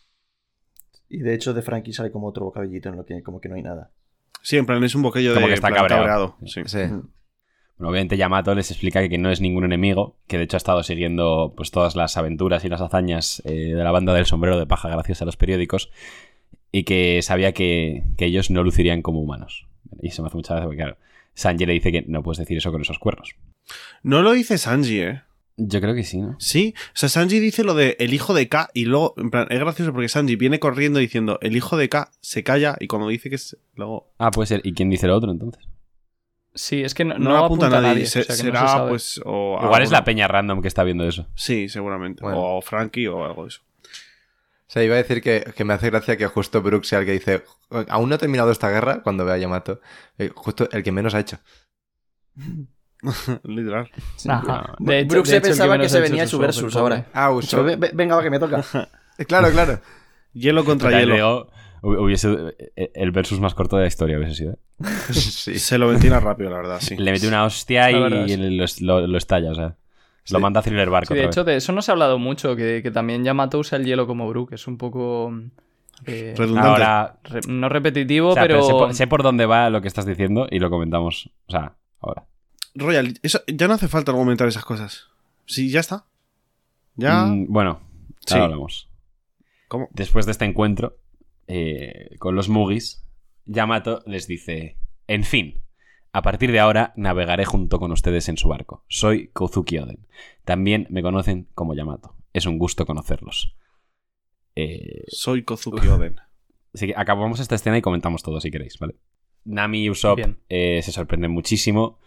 Y 1.10 1.22
de 1.22 1.34
hecho, 1.34 1.56
de 1.56 1.64
Frankie 1.64 1.94
sale 1.94 2.12
como 2.12 2.28
otro 2.28 2.46
bocadillito 2.46 2.90
en 2.90 2.98
lo 2.98 3.04
que 3.04 3.24
como 3.24 3.42
que 3.42 3.50
no 3.50 3.56
hay 3.56 3.64
nada. 3.64 3.92
Sí, 4.44 4.58
en 4.58 4.68
plan, 4.68 4.84
es 4.84 4.94
un 4.94 5.02
boquillo 5.02 5.34
Como 5.34 5.48
de 5.48 5.54
que 5.54 5.56
está 5.56 5.72
cabreado. 5.72 6.38
Sí. 6.46 6.62
Sí. 6.68 6.78
Bueno, 7.78 7.92
obviamente 7.92 8.18
Yamato 8.18 8.56
les 8.56 8.72
explica 8.72 9.08
que 9.08 9.18
no 9.18 9.30
es 9.30 9.40
ningún 9.40 9.64
enemigo, 9.64 10.16
que 10.28 10.38
de 10.38 10.46
hecho 10.46 10.58
ha 10.58 10.60
estado 10.60 10.82
siguiendo 10.82 11.54
pues 11.56 11.70
todas 11.72 11.96
las 11.96 12.18
aventuras 12.18 12.66
y 12.66 12.70
las 12.70 12.82
hazañas 12.82 13.42
eh, 13.46 13.74
de 13.74 13.84
la 13.84 13.92
banda 13.92 14.14
del 14.14 14.26
sombrero 14.26 14.58
de 14.58 14.66
paja 14.66 14.90
gracias 14.90 15.22
a 15.22 15.26
los 15.26 15.38
periódicos 15.38 15.92
y 16.72 16.84
que 16.84 17.22
sabía 17.22 17.52
que, 17.52 18.04
que 18.18 18.26
ellos 18.26 18.50
no 18.50 18.64
lucirían 18.64 19.02
como 19.02 19.22
humanos. 19.22 19.68
Y 20.02 20.10
se 20.10 20.22
me 20.22 20.28
hace 20.28 20.38
mucha 20.38 20.54
gracia 20.54 20.66
porque, 20.66 20.78
claro, 20.84 20.98
Sanji 21.36 21.66
le 21.68 21.74
dice 21.74 21.92
que 21.92 22.04
no 22.08 22.24
puedes 22.24 22.40
decir 22.40 22.58
eso 22.58 22.72
con 22.72 22.82
esos 22.82 22.98
cuernos. 22.98 23.36
No 24.02 24.24
lo 24.24 24.32
dice 24.32 24.58
Sanji, 24.58 25.02
¿eh? 25.02 25.22
Yo 25.60 25.82
creo 25.82 25.96
que 25.96 26.04
sí, 26.04 26.22
¿no? 26.22 26.36
Sí, 26.40 26.76
o 26.78 26.98
sea, 26.98 27.10
Sanji 27.10 27.40
dice 27.40 27.64
lo 27.64 27.74
de 27.74 27.96
el 28.00 28.14
hijo 28.14 28.34
de 28.34 28.48
K 28.48 28.70
y 28.74 28.86
luego, 28.86 29.16
en 29.18 29.32
plan, 29.32 29.48
es 29.50 29.60
gracioso 29.60 29.92
porque 29.92 30.10
Sanji 30.10 30.36
viene 30.36 30.60
corriendo 30.60 31.00
diciendo 31.00 31.40
el 31.42 31.56
hijo 31.56 31.78
de 31.78 31.90
K 31.90 32.12
se 32.22 32.44
calla 32.44 32.76
y 32.80 32.88
cuando 32.88 33.08
dice 33.08 33.30
que 33.30 33.36
es. 33.36 33.58
Luego. 33.76 34.12
Ah, 34.20 34.32
puede 34.32 34.48
ser. 34.48 34.62
¿Y 34.64 34.74
quién 34.74 34.90
dice 34.90 35.08
lo 35.08 35.16
otro 35.16 35.32
entonces? 35.32 35.64
Sí, 36.58 36.84
es 36.84 36.94
que 36.94 37.06
no, 37.06 37.18
No, 37.18 37.30
no 37.30 37.46
apunta, 37.46 37.68
a 37.68 37.82
nadie. 37.82 38.04
o 38.04 38.08
sea 38.08 38.24
se- 38.24 38.28
que 38.44 38.52
no 38.52 38.60
se 38.60 38.68
será, 38.68 38.88
pues. 38.90 39.22
O 39.26 39.60
Igual 39.64 39.82
es 39.84 39.92
la 39.92 40.04
peña 40.04 40.28
random 40.28 40.62
que 40.62 40.68
está 40.68 40.84
viendo 40.84 41.08
eso. 41.08 41.28
Sí, 41.36 41.70
seguramente. 41.70 42.22
Bueno. 42.24 42.38
O 42.58 42.62
Frankie 42.62 43.08
o 43.08 43.24
algo 43.24 43.44
de 43.44 43.50
eso. 43.50 43.62
O 43.64 44.70
sea, 44.70 44.84
iba 44.84 44.96
a 44.96 44.98
decir 44.98 45.22
que, 45.22 45.46
que 45.56 45.64
me 45.64 45.74
hace 45.74 45.90
gracia 45.90 46.18
que 46.18 46.28
justo 46.28 46.62
Brooke 46.62 46.86
sea 46.86 47.00
el 47.00 47.06
que 47.06 47.14
dice, 47.14 47.44
aún 47.88 48.10
no 48.10 48.16
ha 48.16 48.18
terminado 48.18 48.52
esta 48.52 48.70
guerra, 48.70 49.02
cuando 49.02 49.24
ve 49.24 49.32
a 49.32 49.38
Yamato. 49.38 49.80
Eh, 50.18 50.30
justo 50.36 50.68
el 50.72 50.84
que 50.84 50.92
menos 50.92 51.14
ha 51.16 51.20
hecho. 51.22 51.38
Literal. 53.44 53.90
Ajá. 54.28 54.76
De 54.80 55.00
hecho- 55.00 55.18
de 55.22 55.26
se 55.26 55.38
hecho, 55.38 55.44
pensaba 55.48 55.78
que 55.80 55.88
se 55.90 56.00
venía 56.00 56.28
su 56.28 56.40
versus 56.40 56.76
ahora. 56.76 57.06
Ah, 57.14 57.32
ve- 57.32 57.92
venga, 57.94 58.16
va, 58.16 58.24
que 58.24 58.30
me 58.30 58.40
toca. 58.40 58.64
Eh, 59.20 59.26
Claro, 59.26 59.50
claro. 59.52 59.80
Hielo 60.34 60.64
contra 60.64 60.92
hielo. 60.92 61.50
Hubiese 61.82 62.56
eh, 62.76 62.92
el 62.96 63.12
versus 63.12 63.40
más 63.40 63.54
corto 63.54 63.76
de 63.78 63.84
la 63.84 63.88
historia 63.88 64.18
hubiese 64.18 64.36
sido. 64.36 64.54
¿eh? 64.54 64.58
Sí. 65.14 65.60
Se 65.60 65.78
lo 65.78 65.88
ventila 65.88 66.20
rápido, 66.20 66.50
la 66.50 66.58
verdad, 66.58 66.80
sí. 66.82 66.96
Le 66.98 67.12
mete 67.12 67.28
una 67.28 67.44
hostia 67.46 67.90
y 67.92 67.94
sí. 68.30 68.38
lo, 68.38 68.66
lo- 69.02 69.08
lo 69.08 69.18
estalla, 69.18 69.52
o 69.52 69.56
sea. 69.56 69.76
Lo 70.30 70.40
Sí. 70.40 70.42
manda 70.42 70.60
a 70.60 70.64
thriller 70.64 70.90
barco. 70.90 71.14
Sí, 71.14 71.20
de 71.20 71.26
hecho, 71.26 71.42
vez. 71.46 71.54
de 71.54 71.56
eso 71.58 71.72
no 71.72 71.82
se 71.82 71.90
ha 71.90 71.94
hablado 71.94 72.20
mucho, 72.20 72.56
que, 72.58 72.82
que 72.84 72.92
también 72.92 73.24
Yamato 73.24 73.60
usa 73.60 73.78
el 73.78 73.86
hielo 73.86 74.08
como 74.08 74.28
Brook, 74.28 74.52
es 74.54 74.68
un 74.68 74.78
poco... 74.78 75.34
eh, 76.06 76.34
Redundante. 76.38 76.70
Ahora, 76.70 77.18
re- 77.24 77.40
no 77.48 77.70
repetitivo, 77.70 78.30
O 78.30 78.34
sea, 78.34 78.44
pero... 78.44 78.62
sé, 78.64 78.72
por, 78.74 78.94
sé 78.94 79.08
por 79.08 79.24
dónde 79.24 79.46
va 79.46 79.70
lo 79.70 79.82
que 79.82 79.88
estás 79.88 80.06
diciendo 80.06 80.46
y 80.52 80.60
lo 80.60 80.70
comentamos. 80.70 81.30
O 81.48 81.52
sea, 81.52 81.76
ahora. 82.02 82.26
Royal, 82.76 83.14
eso- 83.24 83.42
ya 83.48 83.68
no 83.70 83.76
hace 83.76 83.88
falta 83.88 84.12
argumentar 84.12 84.48
esas 84.50 84.66
cosas. 84.66 85.08
Sí, 85.46 85.70
ya 85.70 85.80
está. 85.80 86.04
Ya. 86.98 87.24
Mm, 87.26 87.46
bueno, 87.48 87.80
Sí. 88.26 88.34
ahora 88.34 88.46
hablamos. 88.46 88.90
¿Cómo? 89.70 89.88
Después 89.92 90.26
de 90.26 90.34
este 90.34 90.44
encuentro 90.44 90.98
eh, 91.48 92.16
con 92.20 92.36
los 92.36 92.50
Mugis, 92.50 93.06
Yamato 93.46 94.04
les 94.06 94.28
dice: 94.28 94.78
En 95.08 95.24
fin, 95.24 95.62
a 96.12 96.22
partir 96.22 96.52
de 96.52 96.60
ahora 96.60 96.94
navegaré 96.96 97.46
junto 97.46 97.80
con 97.80 97.92
ustedes 97.92 98.30
en 98.30 98.38
su 98.38 98.48
barco. 98.48 98.84
Soy 98.88 99.28
Kozuki 99.30 99.78
Oden. 99.78 100.08
También 100.46 100.88
me 100.90 101.02
conocen 101.02 101.48
como 101.54 101.76
Yamato. 101.76 102.16
Es 102.34 102.46
un 102.46 102.58
gusto 102.58 102.86
conocerlos. 102.86 103.56
Eh, 104.56 105.04
Soy 105.08 105.44
Kozuki 105.44 105.88
Oden. 105.88 106.18
Así 106.74 106.88
que 106.88 106.94
acabamos 106.96 107.40
esta 107.40 107.56
escena 107.56 107.78
y 107.78 107.82
comentamos 107.82 108.24
todo 108.24 108.40
si 108.40 108.52
queréis, 108.52 108.78
¿vale? 108.80 108.96
Nami 109.46 109.84
y 109.84 109.90
Usopp 109.90 110.20
eh, 110.50 110.82
se 110.84 110.92
sorprenden 110.92 111.32
muchísimo. 111.32 112.00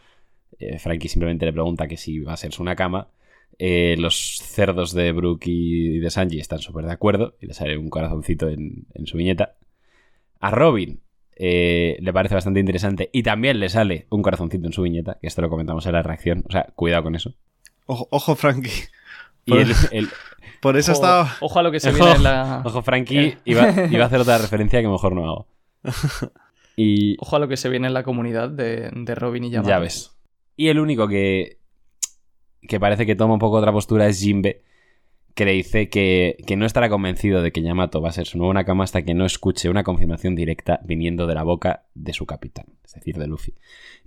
Eh, 0.59 0.79
Frankie 0.79 1.09
simplemente 1.09 1.47
le 1.47 1.53
pregunta 1.53 1.89
que 1.89 1.97
si 1.97 2.21
va 2.21 2.35
a 2.35 2.37
ser 2.37 2.53
su 2.53 2.63
Nakama. 2.63 3.11
Eh, 3.59 3.97
los 3.99 4.39
cerdos 4.43 4.93
de 4.95 5.13
Brook 5.13 5.41
y 5.45 5.99
de 5.99 6.11
Sanji 6.11 6.39
están 6.41 6.61
súper 6.61 6.87
de 6.87 6.93
acuerdo 6.93 7.35
y 7.41 7.47
le 7.47 7.55
sale 7.55 7.77
un 7.77 7.91
corazoncito 7.91 8.49
en, 8.49 8.87
en 8.95 9.07
su 9.07 9.19
viñeta. 9.19 9.57
A 10.41 10.51
Robin 10.51 11.01
eh, 11.37 11.99
le 12.01 12.13
parece 12.13 12.35
bastante 12.35 12.61
interesante 12.61 13.11
y 13.13 13.23
también 13.23 13.61
le 13.61 13.69
sale 13.69 14.07
un 14.11 14.23
corazoncito 14.23 14.67
en 14.67 14.73
su 14.73 14.83
viñeta, 14.83 15.19
que 15.21 15.27
esto 15.27 15.43
lo 15.43 15.51
comentamos 15.51 15.85
en 15.87 15.93
la 15.93 16.03
reacción. 16.03 16.45
O 16.49 16.53
sea, 16.53 16.69
cuidado 16.75 17.03
con 17.03 17.15
eso. 17.15 17.35
Ojo, 17.87 18.09
ojo, 18.11 18.35
Frankie. 18.37 18.71
Y 19.47 19.57
el, 19.57 19.73
el- 19.93 20.09
Por 20.61 20.77
eso 20.77 20.93
Ojo, 20.93 21.01
estaba. 21.01 21.37
ojo 21.41 21.59
a 21.59 21.63
lo 21.63 21.73
que 21.73 21.81
se 21.81 21.89
Ojo, 21.89 21.97
viene 22.05 22.13
en 22.17 22.23
la. 22.23 22.63
ojo, 22.65 22.83
Frankie 22.83 23.39
iba, 23.47 23.87
iba 23.91 24.05
a 24.05 24.07
hacer 24.07 24.21
otra 24.21 24.37
referencia 24.39 24.81
que 24.83 24.87
mejor 24.89 25.15
no 25.15 25.25
hago. 25.25 25.47
Y, 26.77 27.17
Ojo 27.21 27.37
a 27.37 27.39
lo 27.39 27.49
que 27.49 27.57
se 27.59 27.69
viene 27.69 27.89
en 27.89 27.95
la 27.95 28.03
comunidad 28.05 28.49
de, 28.49 28.91
de 28.95 29.15
Robin 29.15 29.45
y 29.45 29.51
Yamato. 29.51 29.69
Ya 29.69 29.79
ves. 29.79 30.17
Y 30.57 30.69
el 30.69 30.79
único 30.79 31.09
que, 31.09 31.59
que 32.67 32.81
parece 32.81 33.07
que 33.07 33.17
toma 33.17 33.35
un 33.35 33.41
poco 33.41 33.57
otra 33.57 33.73
postura 33.73 34.07
es 34.07 34.21
Jinbe, 34.21 34.63
que 35.35 35.45
le 35.45 35.53
dice 35.53 35.89
que, 35.89 36.37
que 36.47 36.57
no 36.57 36.67
estará 36.67 36.89
convencido 36.89 37.43
de 37.43 37.53
que 37.53 37.63
Yamato 37.63 38.01
va 38.03 38.09
a 38.11 38.13
ser 38.13 38.27
su 38.27 38.37
nuevo 38.37 38.53
Nakama 38.53 38.85
hasta 38.85 39.03
que 39.03 39.15
no 39.15 39.25
escuche 39.25 39.71
una 39.71 39.85
confirmación 39.85 40.35
directa 40.35 40.81
viniendo 40.85 41.27
de 41.27 41.35
la 41.35 41.43
boca 41.43 41.85
de 41.95 42.13
su 42.13 42.27
capitán, 42.27 42.67
es 42.85 42.95
decir, 42.95 43.17
de 43.17 43.27
Luffy. 43.27 43.55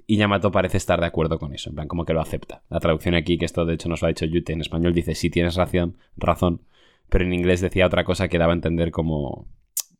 Y 0.05 0.17
Yamato 0.17 0.51
parece 0.51 0.77
estar 0.77 0.99
de 0.99 1.07
acuerdo 1.07 1.39
con 1.39 1.53
eso, 1.53 1.69
en 1.69 1.75
plan, 1.75 1.87
como 1.87 2.05
que 2.05 2.13
lo 2.13 2.21
acepta. 2.21 2.63
La 2.69 2.79
traducción 2.79 3.15
aquí, 3.15 3.37
que 3.37 3.45
esto 3.45 3.65
de 3.65 3.73
hecho 3.73 3.89
nos 3.89 4.01
lo 4.01 4.07
ha 4.07 4.09
dicho 4.09 4.25
Yute 4.25 4.53
en 4.53 4.61
español, 4.61 4.93
dice 4.93 5.15
sí 5.15 5.29
tienes 5.29 5.55
razón, 5.55 5.97
razón, 6.17 6.61
pero 7.09 7.25
en 7.25 7.33
inglés 7.33 7.61
decía 7.61 7.87
otra 7.87 8.03
cosa 8.03 8.27
que 8.27 8.37
daba 8.37 8.53
a 8.53 8.55
entender 8.55 8.91
como 8.91 9.47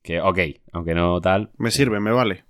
que, 0.01 0.20
ok, 0.20 0.39
aunque 0.74 0.93
no 0.93 1.22
tal, 1.22 1.51
Me 1.58 1.72
sirve, 1.72 1.99
me 1.99 2.12
vale. 2.12 2.43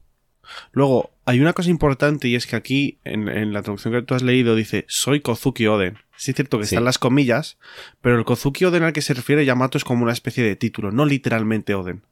Luego, 0.71 1.11
hay 1.25 1.39
una 1.39 1.53
cosa 1.53 1.69
importante 1.69 2.27
y 2.27 2.35
es 2.35 2.47
que 2.47 2.55
aquí, 2.55 2.99
en, 3.03 3.27
en 3.29 3.53
la 3.53 3.61
traducción 3.61 3.93
que 3.93 4.01
tú 4.01 4.13
has 4.15 4.23
leído, 4.23 4.55
dice 4.55 4.85
Soy 4.87 5.21
Kozuki 5.21 5.67
Oden. 5.67 5.97
Sí 6.15 6.31
es 6.31 6.35
cierto 6.35 6.59
que 6.59 6.65
Sí. 6.65 6.75
están 6.75 6.85
las 6.85 6.99
comillas, 6.99 7.57
pero 8.01 8.17
el 8.17 8.25
Kozuki 8.25 8.65
Oden 8.65 8.83
al 8.83 8.93
que 8.93 9.01
se 9.01 9.13
refiere 9.13 9.45
Yamato 9.45 9.77
es 9.77 9.83
como 9.83 10.03
una 10.03 10.13
especie 10.13 10.43
de 10.43 10.55
título, 10.55 10.91
no 10.91 11.05
literalmente 11.05 11.73
Oden. 11.73 12.03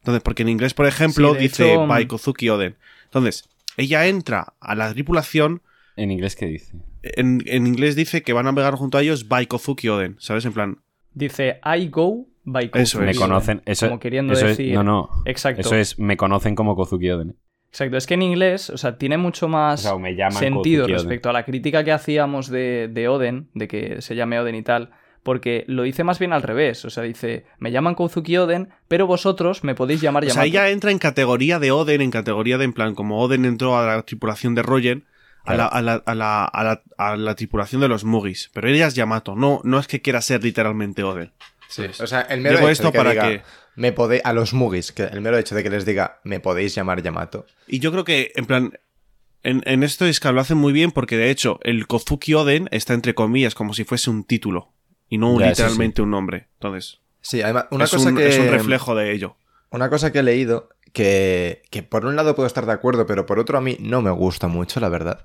Entonces, 0.00 0.22
porque 0.22 0.42
en 0.42 0.48
inglés, 0.50 0.74
por 0.74 0.86
ejemplo, 0.86 1.34
Sí, 1.34 1.40
dice 1.40 1.72
hecho, 1.72 1.86
By 1.86 2.06
Kozuki 2.06 2.48
Oden. 2.48 2.76
Entonces, 3.04 3.48
ella 3.76 4.06
entra 4.06 4.54
a 4.60 4.74
la 4.74 4.92
tripulación, 4.92 5.62
en 5.96 6.10
inglés, 6.10 6.36
¿qué 6.36 6.46
dice? 6.46 6.72
en, 7.02 7.42
en 7.46 7.66
inglés 7.66 7.94
dice 7.96 8.22
que 8.22 8.32
van 8.32 8.46
a 8.46 8.52
navegar 8.52 8.74
junto 8.74 8.98
a 8.98 9.02
ellos 9.02 9.28
By 9.28 9.46
Kozuki 9.46 9.88
Oden, 9.88 10.16
¿sabes? 10.18 10.44
En 10.44 10.52
plan, 10.52 10.78
Dice 11.14 11.60
I 11.64 11.88
go 11.88 12.26
by 12.44 12.66
Eso 12.74 12.98
Kozuki 12.98 13.04
Me 13.04 13.10
es. 13.10 13.16
Oden. 13.18 13.28
conocen, 13.28 13.62
eso, 13.64 13.86
Como 13.88 13.98
queriendo 14.00 14.32
eso 14.34 14.46
decir. 14.46 14.68
es, 14.68 14.74
no, 14.74 14.82
no, 14.84 15.10
Exacto. 15.24 15.62
Eso 15.62 15.74
es, 15.76 15.98
me 15.98 16.16
conocen 16.16 16.54
como 16.54 16.76
Kozuki 16.76 17.10
Oden. 17.10 17.36
Exacto. 17.70 17.96
Es 17.96 18.06
que 18.06 18.14
en 18.14 18.22
inglés, 18.22 18.70
o 18.70 18.78
sea, 18.78 18.96
tiene 18.96 19.18
mucho 19.18 19.46
O 19.46 19.48
más 19.48 19.86
o 19.86 19.98
sentido 20.30 20.86
respecto 20.86 21.28
a 21.28 21.32
la 21.32 21.44
crítica 21.44 21.84
que 21.84 21.92
hacíamos 21.92 22.48
de, 22.48 22.88
de 22.90 23.08
Oden, 23.08 23.48
de 23.54 23.68
que 23.68 24.00
se 24.02 24.14
llame 24.14 24.38
Oden 24.40 24.54
y 24.54 24.62
tal. 24.62 24.90
Porque 25.22 25.64
lo 25.66 25.82
dice 25.82 26.04
más 26.04 26.18
bien 26.20 26.32
al 26.32 26.42
revés. 26.42 26.84
O 26.84 26.90
sea, 26.90 27.02
dice, 27.02 27.46
me 27.58 27.72
llaman 27.72 27.96
Kozuki 27.96 28.36
Oden, 28.36 28.68
pero 28.86 29.06
vosotros 29.08 29.64
me 29.64 29.74
podéis 29.74 30.00
llamar 30.00 30.22
o 30.22 30.26
sea, 30.26 30.34
Yamato. 30.34 30.46
ella 30.48 30.70
entra 30.70 30.90
en 30.92 30.98
categoría 30.98 31.58
de 31.58 31.72
Oden, 31.72 32.00
en 32.00 32.10
categoría 32.12 32.58
de, 32.58 32.64
en 32.64 32.72
plan, 32.72 32.94
como 32.94 33.20
Oden 33.20 33.44
entró 33.44 33.76
a 33.76 33.84
la 33.86 34.02
tripulación 34.02 34.54
de 34.54 34.62
Rogen, 34.62 35.04
a, 35.44 35.54
la, 35.54 35.66
a, 35.66 35.82
la, 35.82 35.94
a, 36.06 36.14
la, 36.14 36.44
a, 36.44 36.64
la, 36.64 36.82
a 36.96 37.16
la 37.16 37.34
tripulación 37.34 37.80
de 37.80 37.88
los 37.88 38.04
Mugis. 38.04 38.50
Pero 38.54 38.68
ella 38.68 38.86
es 38.86 38.94
Yamato, 38.94 39.34
no, 39.34 39.60
no 39.64 39.78
es 39.80 39.88
que 39.88 40.00
quiera 40.00 40.20
ser 40.22 40.42
literalmente 40.44 41.02
Oden. 41.02 41.32
Sí, 41.68 41.82
o 42.00 42.06
sea, 42.06 42.20
el 42.22 42.40
mero 42.40 42.68
esto 42.68 42.86
de 42.86 42.92
que 42.92 42.98
para 42.98 43.10
diga, 43.10 43.28
que- 43.28 43.42
me 43.76 43.92
podéis 43.92 44.22
a 44.24 44.32
los 44.32 44.52
Mugis, 44.52 44.90
que 44.92 45.04
el 45.04 45.20
mero 45.20 45.38
hecho 45.38 45.54
de 45.54 45.62
que 45.62 45.70
les 45.70 45.84
diga 45.86 46.20
me 46.24 46.40
podéis 46.40 46.74
llamar 46.74 47.02
Yamato. 47.02 47.46
Y 47.68 47.78
yo 47.78 47.92
creo 47.92 48.04
que, 48.04 48.32
en 48.34 48.46
plan, 48.46 48.72
en, 49.42 49.62
en 49.66 49.82
esto 49.82 50.06
es 50.06 50.18
que 50.18 50.32
lo 50.32 50.40
hacen 50.40 50.56
muy 50.58 50.72
bien 50.72 50.90
porque, 50.90 51.16
de 51.16 51.30
hecho, 51.30 51.60
el 51.62 51.86
Kozuki 51.86 52.34
Oden 52.34 52.68
está 52.72 52.94
entre 52.94 53.14
comillas 53.14 53.54
como 53.54 53.74
si 53.74 53.84
fuese 53.84 54.10
un 54.10 54.24
título 54.24 54.72
y 55.08 55.18
no 55.18 55.32
un- 55.32 55.40
Ya, 55.40 55.46
sí, 55.46 55.50
literalmente 55.62 56.02
un 56.02 56.10
nombre. 56.10 56.48
Entonces, 56.54 57.00
Sí, 57.20 57.42
además, 57.42 57.66
una 57.70 57.84
es, 57.84 57.90
cosa 57.90 58.08
un, 58.08 58.16
que 58.16 58.28
es 58.28 58.38
un 58.38 58.48
reflejo 58.48 58.94
de 58.94 59.12
ello. 59.12 59.36
Una 59.70 59.90
cosa 59.90 60.12
que 60.12 60.20
he 60.20 60.22
leído, 60.22 60.68
que, 60.92 61.62
que 61.70 61.82
por 61.82 62.06
un 62.06 62.14
lado 62.16 62.34
puedo 62.36 62.46
estar 62.46 62.66
de 62.66 62.72
acuerdo, 62.72 63.04
pero 63.06 63.26
por 63.26 63.38
otro 63.40 63.58
a 63.58 63.60
mí 63.60 63.76
no 63.80 64.00
me 64.00 64.10
gusta 64.12 64.46
mucho, 64.48 64.78
la 64.80 64.88
verdad, 64.88 65.24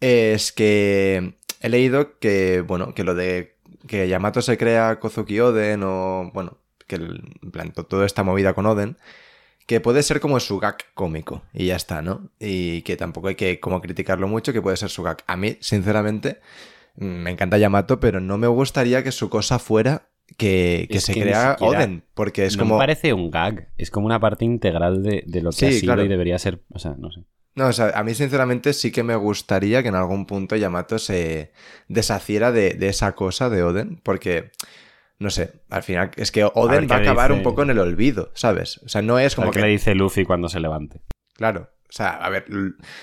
es 0.00 0.52
que 0.52 1.34
he 1.60 1.68
leído 1.68 2.18
que, 2.18 2.60
bueno, 2.60 2.92
que 2.94 3.04
lo 3.04 3.14
de 3.14 3.56
que 3.86 4.08
Yamato 4.08 4.42
se 4.42 4.58
crea 4.58 4.98
Kozuki 5.00 5.38
Oden 5.40 5.82
o, 5.84 6.30
bueno, 6.34 6.58
que 6.88 6.96
el- 6.96 7.22
en 7.42 7.50
plan, 7.52 7.70
to- 7.72 7.84
toda 7.86 8.04
esta 8.06 8.24
movida 8.24 8.54
con 8.54 8.66
Oden, 8.66 8.96
que 9.66 9.80
puede 9.80 10.02
ser 10.02 10.18
como 10.20 10.40
su 10.40 10.58
gag 10.58 10.78
cómico 10.94 11.42
y 11.52 11.66
ya 11.66 11.76
está, 11.76 12.02
¿no? 12.02 12.30
Y 12.40 12.82
que 12.82 12.96
tampoco 12.96 13.28
hay 13.28 13.34
que 13.36 13.60
como 13.60 13.80
criticarlo 13.80 14.26
mucho, 14.26 14.52
que 14.52 14.62
puede 14.62 14.76
ser 14.76 14.88
su 14.90 15.02
gag. 15.02 15.18
A 15.26 15.36
mí, 15.36 15.58
sinceramente, 15.60 16.40
mm, 16.96 17.04
me 17.04 17.30
encanta 17.30 17.58
Yamato, 17.58 18.00
pero 18.00 18.18
no 18.20 18.38
me 18.38 18.46
gustaría 18.48 19.04
que 19.04 19.12
su 19.12 19.28
cosa 19.30 19.58
fuera 19.58 20.08
que, 20.38 20.88
que 20.90 21.00
se 21.00 21.12
que 21.14 21.20
crea 21.22 21.56
Oden, 21.60 22.04
porque 22.14 22.44
es 22.46 22.56
no 22.56 22.62
como... 22.64 22.74
me 22.76 22.80
parece 22.80 23.12
un 23.12 23.30
gag, 23.30 23.68
es 23.78 23.90
como 23.90 24.06
una 24.06 24.20
parte 24.20 24.44
integral 24.46 25.02
de, 25.02 25.22
de 25.26 25.40
lo 25.42 25.50
que 25.50 25.56
Sí, 25.56 25.66
ha 25.66 25.70
sido 25.72 25.82
claro. 25.94 26.04
y 26.04 26.08
debería 26.08 26.38
ser. 26.38 26.62
O 26.70 26.78
sea, 26.78 26.94
no 26.98 27.10
sé. 27.12 27.20
No, 27.54 27.66
o 27.66 27.72
sea, 27.72 27.90
a 27.94 28.04
mí 28.04 28.14
sinceramente 28.14 28.72
sí 28.72 28.92
que 28.92 29.02
me 29.02 29.16
gustaría 29.16 29.82
que 29.82 29.88
en 29.88 29.96
algún 29.96 30.26
punto 30.26 30.54
Yamato 30.54 30.98
se 30.98 31.50
deshaciera 31.88 32.52
de, 32.52 32.74
de 32.74 32.88
esa 32.88 33.14
cosa 33.14 33.50
de 33.50 33.62
Oden, 33.64 34.00
porque, 34.02 34.50
no 35.18 35.30
sé, 35.30 35.62
al 35.70 35.82
final 35.82 36.10
es 36.16 36.30
que 36.30 36.44
Oden 36.44 36.88
va 36.90 36.96
a 36.96 36.98
acabar 37.00 37.30
dice. 37.30 37.38
un 37.38 37.42
poco 37.42 37.62
en 37.62 37.70
el 37.70 37.78
olvido, 37.78 38.30
¿sabes? 38.34 38.78
O 38.84 38.88
sea, 38.88 39.02
no 39.02 39.18
es 39.18 39.34
como 39.34 39.50
que 39.50 39.60
le 39.60 39.68
dice 39.68 39.94
Luffy 39.94 40.24
cuando 40.24 40.48
se 40.48 40.60
levante. 40.60 41.00
Claro, 41.34 41.70
o 41.88 41.92
sea, 41.92 42.10
a 42.10 42.28
ver, 42.28 42.44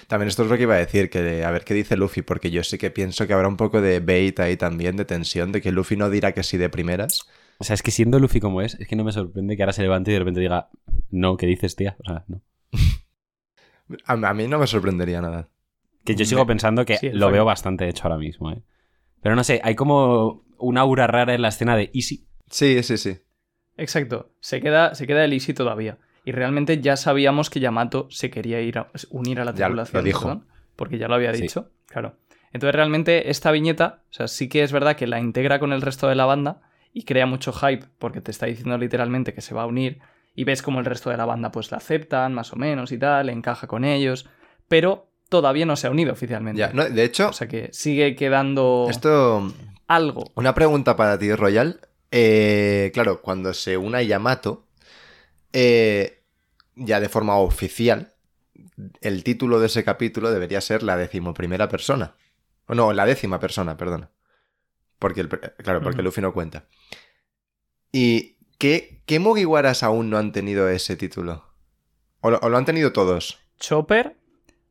también 0.08 0.28
esto 0.28 0.44
es 0.44 0.50
lo 0.50 0.56
que 0.58 0.64
iba 0.64 0.76
a 0.76 0.80
decir, 0.80 1.10
que 1.10 1.44
a 1.44 1.52
ver 1.52 1.64
qué 1.66 1.74
dice 1.74 1.98
Luffy, 1.98 2.22
porque 2.22 2.52
yo 2.52 2.64
sí 2.64 2.78
que 2.78 2.92
pienso 2.92 3.26
que 3.26 3.34
habrá 3.34 3.48
un 3.48 3.58
poco 3.58 3.82
de 3.82 4.00
bait 4.00 4.40
ahí 4.40 4.58
también, 4.58 4.96
de 4.96 5.06
tensión, 5.06 5.52
de 5.52 5.62
que 5.62 5.72
Luffy 5.72 5.98
no 5.98 6.10
dirá 6.10 6.34
que 6.34 6.44
sí 6.44 6.58
de 6.58 6.70
primeras. 6.70 7.28
O 7.58 7.64
sea, 7.64 7.74
es 7.74 7.82
que 7.82 7.92
siendo 7.92 8.20
Luffy 8.20 8.40
como 8.40 8.62
es, 8.62 8.76
es 8.76 8.88
que 8.88 8.96
no 8.96 9.04
me 9.04 9.12
sorprende 9.12 9.58
que 9.58 9.64
ahora 9.64 9.74
se 9.74 9.82
levante 9.82 10.12
y 10.12 10.14
de 10.14 10.20
repente 10.20 10.40
diga, 10.40 10.70
no, 11.10 11.36
¿qué 11.38 11.48
dices, 11.48 11.76
tía? 11.76 11.98
O 12.00 12.04
sea, 12.06 12.26
no. 12.28 12.42
A, 14.06 14.14
a 14.14 14.34
mí 14.34 14.48
no 14.48 14.58
me 14.60 14.68
sorprendería 14.68 15.22
nada. 15.22 15.50
Que 16.04 16.16
yo 16.16 16.26
sigo 16.26 16.46
pensando 16.48 16.86
que 16.86 16.98
Sí, 16.98 17.10
lo 17.12 17.32
veo 17.32 17.46
bastante 17.46 17.88
hecho 17.88 18.04
ahora 18.04 18.18
mismo, 18.18 18.52
¿eh? 18.52 18.62
Pero 19.22 19.36
no 19.36 19.44
sé, 19.44 19.60
hay 19.64 19.74
como 19.76 20.45
un 20.66 20.78
aura 20.78 21.08
rara 21.08 21.34
en 21.34 21.42
la 21.42 21.50
escena 21.50 21.76
de 21.78 21.92
Easy. 21.94 22.28
Sí, 22.50 22.82
sí, 22.84 22.98
sí. 22.98 23.18
Exacto. 23.78 24.32
Se 24.40 24.62
queda, 24.62 24.96
se 24.96 25.08
queda 25.08 25.24
el 25.26 25.34
Easy 25.34 25.54
todavía. 25.54 25.98
Y 26.24 26.32
realmente 26.32 26.82
ya 26.82 26.96
sabíamos 26.98 27.50
que 27.50 27.60
Yamato 27.60 28.08
se 28.10 28.30
quería 28.32 28.62
ir 28.62 28.78
a- 28.80 28.90
unir 29.10 29.40
a 29.40 29.46
la 29.46 29.54
Ya 29.54 29.70
lo 29.70 29.84
tripulación. 29.84 30.04
dijo. 30.04 30.20
perdón, 30.22 30.46
porque 30.76 30.98
ya 30.98 31.08
lo 31.08 31.16
había 31.16 31.34
Sí. 31.34 31.42
dicho. 31.44 31.70
Claro. 31.88 32.16
Entonces 32.52 32.76
realmente 32.76 33.30
esta 33.30 33.52
viñeta, 33.52 34.02
o 34.10 34.14
sea, 34.14 34.28
sí 34.28 34.48
que 34.50 34.64
es 34.64 34.72
verdad 34.72 34.96
que 34.96 35.08
la 35.08 35.20
integra 35.20 35.60
con 35.60 35.74
el 35.74 35.82
resto 35.82 36.08
de 36.08 36.16
la 36.16 36.26
banda 36.26 36.62
y 36.94 37.04
crea 37.04 37.26
mucho 37.26 37.52
hype 37.52 37.86
porque 38.00 38.22
te 38.22 38.32
está 38.32 38.46
diciendo 38.46 38.78
literalmente 38.78 39.34
que 39.34 39.42
se 39.42 39.54
va 39.54 39.64
a 39.64 39.66
unir 39.68 40.00
y 40.34 40.46
ves 40.46 40.62
como 40.62 40.80
el 40.80 40.86
resto 40.86 41.10
de 41.10 41.18
la 41.18 41.26
banda 41.26 41.52
pues 41.52 41.70
la 41.72 41.78
aceptan 41.78 42.34
más 42.34 42.54
o 42.54 42.56
menos 42.56 42.92
y 42.94 42.98
tal, 42.98 43.30
encaja 43.30 43.68
con 43.68 43.84
ellos, 43.84 44.28
pero 44.70 45.10
todavía 45.30 45.66
no 45.66 45.76
se 45.76 45.88
ha 45.88 45.92
unido 45.92 46.14
oficialmente. 46.14 46.60
Ya, 46.60 46.72
no, 46.74 46.86
de 46.90 47.04
hecho, 47.04 47.30
O 47.30 47.34
sea 47.34 47.48
que 47.48 47.70
sigue 47.74 48.16
quedando 48.16 48.88
esto... 48.90 49.52
algo. 49.88 50.32
Una 50.36 50.54
pregunta 50.54 50.96
para 50.96 51.18
ti, 51.18 51.34
Royal. 51.34 51.82
Eh, 52.12 52.92
claro, 52.94 53.22
cuando 53.22 53.54
se 53.54 53.78
una 53.78 54.02
Yamato, 54.02 54.68
eh, 55.54 56.24
ya 56.76 57.00
de 57.00 57.10
forma 57.10 57.38
oficial, 57.38 58.14
el 59.02 59.24
título 59.24 59.60
de 59.60 59.68
ese 59.68 59.84
capítulo 59.84 60.32
debería 60.32 60.62
ser 60.62 60.84
la 60.84 60.98
decimoprimera 60.98 61.70
persona. 61.70 62.16
O 62.68 62.76
no, 62.76 62.94
la 62.94 63.06
décima 63.06 63.40
persona, 63.40 63.78
perdona. 63.78 64.12
Porque 65.00 65.22
el, 65.22 65.30
claro, 65.30 65.82
porque. 65.82 66.02
Luffy 66.02 66.22
no 66.22 66.34
cuenta. 66.34 66.66
¿Y 67.92 68.38
qué, 68.58 69.02
qué 69.06 69.20
Mugiwaras 69.20 69.84
aún 69.84 70.10
no 70.10 70.18
han 70.18 70.32
tenido 70.32 70.70
ese 70.70 70.96
título? 70.96 71.46
¿O 72.22 72.32
lo, 72.32 72.40
o 72.40 72.50
lo 72.50 72.58
han 72.58 72.66
tenido 72.66 72.92
todos? 72.92 73.40
Chopper, 73.60 74.18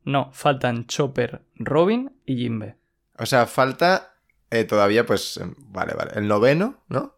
no, 0.04 0.30
faltan 0.32 0.86
Chopper, 0.86 1.42
Robin 1.54 2.12
y 2.26 2.36
Jimbe. 2.36 2.76
O 3.18 3.26
sea, 3.26 3.46
falta 3.46 4.13
eh, 4.54 4.64
todavía, 4.64 5.04
pues, 5.06 5.36
em, 5.38 5.54
vale, 5.58 5.94
vale, 5.94 6.12
el 6.16 6.26
noveno, 6.28 6.82
¿no? 6.88 7.14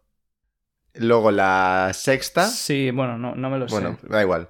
Luego 0.95 1.31
la 1.31 1.91
sexta. 1.93 2.47
Sí, 2.47 2.91
bueno, 2.91 3.17
no, 3.17 3.35
no 3.35 3.49
me 3.49 3.59
lo 3.59 3.67
Bueno, 3.67 3.97
sé. 4.01 4.07
da 4.07 4.21
igual. 4.21 4.49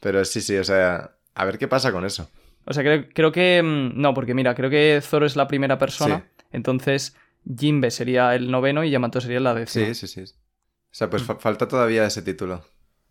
Pero 0.00 0.24
sí, 0.24 0.40
sí, 0.40 0.56
o 0.56 0.64
sea, 0.64 1.12
a 1.34 1.44
ver 1.44 1.58
qué 1.58 1.68
pasa 1.68 1.92
con 1.92 2.04
eso. 2.04 2.28
O 2.64 2.72
sea, 2.72 2.82
creo, 2.82 3.06
creo 3.12 3.32
que. 3.32 3.60
mm, 3.62 4.00
No, 4.00 4.14
porque 4.14 4.34
mira, 4.34 4.54
creo 4.54 4.70
que 4.70 5.00
Zoro 5.02 5.26
es 5.26 5.36
la 5.36 5.46
primera 5.48 5.78
persona. 5.78 6.24
Sí. 6.38 6.44
Entonces, 6.52 7.14
Jinbe 7.58 7.90
sería 7.90 8.34
el 8.34 8.50
noveno 8.50 8.84
y 8.84 8.90
Yamato 8.90 9.20
sería 9.20 9.40
la 9.40 9.52
décima. 9.54 9.86
Sí, 9.86 9.94
sí, 9.94 10.06
sí. 10.06 10.32
O 10.32 10.94
sea, 10.94 11.10
pues 11.10 11.22
fa- 11.22 11.36
falta 11.36 11.68
todavía 11.68 12.06
ese 12.06 12.22
título. 12.22 12.64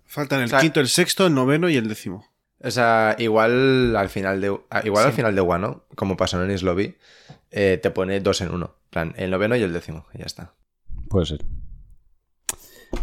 Faltan 0.06 0.40
el 0.40 0.46
O 0.46 0.50
sea- 0.50 0.60
quinto, 0.60 0.80
el 0.80 0.88
sexto, 0.90 1.28
el 1.28 1.34
noveno 1.36 1.70
y 1.70 1.78
el 1.78 1.88
décimo. 1.88 2.26
O 2.64 2.70
sea, 2.72 3.16
igual 3.20 3.96
al 3.96 4.10
final 4.10 4.40
de 4.42 4.56
igual 4.84 5.06
al 5.06 5.14
final 5.14 5.34
de 5.36 5.42
Wano, 5.42 5.84
como 5.96 6.16
pasó 6.18 6.44
en 6.44 6.66
Lobby, 6.66 6.96
eh, 7.50 7.80
te 7.82 7.90
pone 7.92 8.20
dos 8.20 8.42
en 8.42 8.52
uno. 8.52 8.76
En 8.92 8.94
plan, 8.94 9.14
el 9.16 9.32
noveno 9.32 9.56
y 9.56 9.62
el 9.62 9.72
décimo. 9.72 10.06
Y 10.14 10.18
ya 10.18 10.26
está. 10.26 10.54
Puede 11.08 11.26
ser. 11.26 11.46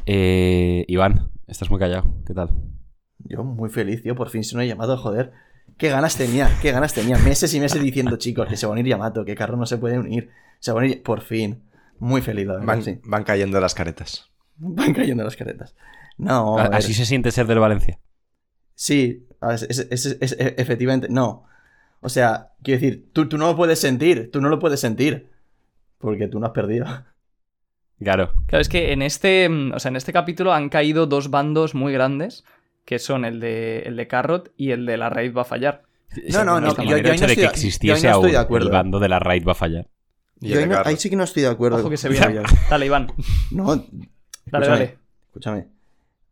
Eh, 0.05 0.85
Iván, 0.87 1.31
estás 1.47 1.71
muy 1.71 1.79
callado. 1.79 2.15
¿Qué 2.27 2.35
tal? 2.35 2.51
Yo 3.21 3.43
muy 3.43 3.71
feliz, 3.71 4.03
tío, 4.03 4.15
por 4.15 4.29
fin 4.29 4.45
se 4.45 4.55
me 4.55 4.65
ha 4.65 4.67
llamado, 4.67 4.99
joder. 4.99 5.33
Qué 5.79 5.89
ganas 5.89 6.15
tenía, 6.19 6.51
qué 6.61 6.73
ganas 6.73 6.93
tenía. 6.93 7.17
Meses 7.17 7.55
y 7.55 7.61
meses 7.61 7.81
diciendo, 7.83 8.17
chicos, 8.19 8.47
que 8.51 8.59
se 8.59 8.67
va 8.67 8.73
a 8.73 8.75
unir 8.75 8.85
Yamato, 8.85 9.25
que 9.25 9.35
Carro 9.35 9.57
no 9.57 9.65
se 9.65 9.79
puede 9.79 9.99
unir. 9.99 10.29
Se 10.61 10.73
va 10.73 10.81
a 10.83 10.85
unir, 10.85 11.03
por 11.03 11.23
fin. 11.23 11.63
Muy 11.99 12.21
feliz, 12.21 12.47
la 12.47 12.53
verdad, 12.55 12.67
Van, 12.67 12.83
sí. 12.83 13.01
van 13.05 13.25
cayendo 13.25 13.59
las 13.59 13.75
caretas. 13.75 14.31
Van 14.59 14.93
cayendo 14.93 15.25
las 15.25 15.37
caretas. 15.37 15.75
No, 16.19 16.59
a 16.59 16.65
Así 16.65 16.93
se 16.93 17.07
siente 17.07 17.31
ser 17.31 17.47
del 17.47 17.61
Valencia. 17.61 17.99
sí, 18.75 19.27
es- 19.53 19.63
es- 19.63 19.79
es- 19.91 20.07
es- 20.21 20.37
efectivamente, 20.39 21.09
no. 21.09 21.47
O 22.01 22.11
sea, 22.11 22.53
quiero 22.63 22.79
decir, 22.79 23.09
tú, 23.15 23.27
tú 23.27 23.39
no 23.39 23.47
lo 23.47 23.57
puedes 23.57 23.79
sentir, 23.79 24.31
tú 24.31 24.43
no 24.43 24.51
lo 24.51 24.59
puedes 24.59 24.81
sentir. 24.81 25.31
Porque 25.99 26.29
tú 26.29 26.39
no 26.41 26.47
has 26.47 26.53
perdido. 26.53 26.87
Claro. 28.01 28.33
Claro, 28.47 28.63
es 28.63 28.69
que 28.69 28.93
en 28.93 29.03
este, 29.03 29.49
mm, 29.49 29.73
o 29.75 29.81
sea, 29.81 29.89
en 29.91 29.97
este 29.97 30.13
capítulo 30.13 30.53
han 30.53 30.69
caído 30.69 31.07
dos 31.07 31.31
bandos 31.31 31.75
muy 31.75 31.93
grandes, 31.93 32.45
que 32.85 32.99
son 32.99 33.25
el 33.25 33.41
de, 33.41 33.81
el 33.81 33.97
de 33.97 34.07
Carrot 34.07 34.53
y 34.57 34.71
el 34.71 34.87
de 34.87 34.97
la 34.97 35.11
raid 35.11 35.35
va 35.37 35.43
a 35.43 35.45
fallar. 35.45 35.83
No, 36.33 36.45
no, 36.45 36.61
no, 36.61 36.75
yo- 36.77 36.83
el 36.83 36.89
yo 36.89 36.97
no 36.97 36.97
de 36.97 37.03
que 37.03 37.11
estoy 37.15 37.35
yo 37.37 37.43
ahí 37.43 37.47
existiese 37.47 38.07
no 38.07 38.13
estoy 38.15 38.25
aún 38.27 38.31
de 38.33 38.37
acuerdo. 38.39 38.67
el 38.69 38.73
bando 38.73 38.99
de 39.01 39.09
la 39.09 39.19
raid 39.19 39.45
va 39.47 39.53
a 39.53 39.57
fallar. 39.57 39.89
Y 40.41 40.49
Yo 40.51 40.61
ahí, 40.61 40.67
no- 40.69 40.81
ahí 40.85 40.97
sí 40.97 41.11
que 41.11 41.17
no 41.17 41.25
estoy 41.25 41.43
de 41.43 41.49
acuerdo. 41.49 41.79
Ojo 41.79 41.91
que 41.91 41.97
se 41.97 42.09
Yo- 42.09 42.13
viene. 42.13 42.35
yo- 42.37 42.43
Dale, 42.71 42.87
Iván. 42.87 43.09
No, 43.51 43.65
Dale, 43.77 43.83
Escúchame. 44.47 44.67
dale. 44.69 44.99
Escúchame. 45.27 45.67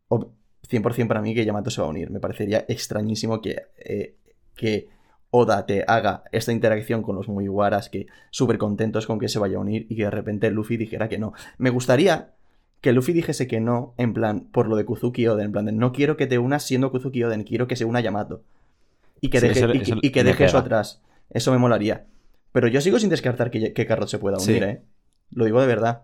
Ob- 0.07 0.29
100% 0.69 1.07
para 1.09 1.21
mí 1.21 1.35
que 1.35 1.45
Yamato 1.45 1.69
se 1.69 1.81
va 1.81 1.87
a 1.87 1.89
unir. 1.89 2.09
Me 2.09 2.19
parecería 2.21 2.65
extrañísimo 2.69 3.41
que, 3.41 3.57
eh, 3.77 4.15
que 4.55 4.87
Oda 5.29 5.65
te 5.65 5.83
haga 5.87 6.23
esta 6.31 6.51
interacción 6.51 7.03
con 7.03 7.15
los 7.15 7.27
Mugiwaras, 7.27 7.89
que 7.89 8.07
súper 8.31 8.57
contentos 8.57 9.05
con 9.07 9.19
que 9.19 9.27
se 9.27 9.39
vaya 9.39 9.57
a 9.57 9.59
unir 9.59 9.85
y 9.89 9.95
que 9.95 10.03
de 10.03 10.11
repente 10.11 10.49
Luffy 10.51 10.77
dijera 10.77 11.09
que 11.09 11.17
no. 11.19 11.33
Me 11.57 11.69
gustaría 11.69 12.31
que 12.81 12.93
Luffy 12.93 13.11
dijese 13.13 13.47
que 13.47 13.59
no, 13.59 13.93
en 13.97 14.13
plan, 14.13 14.47
por 14.51 14.67
lo 14.67 14.75
de 14.77 14.85
Kuzuki 14.85 15.27
Oden, 15.27 15.45
en 15.47 15.51
plan 15.51 15.65
de 15.65 15.71
no 15.73 15.91
quiero 15.91 16.15
que 16.15 16.27
te 16.27 16.37
unas 16.37 16.63
siendo 16.63 16.91
Kuzuki 16.91 17.23
Oden, 17.23 17.43
quiero 17.43 17.67
que 17.67 17.75
se 17.75 17.85
una 17.85 17.99
Yamato. 18.01 18.41
Y 19.19 19.29
que 19.29 19.39
Sí, 19.41 19.47
deje, 19.47 19.59
eso- 19.61 19.69
y, 19.73 19.77
que- 19.79 19.83
eso 19.83 19.95
y 20.01 20.09
que 20.11 20.23
me 20.23 20.29
deje 20.29 20.45
eso 20.45 20.53
pega. 20.57 20.65
atrás. 20.65 21.01
Eso 21.31 21.51
me 21.51 21.57
molaría. 21.57 22.05
Pero 22.53 22.67
yo 22.67 22.79
sigo 22.81 22.97
sin 22.99 23.09
descartar 23.09 23.51
que, 23.51 23.73
que 23.73 23.85
Carrot 23.85 24.07
se 24.07 24.19
pueda 24.19 24.39
Sí. 24.39 24.51
unir, 24.51 24.63
¿eh? 24.63 24.81
Lo 25.31 25.45
digo 25.45 25.59
de 25.59 25.67
verdad. 25.67 26.03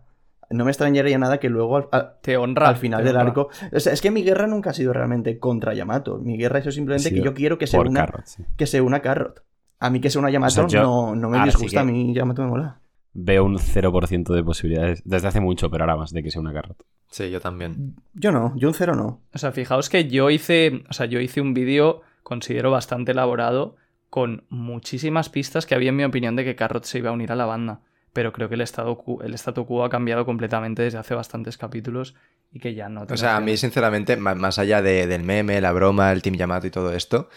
No 0.53 0.65
me 0.65 0.71
extrañaría 0.71 1.17
nada 1.17 1.39
que 1.39 1.49
luego 1.49 1.77
al- 1.77 1.87
al, 1.91 2.13
Te 2.21 2.37
honra. 2.37 2.69
al 2.69 2.75
final 2.77 3.01
te 3.01 3.07
del 3.07 3.15
honra. 3.17 3.27
arco. 3.27 3.49
O 3.71 3.79
sea, 3.79 3.93
es 3.93 4.01
que 4.01 4.11
mi 4.11 4.23
guerra 4.23 4.47
nunca 4.47 4.69
ha 4.69 4.73
sido 4.73 4.93
realmente 4.93 5.39
contra 5.39 5.73
Yamato. 5.73 6.17
Mi 6.19 6.37
guerra 6.37 6.59
es 6.59 6.73
simplemente 6.73 7.09
que 7.13 7.21
yo 7.21 7.33
quiero 7.33 7.57
que 7.57 7.67
se 7.67 7.77
una 7.79 8.05
Carrot, 8.05 8.25
sí. 8.25 8.43
que 8.57 8.65
se 8.67 8.81
una 8.81 9.01
Carrot. 9.01 9.43
A 9.79 9.89
mí 9.89 9.99
que 9.99 10.09
se 10.09 10.19
una 10.19 10.29
Yamato 10.29 10.63
O 10.65 10.69
sea, 10.69 10.79
yo- 10.81 10.83
no, 10.87 11.15
no 11.15 11.29
me 11.29 11.37
sí 11.39 11.43
disgusta, 11.45 11.77
que- 11.77 11.79
a 11.79 11.83
mí 11.91 12.13
Yamato 12.13 12.41
me 12.43 12.47
mola. 12.49 12.79
Veo 13.15 13.45
un 13.45 13.59
0% 13.59 14.33
de 14.33 14.43
posibilidades. 14.43 15.01
Desde 15.05 15.27
hace 15.27 15.39
mucho, 15.39 15.69
pero 15.69 15.83
ahora 15.83 15.97
más 15.97 16.11
de 16.11 16.23
que 16.23 16.31
sea 16.31 16.41
una 16.41 16.53
Carrot. 16.53 16.83
Sí, 17.11 17.29
yo 17.29 17.39
también. 17.39 17.95
Yo 18.13 18.31
no, 18.31 18.53
yo 18.55 18.69
un 18.69 18.73
cero 18.73 18.95
no. 18.95 19.21
O 19.33 19.37
sea, 19.37 19.51
fijaos 19.51 19.89
que 19.89 20.07
yo 20.07 20.29
hice, 20.31 20.83
o 20.89 20.93
sea, 20.93 21.05
yo 21.05 21.19
hice 21.19 21.39
un 21.41 21.53
vídeo, 21.53 22.01
considero 22.23 22.71
bastante 22.71 23.11
elaborado, 23.11 23.75
con 24.09 24.45
muchísimas 24.49 25.29
pistas 25.29 25.65
que 25.67 25.75
había 25.75 25.89
en 25.89 25.95
mi 25.95 26.03
opinión 26.03 26.35
de 26.35 26.43
que 26.43 26.55
Carrot 26.55 26.85
se 26.85 26.99
iba 26.99 27.09
a 27.09 27.13
unir 27.13 27.31
a 27.31 27.35
la 27.35 27.45
banda. 27.45 27.81
Pero 28.13 28.31
creo 28.31 28.47
que 28.47 28.55
el, 28.55 28.61
estado, 28.61 29.03
el 29.23 29.33
statu 29.33 29.65
quo 29.65 29.83
ha 29.83 29.89
cambiado 29.89 30.25
completamente 30.25 30.83
desde 30.83 30.99
hace 30.99 31.15
bastantes 31.15 31.57
capítulos 31.57 32.13
y 32.51 32.59
que 32.59 32.75
ya 32.75 32.87
no. 32.87 33.05
O 33.09 33.17
sea, 33.17 33.35
a 33.37 33.41
mí, 33.41 33.57
sinceramente, 33.57 34.15
más 34.17 34.59
allá 34.59 34.81
de- 34.83 35.07
del 35.07 35.23
meme, 35.23 35.59
la 35.61 35.71
broma, 35.71 36.11
el 36.11 36.21
Team 36.21 36.35
Yamato 36.35 36.67
y 36.67 36.71
todo 36.71 36.93
esto, 36.93 37.29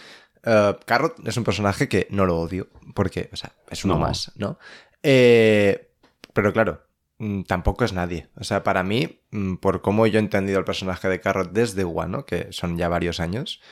eh, 0.45 0.77
Carrot 0.85 1.27
es 1.27 1.37
un 1.39 1.45
personaje 1.45 1.89
que 1.89 2.07
no 2.11 2.27
lo 2.27 2.39
odio, 2.39 2.69
porque, 2.95 3.31
o 3.33 3.37
sea, 3.37 3.53
es 3.71 3.85
uno 3.87 3.95
No. 3.95 4.01
más, 4.01 4.33
¿no? 4.37 4.59
Eh, 5.03 5.93
pero 6.35 6.53
claro, 6.53 6.83
mm, 7.19 7.43
tampoco 7.45 7.85
es 7.87 7.95
nadie. 7.95 8.29
O 8.37 8.45
sea, 8.45 8.63
para 8.63 8.83
mí, 8.83 9.21
mm, 9.31 9.55
por 9.57 9.81
cómo 9.81 10.07
yo 10.07 10.19
he 10.19 10.23
entendido 10.23 10.59
el 10.59 10.65
personaje 10.67 11.09
de 11.09 11.21
Carrot 11.21 11.53
desde 11.53 11.85
Wano, 11.87 12.27
que 12.27 12.49
son 12.51 12.77
ya 12.77 12.89
varios 12.91 13.19
años, 13.21 13.63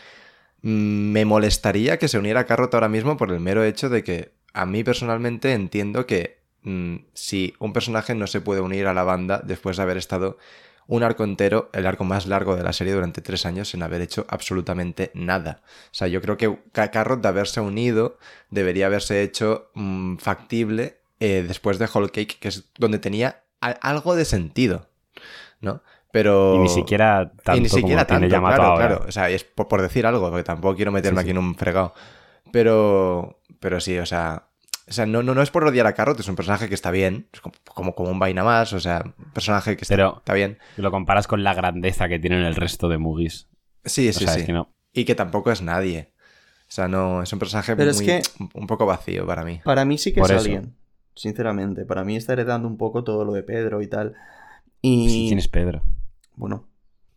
mm, 0.62 1.10
me 1.12 1.24
molestaría 1.26 1.98
que 1.98 2.08
se 2.08 2.18
uniera 2.18 2.40
a 2.40 2.46
Carrot 2.46 2.72
ahora 2.72 2.88
mismo 2.88 3.18
por 3.18 3.30
el 3.30 3.40
mero 3.40 3.62
hecho 3.62 3.90
de 3.90 4.02
que 4.02 4.32
a 4.54 4.64
mí 4.64 4.82
personalmente 4.84 5.52
entiendo 5.52 6.06
que 6.06 6.43
mm, 6.64 6.96
si 7.14 7.54
un 7.60 7.72
personaje 7.72 8.14
no 8.14 8.26
se 8.26 8.40
puede 8.40 8.60
unir 8.60 8.86
a 8.88 8.94
la 8.94 9.04
banda 9.04 9.40
después 9.44 9.76
de 9.76 9.82
haber 9.84 9.96
estado 9.96 10.36
un 10.86 11.02
arco 11.02 11.24
entero, 11.24 11.70
el 11.72 11.86
arco 11.86 12.04
más 12.04 12.26
largo 12.26 12.56
de 12.56 12.62
la 12.62 12.74
serie 12.74 12.92
durante 12.92 13.22
tres 13.22 13.46
años 13.46 13.70
sin 13.70 13.82
haber 13.82 14.02
hecho 14.02 14.26
absolutamente 14.28 15.10
nada. 15.14 15.62
O 15.86 15.94
sea, 15.94 16.08
yo 16.08 16.20
creo 16.20 16.36
que 16.36 16.58
Ca- 16.72 16.90
Carrot 16.90 17.22
de 17.22 17.28
haberse 17.28 17.60
unido 17.60 18.18
debería 18.50 18.86
haberse 18.86 19.22
hecho 19.22 19.70
mm, 19.74 20.16
factible 20.16 20.98
eh, 21.20 21.42
después 21.48 21.78
de 21.78 21.88
Whole 21.92 22.10
Cake, 22.10 22.36
que 22.38 22.48
es 22.48 22.64
donde 22.78 22.98
tenía 22.98 23.44
algo 23.60 24.14
de 24.14 24.26
sentido, 24.26 24.88
¿no? 25.62 25.80
Pero... 26.12 26.56
Y 26.56 26.58
ni 26.58 26.68
siquiera 26.68 27.32
tanto 27.42 27.56
y 27.56 27.60
ni 27.62 27.68
siquiera 27.70 28.04
como 28.06 28.20
tanto, 28.20 28.38
claro, 28.38 28.62
ahora. 28.64 28.86
claro. 28.88 29.04
O 29.08 29.10
sea, 29.12 29.30
es 29.30 29.42
por, 29.42 29.68
por 29.68 29.80
decir 29.80 30.04
algo, 30.06 30.28
porque 30.28 30.44
tampoco 30.44 30.76
quiero 30.76 30.92
meterme 30.92 31.20
Sí, 31.22 31.24
sí. 31.24 31.30
aquí 31.30 31.38
en 31.38 31.38
un 31.38 31.54
fregado. 31.54 31.94
Pero, 32.52 33.40
pero 33.58 33.80
sí, 33.80 33.98
o 33.98 34.06
sea, 34.06 34.44
o 34.88 34.92
sea 34.92 35.06
no, 35.06 35.22
no, 35.22 35.34
no 35.34 35.42
es 35.42 35.50
por 35.50 35.64
odiar 35.64 35.86
a 35.86 35.94
Carrot, 35.94 36.18
es 36.20 36.28
un 36.28 36.36
personaje 36.36 36.68
que 36.68 36.74
está 36.74 36.90
bien, 36.90 37.28
es 37.32 37.40
como, 37.40 37.54
como, 37.74 37.94
como 37.94 38.10
un 38.10 38.18
vaina 38.18 38.44
más, 38.44 38.72
o 38.72 38.80
sea, 38.80 39.02
un 39.18 39.32
personaje 39.32 39.76
que 39.76 39.82
está, 39.82 39.94
Pero- 39.96 40.16
está 40.18 40.34
bien. 40.34 40.58
Lo 40.76 40.90
comparas 40.90 41.26
con 41.26 41.42
la 41.44 41.54
grandeza 41.54 42.08
que 42.08 42.18
tienen 42.18 42.42
el 42.44 42.54
resto 42.56 42.88
de 42.88 42.98
Mugis. 42.98 43.48
Sí, 43.84 44.08
O 44.08 44.12
sí, 44.12 44.24
sea, 44.24 44.34
sí. 44.34 44.40
es 44.40 44.46
que 44.46 44.52
no. 44.52 44.70
Y 44.92 45.04
que 45.04 45.14
tampoco 45.14 45.50
es 45.50 45.60
nadie. 45.62 46.12
O 46.68 46.72
sea, 46.74 46.88
no, 46.88 47.22
es 47.22 47.32
un 47.32 47.38
personaje 47.38 47.76
Pero 47.76 47.90
es 47.90 47.96
muy, 47.98 48.06
que- 48.06 48.22
un 48.54 48.66
poco 48.66 48.86
vacío 48.86 49.26
para 49.26 49.44
mí. 49.44 49.60
Para 49.64 49.84
mí 49.84 49.98
sí 49.98 50.12
que 50.12 50.20
Por 50.20 50.30
es 50.30 50.36
eso. 50.36 50.44
alguien. 50.54 50.74
Sinceramente. 51.14 51.84
Para 51.84 52.02
mí 52.04 52.16
está 52.16 52.32
heredando 52.32 52.66
un 52.66 52.76
poco 52.76 53.04
todo 53.04 53.24
lo 53.24 53.32
de 53.32 53.42
Pedro 53.42 53.82
y 53.82 53.86
tal. 53.86 54.14
Y. 54.80 55.08
Sí, 55.08 55.24
¿quién 55.28 55.38
es 55.38 55.48
Pedro? 55.48 55.82
Bueno, 56.34 56.66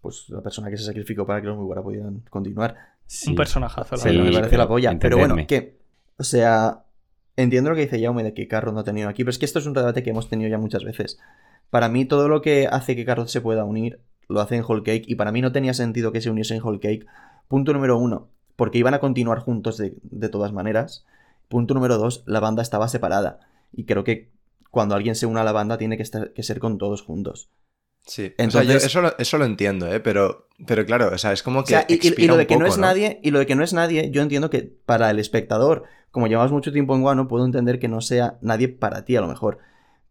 pues 0.02 0.26
la 0.30 0.42
persona 0.42 0.70
que 0.70 0.78
se 0.78 0.84
sacrificó 0.84 1.26
para 1.26 1.42
que 1.42 1.48
los 1.48 1.58
Mugiwara 1.58 1.82
pudieran 1.82 2.20
continuar. 2.30 2.76
Sí. 3.08 3.32
Un 3.32 3.36
personajazo, 3.36 3.96
la 3.96 4.02
Sí, 4.02 4.10
Pero 4.10 4.18
verdad. 4.20 4.26
me 4.32 4.34
parece 4.38 4.50
pero 4.52 4.62
la 4.64 4.68
polla. 4.68 5.00
Pero 5.00 5.18
bueno, 5.18 5.36
que. 5.48 5.80
O 6.18 6.24
sea. 6.24 6.84
Entiendo 7.38 7.70
lo 7.70 7.76
que 7.76 7.84
dice 7.84 8.02
Jaume 8.02 8.24
de 8.24 8.34
que 8.34 8.48
Carrot 8.48 8.74
no 8.74 8.80
ha 8.80 8.84
tenido 8.84 9.08
aquí, 9.10 9.24
pero 9.24 9.30
es 9.30 9.38
que 9.38 9.46
esto 9.46 9.60
es 9.60 9.68
un 9.68 9.74
debate 9.74 10.02
que 10.02 10.10
hemos 10.10 10.28
tenido 10.28 10.50
ya 10.50 10.58
muchas 10.58 10.84
veces. 10.84 11.20
Para 11.70 11.88
mí, 11.88 12.04
todo 12.04 12.28
lo 12.28 12.42
que 12.42 12.68
hace 12.68 12.96
que 12.96 13.06
Carrot 13.06 13.28
se 13.28 13.42
pueda 13.42 13.64
unir, 13.64 14.00
lo 14.28 14.42
hace 14.42 14.56
en 14.56 14.64
Whole 14.68 14.82
Cake, 14.84 15.06
y 15.08 15.16
para 15.16 15.32
mí 15.32 15.42
no 15.42 15.52
tenía 15.52 15.76
sentido 15.76 16.12
que 16.12 16.20
se 16.20 16.32
uniese 16.32 16.56
en 16.56 16.64
Whole 16.64 16.80
Cake. 16.80 17.06
Punto 17.48 17.74
número 17.74 17.98
uno, 18.00 18.30
porque 18.56 18.80
iban 18.80 18.96
a 18.96 19.00
continuar 19.00 19.40
juntos 19.40 19.78
de, 19.78 19.96
de 20.02 20.30
todas 20.30 20.52
maneras. 20.52 21.06
Punto 21.48 21.76
número 21.76 22.00
dos, 22.00 22.24
la 22.26 22.40
banda 22.40 22.64
estaba 22.64 22.88
separada. 22.88 23.40
Y 23.72 23.86
creo 23.86 24.04
que 24.04 24.32
cuando 24.72 24.96
alguien 24.96 25.14
se 25.14 25.28
une 25.28 25.40
a 25.40 25.44
la 25.44 25.52
banda 25.52 25.78
tiene 25.78 25.96
que, 25.96 26.04
estar, 26.04 26.34
que 26.34 26.42
ser 26.42 26.60
con 26.60 26.80
todos 26.80 27.04
juntos. 27.04 27.50
Sí, 28.08 28.34
Entonces- 28.38 28.62
o 28.62 28.64
sea, 28.64 28.80
yo 28.80 28.86
eso, 28.86 29.02
lo, 29.02 29.18
eso 29.20 29.38
lo 29.38 29.46
entiendo, 29.46 29.86
¿eh? 29.94 30.00
Pero, 30.00 30.48
pero 30.66 30.86
claro, 30.86 31.10
o 31.14 31.18
sea, 31.18 31.34
es 31.34 31.44
como 31.44 31.60
O 31.60 31.64
que. 31.64 31.70
sea, 31.74 31.86
y, 31.90 32.26
lo 32.26 32.38
de 32.38 32.48
que 32.48 32.58
no 32.58 32.66
es 32.66 32.78
nadie, 32.78 33.20
y 33.22 33.32
lo 33.32 33.40
de 33.40 33.46
que 33.46 33.56
no 33.56 33.64
es 33.64 33.74
nadie, 33.74 34.10
yo 34.12 34.22
entiendo 34.22 34.50
que 34.50 34.62
para 34.86 35.12
el 35.12 35.20
espectador, 35.20 35.84
como 36.12 36.28
llevamos 36.28 36.52
mucho 36.52 36.72
tiempo 36.72 36.96
en 36.96 37.02
Guano, 37.02 37.28
puedo 37.28 37.46
entender 37.46 37.80
que 37.80 37.88
no 37.90 38.00
sea 38.02 38.38
nadie 38.42 38.70
para 38.70 39.04
ti 39.06 39.16
a 39.18 39.22
lo 39.22 39.28
mejor. 39.28 39.60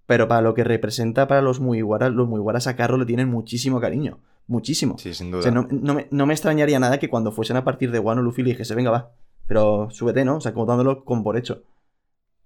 Pero 0.07 0.29
para 0.29 0.41
lo 0.43 0.55
que 0.55 0.63
representa 0.63 1.27
para 1.27 1.43
los 1.43 1.59
Mugiwaras, 1.59 2.13
los 2.13 2.29
Mugiwaras 2.29 2.67
a 2.69 2.77
Carro 2.77 2.97
le 2.97 3.07
tienen 3.07 3.29
muchísimo 3.29 3.81
cariño. 3.81 4.21
Muchísimo. 4.47 4.97
Sí, 4.99 5.13
sin 5.15 5.31
duda. 5.33 5.41
O 5.41 5.43
sea, 5.43 5.51
no, 5.51 5.67
no 5.69 5.95
me, 5.95 6.07
no 6.13 6.27
me 6.27 6.35
extrañaría 6.35 6.79
nada 6.79 6.99
que 6.99 7.09
cuando 7.09 7.33
fuesen 7.33 7.57
a 7.57 7.65
partir 7.65 7.91
de 7.91 7.99
Guano, 7.99 8.23
Luffy 8.23 8.43
le 8.43 8.51
dijese, 8.51 8.77
venga, 8.77 8.93
va. 8.93 9.11
Pero 9.49 9.89
súbete, 9.91 10.25
¿no? 10.25 10.37
O 10.37 10.41
sea, 10.41 10.53
como 10.53 10.67
dándolo 10.67 11.05
con 11.05 11.25
por 11.25 11.37
hecho. 11.37 11.63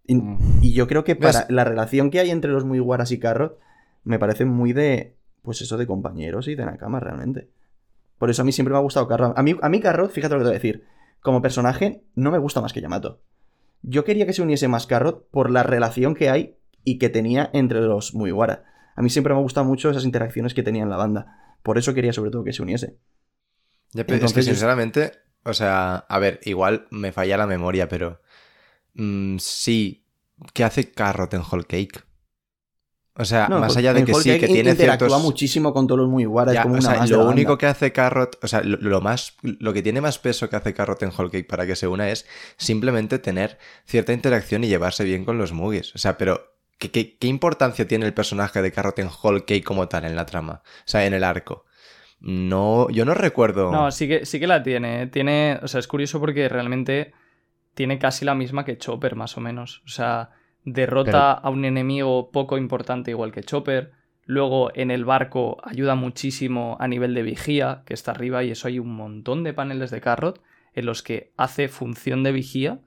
Y, 0.07 0.15
Mm. 0.15 0.39
y 0.63 0.73
yo 0.73 0.87
creo 0.87 1.05
que 1.05 1.15
¿Ves? 1.15 1.37
para 1.37 1.47
la 1.51 1.65
relación 1.65 2.11
que 2.11 2.21
hay 2.21 2.31
entre 2.31 2.51
los 2.53 2.65
Mugiwaras 2.65 3.11
y 3.11 3.19
Carrot, 3.19 3.59
me 4.05 4.19
parece 4.19 4.47
muy 4.47 4.73
de. 4.73 5.17
Pues 5.43 5.61
eso 5.63 5.77
de 5.77 5.87
compañeros 5.87 6.49
y 6.49 6.55
de 6.55 6.65
Nakama, 6.65 7.01
realmente. 7.01 7.49
Por 8.19 8.31
eso 8.31 8.43
a 8.43 8.45
mí 8.45 8.53
siempre 8.53 8.73
me 8.73 8.79
ha 8.79 8.83
gustado 8.83 9.09
Carrot. 9.09 9.39
A 9.39 9.43
mí, 9.43 9.57
a 9.61 9.69
mí 9.69 9.81
Carrot, 9.81 10.11
fíjate 10.11 10.35
lo 10.35 10.41
que 10.41 10.45
te 10.45 10.49
voy 10.49 10.57
a 10.57 10.61
decir. 10.61 10.85
Como 11.21 11.43
personaje, 11.43 12.03
no 12.15 12.31
me 12.31 12.39
gusta 12.39 12.61
más 12.61 12.73
que 12.73 12.81
Yamato. 12.81 13.21
Yo 13.83 14.05
quería 14.05 14.27
que 14.27 14.33
se 14.33 14.43
uniese 14.43 14.69
más 14.69 14.87
Carrot 14.87 15.29
por 15.31 15.51
la 15.51 15.63
relación 15.63 16.15
que 16.15 16.29
hay 16.29 16.57
y 16.85 16.99
que 16.99 17.09
tenía 17.09 17.51
entre 17.53 17.81
los 17.81 18.15
Mugiwara. 18.15 18.65
A 18.95 19.03
mí 19.03 19.09
siempre 19.09 19.33
me 19.33 19.41
ha 19.41 19.43
gustado 19.43 19.67
mucho 19.67 19.91
esas 19.91 20.05
interacciones 20.05 20.53
que 20.53 20.63
tenía 20.63 20.83
en 20.83 20.91
la 20.91 20.97
banda. 20.97 21.57
Por 21.63 21.79
eso 21.79 21.95
quería 21.95 22.13
sobre 22.13 22.31
todo 22.31 22.45
que 22.45 22.53
se 22.53 22.63
uniese. 22.63 22.99
Ya, 23.93 24.07
pero 24.07 24.25
es 24.25 24.33
que 24.33 24.43
sinceramente, 24.43 25.13
o 25.45 25.55
sea, 25.55 25.97
a 25.97 26.19
ver, 26.19 26.41
igual 26.45 26.87
me 26.91 27.13
falla 27.13 27.37
la 27.37 27.47
memoria, 27.47 27.89
pero 27.89 28.21
mm, 28.95 29.39
sí, 29.39 30.05
¿qué 30.53 30.65
hace 30.65 30.93
Carrot 30.93 31.33
en 31.35 31.41
Whole 31.41 31.65
Cake? 31.65 32.05
O 33.21 33.25
sea, 33.25 33.49
No, 33.49 33.59
más 33.61 33.73
Whole- 33.77 33.79
allá 33.81 33.93
de 33.95 34.05
que 34.05 34.15
sí, 34.15 34.39
que 34.39 34.47
tiene 34.47 34.71
interactúa 34.71 35.09
ciertos... 35.09 35.23
muchísimo 35.23 35.73
con 35.75 35.87
todos 35.87 36.01
los 36.01 36.09
Mugiwara, 36.09 36.53
Ya, 36.53 36.61
es 36.61 36.63
como 36.65 36.75
o 36.77 36.79
una 36.79 36.91
sea, 36.91 37.01
más 37.01 37.11
lo 37.11 37.29
único 37.29 37.59
que 37.59 37.67
hace 37.67 37.93
Carrot, 37.93 38.39
o 38.43 38.49
sea, 38.49 38.63
lo, 38.63 38.77
lo 38.79 39.01
más, 39.01 39.35
lo 39.43 39.73
que 39.73 39.83
tiene 39.83 40.01
más 40.01 40.19
peso 40.19 40.49
que 40.49 40.57
hace 40.57 40.73
Carrot 40.73 41.03
en 41.03 41.11
Whole 41.17 41.31
Cake 41.31 41.47
para 41.47 41.67
que 41.67 41.77
se 41.77 41.87
una 41.87 42.09
es 42.09 42.27
simplemente 42.57 43.19
tener 43.19 43.59
cierta 43.85 44.13
interacción 44.13 44.65
y 44.65 44.69
llevarse 44.69 45.05
bien 45.05 45.25
con 45.25 45.37
los 45.39 45.53
Mugis. 45.53 45.95
O 45.95 45.99
sea, 45.99 46.17
pero 46.17 46.55
¿qué, 46.79 46.91
qué, 46.91 47.19
qué 47.19 47.27
importancia 47.27 47.87
tiene 47.87 48.07
el 48.07 48.15
personaje 48.15 48.63
de 48.63 48.73
Carrot 48.73 48.99
en 49.01 49.09
Whole 49.23 49.41
Cake 49.45 49.65
como 49.65 49.87
tal 49.89 50.05
en 50.07 50.17
la 50.17 50.25
trama? 50.27 50.63
O 50.65 50.89
sea, 50.89 51.05
en 51.05 51.13
el 51.15 51.25
arco. 51.25 51.67
No, 52.21 52.89
yo 52.91 53.05
no 53.05 53.15
recuerdo. 53.15 53.71
No, 53.73 53.91
sí 53.91 54.07
que, 54.09 54.27
sí 54.27 54.39
que 54.41 54.47
la 54.47 54.63
tiene. 54.63 55.07
Tiene. 55.07 55.59
O 55.63 55.69
sea, 55.69 55.81
es 55.81 55.89
curioso 55.89 56.21
porque 56.21 56.49
realmente 56.49 57.13
tiene 57.75 57.99
casi 57.99 58.25
la 58.25 58.35
misma 58.35 58.65
que 58.65 58.77
Chopper, 58.79 59.17
más 59.17 59.37
o 59.37 59.41
menos. 59.41 59.83
O 59.87 59.89
sea, 59.89 60.31
derrota 60.73 61.11
Pero- 61.37 61.47
a 61.47 61.51
un 61.51 61.65
enemigo 61.65 62.31
poco 62.31 62.57
importante 62.59 63.11
igual 63.11 63.33
que 63.33 63.43
Chopper. 63.43 63.93
Luego 64.27 64.71
en 64.75 64.91
el 64.91 65.05
barco 65.05 65.59
ayuda 65.65 65.95
muchísimo 65.97 66.77
a 66.79 66.87
nivel 66.87 67.15
de 67.15 67.23
vigía, 67.23 67.83
que 67.85 67.95
está 67.95 68.13
arriba, 68.13 68.45
y 68.45 68.51
eso 68.53 68.69
hay 68.69 68.79
un 68.79 68.95
montón 68.95 69.43
de 69.43 69.53
paneles 69.53 69.91
de 69.91 70.01
Carrot 70.01 70.41
en 70.75 70.87
los 70.87 71.03
que 71.03 71.33
hace 71.37 71.67
función 71.69 72.23
de 72.23 72.31
vigía 72.33 72.79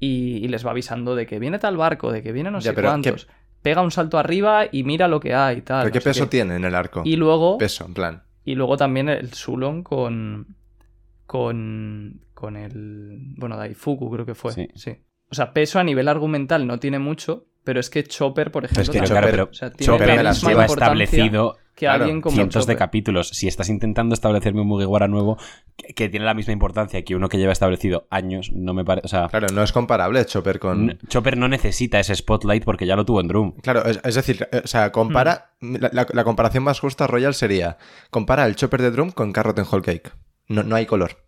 y, 0.00 0.38
y 0.44 0.48
les 0.48 0.66
va 0.66 0.70
avisando 0.72 1.14
de 1.14 1.26
que 1.26 1.38
viene 1.38 1.60
tal 1.60 1.76
barco, 1.76 2.10
de 2.10 2.22
que 2.24 2.32
viene 2.32 2.50
no 2.50 2.58
Ya, 2.58 2.70
sé 2.70 2.74
pero 2.74 2.88
cuántos. 2.88 3.28
Pega 3.62 3.80
un 3.80 3.92
salto 3.92 4.18
arriba 4.18 4.64
y 4.72 4.82
mira 4.82 5.06
lo 5.06 5.20
que 5.20 5.34
hay 5.34 5.58
y 5.58 5.62
tal. 5.62 5.84
¿Pero 5.84 5.92
qué 5.92 6.00
peso 6.00 6.24
qué. 6.24 6.30
tiene 6.30 6.56
en 6.56 6.64
el 6.64 6.74
arco? 6.74 7.02
Y 7.04 7.14
luego, 7.14 7.58
Peso, 7.58 7.84
en 7.86 7.94
plan. 7.94 8.22
y 8.44 8.56
luego 8.56 8.76
también 8.76 9.08
el 9.08 9.32
Sulon 9.34 9.84
con. 9.84 10.56
con. 11.26 12.20
con 12.34 12.56
el. 12.56 13.34
Bueno, 13.36 13.56
Daifuku 13.56 14.10
creo 14.10 14.26
que 14.26 14.34
fue. 14.34 14.52
Sí. 14.52 14.68
Sí. 14.74 14.96
O 15.32 15.34
sea, 15.34 15.52
peso 15.52 15.78
a 15.80 15.84
nivel 15.84 16.06
argumental 16.08 16.66
no 16.66 16.78
tiene 16.78 16.98
mucho, 17.00 17.46
pero 17.64 17.80
es 17.80 17.90
que 17.90 18.04
Chopper, 18.04 18.52
por 18.52 18.64
ejemplo, 18.66 18.82
es 18.82 18.90
que 18.90 18.98
claro, 19.00 19.26
Chopper- 19.26 19.30
pero 19.30 19.48
o 19.50 19.54
sea, 19.54 19.70
tiene 19.72 19.92
Chopper 19.92 20.08
la 20.08 20.14
me 20.16 20.22
la 20.22 20.30
misma 20.30 20.48
lleva 20.50 20.62
importancia 20.62 21.04
establecido 21.06 21.56
que 21.74 21.86
claro, 21.86 22.04
alguien 22.04 22.20
como 22.20 22.34
cientos 22.34 22.66
de 22.66 22.76
capítulos. 22.76 23.28
Si 23.28 23.48
estás 23.48 23.70
intentando 23.70 24.12
establecerme 24.14 24.60
un 24.60 24.66
Mugiwara 24.68 25.08
nuevo 25.08 25.38
que, 25.74 25.94
que 25.94 26.08
tiene 26.10 26.26
la 26.26 26.34
misma 26.34 26.52
importancia 26.52 27.02
que 27.02 27.16
uno 27.16 27.30
que 27.30 27.38
lleva 27.38 27.50
establecido 27.52 28.06
años, 28.10 28.50
no 28.52 28.74
me 28.74 28.84
parece. 28.84 29.06
O 29.06 29.08
sea, 29.08 29.28
Claro, 29.28 29.46
no 29.54 29.62
es 29.62 29.72
comparable 29.72 30.22
Chopper 30.26 30.58
con. 30.58 30.82
n- 30.90 30.98
Chopper 31.08 31.38
no 31.38 31.48
necesita 31.48 31.98
ese 31.98 32.14
spotlight 32.14 32.62
porque 32.64 32.84
ya 32.84 32.94
lo 32.94 33.06
tuvo 33.06 33.22
en 33.22 33.28
Drum. 33.28 33.54
Claro, 33.62 33.86
es, 33.86 34.00
es 34.04 34.14
decir, 34.16 34.46
eh, 34.52 34.60
o 34.64 34.66
sea, 34.68 34.92
compara. 34.92 35.52
La, 35.62 35.88
la- 35.92 36.06
la 36.12 36.24
comparación 36.24 36.64
más 36.64 36.78
justa, 36.78 37.06
Royal, 37.06 37.32
sería. 37.32 37.78
Compara 38.10 38.44
el 38.44 38.54
Chopper 38.54 38.82
de 38.82 38.90
Drum 38.90 39.10
con 39.12 39.32
Carrot 39.32 39.58
en 39.58 39.64
Whole 39.70 39.82
Cake. 39.82 40.12
No, 40.48 40.62
no 40.64 40.76
hay 40.76 40.84
color. 40.84 41.24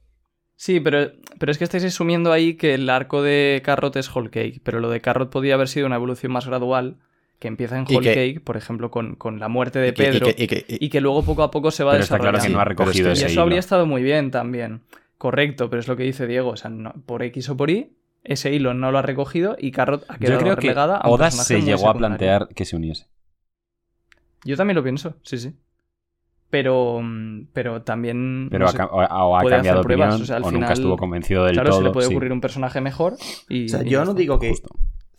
Sí, 0.56 0.80
pero, 0.80 1.10
pero 1.38 1.50
es 1.52 1.58
que 1.58 1.64
estáis 1.64 1.84
asumiendo 1.84 2.32
ahí 2.32 2.54
que 2.54 2.74
el 2.74 2.88
arco 2.88 3.22
de 3.22 3.60
Carrot 3.64 3.96
es 3.96 4.14
Whole 4.14 4.30
Cake, 4.30 4.60
pero 4.62 4.80
lo 4.80 4.88
de 4.88 5.00
Carrot 5.00 5.30
podía 5.30 5.54
haber 5.54 5.68
sido 5.68 5.86
una 5.86 5.96
evolución 5.96 6.32
más 6.32 6.46
gradual 6.46 6.96
que 7.40 7.48
empieza 7.48 7.76
en 7.76 7.84
Whole 7.90 8.00
que- 8.08 8.14
Cake, 8.14 8.40
por 8.44 8.56
ejemplo, 8.56 8.90
con, 8.90 9.16
con 9.16 9.40
la 9.40 9.48
muerte 9.48 9.78
de 9.80 9.88
Y 9.88 9.92
que- 9.92 10.02
y 10.02 10.06
Pedro, 10.12 10.26
que- 10.26 10.42
y 10.42 10.46
que- 10.46 10.64
y- 10.68 10.84
y 10.86 10.88
que 10.88 11.00
luego 11.00 11.24
poco 11.24 11.42
a 11.42 11.50
poco 11.50 11.70
se 11.70 11.82
va 11.84 11.92
Pero 11.92 12.04
está 12.04 12.18
claro 12.18 12.38
desarrollando. 12.38 12.48
que 12.48 12.54
no 12.56 12.60
ha 12.60 12.64
recogido 12.64 13.06
que- 13.08 13.12
ese 13.12 13.22
Y 13.22 13.24
eso 13.26 13.32
hilo. 13.34 13.42
habría 13.42 13.58
estado 13.58 13.84
muy 13.86 14.02
bien 14.02 14.30
también. 14.30 14.80
Correcto, 15.18 15.68
pero 15.68 15.80
es 15.80 15.88
lo 15.88 15.96
que 15.96 16.04
dice 16.04 16.26
Diego. 16.26 16.50
O 16.50 16.56
sea, 16.56 16.70
no- 16.70 16.92
por 17.04 17.22
X 17.24 17.48
o 17.48 17.56
por 17.56 17.70
Y, 17.70 17.90
ese 18.22 18.52
hilo 18.52 18.72
no 18.74 18.92
lo 18.92 18.98
ha 18.98 19.02
recogido 19.02 19.56
y 19.58 19.72
Carrot 19.72 20.04
ha 20.08 20.18
quedado 20.18 20.34
Yo 20.34 20.38
creo 20.44 20.54
que 20.56 20.60
relegada 20.62 20.96
a 20.98 21.08
un 21.08 21.14
Oda 21.14 21.30
se 21.30 21.60
llegó 21.62 21.88
a 21.90 21.94
plantear 21.94 22.48
que 22.54 22.64
se 22.64 22.76
uniese. 22.76 23.06
Yo 24.44 24.56
también 24.56 24.76
lo 24.76 24.82
pienso, 24.82 25.16
sí, 25.22 25.38
sí. 25.38 25.54
Pero, 26.54 27.00
mm, 27.02 27.48
pero 27.52 27.82
también. 27.82 28.46
Pero 28.48 28.64
no 28.66 28.68
ha, 28.68 28.72
sé, 28.72 28.78
o, 28.80 29.00
ha 29.36 29.40
puede 29.40 29.56
cambiado 29.56 29.80
hacer 29.80 29.84
pruebas, 29.86 30.06
opinión 30.14 30.22
o 30.22 30.26
sea, 30.26 30.36
al 30.36 30.42
o 30.42 30.46
nunca 30.52 30.56
final- 30.66 30.72
estuvo 30.74 30.96
convencido 30.96 31.44
del 31.46 31.54
claro, 31.54 31.70
todo. 31.70 31.78
se 31.80 31.84
le 31.84 31.90
puede 31.90 32.06
sí. 32.06 32.14
ocurrir 32.14 32.30
un 32.32 32.40
personaje 32.40 32.80
mejor. 32.80 33.14
Y, 33.48 33.64
O 33.64 33.68
sea, 33.70 33.82
y 33.82 33.88
yo 33.90 33.98
no 34.04 34.12
está. 34.12 34.20
digo 34.20 34.38
que 34.38 34.50
Justo. 34.50 34.68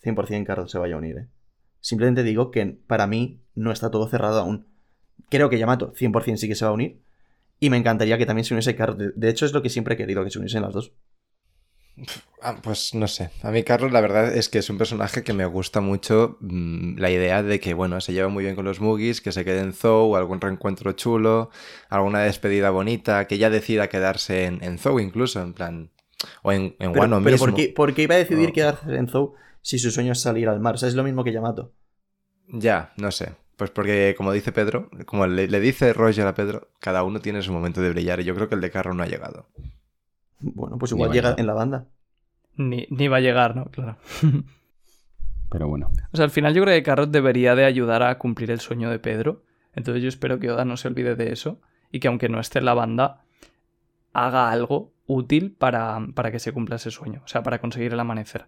100% 0.01 0.45
Carrot 0.45 0.69
se 0.69 0.77
vaya 0.79 0.95
a 0.95 0.97
unir, 0.97 1.17
¿eh? 1.17 1.27
Simplemente 1.81 2.23
digo 2.23 2.51
que 2.51 2.65
para 2.87 3.05
mí 3.05 3.41
no 3.53 3.73
está 3.73 3.91
todo 3.91 4.07
cerrado 4.07 4.39
aún. 4.39 4.65
Creo 5.29 5.49
que 5.49 5.57
Yamato 5.59 5.91
100% 5.93 6.37
sí 6.37 6.47
que 6.47 6.55
se 6.55 6.63
va 6.63 6.71
a 6.71 6.73
unir. 6.73 7.01
Y 7.59 7.69
me 7.69 7.75
encantaría 7.75 8.17
que 8.17 8.25
también 8.25 8.45
se 8.45 8.53
uniese 8.53 8.73
Carrot. 8.77 8.97
De- 8.97 9.11
De 9.13 9.29
hecho, 9.29 9.45
es 9.45 9.51
lo 9.51 9.61
que 9.61 9.69
siempre 9.69 9.95
he 9.95 9.97
querido, 9.97 10.23
que 10.23 10.29
se 10.29 10.39
uniesen 10.39 10.61
las 10.61 10.73
dos. 10.73 10.93
Ah, 12.41 12.57
pues 12.61 12.93
no 12.93 13.07
sé. 13.07 13.31
A 13.41 13.49
mí, 13.51 13.63
Carlos, 13.63 13.91
la 13.91 14.01
verdad 14.01 14.35
es 14.35 14.49
que 14.49 14.59
es 14.59 14.69
un 14.69 14.77
personaje 14.77 15.23
que 15.23 15.33
me 15.33 15.45
gusta 15.45 15.81
mucho 15.81 16.37
mm, 16.41 16.97
la 16.99 17.09
idea 17.09 17.41
de 17.41 17.59
que, 17.59 17.73
bueno, 17.73 18.01
se 18.01 18.13
lleva 18.13 18.27
muy 18.27 18.43
bien 18.43 18.55
con 18.55 18.65
los 18.65 18.79
Mugis, 18.81 19.21
que 19.21 19.31
se 19.31 19.43
quede 19.45 19.61
en 19.61 19.73
Zou, 19.73 20.15
algún 20.15 20.41
reencuentro 20.41 20.91
chulo, 20.91 21.49
alguna 21.89 22.19
despedida 22.21 22.69
bonita, 22.69 23.25
que 23.27 23.35
ella 23.35 23.49
decida 23.49 23.87
quedarse 23.89 24.45
en, 24.45 24.63
en 24.63 24.77
Zou 24.77 24.99
incluso, 24.99 25.41
en 25.41 25.53
plan. 25.53 25.91
O 26.43 26.51
en, 26.51 26.75
en 26.79 26.91
Pero, 26.91 27.01
Wano 27.01 27.21
pero 27.23 27.37
mismo. 27.37 27.37
¿por, 27.37 27.55
qué, 27.55 27.69
por 27.75 27.93
qué 27.93 28.03
iba 28.03 28.15
a 28.15 28.19
decidir 28.19 28.51
quedarse 28.53 28.95
en 28.95 29.07
Zou 29.07 29.33
si 29.61 29.79
su 29.79 29.89
sueño 29.91 30.11
es 30.11 30.21
salir 30.21 30.47
al 30.49 30.59
mar? 30.59 30.75
O 30.75 30.77
sea, 30.77 30.89
es 30.89 30.95
lo 30.95 31.03
mismo 31.03 31.23
que 31.23 31.31
Yamato. 31.33 31.73
Ya, 32.47 32.93
no 32.97 33.11
sé. 33.11 33.35
Pues 33.55 33.69
porque, 33.71 34.15
como 34.17 34.31
dice 34.33 34.51
Pedro, 34.51 34.89
como 35.05 35.27
le, 35.27 35.47
le 35.47 35.59
dice 35.59 35.93
Roger 35.93 36.27
a 36.27 36.33
Pedro, 36.35 36.69
cada 36.79 37.03
uno 37.03 37.21
tiene 37.21 37.41
su 37.41 37.53
momento 37.53 37.81
de 37.81 37.89
brillar 37.89 38.19
y 38.19 38.25
yo 38.25 38.35
creo 38.35 38.49
que 38.49 38.55
el 38.55 38.61
de 38.61 38.71
Carro 38.71 38.93
no 38.93 39.03
ha 39.03 39.07
llegado. 39.07 39.47
Bueno, 40.53 40.77
pues 40.77 40.91
igual 40.91 41.11
llega 41.11 41.29
llegar. 41.29 41.39
en 41.39 41.47
la 41.47 41.53
banda. 41.53 41.87
Ni, 42.55 42.87
ni 42.89 43.07
va 43.07 43.17
a 43.17 43.21
llegar, 43.21 43.55
¿no? 43.55 43.65
Claro. 43.65 43.97
Pero 45.49 45.67
bueno. 45.67 45.91
O 46.11 46.17
sea, 46.17 46.25
al 46.25 46.31
final 46.31 46.53
yo 46.53 46.63
creo 46.63 46.75
que 46.75 46.83
Carrot 46.83 47.09
debería 47.11 47.55
de 47.55 47.65
ayudar 47.65 48.03
a 48.03 48.17
cumplir 48.17 48.51
el 48.51 48.59
sueño 48.59 48.89
de 48.89 48.99
Pedro. 48.99 49.43
Entonces 49.73 50.03
yo 50.03 50.09
espero 50.09 50.39
que 50.39 50.49
Oda 50.49 50.65
no 50.65 50.77
se 50.77 50.87
olvide 50.87 51.15
de 51.15 51.31
eso 51.31 51.61
y 51.91 51.99
que 51.99 52.07
aunque 52.07 52.29
no 52.29 52.39
esté 52.39 52.59
en 52.59 52.65
la 52.65 52.73
banda, 52.73 53.25
haga 54.13 54.51
algo 54.51 54.93
útil 55.07 55.55
para, 55.55 55.99
para 56.13 56.31
que 56.31 56.39
se 56.39 56.51
cumpla 56.51 56.77
ese 56.77 56.91
sueño. 56.91 57.21
O 57.25 57.27
sea, 57.27 57.43
para 57.43 57.59
conseguir 57.59 57.93
el 57.93 57.99
amanecer. 57.99 58.47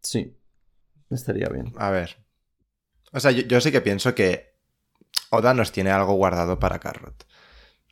Sí. 0.00 0.36
Estaría 1.10 1.48
bien. 1.48 1.72
A 1.76 1.90
ver. 1.90 2.24
O 3.12 3.20
sea, 3.20 3.30
yo, 3.30 3.42
yo 3.42 3.60
sí 3.60 3.70
que 3.70 3.80
pienso 3.80 4.14
que 4.14 4.54
Oda 5.30 5.54
nos 5.54 5.72
tiene 5.72 5.90
algo 5.90 6.14
guardado 6.14 6.58
para 6.58 6.78
Carrot. 6.78 7.26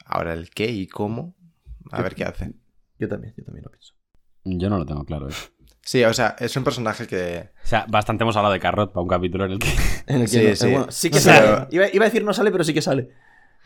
Ahora, 0.07 0.33
el 0.33 0.51
qué 0.51 0.71
y 0.71 0.87
cómo, 0.87 1.35
a 1.91 2.03
ver 2.03 2.15
qué 2.15 2.25
hace. 2.25 2.53
Yo 3.01 3.09
también, 3.09 3.35
yo 3.37 3.45
también 3.45 3.65
lo 3.65 3.71
pienso. 3.71 3.95
Yo 4.45 4.71
no 4.71 4.79
lo 4.79 4.87
tengo 4.87 5.05
claro. 5.05 5.29
¿eh? 5.29 5.33
Sí, 5.83 6.05
o 6.05 6.13
sea, 6.15 6.37
es 6.39 6.55
un 6.57 6.63
personaje 6.65 7.07
que... 7.07 7.49
O 7.65 7.67
sea, 7.67 7.87
bastante 7.89 8.23
hemos 8.25 8.37
hablado 8.37 8.53
de 8.53 8.61
Carrot 8.61 8.93
para 8.93 9.03
un 9.03 9.09
capítulo 9.09 9.47
en 9.47 9.53
el 9.53 9.59
que. 9.59 9.69
En 10.07 10.17
el 10.23 10.23
que 10.23 10.29
Sí, 10.29 10.37
no- 10.39 10.49
eh, 10.51 10.57
sí. 10.57 10.67
bueno, 10.71 10.87
sí 10.91 11.11
que 11.11 11.17
O 11.19 11.21
sea, 11.21 11.37
sale. 11.37 11.67
Iba, 11.71 11.87
iba 11.93 12.05
a 12.05 12.09
decir 12.09 12.23
no 12.25 12.33
sale, 12.35 12.51
pero 12.53 12.63
sí 12.65 12.73
que 12.75 12.83
sale. 12.83 13.09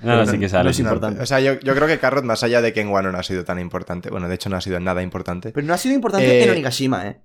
No, 0.01 0.17
no, 0.17 0.27
sí 0.27 0.39
que 0.39 0.49
sale. 0.49 0.65
no 0.65 0.71
es 0.71 0.77
sí. 0.77 0.83
importante. 0.83 1.21
O 1.23 1.27
sea, 1.27 1.41
yo, 1.41 1.59
yo 1.61 1.75
creo 1.75 1.87
que 1.87 1.99
Carrot, 1.99 2.25
más 2.25 2.43
allá 2.43 2.61
de 2.63 2.73
que 2.73 2.81
en 2.81 2.89
Wano 2.89 3.11
no 3.13 3.19
ha 3.19 3.23
sido 3.23 3.45
tan 3.45 3.59
importante, 3.59 4.11
bueno, 4.11 4.29
de 4.29 4.35
hecho 4.37 4.49
no 4.51 4.57
ha 4.57 4.61
sido 4.61 4.79
nada 4.81 5.03
importante, 5.03 5.51
Pero 5.53 5.67
no 5.67 5.75
ha 5.75 5.79
sido 5.79 5.95
importante 5.95 6.41
Eh, 6.41 6.45
en 6.45 6.51
Onigashima, 6.51 7.07
¿eh? 7.09 7.21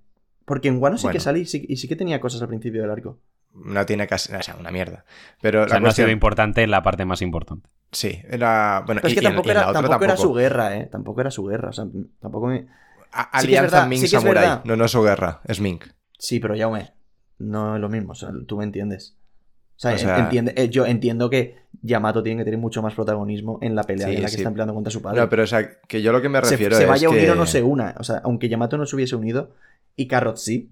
Porque 0.46 0.68
en 0.68 0.78
Wano 0.82 0.98
sí 0.98 1.04
bueno. 1.04 1.14
que 1.14 1.20
sale 1.20 1.40
y 1.40 1.46
sí, 1.46 1.66
y 1.68 1.78
sí 1.78 1.88
que 1.88 1.96
tenía 1.96 2.20
cosas 2.20 2.42
al 2.42 2.48
principio 2.48 2.82
del 2.82 2.90
arco. 2.92 3.20
no 3.54 3.86
tiene 3.86 4.08
casi... 4.08 4.34
O 4.34 4.42
sea, 4.42 4.56
una 4.60 4.72
mierda. 4.72 5.06
Pero 5.42 5.64
O 5.64 5.68
sea, 5.68 5.76
la 5.76 5.80
no 5.82 5.90
ha 5.90 5.92
sido 5.92 6.10
importante 6.10 6.62
en 6.64 6.72
la 6.72 6.82
parte 6.84 7.06
más 7.06 7.22
importante. 7.22 7.70
Sí, 7.92 8.22
era... 8.30 8.84
Bueno, 8.86 9.02
Pero 9.02 9.08
es 9.10 9.14
que 9.16 9.20
y 9.20 9.24
tampoco, 9.24 9.48
y 9.48 9.52
en 9.52 9.56
la 9.58 9.62
era, 9.62 9.70
otra 9.70 9.82
tampoco 9.82 10.04
era 10.06 10.18
su 10.18 10.34
guerra, 10.34 10.78
¿eh? 10.78 10.86
Tampoco 10.92 11.22
era 11.22 11.32
su 11.32 11.46
guerra. 11.46 11.70
O 11.70 11.74
sea, 11.74 11.86
tampoco 12.20 12.48
me... 12.48 12.68
A- 13.12 13.24
Sí 13.42 13.48
Alianza 13.48 13.76
verdad, 13.78 13.88
Ming 13.88 14.00
sí 14.00 14.02
que 14.10 14.16
es 14.18 14.22
Samurai. 14.22 14.44
verdad. 14.44 14.62
No, 14.66 14.76
no 14.76 14.86
es 14.86 14.92
su 14.92 15.02
guerra, 15.02 15.42
es 15.46 15.60
Ming. 15.60 15.80
Sí, 16.18 16.40
pero 16.40 16.56
Yaume, 16.56 16.92
no 17.40 17.76
es 17.76 17.82
lo 17.82 17.90
mismo. 17.90 18.12
O 18.12 18.16
sea, 18.16 18.30
tú 18.46 18.58
me 18.58 18.64
entiendes. 18.64 19.16
O 19.76 19.80
sea, 19.80 19.94
O 19.96 19.98
sea- 19.98 20.18
entiende- 20.20 20.54
eh, 20.56 20.70
yo 20.70 20.86
entiendo 20.86 21.30
que 21.30 21.56
Yamato 21.82 22.22
tiene 22.22 22.42
que 22.42 22.46
tener 22.46 22.60
mucho 22.60 22.82
más 22.84 22.94
protagonismo 22.94 23.58
en 23.62 23.74
la 23.76 23.84
pelea 23.84 24.08
Sí, 24.10 24.16
en 24.18 24.22
la 24.22 24.30
que 24.30 24.36
está 24.36 24.50
empleando 24.50 24.74
contra 24.76 24.92
su 24.92 25.02
padre. 25.02 25.22
No, 25.22 25.30
pero 25.30 25.44
o 25.44 25.48
sea, 25.48 25.80
que 25.88 26.02
yo 26.02 26.12
lo 26.12 26.22
que 26.22 26.30
me 26.30 26.40
se, 26.44 26.52
refiero 26.52 26.76
se 26.76 26.84
es 26.84 26.90
vaya 26.90 27.08
a 27.08 27.12
unir 27.12 27.24
que... 27.26 27.32
o 27.32 27.36
no 27.36 27.46
se 27.48 27.64
una. 27.64 27.96
O 27.98 28.04
sea, 28.04 28.22
aunque 28.24 28.50
Yamato 28.50 28.78
no 28.78 28.86
se 28.86 28.96
hubiese 28.96 29.16
unido 29.16 29.52
y 29.96 30.08
Carrot 30.08 30.38
sí, 30.38 30.70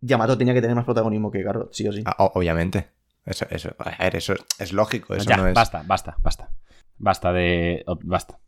Yamato 0.00 0.36
tenía 0.36 0.52
que 0.54 0.60
tener 0.60 0.76
más 0.76 0.84
protagonismo 0.84 1.30
que 1.30 1.42
Carrot, 1.42 1.72
sí 1.72 1.86
o 1.88 1.92
sí. 1.92 2.02
Ah, 2.04 2.16
obviamente. 2.34 2.88
Eso, 3.28 3.46
eso, 3.50 3.74
a 3.78 4.02
ver, 4.02 4.16
eso 4.16 4.34
es 4.58 4.72
lógico, 4.72 5.14
eso 5.14 5.28
ya, 5.28 5.36
no 5.36 5.46
es... 5.46 5.54
basta, 5.54 5.82
basta, 5.86 6.16
basta. 6.22 6.50
Basta 6.98 7.32
de. 7.32 7.84
Basta. 8.02 8.38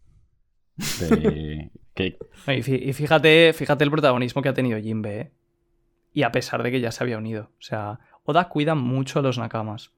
De. 1.01 1.71
que- 1.95 2.19
Y 2.49 2.63
fí- 2.63 2.81
y 2.89 2.93
fíjate, 2.93 3.53
fíjate 3.53 3.85
el 3.85 3.91
protagonismo 3.91 4.43
que 4.43 4.49
ha 4.49 4.55
tenido 4.55 4.79
Jinbe, 4.81 5.21
¿eh? 5.21 5.31
Y 6.13 6.23
a 6.25 6.33
pesar 6.33 6.63
de 6.63 6.71
que 6.71 6.81
ya 6.81 6.91
se 6.91 7.05
había 7.05 7.19
unido. 7.19 7.51
O 7.59 7.63
sea, 7.63 8.01
Oda 8.25 8.49
cuida 8.49 8.75
mucho 8.75 9.19
a 9.21 9.23
los 9.23 9.39
Nakamas. 9.39 9.93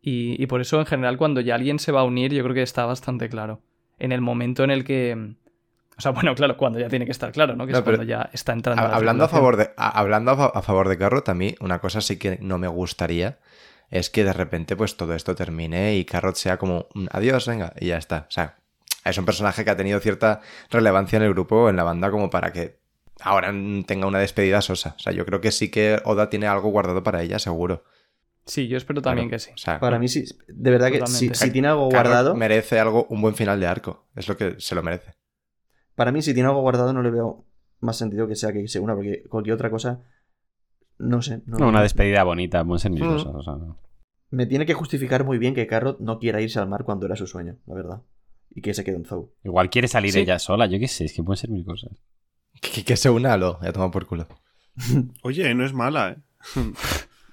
Y, 0.00 0.42
y 0.42 0.46
por 0.46 0.60
eso, 0.60 0.80
en 0.80 0.86
general, 0.86 1.16
cuando 1.16 1.40
ya 1.40 1.54
alguien 1.54 1.78
se 1.78 1.92
va 1.92 2.00
a 2.00 2.04
unir, 2.04 2.32
yo 2.32 2.42
creo 2.42 2.54
que 2.54 2.62
está 2.62 2.86
bastante 2.86 3.28
claro. 3.28 3.60
En 3.98 4.12
el 4.12 4.20
momento 4.20 4.64
en 4.64 4.70
el 4.70 4.84
que. 4.84 5.34
O 5.96 6.00
sea, 6.00 6.12
bueno, 6.12 6.34
claro, 6.34 6.56
cuando 6.56 6.78
ya 6.78 6.88
tiene 6.88 7.04
que 7.04 7.10
estar 7.10 7.32
claro, 7.32 7.56
¿no? 7.56 7.66
Que 7.66 7.72
No, 7.72 7.78
es 7.78 7.84
cuando 7.84 8.04
ya 8.04 8.30
está 8.32 8.52
entrando. 8.52 8.82
Ha- 8.82 8.88
la 8.88 8.96
hablando, 8.96 9.24
a 9.24 9.28
favor 9.28 9.56
de, 9.56 9.70
a- 9.76 9.98
hablando 9.98 10.30
a, 10.32 10.46
a 10.46 10.62
favor 10.62 10.88
de 10.88 10.96
Carrot, 10.98 11.28
a 11.28 11.34
mí 11.34 11.54
una 11.60 11.80
cosa 11.80 12.00
sí 12.00 12.16
que 12.18 12.38
no 12.40 12.58
me 12.58 12.68
gustaría 12.68 13.38
es 13.90 14.10
que 14.10 14.24
de 14.24 14.32
repente 14.32 14.76
pues 14.76 14.96
todo 14.96 15.14
esto 15.14 15.34
termine 15.34 15.96
y 15.96 16.04
Carrot 16.04 16.36
sea 16.36 16.58
como 16.58 16.88
un 16.94 17.08
adiós, 17.12 17.46
venga, 17.46 17.72
y 17.78 17.88
ya 17.88 17.96
está. 17.96 18.26
O 18.28 18.30
sea, 18.30 18.58
es 19.04 19.16
un 19.18 19.24
personaje 19.24 19.64
que 19.64 19.70
ha 19.70 19.76
tenido 19.76 20.00
cierta 20.00 20.40
relevancia 20.70 21.16
en 21.16 21.22
el 21.22 21.30
grupo, 21.32 21.68
en 21.68 21.76
la 21.76 21.84
banda, 21.84 22.10
como 22.10 22.30
para 22.30 22.52
que 22.52 22.78
ahora 23.20 23.52
tenga 23.86 24.06
una 24.06 24.18
despedida 24.18 24.60
sosa. 24.60 24.94
O 24.96 24.98
sea, 24.98 25.12
yo 25.12 25.24
creo 25.24 25.40
que 25.40 25.52
sí 25.52 25.70
que 25.70 26.00
Oda 26.04 26.30
tiene 26.30 26.46
algo 26.46 26.70
guardado 26.70 27.02
para 27.02 27.22
ella, 27.22 27.38
seguro. 27.38 27.84
Sí, 28.44 28.66
yo 28.66 28.78
espero 28.78 29.02
también 29.02 29.28
Claro, 29.28 29.36
que 29.36 29.44
sí. 29.44 29.50
O 29.52 29.58
sea, 29.58 29.78
Para 29.78 29.98
mí 29.98 30.08
sí, 30.08 30.24
de 30.48 30.70
verdad 30.70 30.90
que 30.90 31.06
si, 31.06 31.28
tiene 31.50 31.68
algo 31.68 31.90
Carrot 31.90 32.06
guardado, 32.06 32.34
merece 32.34 32.80
algo, 32.80 33.06
un 33.10 33.20
buen 33.20 33.34
final 33.34 33.60
de 33.60 33.66
arco. 33.66 34.06
Es 34.16 34.26
lo 34.28 34.36
que 34.36 34.56
se 34.58 34.74
lo 34.74 34.82
merece. 34.82 35.12
para 35.94 36.12
mí 36.12 36.22
si 36.22 36.32
tiene 36.32 36.48
algo 36.48 36.62
guardado 36.62 36.92
no 36.92 37.02
le 37.02 37.10
veo 37.10 37.44
más 37.80 37.96
sentido 37.96 38.26
que 38.26 38.36
sea 38.36 38.52
que 38.52 38.66
se 38.68 38.80
una, 38.80 38.94
porque 38.94 39.24
cualquier 39.28 39.54
otra 39.54 39.70
cosa, 39.70 40.02
no 40.98 41.22
sé. 41.22 41.42
No, 41.46 41.58
No, 41.58 41.68
una 41.68 41.82
despedida 41.82 42.22
bonita, 42.24 42.62
buen 42.62 42.78
ser 42.80 42.90
mis 42.90 43.02
Mm. 43.02 43.08
cosas, 43.08 43.34
o 43.34 43.42
sea, 43.42 43.54
no. 43.54 43.78
Me 44.30 44.46
tiene 44.46 44.66
que 44.66 44.74
justificar 44.74 45.24
muy 45.24 45.38
bien 45.38 45.54
que 45.54 45.66
Carrot 45.66 46.00
no 46.00 46.18
quiera 46.18 46.40
irse 46.40 46.58
al 46.58 46.68
mar 46.68 46.84
cuando 46.84 47.06
era 47.06 47.16
su 47.16 47.26
sueño, 47.26 47.56
la 47.66 47.74
verdad. 47.74 48.02
Y 48.50 48.60
que 48.60 48.74
se 48.74 48.84
quede 48.84 48.96
en 48.96 49.04
Zou. 49.04 49.32
Igual 49.44 49.70
quiere 49.70 49.88
salir 49.88 50.12
Sí. 50.12 50.20
ella 50.20 50.38
sola, 50.38 50.66
yo 50.66 50.78
qué 50.78 50.88
sé, 50.88 51.04
es 51.06 51.12
que 51.14 51.22
pueden 51.22 51.38
ser 51.38 51.50
mil 51.50 51.64
cosas. 51.64 51.90
Que, 52.60 52.84
que 52.84 52.96
se 52.96 53.08
una 53.10 53.34
a 53.34 53.36
lo, 53.36 53.58
ya 53.62 53.72
toma 53.72 53.90
por 53.90 54.06
culo. 54.06 54.26
Oye, 55.22 55.54
no 55.54 55.64
es 55.64 55.72
mala, 55.72 56.10
¿eh? 56.10 56.16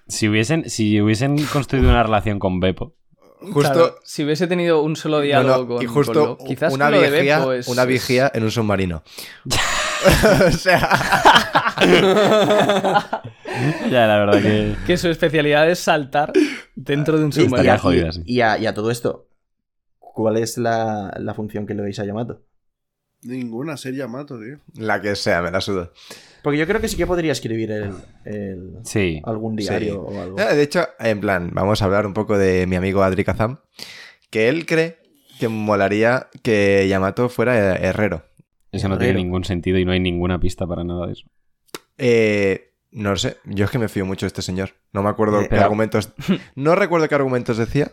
Si 0.07 0.27
hubiesen, 0.29 0.69
si 0.69 1.01
hubiesen 1.01 1.37
construido 1.45 1.89
una 1.89 2.03
relación 2.03 2.39
con 2.39 2.59
Beppo, 2.59 2.95
Justo, 3.41 3.59
Claro, 3.73 3.95
si 4.03 4.23
hubiese 4.23 4.47
tenido 4.47 4.81
un 4.81 4.95
solo 4.95 5.17
no, 5.17 5.23
diálogo 5.23 5.63
no, 5.63 5.67
con, 5.75 5.83
y 5.83 5.85
justo 5.87 6.13
con 6.13 6.23
Lo, 6.29 6.37
quizás 6.37 6.73
una 6.73 6.85
con 6.85 6.95
lo 6.95 7.01
de 7.01 7.11
vigía, 7.11 7.37
Beppo 7.39 7.51
es- 7.53 7.67
una 7.67 7.81
es- 7.83 7.87
vigía 7.87 8.31
en 8.33 8.43
un 8.43 8.49
submarino. 8.51 9.03
o 10.47 10.51
sea, 10.51 10.89
ya 13.89 14.07
la 14.07 14.17
verdad 14.19 14.41
que... 14.41 14.75
que 14.85 14.97
su 14.97 15.09
especialidad 15.09 15.69
es 15.69 15.79
saltar 15.79 16.31
dentro 16.75 17.17
de 17.17 17.23
un 17.25 17.29
y 17.29 17.33
submarino. 17.33 17.93
y- 17.93 18.11
sí. 18.11 18.21
y 18.25 18.41
a- 18.41 18.57
y 18.57 18.65
a 18.65 18.73
todo 18.73 18.91
esto, 18.91 19.27
¿cuál 19.99 20.37
es 20.37 20.57
la, 20.57 21.13
la 21.19 21.33
función 21.33 21.65
que 21.65 21.73
le 21.73 21.81
veis 21.83 21.99
a 21.99 22.05
Yamato? 22.05 22.41
Ninguna 23.23 23.75
ser 23.77 23.95
Yamato, 23.95 24.39
tío. 24.39 24.59
la 24.77 25.01
que 25.01 25.15
sea, 25.15 25.41
me 25.41 25.49
la 25.51 25.59
sudo. 25.61 25.91
Porque 26.43 26.59
yo 26.59 26.67
creo 26.67 26.79
que 26.79 26.87
sí 26.87 26.95
que 26.95 27.07
podría 27.07 27.31
escribir 27.31 27.71
el, 27.71 27.91
el- 28.25 28.73
Sí. 28.83 29.21
algún 29.25 29.57
Sí. 29.57 29.63
diario 29.67 30.01
o 30.01 30.21
algo. 30.21 30.35
De 30.37 30.61
hecho, 30.61 30.87
en 30.99 31.19
plan, 31.21 31.49
vamos 31.53 31.81
a 31.81 31.85
hablar 31.85 32.05
un 32.05 32.13
poco 32.13 32.37
de 32.37 32.67
mi 32.67 32.75
amigo 32.75 33.01
Adri 33.03 33.23
Kazam, 33.23 33.59
que 34.29 34.47
él 34.49 34.65
cree 34.67 34.97
que 35.39 35.47
molaría 35.47 36.27
que 36.43 36.87
Yamato 36.87 37.29
fuera 37.29 37.75
herrero. 37.77 38.23
Eso 38.71 38.89
no 38.89 38.97
tiene 38.97 39.15
ningún 39.15 39.43
sentido 39.45 39.77
y 39.79 39.85
no 39.85 39.91
hay 39.93 39.99
ninguna 40.01 40.37
pista 40.39 40.67
para 40.67 40.83
nada 40.83 41.07
de 41.07 41.13
eso. 41.13 41.25
Eh, 41.97 42.73
no 42.91 43.11
lo 43.11 43.17
sé, 43.17 43.37
yo 43.45 43.65
es 43.65 43.71
que 43.71 43.79
me 43.79 43.89
fío 43.89 44.05
mucho 44.05 44.25
de 44.25 44.29
este 44.29 44.41
señor. 44.41 44.71
No 44.93 45.03
me 45.03 45.09
acuerdo 45.09 45.39
Eh, 45.41 45.43
qué 45.43 45.49
pero- 45.49 45.63
argumentos. 45.63 46.13
No 46.55 46.75
recuerdo 46.75 47.07
qué 47.07 47.15
argumentos 47.15 47.57
decía. 47.57 47.91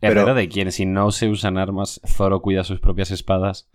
Pero- 0.00 0.20
Herrero 0.22 0.34
de 0.34 0.48
quien, 0.48 0.72
si 0.72 0.86
no 0.86 1.10
se 1.10 1.28
usan 1.28 1.58
armas, 1.58 2.00
Zoro 2.06 2.40
cuida 2.40 2.64
sus 2.64 2.80
propias 2.80 3.10
espadas. 3.10 3.68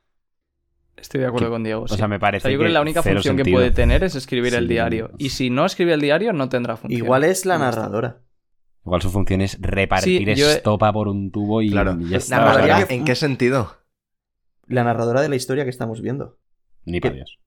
Estoy 0.96 1.22
de 1.22 1.28
acuerdo 1.28 1.48
Que- 1.48 1.52
con 1.52 1.64
Diego. 1.64 1.84
O 1.84 1.88
sí. 1.88 1.96
sea, 1.96 2.08
me 2.08 2.16
O 2.16 2.20
parece 2.20 2.44
sea, 2.44 2.52
yo 2.52 2.58
creo 2.58 2.70
que 2.70 2.74
la 2.74 2.82
única 2.82 3.04
función 3.04 3.38
que 3.38 3.46
puede 3.46 3.70
tener 3.72 4.04
es 4.04 4.16
escribir 4.16 4.56
el 4.56 4.68
diario. 4.68 5.12
Y 5.20 5.30
si 5.30 5.50
no 5.52 5.66
escribe 5.66 5.94
el 5.94 6.02
diario, 6.02 6.34
no 6.34 6.50
tendrá 6.50 6.76
función. 6.76 6.98
Igual 7.04 7.24
es 7.24 7.46
la 7.46 7.56
Y 7.56 7.60
ya 7.60 7.66
narradora. 7.66 8.22
Igual 8.84 9.02
su 9.02 9.12
función 9.12 9.42
es 9.42 9.62
repartir 9.62 10.28
Sí, 10.28 10.36
yo 10.36 10.50
he- 10.50 10.54
estopa 10.54 10.92
por 10.94 11.08
un 11.08 11.30
tubo 11.30 11.62
y 11.62 11.70
Claro. 11.70 11.98
ya 12.00 12.08
La 12.10 12.18
está. 12.18 12.86
¿En 12.90 13.06
qué 13.06 13.16
sentido? 13.16 13.76
La 14.66 14.84
narradora 14.84 15.22
de 15.22 15.30
la 15.30 15.36
historia 15.36 15.66
que 15.66 15.70
estamos 15.70 16.02
viendo. 16.02 16.40
Ni 16.86 17.00
para 17.00 17.16
Dios. 17.16 17.38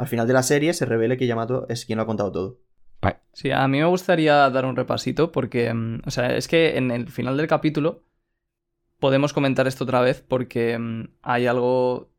Al 0.00 0.06
final 0.08 0.26
de 0.26 0.32
la 0.32 0.42
serie 0.42 0.72
se 0.72 0.86
revela 0.86 1.18
que 1.18 1.26
Yamato 1.26 1.66
es 1.68 1.84
quien 1.84 1.98
lo 1.98 2.04
ha 2.04 2.06
contado 2.06 2.32
todo. 2.32 2.58
Sí, 3.32 3.50
a 3.52 3.68
mí 3.68 3.78
me 3.78 3.84
gustaría 3.84 4.48
dar 4.50 4.64
un 4.64 4.74
repasito 4.76 5.30
porque, 5.30 5.72
mm, 5.72 6.00
o 6.06 6.10
sea, 6.10 6.34
es 6.36 6.48
que 6.48 6.76
en 6.78 6.90
el 6.90 7.08
final 7.08 7.36
del 7.36 7.46
capítulo 7.46 8.02
podemos 8.98 9.32
comentar 9.32 9.66
esto 9.68 9.84
otra 9.84 10.00
vez 10.00 10.24
porque 10.26 10.76
mm, 10.78 11.04
hay 11.22 11.46
algo... 11.46 12.10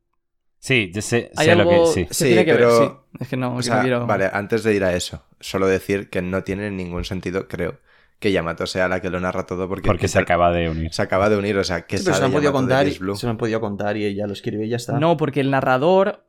Sí, 0.59 0.91
yo 0.93 1.01
sé, 1.01 1.31
Hay 1.35 1.45
sé 1.47 1.51
algo 1.51 1.71
lo 1.71 1.79
que... 1.85 1.91
Sí. 1.91 2.05
que 2.05 2.13
Sí, 2.13 2.25
tiene 2.25 2.45
que 2.45 2.53
pero- 2.53 2.79
ver, 2.79 2.89
sí. 2.89 2.95
Es 3.19 3.27
que 3.27 3.35
no, 3.37 3.55
O 3.55 3.61
sea, 3.61 3.75
no 3.77 3.81
quiero... 3.81 4.05
vale, 4.07 4.29
antes 4.31 4.63
de 4.63 4.73
ir 4.75 4.83
a 4.83 4.95
eso, 4.95 5.25
solo 5.39 5.67
decir 5.67 6.09
que 6.09 6.21
no 6.21 6.43
tiene 6.43 6.69
ningún 6.71 7.03
sentido, 7.03 7.47
creo, 7.47 7.79
que 8.19 8.31
Yamato 8.31 8.65
sea 8.67 8.87
la 8.87 9.01
que 9.01 9.09
lo 9.09 9.19
narra 9.19 9.45
todo 9.45 9.67
porque, 9.67 9.87
Porque 9.87 10.07
se 10.07 10.19
acaba 10.19 10.51
de 10.51 10.69
unir. 10.69 10.93
se 10.93 11.01
acaba 11.01 11.29
de 11.29 11.35
unir, 11.37 11.57
o 11.57 11.63
sea, 11.63 11.81
que 11.81 11.97
Sí, 11.97 12.03
pero 12.05 12.15
se 12.15 12.21
lo 12.21 12.27
han 12.27 12.31
podido 12.31 12.53
contar, 12.53 12.87
y, 12.87 12.91
se 12.93 13.03
lo 13.03 13.29
han 13.31 13.37
podido 13.37 13.59
contar 13.59 13.97
y 13.97 14.05
ella 14.05 14.27
lo 14.27 14.33
escribe 14.33 14.65
y 14.65 14.69
ya 14.69 14.77
está. 14.77 14.97
No, 14.99 15.17
porque 15.17 15.41
el 15.41 15.51
narrador... 15.51 16.23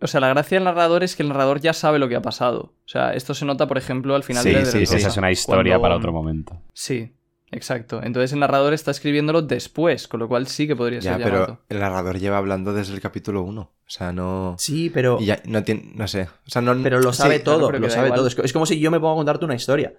O 0.00 0.06
sea, 0.06 0.20
la 0.20 0.28
gracia 0.28 0.56
del 0.58 0.64
narrador 0.64 1.02
es 1.02 1.16
que 1.16 1.22
el 1.22 1.28
narrador 1.30 1.60
ya 1.60 1.72
sabe 1.72 1.98
lo 1.98 2.08
que 2.08 2.16
ha 2.16 2.22
pasado. 2.22 2.74
O 2.84 2.88
sea, 2.88 3.14
esto 3.14 3.32
se 3.34 3.44
nota, 3.46 3.66
por 3.66 3.78
ejemplo, 3.78 4.14
al 4.14 4.22
final 4.22 4.42
Sí, 4.42 4.50
de 4.50 4.56
sí, 4.66 4.78
Dressrosa, 4.78 4.90
sí, 4.92 4.96
Esa 4.98 5.08
es 5.08 5.16
una 5.16 5.30
historia 5.30 5.74
cuando- 5.74 5.82
para 5.82 5.96
otro 5.96 6.12
momento. 6.12 6.60
Sí, 6.74 7.12
exacto. 7.50 8.00
Entonces 8.02 8.32
el 8.32 8.40
narrador 8.40 8.74
está 8.74 8.90
escribiéndolo 8.90 9.40
después, 9.42 10.06
con 10.08 10.20
lo 10.20 10.28
cual 10.28 10.46
sí 10.46 10.66
que 10.66 10.76
podría 10.76 10.98
Ya, 11.00 11.14
ser 11.16 11.22
pero 11.24 11.60
el 11.68 11.78
narrador 11.78 12.18
lleva 12.18 12.36
hablando 12.38 12.74
desde 12.74 12.92
el 12.92 13.00
capítulo 13.00 13.42
1. 13.42 13.60
O 13.62 13.70
sea, 13.90 14.12
no. 14.12 14.56
Sí, 14.58 14.90
pero, 14.90 15.18
y 15.20 15.26
ya 15.26 15.40
no 15.46 15.62
tiene. 15.62 15.92
No 15.94 16.06
sé. 16.08 16.22
O 16.22 16.50
sea, 16.50 16.60
no. 16.60 16.74
pero 16.82 17.00
lo 17.00 17.12
sí, 17.12 17.18
sabe 17.22 17.38
todo, 17.38 17.70
lo 17.70 17.90
sabe 17.90 18.06
igual. 18.08 18.18
todo. 18.18 18.26
Es 18.28 18.34
co- 18.34 18.42
es 18.42 18.52
como 18.52 18.66
si 18.66 18.78
yo 18.80 18.90
me 18.90 18.98
pongo 19.00 19.12
a 19.12 19.16
contarte 19.16 19.44
una 19.44 19.54
historia. 19.54 19.94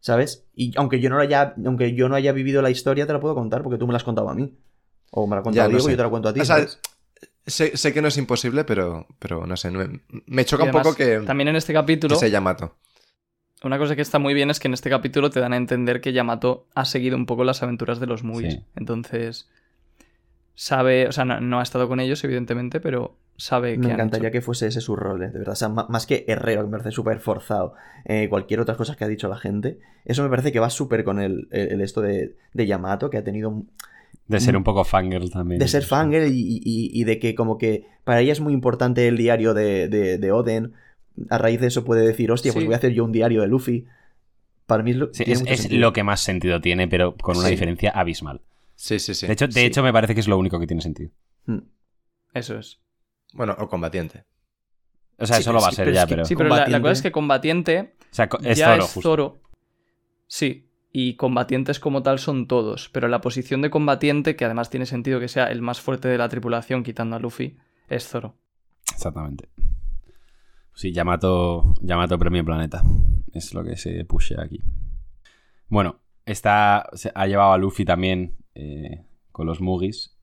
¿Sabes? 0.00 0.46
Y 0.54 0.72
aunque 0.78 1.00
yo 1.00 1.10
no 1.10 1.16
lo 1.16 1.22
haya, 1.22 1.54
aunque 1.66 1.92
yo 1.94 2.08
no 2.08 2.14
haya 2.14 2.30
vivido 2.32 2.62
la 2.62 2.70
historia, 2.70 3.06
te 3.06 3.12
la 3.12 3.20
puedo 3.20 3.34
contar 3.34 3.62
porque 3.62 3.78
tú 3.78 3.86
me 3.86 3.92
la 3.92 3.96
has 3.96 4.04
contado 4.04 4.28
a 4.30 4.34
mí. 4.34 4.54
O 5.10 5.26
me 5.26 5.34
la 5.34 5.40
ha 5.40 5.42
contado 5.42 5.56
Ya, 5.56 5.64
no 5.64 5.70
Diego 5.70 5.84
sé. 5.84 5.90
y 5.90 5.92
yo 5.92 5.96
te 5.96 6.02
la 6.04 6.08
cuento 6.08 6.28
a 6.28 6.32
ti. 6.32 6.40
O 6.40 6.44
sea, 6.44 6.56
¿sabes? 6.56 6.80
Sé, 7.48 7.76
sé 7.76 7.92
que 7.92 8.00
no 8.02 8.08
es 8.08 8.16
imposible, 8.18 8.64
pero, 8.64 9.06
pero 9.18 9.46
no 9.46 9.56
sé. 9.56 9.70
me, 9.70 10.00
me 10.26 10.44
choca 10.44 10.64
un 10.64 10.70
poco 10.70 10.94
que, 10.94 11.18
También 11.20 11.48
en 11.48 11.56
este 11.56 11.72
que 11.72 11.78
capítulo, 11.78 12.14
sea 12.16 12.28
Yamato. 12.28 12.76
una 13.64 13.78
cosa 13.78 13.96
que 13.96 14.02
está 14.02 14.18
muy 14.18 14.34
bien 14.34 14.50
es 14.50 14.60
que 14.60 14.68
en 14.68 14.74
este 14.74 14.90
capítulo 14.90 15.30
te 15.30 15.40
dan 15.40 15.52
a 15.52 15.56
entender 15.56 16.00
que 16.00 16.12
Yamato 16.12 16.68
ha 16.74 16.84
seguido 16.84 17.16
un 17.16 17.26
poco 17.26 17.44
las 17.44 17.62
aventuras 17.62 17.98
de 18.00 18.06
los. 18.06 18.20
Sí. 18.20 18.64
Entonces, 18.76 19.48
sabe, 20.54 21.08
o 21.08 21.12
sea, 21.12 21.24
no, 21.24 21.40
no 21.40 21.60
ha 21.60 21.62
estado 21.62 21.88
con 21.88 22.00
ellos, 22.00 22.22
evidentemente, 22.24 22.80
pero 22.80 23.16
sabe 23.36 23.74
que 23.74 23.78
Me 23.78 23.86
han 23.86 23.92
encantaría 23.92 24.28
hecho. 24.28 24.32
que 24.32 24.40
fuese 24.42 24.66
ese 24.66 24.80
su 24.80 24.96
rol, 24.96 25.22
eh, 25.22 25.28
de 25.28 25.38
verdad. 25.38 25.52
O 25.52 25.56
sea, 25.56 25.68
más 25.68 26.06
que 26.06 26.24
Herrero, 26.26 26.62
que 26.62 26.66
me 26.66 26.72
parece 26.72 26.90
súper 26.90 27.20
forzado, 27.20 27.74
eh, 28.04 28.28
cualquier 28.28 28.60
otra 28.60 28.74
cosa 28.76 28.96
que 28.96 29.04
ha 29.04 29.08
dicho 29.08 29.28
la 29.28 29.36
gente, 29.38 29.78
eso 30.04 30.22
me 30.22 30.28
parece 30.28 30.50
que 30.52 30.58
va 30.60 30.70
súper 30.70 31.04
con 31.04 31.20
el, 31.20 31.48
el- 31.52 31.72
el 31.72 31.80
esto 31.80 32.00
de, 32.00 32.36
de 32.52 32.66
Yamato, 32.66 33.10
que 33.10 33.18
ha 33.18 33.24
tenido 33.24 33.48
un- 33.50 33.70
De 34.28 34.40
ser 34.40 34.56
un 34.56 34.62
poco 34.64 34.84
fangirl 34.84 35.30
también. 35.30 35.58
Mm. 35.58 35.60
de 35.62 35.68
ser 35.68 35.82
fangirl 35.84 36.26
y, 36.28 36.60
y- 36.62 36.90
y 36.92 37.04
de 37.04 37.18
que 37.18 37.34
como 37.34 37.56
que 37.58 37.86
para 38.04 38.20
ella 38.20 38.32
es 38.32 38.40
muy 38.40 38.52
importante 38.52 39.08
el 39.08 39.16
diario 39.16 39.54
de, 39.54 39.88
de, 39.88 40.18
de 40.18 40.32
Oden. 40.32 40.74
A 41.30 41.38
raíz 41.38 41.60
de 41.60 41.66
eso 41.68 41.84
puede 41.84 42.06
decir, 42.06 42.30
hostia, 42.30 42.52
pues 42.52 42.62
Sí. 42.62 42.66
voy 42.66 42.74
a 42.74 42.76
hacer 42.76 42.92
yo 42.92 43.04
un 43.04 43.10
diario 43.12 43.40
de 43.40 43.48
Luffy. 43.48 43.86
Para 44.66 44.82
mí 44.82 44.90
es 44.92 44.96
lo, 44.98 45.06
Sí, 45.12 45.24
tiene 45.24 45.32
es, 45.32 45.40
mucho 45.40 45.52
es 45.54 45.60
sentido. 45.62 45.80
lo 45.80 45.92
que 45.92 46.02
más 46.04 46.20
sentido 46.20 46.60
tiene, 46.60 46.86
pero 46.88 47.16
con 47.16 47.36
una 47.38 47.46
Sí. 47.46 47.52
diferencia 47.52 47.90
abismal. 47.90 48.42
Sí, 48.76 48.98
sí, 49.00 49.14
sí. 49.14 49.26
De 49.26 49.32
hecho, 49.32 49.46
de 49.46 49.52
Sí. 49.54 49.60
hecho, 49.60 49.82
me 49.82 49.92
parece 49.92 50.14
que 50.14 50.20
es 50.20 50.28
lo 50.28 50.38
único 50.38 50.60
que 50.60 50.66
tiene 50.66 50.82
sentido. 50.82 51.10
Mm. 51.46 51.58
Eso 52.34 52.58
es. 52.58 52.78
Bueno, 53.32 53.56
o 53.58 53.66
combatiente. 53.68 54.24
O 55.18 55.26
sea, 55.26 55.36
Sí, 55.36 55.40
eso 55.42 55.52
lo 55.52 55.60
va 55.60 55.68
a 55.68 55.72
ser 55.72 55.86
pero 55.86 55.94
ya, 55.96 56.02
es 56.02 56.06
que- 56.06 56.14
pero. 56.14 56.24
Sí, 56.26 56.36
pero 56.36 56.48
la, 56.50 56.80
cosa 56.80 56.92
es 56.92 57.02
que 57.02 57.10
combatiente 57.10 57.94
O 58.12 58.14
sea, 58.14 58.28
co- 58.28 58.38
es 58.44 58.56
ya 58.58 58.66
Zoro, 58.72 58.84
es 58.84 58.90
justo. 58.92 59.00
Zoro. 59.08 59.40
Sí. 60.28 60.67
Y 60.92 61.14
combatientes 61.16 61.80
como 61.80 62.02
tal 62.02 62.18
son 62.18 62.46
todos. 62.48 62.88
Pero 62.88 63.08
la 63.08 63.20
posición 63.20 63.60
de 63.62 63.70
combatiente, 63.70 64.36
que 64.36 64.44
además 64.44 64.70
tiene 64.70 64.86
sentido 64.86 65.20
que 65.20 65.28
sea 65.28 65.46
el 65.46 65.60
más 65.62 65.80
fuerte 65.80 66.08
de 66.08 66.18
la 66.18 66.28
tripulación, 66.28 66.82
quitando 66.82 67.16
a 67.16 67.18
Luffy, 67.18 67.56
es 67.88 68.08
Zoro. 68.08 68.36
Exactamente. 68.92 69.48
Sí, 70.74 70.92
Yamato, 70.92 71.74
Yamato 71.82 72.18
Premio 72.18 72.44
Planeta. 72.44 72.82
Es 73.32 73.52
lo 73.54 73.62
que 73.64 73.76
se 73.76 74.04
pushe 74.04 74.40
aquí. 74.40 74.60
Bueno, 75.68 76.00
está, 76.24 76.88
se- 76.94 77.12
ha 77.14 77.26
llevado 77.26 77.52
a 77.52 77.58
Luffy 77.58 77.84
también 77.84 78.36
eh, 78.54 79.04
con 79.32 79.46
los 79.46 79.60
Mugis. 79.60 80.16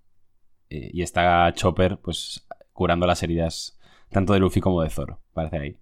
eh, 0.70 0.90
y 0.94 1.04
está 1.04 1.54
Chopper, 1.54 2.00
pues, 2.00 2.48
curando 2.74 3.06
las 3.06 3.22
heridas 3.22 3.78
tanto 4.10 4.34
de 4.34 4.40
Luffy 4.40 4.62
como 4.62 4.82
de 4.82 4.90
Zoro. 4.90 5.20
Parece 5.34 5.58
ahí. 5.60 5.78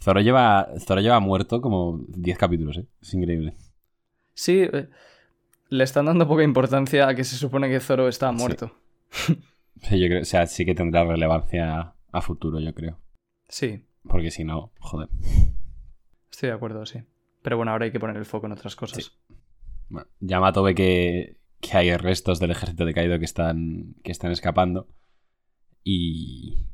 Zoro 0.00 0.20
lleva, 0.20 0.68
Zoro 0.78 1.00
lleva 1.00 1.18
muerto 1.20 1.60
como 1.60 2.04
10 2.08 2.38
capítulos, 2.38 2.76
¿eh? 2.78 2.86
Es 3.02 3.12
increíble. 3.14 3.54
Sí, 4.34 4.62
eh, 4.72 4.88
le 5.68 5.84
están 5.84 6.06
dando 6.06 6.26
poca 6.28 6.42
importancia 6.42 7.08
a 7.08 7.14
que 7.14 7.24
se 7.24 7.36
supone 7.36 7.68
que 7.68 7.80
Zoro 7.80 8.08
está 8.08 8.32
muerto. 8.32 8.76
Sí, 9.82 10.00
yo 10.00 10.06
creo, 10.06 10.22
o 10.22 10.24
sea, 10.24 10.46
sí 10.46 10.64
que 10.64 10.74
tendrá 10.74 11.04
relevancia 11.04 11.94
a 12.10 12.20
futuro, 12.22 12.58
yo 12.60 12.72
creo. 12.72 12.98
Sí, 13.48 13.84
Porque 14.08 14.30
si 14.30 14.42
no, 14.44 14.72
joder. 14.78 15.08
estoy 16.30 16.48
de 16.48 16.54
acuerdo, 16.54 16.86
sí. 16.86 17.00
Pero 17.42 17.56
bueno, 17.58 17.72
ahora 17.72 17.84
hay 17.84 17.90
que 17.90 18.00
poner 18.00 18.16
el 18.16 18.24
foco 18.24 18.46
en 18.46 18.52
otras 18.52 18.76
cosas. 18.76 19.18
Bueno, 19.90 20.08
Yamato 20.20 20.62
ve 20.62 20.74
que, 20.74 21.36
que 21.60 21.76
hay 21.76 21.94
restos 21.96 22.38
del 22.40 22.52
ejército 22.52 22.86
de 22.86 22.94
Kaido 22.94 23.18
que 23.18 23.24
están, 23.26 23.96
que 24.02 24.12
están 24.12 24.30
escapando. 24.32 24.88
Y. 25.82 26.66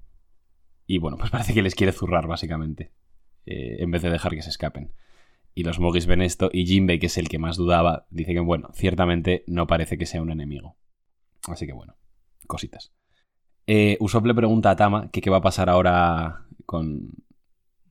Y 0.87 0.99
bueno, 0.99 1.17
pues 1.17 1.31
parece 1.33 1.55
que 1.55 1.63
les 1.63 1.75
quiere 1.75 1.93
zurrar, 1.93 2.27
básicamente. 2.29 2.93
eh, 3.47 3.79
en 3.81 3.91
vez 3.91 4.03
de 4.03 4.11
dejar 4.11 4.33
que 4.35 4.43
se 4.43 4.51
escapen. 4.51 4.93
Y 5.55 5.65
los 5.65 5.79
Mogis 5.79 6.07
ven 6.07 6.23
esto. 6.23 6.51
Y 6.53 6.67
Jinbei, 6.67 6.99
que 6.99 7.07
es 7.07 7.19
el 7.19 7.29
que 7.29 7.39
más 7.39 7.57
dudaba, 7.57 8.07
dice 8.11 8.33
que, 8.33 8.41
bueno, 8.41 8.71
ciertamente 8.75 9.45
no 9.47 9.67
parece 9.67 9.99
que 9.99 10.07
sea 10.07 10.23
un 10.23 10.31
enemigo. 10.31 10.77
Así 11.49 11.67
que 11.67 11.73
bueno, 11.73 11.97
cositas. 12.47 12.93
Eh, 13.67 13.97
Usopp 14.01 14.27
le 14.27 14.35
pregunta 14.35 14.71
a 14.71 14.77
Tama 14.77 15.11
que 15.11 15.21
qué 15.21 15.31
va 15.31 15.39
a 15.39 15.43
pasar 15.43 15.71
ahora 15.71 16.47
con, 16.67 17.11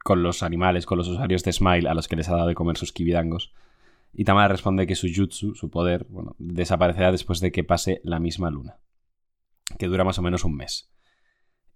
con 0.03 0.23
los 0.23 0.44
animales, 0.44 0.86
con 0.86 0.98
los 0.98 1.07
usuarios 1.07 1.44
de 1.44 1.53
Smile 1.53 1.90
a 1.90 1.94
los 1.94 2.07
que 2.07 2.15
les 2.15 2.30
ha 2.30 2.36
dado 2.36 2.48
de 2.48 2.56
comer 2.56 2.77
sus 2.77 2.91
kibidangos. 2.91 3.53
Y 4.14 4.26
Tama 4.26 4.48
responde 4.48 4.88
que 4.88 4.95
su 4.95 5.07
jutsu, 5.14 5.56
su 5.56 5.69
poder, 5.69 6.06
bueno, 6.10 6.36
desaparecerá 6.40 7.11
después 7.11 7.40
de 7.40 7.52
que 7.52 7.64
pase 7.64 8.02
la 8.03 8.19
misma 8.19 8.49
luna, 8.49 8.80
que 9.77 9.88
dura 9.88 10.03
más 10.03 10.18
o 10.19 10.22
menos 10.22 10.44
un 10.44 10.56
mes. 10.56 10.90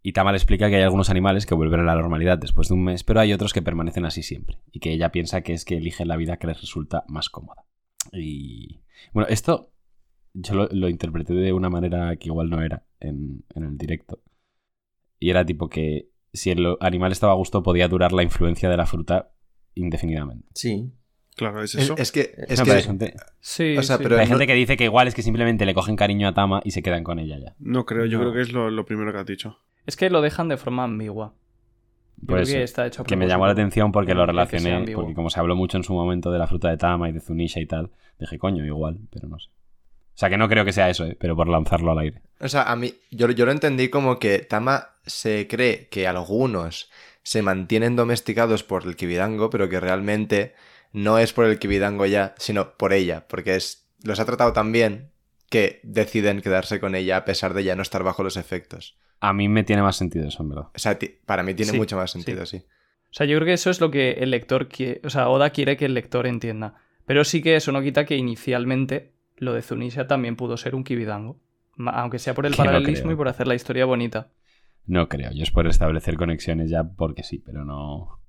Y 0.05 0.11
Tama 0.13 0.31
le 0.33 0.37
explica 0.37 0.69
que 0.69 0.75
hay 0.75 0.83
algunos 0.83 1.09
animales 1.09 1.45
que 1.45 1.55
vuelven 1.55 1.79
a 1.79 1.83
la 1.83 1.95
normalidad 1.95 2.37
después 2.37 2.67
de 2.67 2.73
un 2.73 2.83
mes, 2.83 3.03
pero 3.05 3.21
hay 3.21 3.31
otros 3.33 3.53
que 3.53 3.61
permanecen 3.61 4.05
así 4.05 4.21
siempre, 4.21 4.59
y 4.71 4.79
que 4.81 4.91
ella 4.91 5.11
piensa 5.13 5.41
que 5.41 5.53
es 5.53 5.63
que 5.63 5.77
eligen 5.77 6.09
la 6.09 6.17
vida 6.17 6.37
que 6.37 6.47
les 6.47 6.59
resulta 6.59 7.05
más 7.07 7.29
cómoda. 7.29 7.65
Y 8.11 8.81
bueno, 9.13 9.29
esto 9.29 9.71
yo 10.33 10.55
lo, 10.55 10.67
lo 10.71 10.89
interpreté 10.89 11.33
de 11.33 11.53
una 11.53 11.69
manera 11.69 12.15
que 12.17 12.27
igual 12.27 12.49
no 12.49 12.61
era 12.61 12.83
en, 12.99 13.45
en 13.55 13.63
el 13.63 13.77
directo. 13.77 14.21
Y 15.19 15.29
era 15.29 15.45
tipo 15.45 15.69
que 15.69 16.09
si 16.33 16.51
el 16.51 16.75
animal 16.81 17.11
estaba 17.13 17.31
a 17.31 17.35
gusto 17.37 17.63
podía 17.63 17.87
durar 17.87 18.11
la 18.11 18.23
influencia 18.23 18.69
de 18.69 18.75
la 18.75 18.85
fruta 18.85 19.31
indefinidamente. 19.73 20.47
Sí. 20.53 20.91
Claro, 21.35 21.63
es 21.63 21.73
Es, 21.75 21.83
eso. 21.85 21.95
es 21.97 22.11
que. 22.11 22.35
Es 22.47 22.59
No, 22.59 22.65
que 22.65 22.71
hay 22.73 22.83
gente, 22.83 23.13
Sí, 23.39 23.75
O 23.77 23.81
sea, 23.83 23.97
sí. 23.97 24.03
pero- 24.03 24.17
hay 24.19 24.25
no- 24.25 24.31
gente 24.31 24.47
que 24.47 24.53
dice 24.53 24.75
que 24.77 24.83
igual 24.83 25.07
es 25.07 25.15
que 25.15 25.21
simplemente 25.23 25.65
le 25.65 25.73
cogen 25.73 25.95
cariño 25.95 26.27
a 26.27 26.33
Tama 26.33 26.61
y 26.63 26.71
se 26.71 26.83
quedan 26.83 27.03
con 27.03 27.17
ella 27.19 27.39
ya. 27.39 27.55
No 27.59 27.85
creo, 27.85 28.05
yo 28.05 28.17
No. 28.17 28.23
creo 28.25 28.33
que 28.33 28.41
es 28.41 28.51
lo, 28.51 28.69
lo 28.69 28.85
primero 28.85 29.11
que 29.13 29.17
has 29.19 29.25
dicho. 29.25 29.57
Es 29.85 29.95
que 29.95 30.09
lo 30.09 30.21
dejan 30.21 30.47
de 30.47 30.57
forma 30.57 30.83
ambigua. 30.83 31.33
Yo 32.17 32.27
Por 32.27 32.35
creo 32.35 32.43
eso, 32.43 32.53
que 32.53 32.63
está 32.63 32.87
hecho 32.87 33.01
a 33.01 33.05
Que 33.05 33.15
me 33.15 33.27
llamó 33.27 33.45
la 33.45 33.51
atención 33.51 33.91
porque 33.91 34.13
lo 34.13 34.25
relacioné, 34.25 34.93
porque 34.93 35.13
como 35.13 35.29
se 35.29 35.39
habló 35.39 35.55
mucho 35.55 35.77
en 35.77 35.83
su 35.83 35.93
momento 35.93 36.31
de 36.31 36.39
la 36.39 36.47
fruta 36.47 36.69
de 36.69 36.77
Tama 36.77 37.09
y 37.09 37.11
de 37.11 37.19
Zunisha 37.19 37.59
y 37.59 37.65
tal, 37.65 37.91
dije, 38.19 38.37
coño, 38.37 38.65
igual, 38.65 38.99
pero 39.09 39.27
no 39.27 39.39
sé. 39.39 39.49
O 39.49 40.17
sea, 40.17 40.29
que 40.29 40.37
no 40.37 40.47
creo 40.47 40.63
que 40.63 40.71
sea 40.71 40.89
eso, 40.89 41.05
¿eh? 41.05 41.17
pero 41.19 41.35
por 41.35 41.47
lanzarlo 41.47 41.91
al 41.91 41.99
aire. 41.99 42.21
O 42.39 42.47
sea, 42.47 42.63
a 42.63 42.75
mí, 42.75 42.93
yo, 43.09 43.29
yo 43.31 43.45
lo 43.45 43.51
entendí 43.51 43.89
como 43.89 44.19
que 44.19 44.39
Tama 44.39 44.89
se 45.05 45.47
cree 45.47 45.87
que 45.89 46.07
algunos 46.07 46.89
se 47.23 47.41
mantienen 47.41 47.95
domesticados 47.95 48.63
por 48.63 48.85
el 48.85 48.95
Kibidango, 48.95 49.49
pero 49.49 49.69
que 49.69 49.79
realmente 49.79 50.53
no 50.91 51.17
es 51.17 51.33
por 51.33 51.45
el 51.45 51.57
Kibidango 51.57 52.05
ya, 52.05 52.35
sino 52.37 52.77
por 52.77 52.93
ella, 52.93 53.25
porque 53.27 53.55
es, 53.55 53.87
los 54.03 54.19
ha 54.19 54.25
tratado 54.25 54.53
tan 54.53 54.71
bien 54.71 55.09
que 55.49 55.79
deciden 55.83 56.41
quedarse 56.41 56.79
con 56.79 56.95
ella 56.95 57.17
a 57.17 57.25
pesar 57.25 57.53
de 57.53 57.63
ya 57.63 57.75
no 57.75 57.81
estar 57.81 58.03
bajo 58.03 58.23
los 58.23 58.37
efectos. 58.37 58.95
A 59.25 59.31
mí 59.31 59.47
me 59.47 59.63
tiene 59.63 59.81
más 59.81 59.95
sentido 59.95 60.27
eso, 60.27 60.43
en 60.43 60.49
verdad. 60.49 60.65
O 60.75 60.79
sea, 60.79 60.99
para 61.25 61.43
mí 61.43 61.53
tiene 61.53 61.71
Sí, 61.71 61.77
mucho 61.77 61.95
más 61.95 62.11
sentido, 62.11 62.45
sí. 62.45 62.57
O 62.57 63.13
sea, 63.13 63.25
yo 63.25 63.37
creo 63.37 63.45
que 63.45 63.53
eso 63.53 63.69
es 63.69 63.79
lo 63.79 63.89
que 63.89 64.11
el 64.19 64.31
lector 64.31 64.67
quiere. 64.67 64.99
O 65.05 65.09
sea, 65.09 65.29
Oda 65.29 65.51
quiere 65.51 65.77
que 65.77 65.85
el 65.85 65.93
lector 65.93 66.27
entienda. 66.27 66.75
Pero 67.05 67.23
sí 67.23 67.41
que 67.41 67.55
eso 67.55 67.71
no 67.71 67.81
quita 67.81 68.03
que 68.03 68.17
inicialmente 68.17 69.13
lo 69.37 69.53
de 69.53 69.61
Zunisha 69.61 70.07
también 70.07 70.35
pudo 70.35 70.57
ser 70.57 70.75
un 70.75 70.83
Kibidango. 70.83 71.39
Aunque 71.77 72.19
sea 72.19 72.33
por 72.33 72.45
el 72.45 72.51
Que 72.55 72.57
paralelismo 72.57 73.13
y 73.13 73.15
por 73.15 73.29
hacer 73.29 73.47
la 73.47 73.55
historia 73.55 73.85
bonita. 73.85 74.27
No 74.85 75.07
creo, 75.07 75.31
yo 75.31 75.43
es 75.43 75.51
por 75.51 75.67
establecer 75.67 76.17
conexiones 76.17 76.69
ya 76.69 76.83
porque 76.83 77.23
sí, 77.23 77.39
pero 77.39 77.63
no... 77.63 78.19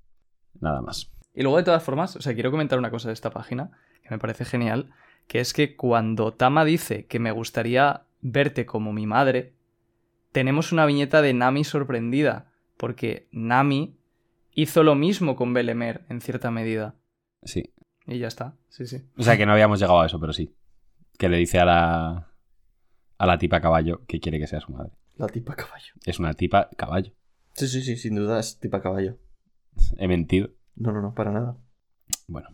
Nada 0.60 0.80
más. 0.80 1.10
Y 1.34 1.42
luego, 1.42 1.56
de 1.56 1.64
todas 1.64 1.82
formas, 1.82 2.14
o 2.14 2.22
sea, 2.22 2.34
quiero 2.34 2.52
comentar 2.52 2.78
una 2.78 2.92
cosa 2.92 3.08
de 3.08 3.14
esta 3.14 3.30
página 3.30 3.72
que 4.00 4.10
me 4.10 4.18
parece 4.20 4.44
genial, 4.44 4.92
que 5.26 5.40
es 5.40 5.52
que 5.52 5.74
cuando 5.74 6.34
Tama 6.34 6.64
dice 6.64 7.06
que 7.06 7.18
me 7.18 7.32
gustaría 7.32 8.02
verte 8.20 8.64
como 8.64 8.92
mi 8.92 9.08
madre, 9.08 9.54
tenemos 10.34 10.72
una 10.72 10.84
viñeta 10.84 11.22
de 11.22 11.32
Nami 11.32 11.62
sorprendida, 11.62 12.50
porque 12.76 13.28
Nami 13.30 13.96
hizo 14.50 14.82
lo 14.82 14.96
mismo 14.96 15.36
con 15.36 15.54
Belemer 15.54 16.04
en 16.08 16.20
cierta 16.20 16.50
medida. 16.50 16.96
Sí. 17.44 17.72
Y 18.08 18.18
ya 18.18 18.26
está, 18.26 18.56
sí, 18.68 18.84
sí. 18.88 19.00
O 19.16 19.22
sea, 19.22 19.36
que 19.36 19.46
no 19.46 19.52
habíamos 19.52 19.78
llegado 19.78 20.00
a 20.00 20.06
eso, 20.06 20.18
pero 20.18 20.32
sí. 20.32 20.52
Que 21.18 21.28
le 21.28 21.36
dice 21.36 21.60
a 21.60 21.64
la... 21.64 22.32
A 23.16 23.26
la 23.26 23.38
tipa 23.38 23.60
caballo 23.60 24.04
que 24.08 24.18
quiere 24.18 24.40
que 24.40 24.48
sea 24.48 24.58
su 24.58 24.72
madre. 24.72 24.90
La 25.14 25.28
tipa 25.28 25.54
caballo. 25.54 25.94
Es 26.04 26.18
una 26.18 26.34
tipa 26.34 26.68
caballo. 26.76 27.12
Sí, 27.52 27.68
sí, 27.68 27.80
sí, 27.80 27.96
sin 27.96 28.16
duda 28.16 28.40
es 28.40 28.58
tipa 28.58 28.82
caballo. 28.82 29.16
He 29.98 30.08
mentido. 30.08 30.50
No, 30.74 30.90
no, 30.90 31.00
no, 31.00 31.14
para 31.14 31.30
nada. 31.30 31.56
Bueno, 32.26 32.48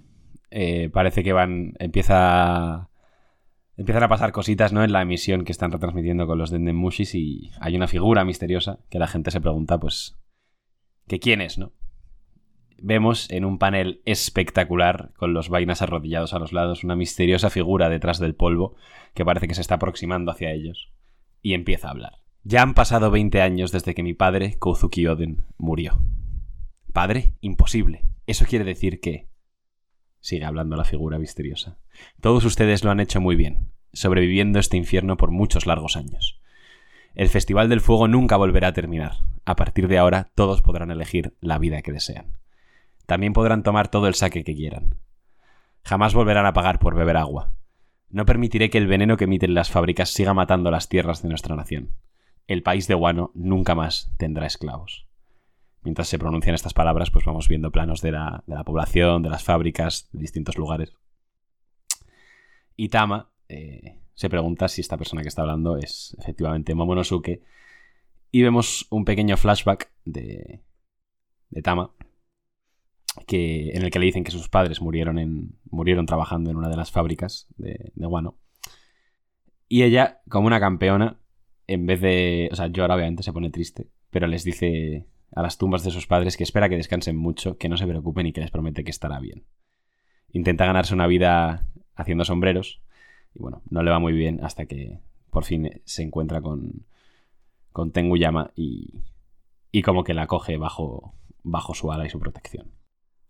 eh, 0.50 0.90
parece 0.90 1.24
que 1.24 1.32
van. 1.32 1.72
Empieza. 1.78 2.89
Empiezan 3.80 4.02
a 4.02 4.08
pasar 4.08 4.30
cositas, 4.32 4.74
¿no? 4.74 4.84
En 4.84 4.92
la 4.92 5.00
emisión 5.00 5.42
que 5.42 5.52
están 5.52 5.72
retransmitiendo 5.72 6.26
con 6.26 6.36
los 6.36 6.50
Dendemushis 6.50 7.14
y 7.14 7.50
hay 7.60 7.76
una 7.76 7.88
figura 7.88 8.26
misteriosa 8.26 8.80
que 8.90 8.98
la 8.98 9.06
gente 9.06 9.30
se 9.30 9.40
pregunta, 9.40 9.80
pues. 9.80 10.20
¿Que 11.08 11.18
quién 11.18 11.40
es, 11.40 11.56
no? 11.56 11.72
Vemos 12.76 13.30
en 13.30 13.46
un 13.46 13.56
panel 13.56 14.02
espectacular, 14.04 15.14
con 15.16 15.32
los 15.32 15.48
vainas 15.48 15.80
arrodillados 15.80 16.34
a 16.34 16.38
los 16.38 16.52
lados, 16.52 16.84
una 16.84 16.94
misteriosa 16.94 17.48
figura 17.48 17.88
detrás 17.88 18.18
del 18.18 18.34
polvo 18.34 18.76
que 19.14 19.24
parece 19.24 19.48
que 19.48 19.54
se 19.54 19.62
está 19.62 19.76
aproximando 19.76 20.30
hacia 20.30 20.52
ellos. 20.52 20.92
Y 21.40 21.54
empieza 21.54 21.88
a 21.88 21.92
hablar. 21.92 22.18
Ya 22.42 22.60
han 22.60 22.74
pasado 22.74 23.10
20 23.10 23.40
años 23.40 23.72
desde 23.72 23.94
que 23.94 24.02
mi 24.02 24.12
padre, 24.12 24.56
Kouzuki 24.58 25.06
Oden, 25.06 25.46
murió. 25.56 26.02
Padre, 26.92 27.32
imposible. 27.40 28.04
Eso 28.26 28.44
quiere 28.44 28.66
decir 28.66 29.00
que... 29.00 29.30
Sigue 30.20 30.44
hablando 30.44 30.76
la 30.76 30.84
figura 30.84 31.18
misteriosa. 31.18 31.78
Todos 32.20 32.44
ustedes 32.44 32.84
lo 32.84 32.90
han 32.90 33.00
hecho 33.00 33.20
muy 33.20 33.36
bien, 33.36 33.70
sobreviviendo 33.92 34.58
este 34.58 34.76
infierno 34.76 35.16
por 35.16 35.30
muchos 35.30 35.66
largos 35.66 35.96
años. 35.96 36.40
El 37.14 37.28
Festival 37.28 37.68
del 37.68 37.80
Fuego 37.80 38.06
nunca 38.06 38.36
volverá 38.36 38.68
a 38.68 38.72
terminar. 38.72 39.24
A 39.44 39.56
partir 39.56 39.88
de 39.88 39.98
ahora, 39.98 40.30
todos 40.34 40.62
podrán 40.62 40.90
elegir 40.90 41.34
la 41.40 41.58
vida 41.58 41.82
que 41.82 41.92
desean. 41.92 42.38
También 43.06 43.32
podrán 43.32 43.62
tomar 43.62 43.88
todo 43.88 44.06
el 44.06 44.14
saque 44.14 44.44
que 44.44 44.54
quieran. 44.54 44.96
Jamás 45.82 46.14
volverán 46.14 46.46
a 46.46 46.52
pagar 46.52 46.78
por 46.78 46.94
beber 46.94 47.16
agua. 47.16 47.52
No 48.10 48.26
permitiré 48.26 48.70
que 48.70 48.78
el 48.78 48.86
veneno 48.86 49.16
que 49.16 49.24
emiten 49.24 49.54
las 49.54 49.70
fábricas 49.70 50.10
siga 50.10 50.34
matando 50.34 50.70
las 50.70 50.88
tierras 50.88 51.22
de 51.22 51.28
nuestra 51.30 51.56
nación. 51.56 51.90
El 52.46 52.62
país 52.62 52.86
de 52.86 52.94
Wano 52.94 53.32
nunca 53.34 53.74
más 53.74 54.12
tendrá 54.18 54.46
esclavos 54.46 55.09
mientras 55.82 56.08
se 56.08 56.18
pronuncian 56.18 56.54
estas 56.54 56.74
palabras, 56.74 57.10
pues 57.10 57.24
vamos 57.24 57.48
viendo 57.48 57.70
planos 57.70 58.00
de 58.02 58.12
la, 58.12 58.44
de 58.46 58.54
la 58.54 58.64
población, 58.64 59.22
de 59.22 59.30
las 59.30 59.44
fábricas, 59.44 60.08
de 60.12 60.20
distintos 60.20 60.58
lugares. 60.58 60.92
Y 62.76 62.88
Tama 62.88 63.32
eh, 63.48 63.98
se 64.14 64.30
pregunta 64.30 64.68
si 64.68 64.80
esta 64.80 64.96
persona 64.96 65.22
que 65.22 65.28
está 65.28 65.42
hablando 65.42 65.76
es 65.76 66.16
efectivamente 66.18 66.74
Momonosuke. 66.74 67.42
Y 68.30 68.42
vemos 68.42 68.86
un 68.90 69.04
pequeño 69.04 69.36
flashback 69.36 69.92
de, 70.04 70.62
de 71.50 71.62
Tama, 71.62 71.92
que, 73.26 73.70
en 73.70 73.82
el 73.82 73.90
que 73.90 73.98
le 73.98 74.06
dicen 74.06 74.24
que 74.24 74.30
sus 74.30 74.48
padres 74.48 74.80
murieron, 74.80 75.18
en, 75.18 75.58
murieron 75.64 76.06
trabajando 76.06 76.50
en 76.50 76.56
una 76.56 76.68
de 76.68 76.76
las 76.76 76.90
fábricas 76.90 77.48
de, 77.56 77.92
de 77.94 78.06
Wano. 78.06 78.38
Y 79.68 79.82
ella, 79.82 80.20
como 80.28 80.46
una 80.46 80.60
campeona, 80.60 81.20
en 81.66 81.86
vez 81.86 82.00
de... 82.00 82.48
O 82.52 82.56
sea, 82.56 82.66
Yora 82.66 82.94
obviamente 82.94 83.22
se 83.22 83.32
pone 83.32 83.50
triste, 83.50 83.88
pero 84.10 84.26
les 84.26 84.44
dice 84.44 85.06
a 85.32 85.42
las 85.42 85.58
tumbas 85.58 85.84
de 85.84 85.90
sus 85.90 86.06
padres 86.06 86.36
que 86.36 86.44
espera 86.44 86.68
que 86.68 86.76
descansen 86.76 87.16
mucho, 87.16 87.56
que 87.56 87.68
no 87.68 87.76
se 87.76 87.86
preocupen 87.86 88.26
y 88.26 88.32
que 88.32 88.40
les 88.40 88.50
promete 88.50 88.84
que 88.84 88.90
estará 88.90 89.20
bien. 89.20 89.44
Intenta 90.32 90.66
ganarse 90.66 90.94
una 90.94 91.06
vida 91.06 91.66
haciendo 91.94 92.24
sombreros 92.24 92.82
y 93.34 93.40
bueno, 93.40 93.62
no 93.70 93.82
le 93.82 93.90
va 93.90 93.98
muy 93.98 94.12
bien 94.12 94.42
hasta 94.42 94.66
que 94.66 95.00
por 95.30 95.44
fin 95.44 95.80
se 95.84 96.02
encuentra 96.02 96.40
con, 96.40 96.86
con 97.72 97.92
Tenguyama 97.92 98.50
y, 98.56 99.02
y 99.70 99.82
como 99.82 100.04
que 100.04 100.14
la 100.14 100.26
coge 100.26 100.56
bajo, 100.56 101.14
bajo 101.42 101.74
su 101.74 101.92
ala 101.92 102.06
y 102.06 102.10
su 102.10 102.18
protección. 102.18 102.72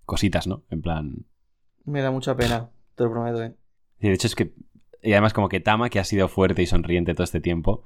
Cositas, 0.07 0.47
¿no? 0.47 0.65
En 0.71 0.83
plan... 0.83 1.27
Me 1.85 2.01
da 2.01 2.11
mucha 2.11 2.37
pena, 2.37 2.71
te 2.95 3.05
lo 3.05 3.11
prometo, 3.11 3.43
eh. 3.43 3.55
Y 4.01 4.09
de 4.09 4.15
hecho 4.15 4.27
es 4.27 4.35
que... 4.35 4.55
Y 5.03 5.13
además 5.13 5.33
como 5.33 5.49
que 5.49 5.61
Tama, 5.61 5.89
que 5.89 5.99
ha 5.99 6.05
sido 6.05 6.29
fuerte 6.29 6.63
y 6.63 6.67
sonriente 6.67 7.15
todo 7.15 7.25
este 7.25 7.41
tiempo, 7.41 7.85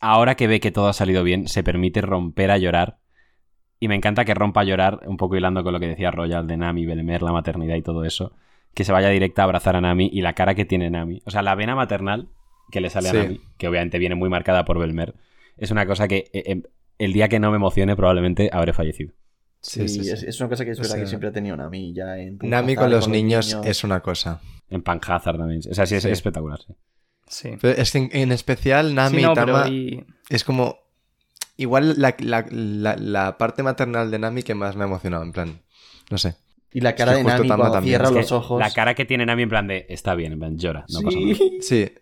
ahora 0.00 0.34
que 0.34 0.48
ve 0.48 0.58
que 0.58 0.72
todo 0.72 0.88
ha 0.88 0.92
salido 0.92 1.22
bien, 1.22 1.46
se 1.46 1.62
permite 1.62 2.00
romper 2.00 2.50
a 2.50 2.58
llorar 2.58 2.98
y 3.82 3.88
me 3.88 3.96
encanta 3.96 4.24
que 4.24 4.32
rompa 4.34 4.60
a 4.60 4.64
llorar, 4.64 5.00
un 5.06 5.16
poco 5.16 5.36
hilando 5.36 5.64
con 5.64 5.72
lo 5.72 5.80
que 5.80 5.88
decía 5.88 6.10
Royal 6.10 6.46
de 6.46 6.56
Nami, 6.56 6.86
Belmer, 6.86 7.22
la 7.22 7.32
maternidad 7.32 7.74
y 7.76 7.82
todo 7.82 8.04
eso. 8.04 8.32
Que 8.74 8.84
se 8.84 8.92
vaya 8.92 9.08
directa 9.08 9.42
a 9.42 9.44
abrazar 9.44 9.74
a 9.76 9.80
Nami 9.80 10.08
y 10.12 10.20
la 10.22 10.34
cara 10.34 10.54
que 10.54 10.64
tiene 10.64 10.88
Nami. 10.88 11.20
O 11.26 11.30
sea, 11.30 11.42
la 11.42 11.54
vena 11.54 11.74
maternal 11.74 12.28
que 12.70 12.80
le 12.80 12.90
sale 12.90 13.10
Sí. 13.10 13.16
a 13.16 13.22
Nami, 13.24 13.40
que 13.58 13.68
obviamente 13.68 13.98
viene 13.98 14.14
muy 14.14 14.28
marcada 14.28 14.64
por 14.64 14.78
Belmer, 14.78 15.14
es 15.56 15.70
una 15.72 15.84
cosa 15.86 16.06
que 16.08 16.30
eh, 16.32 16.42
eh, 16.46 16.62
el 16.98 17.12
día 17.12 17.28
que 17.28 17.40
no 17.40 17.50
me 17.50 17.56
emocione 17.56 17.96
probablemente 17.96 18.48
habré 18.52 18.72
fallecido. 18.72 19.12
Sí, 19.60 19.88
Sí, 19.88 19.88
sí, 20.00 20.04
sí. 20.04 20.10
Es, 20.10 20.22
es 20.22 20.40
una 20.40 20.48
cosa 20.48 20.64
que 20.64 20.70
es 20.70 20.78
O 20.78 20.82
verdad 20.82 20.96
que 20.98 21.06
siempre 21.06 21.28
ha 21.28 21.32
tenido 21.32 21.56
Nami 21.56 21.92
ya 21.92 22.18
en 22.18 22.38
Nami 22.42 22.74
con 22.76 22.90
los 22.90 23.08
niños 23.08 23.58
es 23.64 23.84
una 23.84 24.00
cosa. 24.00 24.40
En 24.70 24.82
Panhazard 24.82 25.38
también. 25.38 25.60
O 25.70 25.74
sea, 25.74 25.86
sí, 25.86 25.96
es 25.96 26.02
Sí. 26.04 26.08
espectacular. 26.10 26.60
sí. 26.60 26.72
Sí. 27.28 27.50
Pero 27.60 27.80
es 27.80 27.90
que 27.92 27.98
en, 27.98 28.10
en 28.12 28.32
especial 28.32 28.94
Nami 28.94 29.18
Sí, 29.18 29.26
y 29.30 29.34
Tama 29.34 29.68
y- 29.68 30.04
es 30.28 30.44
como... 30.44 30.78
Igual 31.56 31.94
la, 31.98 32.14
la- 32.18 32.46
la- 32.50 32.96
la 32.96 33.38
parte 33.38 33.62
maternal 33.62 34.10
de 34.10 34.18
Nami 34.18 34.42
que 34.42 34.54
más 34.54 34.74
me 34.76 34.84
ha 34.84 34.86
emocionado, 34.86 35.22
en 35.22 35.32
plan... 35.32 35.60
No 36.10 36.18
sé. 36.18 36.36
Y 36.72 36.80
la 36.80 36.94
cara 36.94 37.12
que 37.12 37.18
de 37.18 37.24
Nami 37.24 37.48
Tama 37.48 37.56
cuando 37.56 37.74
también. 37.74 37.90
cierra 37.92 38.06
Es 38.06 38.12
que 38.12 38.18
los 38.20 38.32
ojos. 38.32 38.58
La 38.60 38.70
cara 38.70 38.94
que 38.94 39.04
tiene 39.04 39.26
Nami 39.26 39.42
en 39.42 39.48
plan 39.48 39.66
de 39.66 39.86
está 39.88 40.14
bien, 40.14 40.32
en 40.32 40.38
plan 40.38 40.58
llora, 40.58 40.84
no 40.88 41.00
pasa 41.02 41.18
nada. 41.18 41.34
sí. 41.36 41.58
Sí. 41.62 41.92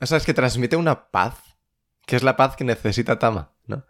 O 0.00 0.06
sea, 0.06 0.16
es 0.16 0.24
que 0.24 0.32
transmite 0.34 0.76
una 0.76 1.10
paz, 1.10 1.34
que 2.06 2.16
es 2.16 2.22
la 2.22 2.36
paz 2.36 2.56
que 2.56 2.64
necesita 2.64 3.18
Tama, 3.18 3.52
¿no? 3.66 3.84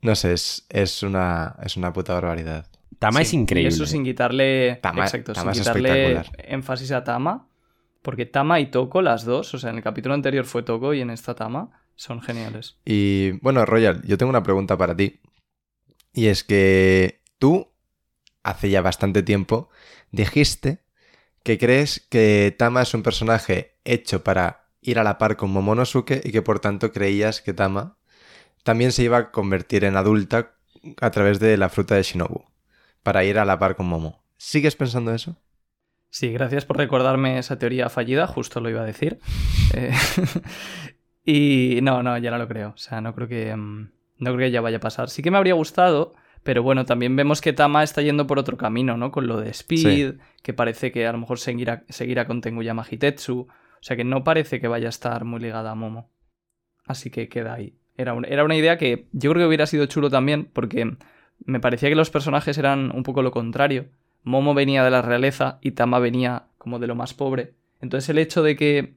No 0.00 0.14
sé, 0.16 0.32
es, 0.32 0.66
es, 0.68 1.04
una, 1.04 1.54
es 1.62 1.76
una 1.76 1.92
puta 1.92 2.14
barbaridad. 2.14 2.66
Tama 2.98 3.20
Sí, 3.20 3.22
es 3.22 3.34
increíble. 3.34 3.70
Y 3.70 3.72
eso 3.72 3.86
sin 3.86 4.02
quitarle. 4.04 4.80
Tama- 4.82 5.04
exacto, 5.04 5.32
Tama 5.32 5.54
sin 5.54 5.62
es 5.62 5.68
quitarle 5.68 6.22
énfasis 6.38 6.90
a 6.92 7.04
Tama. 7.04 7.48
Porque 8.02 8.26
Tama 8.26 8.58
y 8.58 8.66
Toko, 8.66 9.00
las 9.00 9.24
dos, 9.24 9.54
o 9.54 9.58
sea, 9.58 9.70
en 9.70 9.76
el 9.76 9.82
capítulo 9.84 10.14
anterior 10.14 10.44
fue 10.44 10.64
Toko 10.64 10.92
y 10.92 11.00
en 11.00 11.10
esta 11.10 11.34
Tama, 11.36 11.70
son 12.02 12.20
geniales. 12.20 12.76
Y 12.84 13.32
bueno, 13.42 13.64
Royal, 13.64 14.02
yo 14.04 14.18
tengo 14.18 14.30
una 14.30 14.42
pregunta 14.42 14.76
para 14.76 14.96
ti. 14.96 15.20
Y 16.12 16.26
es 16.26 16.44
que 16.44 17.22
tú, 17.38 17.68
hace 18.42 18.70
ya 18.70 18.82
bastante 18.82 19.22
tiempo, 19.22 19.70
dijiste 20.10 20.82
que 21.42 21.58
crees 21.58 22.06
que 22.10 22.54
Tama 22.58 22.82
es 22.82 22.92
un 22.94 23.02
personaje 23.02 23.76
hecho 23.84 24.22
para 24.22 24.68
ir 24.80 24.98
a 24.98 25.04
la 25.04 25.16
par 25.18 25.36
con 25.36 25.50
Momonosuke 25.50 26.20
y 26.24 26.32
que 26.32 26.42
por 26.42 26.58
tanto 26.58 26.92
creías 26.92 27.40
que 27.40 27.54
Tama 27.54 27.96
también 28.64 28.92
se 28.92 29.04
iba 29.04 29.16
a 29.18 29.30
convertir 29.30 29.84
en 29.84 29.96
adulta 29.96 30.54
a 31.00 31.10
través 31.10 31.38
de 31.38 31.56
la 31.56 31.68
fruta 31.68 31.94
de 31.94 32.02
Shinobu, 32.02 32.44
para 33.02 33.24
ir 33.24 33.38
a 33.38 33.44
la 33.44 33.58
par 33.58 33.76
con 33.76 33.86
Momo. 33.86 34.24
¿Sigues 34.36 34.74
pensando 34.74 35.14
eso? 35.14 35.36
Sí, 36.10 36.32
gracias 36.32 36.66
por 36.66 36.76
recordarme 36.76 37.38
esa 37.38 37.58
teoría 37.58 37.88
fallida, 37.88 38.26
justo 38.26 38.60
lo 38.60 38.70
iba 38.70 38.82
a 38.82 38.86
decir. 38.86 39.20
Eh, 39.74 39.90
y 41.24 41.78
no, 41.82 42.02
no, 42.02 42.16
ya 42.18 42.30
no 42.30 42.38
lo 42.38 42.48
creo. 42.48 42.70
O 42.70 42.78
sea, 42.78 43.00
no 43.00 43.14
creo 43.14 43.28
que. 43.28 43.54
mm, 43.56 43.90
no 44.18 44.34
creo 44.34 44.46
que 44.46 44.50
ya 44.50 44.60
vaya 44.60 44.76
a 44.78 44.80
pasar. 44.80 45.08
Sí 45.10 45.22
que 45.22 45.30
me 45.30 45.36
habría 45.38 45.54
gustado, 45.54 46.14
Pero 46.44 46.62
bueno, 46.64 46.84
también 46.84 47.14
vemos 47.14 47.40
que 47.40 47.52
Tama 47.52 47.84
está 47.84 48.02
yendo 48.02 48.26
por 48.26 48.38
otro 48.38 48.56
camino, 48.56 48.96
¿no? 48.96 49.12
Con 49.12 49.28
lo 49.28 49.40
de 49.40 49.50
Speed, 49.50 50.14
que 50.42 50.52
parece 50.52 50.90
que 50.90 51.06
a 51.06 51.12
lo 51.12 51.18
mejor 51.18 51.38
seguirá, 51.38 51.84
seguirá 51.88 52.26
con 52.26 52.40
Tenguyama 52.40 52.84
Hitetsu. 52.90 53.42
O 53.48 53.48
sea 53.84 53.96
que 53.96 54.02
no 54.04 54.24
parece 54.24 54.60
que 54.60 54.66
vaya 54.68 54.88
a 54.88 54.90
estar 54.90 55.24
muy 55.24 55.38
ligada 55.40 55.70
a 55.70 55.74
Momo. 55.76 56.10
Así 56.84 57.10
que 57.10 57.28
queda 57.28 57.54
ahí. 57.54 57.76
Era, 57.96 58.14
un- 58.14 58.24
era 58.24 58.42
una 58.44 58.56
idea 58.56 58.76
que 58.76 59.06
yo 59.12 59.30
creo 59.30 59.44
que 59.44 59.48
hubiera 59.48 59.66
sido 59.66 59.86
chulo 59.86 60.10
también, 60.10 60.48
porque 60.52 60.96
me 61.44 61.60
parecía 61.60 61.88
que 61.88 61.94
los 61.94 62.10
personajes 62.10 62.58
eran 62.58 62.90
un 62.94 63.02
poco 63.04 63.22
lo 63.22 63.30
contrario. 63.30 63.86
Momo 64.24 64.52
venía 64.54 64.82
de 64.84 64.90
la 64.90 65.02
realeza 65.02 65.58
y 65.62 65.72
Tama 65.72 65.98
venía 66.00 66.46
como 66.58 66.78
de 66.80 66.86
lo 66.88 66.94
más 66.96 67.14
pobre. 67.14 67.54
Entonces 67.80 68.08
el 68.08 68.18
hecho 68.18 68.42
de 68.42 68.56
que 68.56 68.94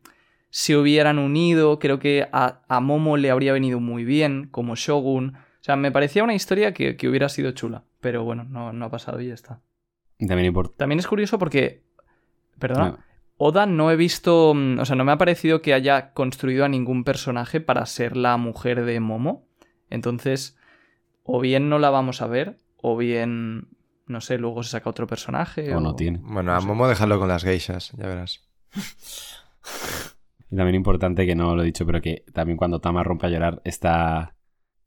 se 0.56 0.78
hubieran 0.78 1.20
unido, 1.20 1.80
creo 1.80 2.00
que 2.00 2.30
a, 2.32 2.62
a 2.70 2.80
Momo 2.80 3.18
le 3.18 3.30
habría 3.30 3.52
venido 3.52 3.82
muy 3.82 4.06
bien 4.06 4.48
como 4.52 4.78
Shogun. 4.78 5.36
O 5.36 5.60
sea, 5.60 5.76
me 5.76 5.92
parecía 5.92 6.24
una 6.24 6.34
historia 6.34 6.74
que, 6.74 6.96
que 6.96 7.10
hubiera 7.10 7.28
sido 7.28 7.52
chula. 7.52 7.84
Pero 8.00 8.24
bueno, 8.24 8.46
no, 8.46 8.72
no 8.72 8.86
ha 8.86 8.90
pasado 8.90 9.20
y 9.20 9.28
ya 9.28 9.34
está. 9.34 9.60
Y 10.18 10.28
También 10.28 10.46
importa. 10.48 10.74
También 10.78 11.00
es 11.00 11.08
curioso 11.08 11.38
porque... 11.38 11.84
Perdona. 12.58 13.06
Oda 13.36 13.66
no 13.66 13.92
he 13.92 13.98
visto, 13.98 14.54
mm, 14.56 14.80
o 14.80 14.86
sea, 14.86 14.96
no 14.96 15.04
me 15.04 15.12
ha 15.12 15.18
parecido 15.18 15.62
que 15.62 15.74
haya 15.74 16.14
construido 16.14 16.64
a 16.64 16.70
ningún 16.70 17.04
personaje 17.04 17.60
para 17.60 17.86
ser 17.86 18.16
la 18.16 18.38
mujer 18.38 18.86
de 18.86 19.02
Momo. 19.02 19.50
Entonces, 19.90 20.58
o 21.24 21.42
bien 21.42 21.68
no 21.68 21.80
la 21.80 21.90
vamos 21.90 22.22
a 22.22 22.28
ver, 22.28 22.56
o 22.78 22.96
bien, 22.96 23.68
no 24.08 24.22
sé, 24.22 24.38
luego 24.38 24.64
se 24.64 24.70
saca 24.70 24.90
otro 24.90 25.06
personaje. 25.06 25.76
O 25.76 25.82
no 25.82 25.96
tiene. 25.96 26.22
Bueno, 26.24 26.54
a 26.54 26.62
Momo 26.62 26.88
dejarlo 26.88 27.20
con 27.20 27.28
las 27.28 27.44
geishas, 27.44 27.92
ya 27.98 28.08
verás. 28.08 28.40
Y 30.50 30.56
también 30.56 30.76
importante 30.76 31.26
que 31.26 31.36
no 31.36 31.56
lo 31.56 31.62
he 31.64 31.66
dicho, 31.66 31.86
pero 31.86 32.02
que 32.02 32.24
también 32.34 32.58
cuando 32.58 32.80
Tama 32.80 33.04
rompe 33.04 33.28
a 33.28 33.30
llorar 33.30 33.62
está, 33.66 34.36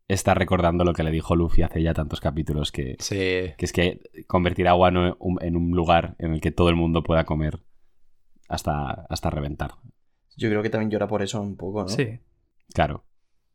está 0.07 0.35
recordando 0.35 0.85
lo 0.85 0.93
que 0.93 1.03
le 1.03 1.11
dijo 1.11 1.35
Luffy 1.37 1.63
hace 1.63 1.83
ya 1.83 1.95
tantos 1.95 2.21
capítulos 2.21 2.71
que, 2.73 2.97
Sí. 3.01 3.17
que 3.57 3.65
es 3.65 3.73
que 3.73 4.01
convertirá 4.27 4.71
a 4.73 4.75
Wano 4.77 5.17
en 5.41 5.57
un 5.57 5.71
lugar 5.73 6.15
en 6.19 6.33
el 6.33 6.41
que 6.41 6.53
todo 6.53 6.69
el 6.69 6.77
mundo 6.77 7.03
pueda 7.03 7.25
comer 7.25 7.61
hasta, 8.49 8.91
hasta 9.09 9.31
reventar. 9.31 9.73
Yo 10.37 10.49
creo 10.49 10.63
que 10.63 10.71
también 10.71 10.91
llora 10.91 11.09
por 11.09 11.23
eso 11.23 11.41
un 11.41 11.57
poco, 11.57 11.83
¿no? 11.83 11.89
Sí. 11.89 12.21
Claro. 12.73 13.05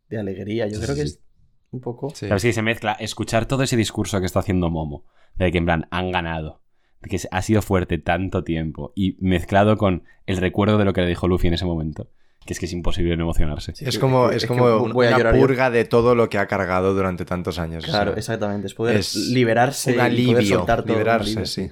De 0.09 0.19
alegría. 0.19 0.67
Yo 0.67 0.75
Sí, 0.75 0.81
creo 0.83 0.95
sí, 0.95 1.01
que 1.01 1.07
sí. 1.07 1.13
es 1.15 1.23
un 1.71 1.79
poco. 1.79 2.09
sí. 2.09 2.27
Sabes 2.27 2.43
que 2.43 2.53
se 2.53 2.61
mezcla 2.61 2.91
escuchar 2.93 3.45
todo 3.45 3.63
ese 3.63 3.77
discurso 3.77 4.19
que 4.19 4.25
está 4.25 4.39
haciendo 4.39 4.69
Momo, 4.69 5.05
de 5.35 5.51
que 5.51 5.57
en 5.59 5.65
plan 5.65 5.87
han 5.91 6.11
ganado, 6.11 6.61
que 7.09 7.19
ha 7.31 7.41
sido 7.41 7.61
fuerte 7.61 7.97
tanto 7.97 8.43
tiempo, 8.43 8.91
y 8.95 9.17
mezclado 9.19 9.77
con 9.77 10.03
el 10.25 10.37
recuerdo 10.37 10.77
de 10.77 10.85
lo 10.85 10.93
que 10.93 11.01
le 11.01 11.07
dijo 11.07 11.27
Luffy 11.27 11.47
en 11.47 11.53
ese 11.55 11.65
momento, 11.65 12.09
que 12.45 12.53
es 12.53 12.59
que 12.59 12.65
es 12.65 12.73
imposible 12.73 13.15
no 13.17 13.23
emocionarse. 13.23 13.73
Es 13.77 13.99
como, 13.99 14.29
Es 14.31 14.45
como 14.45 14.87
voy 14.89 15.07
a 15.07 15.15
una 15.17 15.31
purga 15.31 15.69
de 15.69 15.85
todo 15.85 16.15
lo 16.15 16.29
que 16.29 16.37
ha 16.37 16.47
cargado 16.47 16.93
durante 16.93 17.25
tantos 17.25 17.59
años. 17.59 17.83
o 17.83 17.87
Claro, 17.87 18.11
sea, 18.11 18.19
exactamente. 18.19 18.67
Es 18.67 18.73
poder 18.73 18.97
es 18.97 19.15
liberarse. 19.15 19.91
un 19.91 19.95
y 19.95 19.97
poder 19.99 20.11
alivio. 20.11 20.57
soltar 20.57 20.81
todo, 20.83 20.93
un 20.93 20.99
liberarse, 20.99 21.45
sí. 21.45 21.71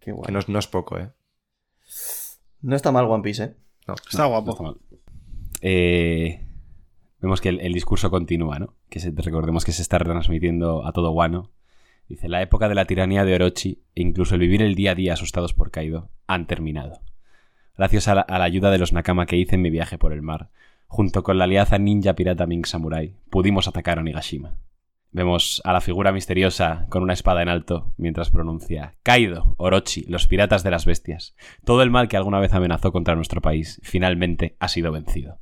Qué 0.00 0.12
guay. 0.12 0.26
Que 0.26 0.32
no, 0.32 0.38
es- 0.40 0.48
no 0.48 0.58
es 0.58 0.66
poco, 0.66 0.98
¿eh? 0.98 1.10
No 2.62 2.76
está 2.76 2.92
mal 2.92 3.06
One 3.06 3.22
Piece, 3.22 3.42
¿eh? 3.44 3.54
No. 3.86 3.94
Está 3.94 4.22
No 4.22 4.28
guapo. 4.28 4.50
está 4.52 4.62
mal. 4.62 4.76
Eh, 5.62 6.46
vemos 7.20 7.40
que 7.40 7.48
el, 7.50 7.60
el 7.60 7.72
discurso 7.72 8.10
continúa, 8.10 8.58
¿no? 8.58 8.74
Que 8.88 9.00
se- 9.00 9.12
recordemos 9.14 9.64
que 9.64 9.72
se 9.72 9.82
está 9.82 9.98
retransmitiendo 9.98 10.86
a 10.86 10.92
todo 10.92 11.10
Wano. 11.12 11.50
Dice, 12.10 12.28
la 12.28 12.42
época 12.42 12.68
de 12.68 12.74
la 12.74 12.86
tiranía 12.86 13.24
de 13.24 13.36
Orochi 13.36 13.84
e 13.94 14.02
incluso 14.02 14.34
el 14.34 14.40
vivir 14.40 14.62
el 14.62 14.74
día 14.74 14.90
a 14.90 14.94
día 14.96 15.12
asustados 15.12 15.54
por 15.54 15.70
Kaido 15.70 16.10
han 16.26 16.48
terminado. 16.48 17.02
Gracias 17.76 18.08
a 18.08 18.16
la, 18.16 18.26
ayuda 18.28 18.72
de 18.72 18.78
los 18.78 18.92
Nakama 18.92 19.26
que 19.26 19.36
hice 19.36 19.54
en 19.54 19.62
mi 19.62 19.70
viaje 19.70 19.96
por 19.96 20.12
el 20.12 20.20
mar, 20.20 20.50
junto 20.88 21.22
con 21.22 21.38
la 21.38 21.44
alianza 21.44 21.78
ninja 21.78 22.14
pirata 22.14 22.48
Ming 22.48 22.66
Samurai, 22.66 23.14
pudimos 23.30 23.68
atacar 23.68 23.98
a 23.98 24.00
Onigashima. 24.00 24.56
Vemos 25.12 25.62
a 25.64 25.72
la 25.72 25.80
figura 25.80 26.10
misteriosa 26.10 26.86
con 26.88 27.04
una 27.04 27.12
espada 27.12 27.42
en 27.42 27.48
alto 27.48 27.94
mientras 27.96 28.30
pronuncia 28.30 28.96
Kaido, 29.04 29.54
Orochi, 29.56 30.02
los 30.08 30.26
piratas 30.26 30.64
de 30.64 30.72
las 30.72 30.86
bestias. 30.86 31.36
Todo 31.64 31.80
el 31.84 31.90
mal 31.90 32.08
que 32.08 32.16
alguna 32.16 32.40
vez 32.40 32.52
amenazó 32.52 32.90
contra 32.90 33.14
nuestro 33.14 33.40
país 33.40 33.80
finalmente 33.84 34.56
ha 34.58 34.66
sido 34.66 34.90
vencido. 34.90 35.38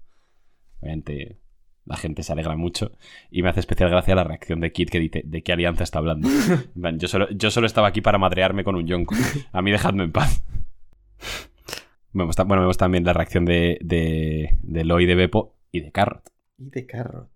Obviamente 0.82 1.40
la 1.88 1.96
gente 1.96 2.22
se 2.22 2.32
alegra 2.32 2.54
mucho 2.56 2.92
y 3.30 3.42
me 3.42 3.48
hace 3.48 3.60
especial 3.60 3.90
gracia 3.90 4.14
la 4.14 4.24
reacción 4.24 4.60
de 4.60 4.70
Kid 4.72 4.88
que 4.90 5.00
dice 5.00 5.22
¿de 5.24 5.42
qué 5.42 5.52
alianza 5.52 5.84
está 5.84 5.98
hablando? 5.98 6.28
Yo, 6.98 7.08
solo, 7.08 7.28
yo 7.30 7.50
solo 7.50 7.66
estaba 7.66 7.88
aquí 7.88 8.00
para 8.00 8.18
madrearme 8.18 8.62
con 8.64 8.76
un 8.76 8.86
yonko. 8.86 9.14
A 9.52 9.62
mí 9.62 9.70
dejadme 9.70 10.04
en 10.04 10.12
paz. 10.12 10.42
Vemos, 12.12 12.36
bueno, 12.36 12.62
vemos 12.62 12.76
también 12.78 13.04
la 13.04 13.12
reacción 13.12 13.44
de, 13.44 13.78
de, 13.82 14.56
de 14.62 14.84
Loi 14.84 15.06
de 15.06 15.14
Beppo 15.14 15.54
y 15.72 15.80
de 15.80 15.92
Carrot. 15.92 16.30
Y 16.58 16.70
de 16.70 16.86
Carrot. 16.86 17.28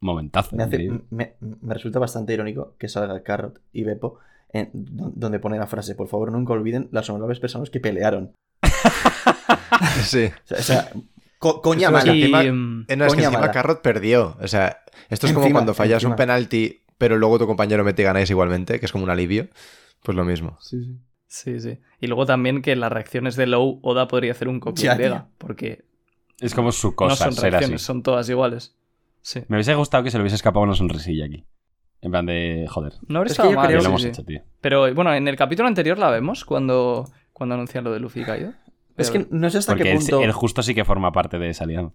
Momentazo. 0.00 0.56
Me, 0.56 0.62
hace- 0.64 0.90
me, 1.10 1.34
me 1.40 1.74
resulta 1.74 1.98
bastante 1.98 2.32
irónico 2.34 2.74
que 2.78 2.88
salga 2.88 3.22
Carrot 3.22 3.60
y 3.72 3.84
Beppo 3.84 4.18
en- 4.52 4.70
donde 4.72 5.38
pone 5.38 5.58
la 5.58 5.66
frase, 5.66 5.94
por 5.94 6.08
favor 6.08 6.32
nunca 6.32 6.52
olviden 6.54 6.88
las 6.90 7.08
honorables 7.10 7.38
personas 7.40 7.70
que 7.70 7.80
pelearon. 7.80 8.32
Sí. 10.02 10.26
O 10.26 10.46
sea, 10.46 10.58
o 10.58 10.62
sea, 10.62 10.92
co- 11.40 11.60
coña 11.60 11.90
mala. 11.90 12.14
Y, 12.14 12.20
encima- 12.22 12.44
Eh, 12.44 12.52
no, 12.52 12.82
es 12.84 12.86
que 12.86 12.96
Coña 12.96 13.24
encima 13.24 13.40
mala. 13.40 13.50
Carrot 13.50 13.82
perdió. 13.82 14.36
O 14.40 14.46
sea, 14.46 14.82
esto 15.08 15.26
es 15.26 15.32
como 15.32 15.44
Encima, 15.46 15.58
cuando 15.58 15.74
fallas 15.74 15.94
encima. 15.96 16.12
un 16.12 16.16
penalti, 16.16 16.82
pero 16.98 17.16
luego 17.18 17.40
tu 17.40 17.46
compañero 17.48 17.82
mete 17.82 18.02
y 18.02 18.04
ganáis 18.04 18.30
igualmente, 18.30 18.78
que 18.78 18.86
es 18.86 18.92
como 18.92 19.02
un 19.02 19.10
alivio. 19.10 19.48
Pues 20.04 20.16
lo 20.16 20.24
mismo. 20.24 20.56
Sí, 21.26 21.60
sí. 21.60 21.78
Y 22.00 22.06
luego 22.06 22.26
también 22.26 22.62
que 22.62 22.74
las 22.76 22.90
reacciones 22.92 23.34
de 23.36 23.46
Low, 23.46 23.80
Oda 23.82 24.06
podría 24.08 24.32
hacer 24.32 24.48
un 24.48 24.60
copia 24.60 24.84
Ya, 24.84 24.94
y 24.94 24.96
pega, 24.98 25.18
tío. 25.24 25.28
porque 25.38 25.84
Es 26.40 26.54
como 26.54 26.72
su 26.72 26.88
no 26.90 26.96
cosa, 26.96 27.24
son 27.24 27.32
ser 27.34 27.46
así. 27.46 27.50
reacciones, 27.50 27.82
son 27.82 28.02
todas 28.02 28.28
iguales. 28.28 28.76
Sí. 29.22 29.40
Me 29.48 29.56
hubiese 29.56 29.74
gustado 29.74 30.02
que 30.04 30.10
se 30.10 30.16
le 30.18 30.22
hubiese 30.22 30.36
escapado 30.36 30.64
una 30.64 30.74
sonrisilla 30.74 31.26
aquí. 31.26 31.44
En 32.02 32.10
plan 32.10 32.24
de, 32.24 32.66
joder, 32.70 32.94
No 33.08 33.18
habría 33.18 33.30
Es 33.32 33.36
que 33.36 33.42
estado 33.46 33.52
mal. 33.52 33.72
lo 33.74 33.80
sí, 33.80 33.86
hemos 33.86 34.02
sí. 34.02 34.08
hecho, 34.08 34.24
tío. 34.24 34.40
Pero 34.62 34.94
bueno, 34.94 35.14
en 35.14 35.28
el 35.28 35.36
capítulo 35.36 35.68
anterior 35.68 35.98
la 35.98 36.08
vemos 36.10 36.46
cuando, 36.46 37.04
cuando 37.34 37.54
anuncian 37.56 37.84
lo 37.84 37.92
de 37.92 38.00
Luffy 38.00 38.22
y 38.22 38.24
Kaido. 38.24 38.54
Es 39.00 39.10
que 39.10 39.26
no 39.30 39.50
sé 39.50 39.58
hasta 39.58 39.72
Porque 39.72 39.84
qué 39.84 39.96
punto... 39.96 40.22
él 40.22 40.32
justo 40.32 40.62
sí 40.62 40.74
que 40.74 40.84
forma 40.84 41.12
parte 41.12 41.38
de 41.38 41.50
esa 41.50 41.64
alianza. 41.64 41.94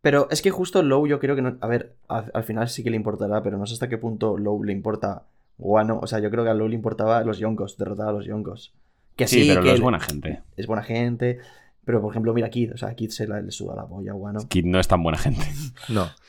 Pero 0.00 0.28
es 0.30 0.42
que 0.42 0.50
justo 0.50 0.82
Low 0.82 1.06
yo 1.06 1.18
creo 1.18 1.34
que 1.34 1.42
no... 1.42 1.56
A 1.60 1.66
ver, 1.66 1.96
al, 2.08 2.30
al 2.34 2.44
final 2.44 2.68
sí 2.68 2.84
que 2.84 2.90
le 2.90 2.96
importará, 2.96 3.42
pero 3.42 3.56
no 3.56 3.66
sé 3.66 3.74
hasta 3.74 3.88
qué 3.88 3.96
punto 3.96 4.36
Low 4.36 4.62
le 4.62 4.72
importa 4.72 5.24
Guano. 5.56 5.98
O 6.02 6.06
sea, 6.06 6.18
yo 6.18 6.30
creo 6.30 6.44
que 6.44 6.50
a 6.50 6.54
Low 6.54 6.68
le 6.68 6.74
importaba 6.74 7.22
los 7.22 7.38
Yonkos, 7.38 7.78
derrotar 7.78 8.08
a 8.08 8.12
los 8.12 8.26
Yonkos. 8.26 8.74
Que 9.16 9.26
Sí, 9.26 9.42
sí, 9.42 9.48
pero 9.48 9.62
que 9.62 9.72
es 9.72 9.80
buena 9.80 10.00
gente. 10.00 10.42
es 10.56 10.66
buena 10.66 10.82
gente. 10.82 11.38
Pero 11.84 12.00
por 12.00 12.12
ejemplo, 12.12 12.34
mira 12.34 12.48
a 12.48 12.50
Kid. 12.50 12.72
O 12.74 12.76
sea, 12.76 12.90
a 12.90 12.94
Kid 12.94 13.10
se 13.10 13.26
la, 13.26 13.40
le 13.40 13.50
suda 13.50 13.76
la 13.76 13.86
polla 13.86 14.12
a 14.12 14.14
Guano. 14.14 14.40
Kid 14.48 14.64
no 14.64 14.80
es 14.80 14.88
tan 14.88 15.02
buena 15.02 15.18
gente. 15.18 15.44
No. 15.88 16.08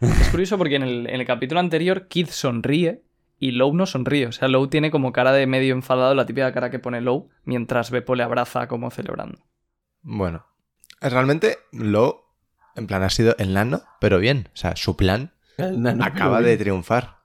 Es 0.00 0.28
curioso 0.28 0.58
porque 0.58 0.76
en 0.76 0.82
el, 0.82 1.06
en 1.06 1.20
el 1.20 1.24
capítulo 1.24 1.60
anterior 1.60 2.08
Kid 2.08 2.26
sonríe 2.28 3.02
y 3.38 3.52
Low 3.52 3.72
no 3.72 3.86
sonríe. 3.86 4.26
O 4.26 4.32
sea, 4.32 4.48
Low 4.48 4.66
tiene 4.66 4.90
como 4.90 5.12
cara 5.12 5.32
de 5.32 5.46
medio 5.46 5.72
enfadado, 5.72 6.14
la 6.14 6.26
típica 6.26 6.52
cara 6.52 6.70
que 6.70 6.78
pone 6.78 7.00
Low, 7.00 7.30
mientras 7.44 7.90
Beppo 7.90 8.14
le 8.14 8.22
abraza 8.22 8.66
como 8.68 8.90
celebrando. 8.90 9.38
Bueno. 10.04 10.46
Realmente, 11.00 11.58
lo, 11.72 12.30
en 12.76 12.86
plan, 12.86 13.02
ha 13.02 13.10
sido 13.10 13.34
el 13.38 13.52
nano, 13.52 13.82
pero 14.00 14.18
bien. 14.18 14.48
O 14.54 14.56
sea, 14.56 14.76
su 14.76 14.96
plan 14.96 15.32
nano, 15.58 16.04
acaba 16.04 16.40
de 16.40 16.56
triunfar. 16.56 17.18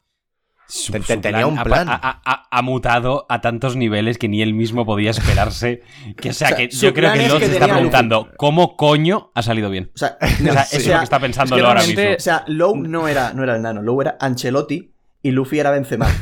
Su- 0.67 0.91
Te- 0.91 0.99
su 1.01 1.05
te- 1.07 1.17
tenía 1.17 1.47
un 1.47 1.57
ha- 1.57 1.63
plan. 1.63 1.89
Ha, 1.89 1.93
ha- 1.95 2.21
ha- 2.25 2.47
ha 2.51 2.61
mutado 2.61 3.25
a 3.29 3.41
tantos 3.41 3.75
niveles 3.75 4.17
que 4.19 4.27
ni 4.27 4.41
él 4.41 4.53
mismo 4.53 4.85
podía 4.85 5.09
esperarse. 5.11 5.81
Que, 6.17 6.29
o 6.29 6.33
sea, 6.33 6.47
O 6.47 6.49
sea, 6.49 6.57
que 6.57 6.69
yo 6.69 6.93
creo 6.93 7.11
que 7.13 7.19
que 7.19 7.45
se 7.47 7.53
está 7.53 7.67
preguntando 7.67 8.31
¿cómo 8.37 8.75
coño 8.77 9.31
ha 9.33 9.41
salido 9.41 9.69
bien? 9.69 9.91
O 9.95 9.97
sea, 9.97 10.17
O 10.21 10.27
sea, 10.27 10.63
Sí. 10.65 10.77
eso 10.77 10.85
es 10.89 10.93
lo 10.93 10.97
que 10.99 11.03
está 11.05 11.19
pensando 11.19 11.55
Es 11.55 11.61
que 11.61 11.67
ahora 11.67 11.81
mismo. 11.83 12.01
o 12.17 12.19
sea, 12.19 12.43
Low 12.47 12.75
no 12.75 13.07
era, 13.07 13.33
no 13.33 13.43
era 13.43 13.55
el 13.55 13.61
nano. 13.61 13.81
Low 13.81 13.99
era 14.01 14.17
Ancelotti 14.19 14.93
y 15.23 15.31
Luffy 15.31 15.59
era 15.59 15.71
Benzema. 15.71 16.07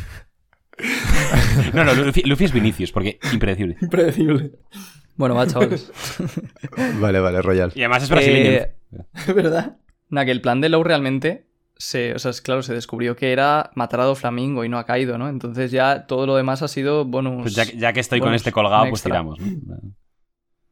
No, 1.73 1.83
no, 1.83 1.93
Luffy, 1.95 2.21
Luffy 2.21 2.45
es 2.45 2.51
Vinicius, 2.53 2.91
porque 2.91 3.19
impredecible. 3.33 3.77
Impredecible. 3.81 4.51
Bueno, 5.17 5.35
va, 5.35 5.47
chavales. 5.47 5.91
Vale, 6.99 7.19
vale, 7.19 7.41
Royal. 7.41 7.71
Y 7.75 7.81
además 7.81 8.03
es 8.03 8.09
brasileño. 8.09 8.49
Eh, 8.51 8.75
¿Verdad? 9.35 9.77
Nada, 10.09 10.25
que 10.25 10.31
el 10.31 10.41
plan 10.41 10.61
de 10.61 10.69
Low 10.69 10.83
realmente 10.83 11.47
se, 11.75 12.13
o 12.13 12.19
sea, 12.19 12.31
es 12.31 12.41
claro, 12.41 12.61
se 12.63 12.73
descubrió 12.73 13.15
que 13.15 13.31
era 13.31 13.71
matar 13.75 13.99
a 14.01 14.05
Doflamingo 14.05 14.63
y 14.63 14.69
no 14.69 14.77
a 14.77 14.85
Kaido, 14.85 15.17
¿no? 15.17 15.27
Entonces 15.27 15.71
ya 15.71 16.05
todo 16.05 16.25
lo 16.25 16.35
demás 16.35 16.61
ha 16.61 16.67
sido 16.67 17.05
bonus. 17.05 17.41
Pues 17.41 17.55
ya, 17.55 17.65
ya 17.65 17.93
que 17.93 17.99
estoy 17.99 18.19
con 18.19 18.33
este 18.33 18.51
colgado, 18.51 18.87
pues 18.89 19.03
tiramos. 19.03 19.39
¿no? 19.39 19.79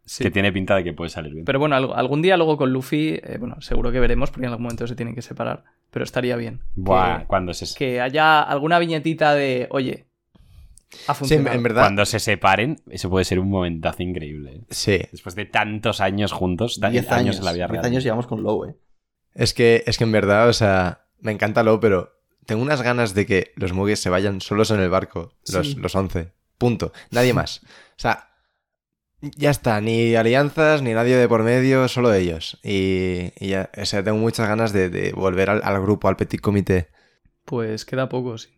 Sí. 0.07 0.23
Que 0.23 0.29
tiene 0.29 0.53
pinta 0.53 0.75
de 0.75 0.83
que 0.83 0.93
puede 0.93 1.09
salir 1.09 1.33
bien. 1.33 1.45
Pero 1.45 1.57
bueno, 1.57 1.75
algún 1.75 2.21
día 2.21 2.37
luego 2.37 2.57
con 2.57 2.71
Luffy, 2.71 3.19
eh, 3.23 3.37
bueno, 3.39 3.59
seguro 3.61 3.91
que 3.91 3.99
veremos 3.99 4.29
porque 4.29 4.45
en 4.45 4.51
algún 4.51 4.61
momento 4.65 4.85
se 4.85 4.95
tienen 4.95 5.15
que 5.15 5.23
separar. 5.23 5.63
Pero 5.89 6.05
estaría 6.05 6.35
bien. 6.35 6.59
Buah, 6.75 7.21
que, 7.21 7.25
cuando 7.25 7.55
se, 7.55 7.65
que 7.75 7.99
haya 7.99 8.43
alguna 8.43 8.77
viñetita 8.77 9.33
de, 9.33 9.67
oye, 9.71 10.05
ha 11.07 11.13
Sí, 11.15 11.33
en 11.35 11.43
verdad. 11.63 11.81
cuando 11.83 12.05
se 12.05 12.19
separen, 12.19 12.81
eso 12.89 13.09
puede 13.09 13.25
ser 13.25 13.39
un 13.39 13.49
momentazo 13.49 14.03
increíble. 14.03 14.55
¿eh? 14.55 14.61
Sí. 14.69 14.99
Después 15.11 15.35
de 15.35 15.45
tantos 15.45 16.01
años 16.01 16.31
juntos, 16.31 16.79
ta- 16.79 16.89
10 16.89 17.05
años, 17.11 17.19
años. 17.19 17.37
en 17.39 17.45
la 17.45 17.53
vida 17.53 17.65
10 17.67 17.71
real. 17.81 17.85
años 17.85 18.03
llevamos 18.03 18.27
con 18.27 18.43
Low, 18.43 18.65
eh. 18.65 18.75
Es 19.33 19.53
que, 19.53 19.83
es 19.85 19.97
que 19.97 20.03
en 20.05 20.11
verdad, 20.11 20.47
o 20.49 20.53
sea, 20.53 21.05
me 21.19 21.31
encanta 21.31 21.63
Lo, 21.63 21.79
pero 21.79 22.13
tengo 22.45 22.61
unas 22.61 22.81
ganas 22.81 23.13
de 23.13 23.25
que 23.25 23.51
los 23.55 23.73
Muggis 23.73 23.99
se 23.99 24.09
vayan 24.09 24.39
solos 24.41 24.71
en 24.71 24.79
el 24.79 24.89
barco, 24.89 25.33
los, 25.51 25.67
Sí. 25.71 25.75
los 25.75 25.95
11. 25.95 26.31
Punto. 26.57 26.93
Nadie 27.11 27.33
más. 27.33 27.61
O 27.63 27.97
sea, 27.97 28.29
ya 29.21 29.49
está, 29.49 29.81
ni 29.81 30.15
alianzas, 30.15 30.81
ni 30.81 30.93
nadie 30.93 31.17
de 31.17 31.27
por 31.27 31.43
medio, 31.43 31.87
solo 31.87 32.13
ellos. 32.13 32.59
Y, 32.63 33.31
y 33.39 33.47
ya, 33.49 33.69
o 33.77 33.85
sea, 33.85 34.03
tengo 34.03 34.17
muchas 34.19 34.47
ganas 34.47 34.71
de, 34.71 34.89
de 34.89 35.11
volver 35.13 35.49
al, 35.49 35.61
al 35.63 35.81
grupo, 35.81 36.07
al 36.07 36.15
petit 36.15 36.39
comité. 36.39 36.89
Pues 37.43 37.83
queda 37.85 38.07
poco, 38.09 38.37
sí. 38.37 38.49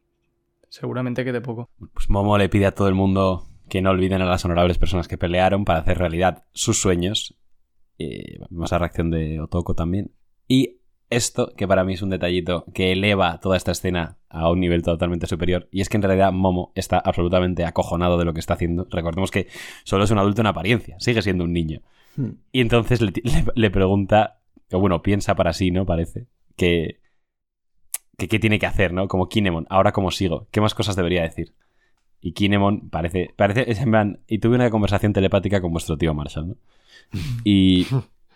Seguramente 0.69 1.23
quede 1.23 1.41
poco. 1.41 1.69
Pues 1.93 2.09
Momo 2.09 2.37
le 2.37 2.49
pide 2.49 2.65
a 2.65 2.73
todo 2.75 2.87
el 2.87 2.95
mundo 2.95 3.47
que 3.69 3.81
no 3.81 3.89
olviden 3.89 4.21
a 4.21 4.25
las 4.25 4.45
honorables 4.45 4.77
personas 4.77 5.07
que 5.07 5.17
pelearon 5.17 5.65
para 5.65 5.79
hacer 5.79 5.97
realidad 5.97 6.45
sus 6.53 6.79
sueños. 6.81 7.37
Eh, 7.99 8.39
vemos 8.49 8.71
la 8.71 8.77
reacción 8.77 9.09
de 9.11 9.39
Otoko 9.41 9.73
también. 9.75 10.11
Y 10.47 10.77
esto, 11.09 11.53
que 11.55 11.67
para 11.67 11.83
mí 11.83 11.93
es 11.93 12.01
un 12.01 12.09
detallito 12.09 12.65
que 12.73 12.91
eleva 12.91 13.39
toda 13.39 13.55
esta 13.57 13.71
escena 13.71 14.17
a 14.29 14.49
un 14.51 14.59
nivel 14.59 14.83
totalmente 14.83 15.25
superior, 15.25 15.69
y 15.71 15.79
es 15.79 15.87
que 15.87 15.95
en 15.95 16.03
realidad 16.03 16.33
Momo 16.33 16.73
está 16.75 16.99
absolutamente 16.99 17.63
acojonado 17.63 18.17
de 18.17 18.25
lo 18.25 18.33
que 18.33 18.41
está 18.41 18.55
haciendo. 18.55 18.85
Recordemos 18.91 19.31
que 19.31 19.47
solo 19.85 20.03
es 20.03 20.11
un 20.11 20.17
adulto 20.17 20.41
en 20.41 20.47
apariencia, 20.47 20.97
sigue 20.99 21.21
siendo 21.21 21.45
un 21.45 21.53
niño. 21.53 21.81
Hmm. 22.17 22.31
Y 22.51 22.59
entonces 22.59 23.01
le, 23.01 23.11
le- 23.23 23.45
le 23.55 23.71
pregunta, 23.71 24.39
o 24.71 24.79
bueno, 24.81 25.01
piensa 25.01 25.35
para 25.35 25.53
sí, 25.53 25.71
¿no? 25.71 25.85
Parece, 25.85 26.27
que, 26.57 26.99
que 28.17 28.27
qué 28.27 28.39
tiene 28.39 28.59
que 28.59 28.65
hacer, 28.65 28.93
¿no? 28.93 29.07
Como 29.07 29.29
Kinemon, 29.29 29.67
ahora 29.69 29.91
cómo 29.91 30.11
sigo, 30.11 30.47
qué 30.51 30.59
más 30.59 30.73
cosas 30.73 30.95
debería 30.95 31.21
decir. 31.21 31.53
Y 32.19 32.33
Kinemon 32.33 32.89
parece, 32.89 33.29
parece, 33.35 33.69
es 33.71 33.79
en 33.79 33.91
plan, 33.91 34.19
y 34.27 34.39
tuve 34.39 34.55
una 34.55 34.71
conversación 34.71 35.13
telepática 35.13 35.61
con 35.61 35.71
vuestro 35.71 35.97
tío 35.97 36.13
Marshall, 36.15 36.47
¿no? 36.49 36.55
Y, 37.43 37.87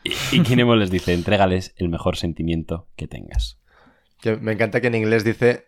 y, 0.03 0.11
y 0.31 0.39
Kinemon 0.43 0.79
les 0.79 0.91
dice, 0.91 1.13
entrégales 1.13 1.73
el 1.77 1.89
mejor 1.89 2.15
sentimiento 2.15 2.87
que 2.95 3.07
tengas. 3.07 3.57
Que 4.21 4.37
me 4.37 4.51
encanta 4.51 4.81
que 4.81 4.87
en 4.87 4.95
inglés 4.95 5.23
dice 5.23 5.65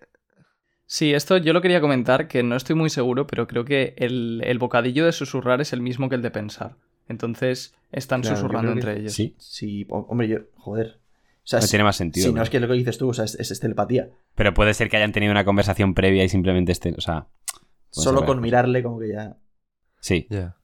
Sí, 0.86 1.12
esto 1.14 1.38
yo 1.38 1.54
lo 1.54 1.62
quería 1.62 1.82
comentar, 1.82 2.28
que 2.28 2.44
no 2.44 2.56
estoy 2.56 2.76
muy 2.76 2.92
seguro, 2.92 3.26
pero 3.26 3.48
creo 3.48 3.66
que 3.66 3.96
el, 3.98 4.44
el 4.46 4.60
bocadillo 4.60 5.06
de 5.08 5.12
susurrar 5.12 5.60
es 5.60 5.74
el 5.74 5.82
mismo 5.82 6.08
que 6.08 6.16
el 6.16 6.22
de 6.22 6.30
pensar. 6.30 6.76
Entonces 7.10 7.74
están 7.92 8.22
Claro, 8.22 8.36
susurrando 8.36 8.74
que 8.74 8.80
entre 8.80 9.00
ellos. 9.00 9.14
Sí, 9.14 9.34
Sí, 9.40 9.88
ho- 9.90 10.06
hombre, 10.08 10.28
yo. 10.28 10.38
Joder. 10.56 11.00
O 11.44 11.48
sea, 11.48 11.60
no 11.60 11.66
si- 11.66 11.72
tiene 11.72 11.84
más 11.84 11.96
sentido. 11.98 12.28
si 12.28 12.34
no 12.34 12.42
es 12.42 12.50
que 12.50 12.60
lo 12.60 12.68
que 12.68 12.74
dices 12.74 12.98
tú, 12.98 13.10
o 13.10 13.14
sea, 13.14 13.26
es, 13.26 13.36
es 13.36 13.60
telepatía. 13.60 14.10
Pero 14.36 14.54
puede 14.54 14.74
ser 14.74 14.90
que 14.90 14.98
hayan 14.98 15.12
tenido 15.12 15.32
una 15.32 15.44
conversación 15.46 15.94
previa 15.94 16.24
y 16.24 16.30
simplemente 16.30 16.72
estén, 16.72 16.96
o 16.98 17.02
sea... 17.02 17.28
Solo 17.90 18.26
con 18.26 18.42
mirarle, 18.42 18.82
como 18.82 19.00
que 19.00 19.10
ya. 19.10 19.38
Sí, 20.00 20.26
Ya. 20.30 20.56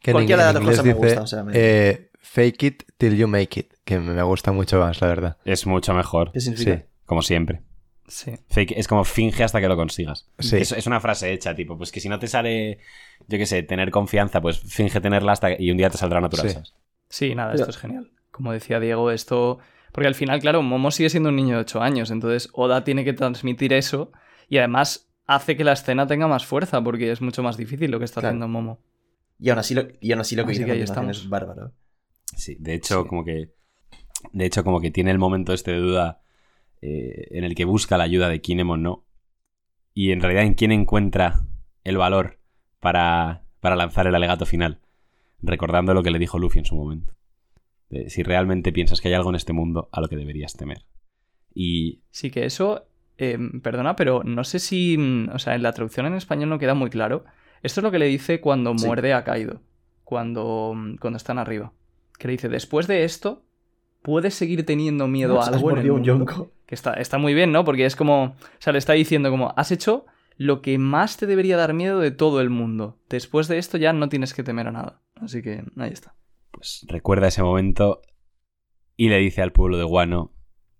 Que 0.00 0.10
en, 0.10 0.14
Cualquiera 0.16 0.46
de 0.48 0.52
las 0.54 0.62
cosas 0.62 0.84
me 0.84 0.94
dice 0.94 1.06
gusta, 1.06 1.22
o 1.22 1.26
sea, 1.26 1.42
me- 1.44 1.52
eh, 1.54 2.10
fake 2.20 2.62
it 2.62 2.82
till 2.96 3.16
you 3.16 3.26
make 3.28 3.58
it, 3.60 3.72
que 3.84 3.98
me 3.98 4.22
gusta 4.22 4.52
mucho 4.52 4.78
más, 4.80 5.00
la 5.00 5.06
verdad. 5.08 5.36
es 5.44 5.66
mucho 5.66 5.94
mejor, 5.94 6.32
¿Qué 6.32 6.40
significa? 6.40 6.76
Sí. 6.76 6.82
como 7.04 7.22
siempre. 7.22 7.62
Sí. 8.08 8.32
Fake- 8.48 8.74
es 8.76 8.86
como 8.88 9.04
finge 9.04 9.42
hasta 9.42 9.60
que 9.60 9.66
lo 9.68 9.76
consigas. 9.76 10.28
Sí. 10.38 10.56
Es, 10.58 10.70
es 10.72 10.86
una 10.86 11.00
frase 11.00 11.32
hecha, 11.32 11.54
tipo, 11.56 11.76
pues 11.76 11.90
que 11.92 12.00
si 12.00 12.08
no 12.08 12.18
te 12.20 12.28
sale, 12.28 12.78
yo 13.26 13.36
qué 13.38 13.46
sé, 13.46 13.62
tener 13.64 13.90
confianza, 13.90 14.40
pues 14.40 14.60
finge 14.60 15.00
tenerla 15.00 15.32
hasta 15.32 15.56
que- 15.56 15.62
y 15.62 15.70
un 15.72 15.76
día 15.76 15.90
te 15.90 15.98
saldrá 15.98 16.20
natural. 16.20 16.48
Sí. 16.50 16.58
Sí, 17.08 17.34
nada, 17.34 17.50
Pero- 17.52 17.62
esto 17.64 17.70
es 17.70 17.78
genial. 17.78 18.10
Como 18.30 18.52
decía 18.52 18.78
Diego, 18.80 19.10
esto... 19.10 19.58
Porque 19.96 20.06
al 20.06 20.14
final, 20.14 20.38
claro, 20.40 20.62
Momo 20.62 20.92
sigue 20.92 21.10
siendo 21.10 21.30
un 21.30 21.36
niño 21.36 21.56
de 21.56 21.62
8 21.62 21.82
años, 21.82 22.10
entonces 22.12 22.48
Oda 22.52 22.84
tiene 22.84 23.04
que 23.04 23.12
transmitir 23.14 23.72
eso 23.72 24.12
y 24.48 24.58
además 24.58 25.10
hace 25.26 25.56
que 25.56 25.64
la 25.64 25.72
escena 25.72 26.06
tenga 26.06 26.28
más 26.28 26.46
fuerza 26.46 26.80
porque 26.84 27.10
es 27.10 27.20
mucho 27.20 27.42
más 27.42 27.56
difícil 27.56 27.90
lo 27.90 27.98
que 27.98 28.04
está 28.04 28.20
Claro. 28.20 28.34
haciendo 28.36 28.46
Momo. 28.48 28.78
Y 29.40 29.50
aún 29.50 29.58
así 29.58 29.74
lo, 29.74 29.88
y 30.00 30.12
aún 30.12 30.20
así 30.20 30.36
lo 30.36 30.44
que 30.46 30.52
Así 30.52 30.62
dice 30.64 30.72
que 30.72 31.10
es 31.10 31.28
bárbaro. 31.28 31.72
Sí, 32.36 32.56
de 32.60 32.74
hecho, 32.74 33.02
Sí. 33.02 33.08
como 33.08 33.24
que. 33.24 33.50
De 34.32 34.46
hecho, 34.46 34.64
como 34.64 34.80
que 34.80 34.90
tiene 34.90 35.10
el 35.10 35.18
momento 35.18 35.52
este 35.52 35.72
de 35.72 35.78
duda 35.78 36.20
eh, 36.80 37.26
en 37.32 37.44
el 37.44 37.54
que 37.54 37.64
busca 37.64 37.96
la 37.98 38.04
ayuda 38.04 38.28
de 38.28 38.40
Kinemon, 38.40 38.82
¿no? 38.82 39.04
Y 39.94 40.12
en 40.12 40.20
realidad, 40.20 40.44
¿en 40.44 40.54
quién 40.54 40.72
encuentra 40.72 41.40
el 41.84 41.96
valor 41.96 42.38
para, 42.80 43.44
para 43.60 43.76
lanzar 43.76 44.06
el 44.06 44.14
alegato 44.14 44.46
final? 44.46 44.80
Recordando 45.40 45.92
lo 45.94 46.02
que 46.02 46.10
le 46.10 46.18
dijo 46.18 46.38
Luffy 46.38 46.58
en 46.60 46.64
su 46.66 46.74
momento. 46.76 47.14
De 47.90 48.10
si 48.10 48.22
realmente 48.22 48.72
piensas 48.72 49.00
que 49.00 49.08
hay 49.08 49.14
algo 49.14 49.30
en 49.30 49.36
este 49.36 49.52
mundo 49.52 49.88
a 49.92 50.00
lo 50.00 50.08
que 50.08 50.16
deberías 50.16 50.54
temer. 50.54 50.84
Y 51.54 52.02
Sí, 52.10 52.30
que 52.30 52.44
eso, 52.44 52.86
eh, 53.18 53.38
perdona, 53.62 53.96
pero 53.96 54.22
no 54.24 54.44
sé 54.44 54.58
si, 54.58 54.96
mm, 54.98 55.30
o 55.32 55.38
sea, 55.38 55.54
en 55.54 55.62
la 55.62 55.72
traducción 55.72 56.06
en 56.06 56.14
español 56.14 56.48
no 56.48 56.58
queda 56.58 56.74
muy 56.74 56.90
claro. 56.90 57.24
Esto 57.62 57.80
es 57.80 57.84
lo 57.84 57.90
que 57.90 57.98
le 57.98 58.06
dice 58.06 58.40
cuando 58.40 58.76
Sí. 58.76 58.86
muerde 58.86 59.12
a 59.14 59.24
Kaido, 59.24 59.60
cuando, 60.04 60.72
mm, 60.74 60.96
cuando 60.96 61.16
están 61.16 61.38
arriba. 61.38 61.72
Que 62.18 62.28
le 62.28 62.32
dice, 62.32 62.48
después 62.48 62.86
de 62.86 63.04
esto, 63.04 63.44
puedes 64.02 64.34
seguir 64.34 64.64
teniendo 64.66 65.08
miedo 65.08 65.40
a 65.40 65.46
algo 65.46 65.70
en 65.70 65.78
el 65.78 65.90
un 65.90 65.96
mundo?". 66.02 66.06
yonko. 66.26 66.52
Que 66.66 66.74
está, 66.74 66.94
está 66.94 67.18
muy 67.18 67.32
bien, 67.34 67.52
¿no? 67.52 67.64
Porque 67.64 67.86
es 67.86 67.94
como, 67.96 68.24
o 68.24 68.34
sea, 68.58 68.72
le 68.72 68.78
está 68.80 68.92
diciendo 68.94 69.30
como, 69.30 69.54
has 69.56 69.70
hecho 69.70 70.06
lo 70.36 70.60
que 70.60 70.76
más 70.78 71.16
te 71.16 71.26
debería 71.26 71.56
dar 71.56 71.72
miedo 71.72 72.00
de 72.00 72.10
todo 72.10 72.40
el 72.40 72.50
mundo. 72.50 72.98
Después 73.08 73.48
de 73.48 73.58
esto 73.58 73.78
ya 73.78 73.92
no 73.92 74.08
tienes 74.08 74.34
que 74.34 74.42
temer 74.42 74.66
a 74.68 74.72
nada. 74.72 75.00
Así 75.14 75.40
que 75.42 75.64
ahí 75.76 75.90
está. 75.92 76.14
Pues 76.56 76.86
recuerda 76.88 77.28
ese 77.28 77.42
momento 77.42 78.00
y 78.96 79.10
le 79.10 79.18
dice 79.18 79.42
al 79.42 79.52
pueblo 79.52 79.76
de 79.76 79.84
Guano, 79.84 80.32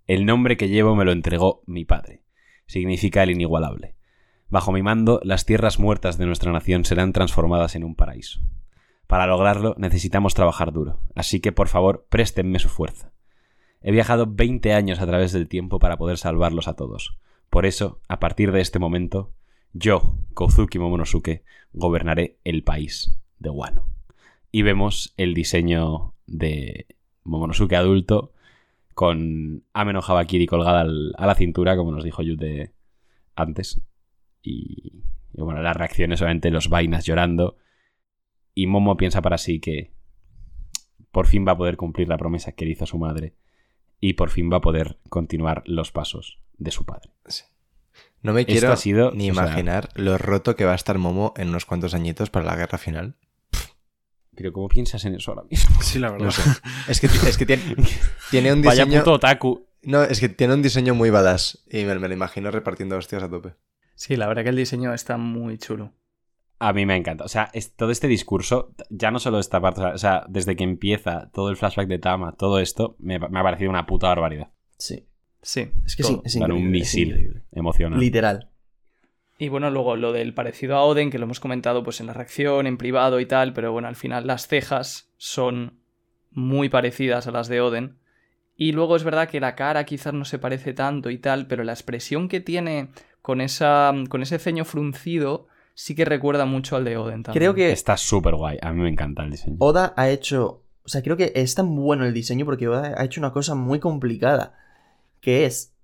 el 0.07 0.25
nombre 0.25 0.57
que 0.57 0.71
llevo 0.71 0.97
me 0.97 1.05
lo 1.05 1.13
entregó 1.13 1.63
mi 1.67 1.85
padre. 1.85 2.25
Significa 2.67 3.23
el 3.23 3.31
inigualable. 3.31 3.95
Bajo 4.49 4.73
mi 4.73 4.83
mando, 4.83 5.21
las 5.23 5.45
tierras 5.45 5.79
muertas 5.79 6.17
de 6.17 6.25
nuestra 6.25 6.51
nación 6.51 6.87
serán 6.87 7.13
transformadas 7.13 7.77
en 7.77 7.85
un 7.85 7.95
paraíso. 7.95 8.41
Para 9.07 9.27
lograrlo 9.27 9.75
necesitamos 9.77 10.33
trabajar 10.33 10.73
duro, 10.73 11.01
así 11.15 11.41
que 11.41 11.53
por 11.53 11.69
favor 11.69 12.07
préstenme 12.09 12.59
su 12.59 12.71
fuerza. 12.71 13.13
He 13.83 13.93
viajado 13.93 14.27
20 14.27 14.73
años 14.73 15.01
a 15.01 15.07
través 15.07 15.33
del 15.33 15.47
tiempo 15.47 15.79
para 15.79 15.99
poder 15.99 16.17
salvarlos 16.17 16.69
a 16.69 16.75
todos. 16.75 17.19
Por 17.51 17.67
eso, 17.67 18.01
a 18.09 18.19
partir 18.19 18.51
de 18.51 18.63
este 18.63 18.79
momento, 18.79 19.35
yo, 19.75 20.17
Kozuki 20.33 20.79
Momonosuke, 20.79 21.45
gobernaré 21.75 22.39
el 22.45 22.65
país 22.65 23.21
de 23.39 23.51
Guano 23.51 23.96
y 24.57 24.63
vemos 24.63 25.13
el 25.17 25.35
diseño 25.35 26.15
de 26.27 26.87
Momonosuke 27.25 27.75
adulto 27.75 28.33
con 28.95 29.65
Ameno 29.75 30.01
Habakiri 30.07 30.47
colgada 30.47 30.81
al- 30.81 31.13
a 31.19 31.27
la 31.27 31.35
cintura, 31.35 31.77
como 31.77 31.93
nos 31.93 32.05
dijo 32.05 32.23
Yute 32.23 32.73
antes. 33.35 33.83
Y, 34.43 35.03
y 35.35 35.43
bueno, 35.43 35.61
las 35.61 35.77
reacciones, 35.77 36.23
obviamente, 36.23 36.51
los 36.51 36.69
vainas 36.71 37.05
llorando. 37.05 37.59
Y 38.55 38.67
Momo 38.67 38.97
piensa 38.97 39.21
para 39.21 39.37
sí 39.37 39.61
que 39.61 39.93
por 41.11 41.27
fin 41.27 41.47
va 41.47 41.53
a 41.53 41.57
poder 41.59 41.77
cumplir 41.77 42.09
la 42.09 42.17
promesa 42.17 42.53
que 42.53 42.65
le 42.65 42.71
hizo 42.73 42.85
a 42.85 42.87
su 42.87 42.97
madre 42.99 43.35
y 44.01 44.15
por 44.15 44.31
fin 44.31 44.51
va 44.51 44.57
a 44.59 44.61
poder 44.63 44.99
continuar 45.11 45.63
los 45.67 45.93
pasos 45.93 46.39
de 46.57 46.71
su 46.71 46.85
padre. 46.87 47.11
No 48.23 48.33
me 48.33 48.47
quiero 48.47 48.73
ha 48.73 48.77
sido, 48.77 49.11
ni 49.13 49.25
sea- 49.25 49.33
imaginar 49.45 49.91
lo 49.95 50.17
roto 50.17 50.57
que 50.57 50.65
va 50.65 50.73
a 50.73 50.77
estar 50.77 50.97
Momo 50.97 51.35
en 51.37 51.49
unos 51.51 51.67
cuantos 51.67 51.93
añitos 51.95 52.31
para 52.31 52.47
la 52.47 52.57
guerra 52.57 52.79
final. 52.79 53.17
Pero 54.37 54.53
¿cómo 54.53 54.69
piensas 54.69 55.05
en 55.05 55.15
eso 55.15 55.31
ahora 55.33 55.45
mismo? 55.51 55.77
Sí, 55.83 55.99
la 55.99 56.11
verdad. 56.11 56.27
No 56.27 56.31
sé. 56.33 56.43
Es 56.89 57.01
que, 57.01 57.07
es 57.07 57.37
que 57.39 57.47
tiene, 57.47 57.63
tiene 58.31 58.53
un 58.53 58.63
Vaya 58.63 58.85
diseño... 58.85 59.01
puto 59.03 59.13
otaku. 59.15 59.67
No, 59.83 60.03
es 60.03 60.21
que 60.21 60.29
tiene 60.29 60.55
un 60.55 60.63
diseño 60.63 60.95
muy 60.95 61.11
badass. 61.11 61.65
Y 61.71 61.85
me, 61.85 61.99
me 61.99 62.09
lo 62.09 62.15
imagino 62.15 62.51
repartiendo 62.51 62.97
hostias 62.97 63.23
a 63.23 63.31
tope. 63.31 63.55
Sí, 63.95 64.17
la 64.17 64.27
verdad 64.29 64.43
que 64.43 64.51
el 64.51 64.57
diseño 64.57 64.93
está 64.93 65.17
muy 65.17 65.59
chulo. 65.59 65.93
A 66.59 66.73
mí 66.73 66.87
me 66.87 66.97
encanta. 66.97 67.25
O 67.25 67.29
sea, 67.29 67.51
es, 67.53 67.75
todo 67.77 67.91
este 67.91 68.09
discurso, 68.09 68.75
ya 68.91 69.11
no 69.11 69.19
solo 69.19 69.39
esta 69.39 69.61
parte, 69.61 69.83
o 69.83 69.99
sea, 69.99 70.25
desde 70.29 70.57
que 70.57 70.65
empieza 70.65 71.31
todo 71.33 71.51
el 71.51 71.57
flashback 71.57 71.87
de 71.87 71.99
Tama, 71.99 72.33
todo 72.33 72.61
esto, 72.61 72.97
me, 72.99 73.19
me 73.19 73.39
ha 73.39 73.43
parecido 73.43 73.71
una 73.71 73.87
puta 73.87 74.09
barbaridad. 74.09 74.51
Sí. 74.79 75.07
Sí. 75.43 75.71
Es 75.85 75.97
que 75.97 76.03
todo. 76.03 76.15
sí, 76.17 76.21
es 76.25 76.39
Dar 76.39 76.49
increíble. 76.51 76.69
un 76.69 76.75
es 76.75 76.81
misil 76.81 77.09
increíble. 77.09 77.43
emocional. 77.53 78.01
Literal. 78.01 78.51
Y 79.39 79.49
bueno, 79.49 79.71
luego 79.71 79.97
lo 79.97 80.13
del 80.13 80.33
parecido 80.33 80.77
a 80.77 80.83
Oden, 80.83 81.11
que 81.11 81.19
lo 81.19 81.25
hemos 81.25 81.41
comentado 81.41 81.83
pues 81.83 82.01
en 82.01 82.07
la 82.07 82.15
reacción, 82.15 82.67
en 82.67 82.79
privado 82.79 83.21
y 83.21 83.27
tal, 83.27 83.53
pero 83.53 83.73
bueno, 83.73 83.89
al 83.89 83.97
final 83.97 84.27
las 84.27 84.49
cejas 84.49 85.11
son 85.19 85.79
muy 86.31 86.69
parecidas 86.69 87.27
a 87.27 87.31
las 87.33 87.49
de 87.49 87.61
Oden. 87.61 87.99
Y 88.57 88.73
luego 88.73 88.97
es 88.97 89.05
verdad 89.05 89.29
que 89.29 89.41
la 89.41 89.55
cara 89.55 89.85
quizás 89.85 90.15
no 90.15 90.25
se 90.25 90.39
parece 90.39 90.73
tanto 90.73 91.11
y 91.11 91.19
tal, 91.19 91.47
pero 91.47 91.65
la 91.65 91.73
expresión 91.73 92.29
que 92.29 92.41
tiene 92.41 92.89
con, 93.21 93.43
esa, 93.43 93.93
con 94.09 94.23
ese 94.23 94.39
ceño 94.39 94.65
fruncido 94.65 95.49
sí 95.75 95.95
que 95.95 96.07
recuerda 96.07 96.47
mucho 96.47 96.77
al 96.77 96.85
de 96.85 96.97
Oden 96.97 97.23
también. 97.23 97.41
Creo 97.41 97.55
que 97.55 97.71
Está 97.71 97.99
súper 97.99 98.35
guay. 98.35 98.59
A 98.63 98.73
mí 98.73 98.81
me 98.81 98.89
encanta 98.89 99.23
el 99.23 99.31
diseño. 99.31 99.57
Oda 99.59 99.93
ha 99.97 100.09
hecho. 100.09 100.63
O 100.85 100.89
sea, 100.89 101.03
creo 101.03 101.17
que 101.17 101.33
es 101.35 101.55
tan 101.55 101.75
bueno 101.77 102.07
el 102.07 102.15
diseño 102.15 102.47
porque 102.47 102.69
Oda 102.69 102.95
ha 102.97 103.05
hecho 103.05 103.21
una 103.21 103.33
cosa 103.33 103.55
muy 103.55 103.79
complicada. 103.79 104.55
Que 105.21 105.45
es 105.45 105.75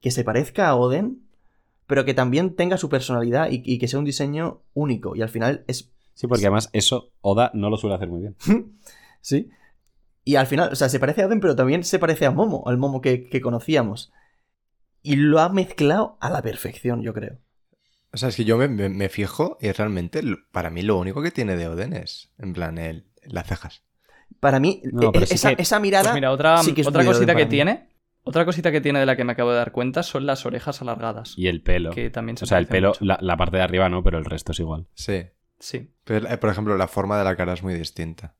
que 0.00 0.10
se 0.10 0.24
parezca 0.24 0.68
a 0.68 0.74
Oden, 0.74 1.27
pero 1.88 2.04
que 2.04 2.14
también 2.14 2.54
tenga 2.54 2.76
su 2.76 2.88
personalidad 2.88 3.50
y, 3.50 3.60
y 3.64 3.78
que 3.80 3.88
sea 3.88 3.98
un 3.98 4.04
diseño 4.04 4.62
único. 4.74 5.16
Y 5.16 5.22
al 5.22 5.28
final 5.28 5.64
es. 5.66 5.90
Sí, 6.14 6.26
porque 6.28 6.44
además 6.46 6.70
eso 6.72 7.10
Oda 7.20 7.50
no 7.54 7.68
lo 7.70 7.76
suele 7.76 7.96
hacer 7.96 8.08
muy 8.08 8.20
bien. 8.20 8.36
Sí. 9.20 9.50
Y 10.24 10.36
al 10.36 10.46
final, 10.46 10.70
o 10.72 10.76
sea, 10.76 10.88
se 10.88 11.00
parece 11.00 11.22
a 11.22 11.26
Oden, 11.26 11.40
pero 11.40 11.56
también 11.56 11.82
se 11.82 11.98
parece 11.98 12.24
a 12.26 12.30
Momo, 12.30 12.62
al 12.66 12.78
Momo 12.78 13.00
que, 13.00 13.28
que 13.28 13.40
conocíamos. 13.40 14.12
Y 15.02 15.16
lo 15.16 15.40
ha 15.40 15.48
mezclado 15.48 16.16
a 16.20 16.30
la 16.30 16.40
perfección, 16.42 17.02
yo 17.02 17.12
creo. 17.14 17.38
O 18.12 18.16
sea, 18.16 18.28
es 18.28 18.36
que 18.36 18.44
yo 18.44 18.56
me, 18.58 18.68
me- 18.68 18.88
me 18.88 19.08
fijo 19.08 19.58
y 19.60 19.70
realmente 19.72 20.22
para 20.52 20.70
mí 20.70 20.82
lo 20.82 20.98
único 20.98 21.20
que 21.22 21.30
tiene 21.30 21.56
de 21.56 21.66
Oden 21.68 21.92
es, 21.94 22.30
en 22.38 22.52
plan, 22.52 22.78
el, 22.78 23.06
las 23.24 23.46
cejas. 23.48 23.82
Para 24.40 24.60
mí, 24.60 24.82
No, 24.92 25.08
e- 25.08 25.12
pero 25.12 25.26
sí 25.26 25.34
esa, 25.34 25.54
que- 25.54 25.62
esa 25.62 25.80
mirada. 25.80 26.04
Pues 26.10 26.14
mira, 26.14 26.30
otra, 26.30 26.58
sí 26.62 26.74
que 26.74 26.82
es 26.82 26.86
otra 26.86 27.04
cosita 27.04 27.34
que 27.34 27.44
mí. 27.44 27.50
tiene, 27.50 27.88
otra 28.24 28.44
cosita 28.44 28.70
que 28.72 28.80
tiene 28.80 28.98
de 29.00 29.06
la 29.06 29.16
que 29.16 29.24
me 29.24 29.32
acabo 29.32 29.50
de 29.50 29.56
dar 29.56 29.72
cuenta 29.72 30.02
son 30.02 30.26
las 30.26 30.44
orejas 30.46 30.80
alargadas. 30.82 31.34
Y 31.36 31.48
el 31.48 31.62
pelo. 31.62 31.90
Que 31.90 32.10
también 32.10 32.36
se 32.36 32.44
O 32.44 32.46
sea, 32.48 32.58
el 32.58 32.66
pelo, 32.66 32.92
la, 33.00 33.18
la 33.20 33.36
parte 33.36 33.56
de 33.56 33.62
arriba 33.62 33.88
no, 33.88 34.02
pero 34.02 34.18
el 34.18 34.24
resto 34.24 34.52
es 34.52 34.60
igual. 34.60 34.86
Sí. 34.94 35.26
Sí. 35.58 35.90
Pero, 36.04 36.28
eh, 36.28 36.36
por 36.38 36.50
ejemplo, 36.50 36.76
la 36.76 36.86
forma 36.88 37.18
de 37.18 37.24
la 37.24 37.34
cara 37.36 37.52
es 37.54 37.62
muy 37.62 37.74
distinta. 37.74 38.34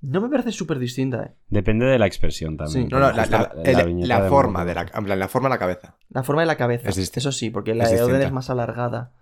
No 0.00 0.20
me 0.20 0.28
parece 0.28 0.52
súper 0.52 0.78
distinta, 0.78 1.22
¿eh? 1.24 1.34
Depende 1.48 1.86
de 1.86 1.98
la 1.98 2.06
expresión 2.06 2.56
también. 2.56 2.84
Sí. 2.86 2.88
No, 2.90 2.98
no, 3.00 3.10
la, 3.12 3.24
la- 3.26 3.52
el- 3.64 3.76
la 3.76 3.84
viñeta 3.84 4.22
de 4.22 4.28
forma 4.28 4.64
de 4.64 4.74
la, 4.74 4.82
en 4.92 5.04
plan, 5.04 5.18
la 5.18 5.28
forma 5.28 5.48
de 5.48 5.54
la 5.54 5.58
cabeza. 5.58 5.96
La 6.10 6.22
forma 6.22 6.42
de 6.42 6.46
la 6.46 6.56
cabeza. 6.56 6.88
Es. 6.90 7.16
Eso 7.16 7.32
sí, 7.32 7.48
porque 7.50 7.74
la 7.74 7.84
Es 7.84 7.90
de 7.90 7.96
Oden 7.96 8.06
distinta. 8.06 8.26
es 8.26 8.32
más 8.32 8.50
alargada. 8.50 9.12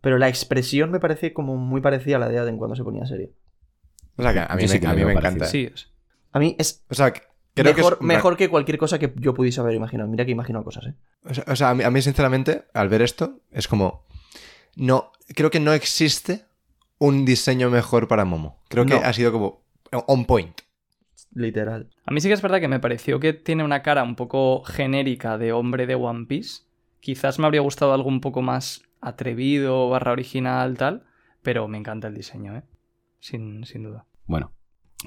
Pero 0.00 0.18
la 0.18 0.28
expresión 0.28 0.90
me 0.90 1.00
parece 1.00 1.32
como 1.32 1.56
muy 1.56 1.80
parecida 1.80 2.16
a 2.16 2.18
la 2.18 2.28
de 2.28 2.38
Aden 2.38 2.58
cuando 2.58 2.76
se 2.76 2.84
ponía 2.84 3.06
serio. 3.06 3.30
O 4.16 4.22
sea, 4.22 4.32
que 4.32 4.40
a 4.40 4.54
mí, 4.56 4.68
sí 4.68 4.74
me, 4.74 4.80
que 4.80 4.86
a 4.86 4.94
mí 4.94 5.04
me 5.04 5.12
encanta. 5.12 5.46
Sí, 5.46 5.70
es- 5.72 5.90
A 6.32 6.38
mí 6.38 6.56
es 6.58 6.84
O 6.90 6.94
sea, 6.94 7.12
que 7.62 7.74
mejor, 7.74 7.98
es... 8.00 8.06
mejor 8.06 8.36
que 8.36 8.48
cualquier 8.48 8.78
cosa 8.78 8.98
que 8.98 9.12
yo 9.16 9.34
pudiese 9.34 9.60
haber 9.60 9.74
imaginado. 9.74 10.08
Mira 10.08 10.24
que 10.24 10.32
imagino 10.32 10.64
cosas, 10.64 10.86
¿eh? 10.86 10.94
O 11.24 11.34
sea, 11.34 11.44
o 11.46 11.56
sea, 11.56 11.70
a, 11.70 11.74
mí, 11.74 11.84
a 11.84 11.90
mí, 11.90 12.02
sinceramente, 12.02 12.64
al 12.74 12.88
ver 12.88 13.02
esto, 13.02 13.40
es 13.50 13.68
como... 13.68 14.06
No, 14.76 15.12
creo 15.34 15.50
que 15.50 15.60
no 15.60 15.72
existe 15.72 16.44
un 16.98 17.24
diseño 17.24 17.70
mejor 17.70 18.08
para 18.08 18.24
Momo. 18.24 18.62
Creo 18.68 18.86
que 18.86 18.94
ha 18.94 19.12
sido 19.12 19.32
como 19.32 19.62
on 20.06 20.24
point. 20.24 20.60
Literal. 21.32 21.90
A 22.04 22.12
mí 22.12 22.20
sí 22.20 22.28
que 22.28 22.34
es 22.34 22.42
verdad 22.42 22.60
que 22.60 22.68
me 22.68 22.80
pareció 22.80 23.20
que 23.20 23.32
tiene 23.32 23.64
una 23.64 23.82
cara 23.82 24.02
un 24.02 24.16
poco 24.16 24.62
genérica 24.64 25.38
de 25.38 25.52
hombre 25.52 25.86
de 25.86 25.94
One 25.94 26.26
Piece. 26.26 26.62
Quizás 27.00 27.38
me 27.38 27.46
habría 27.46 27.60
gustado 27.60 27.92
algo 27.92 28.08
un 28.08 28.20
poco 28.20 28.42
más 28.42 28.82
atrevido, 29.00 29.88
barra 29.88 30.12
original, 30.12 30.76
tal. 30.76 31.04
Pero 31.42 31.68
me 31.68 31.78
encanta 31.78 32.08
el 32.08 32.14
diseño, 32.14 32.56
¿eh? 32.56 32.62
Sin, 33.20 33.64
sin 33.64 33.84
duda. 33.84 34.06
Bueno, 34.26 34.52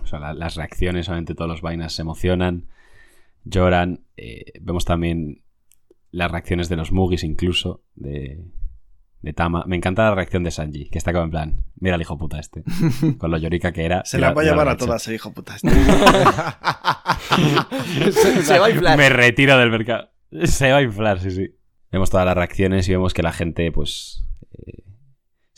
o 0.01 0.05
sea, 0.05 0.19
la- 0.19 0.33
las 0.33 0.55
reacciones, 0.55 1.07
obviamente 1.09 1.35
todos 1.35 1.49
los 1.49 1.61
vainas 1.61 1.93
se 1.93 2.01
emocionan, 2.03 2.67
lloran. 3.43 4.05
eh, 4.17 4.43
vemos 4.61 4.85
también 4.85 5.41
las 6.11 6.29
reacciones 6.31 6.69
de 6.69 6.75
los 6.75 6.91
Mugis 6.91 7.23
incluso, 7.23 7.83
de, 7.95 8.43
de 9.21 9.33
Tama. 9.33 9.63
Me 9.67 9.75
encanta 9.77 10.03
la 10.03 10.15
reacción 10.15 10.43
de 10.43 10.51
Sanji, 10.51 10.89
que 10.89 10.97
está 10.97 11.11
como 11.13 11.23
en 11.25 11.31
plan, 11.31 11.63
mira 11.79 11.95
el 11.95 12.01
hijo 12.01 12.17
puta 12.17 12.39
este, 12.39 12.63
con 13.17 13.31
lo 13.31 13.37
llorica 13.37 13.71
que 13.71 13.85
era. 13.85 14.03
Se 14.05 14.19
la 14.19 14.33
va 14.33 14.41
a 14.41 14.45
llevar 14.45 14.67
a 14.69 14.77
todas, 14.77 15.07
eh, 15.07 15.15
hijo 15.15 15.31
puta. 15.33 15.57
se, 15.57 15.69
se 18.43 18.59
va 18.59 18.67
a 18.67 18.69
inflar. 18.69 18.97
Me 18.97 19.09
retiro 19.09 19.57
del 19.57 19.71
mercado. 19.71 20.09
Se 20.43 20.71
va 20.71 20.77
a 20.77 20.81
inflar, 20.81 21.19
sí, 21.19 21.31
sí. 21.31 21.55
Vemos 21.91 22.09
todas 22.09 22.25
las 22.25 22.35
reacciones 22.35 22.87
y 22.87 22.91
vemos 22.91 23.13
que 23.13 23.21
la 23.23 23.33
gente, 23.33 23.71
pues, 23.71 24.25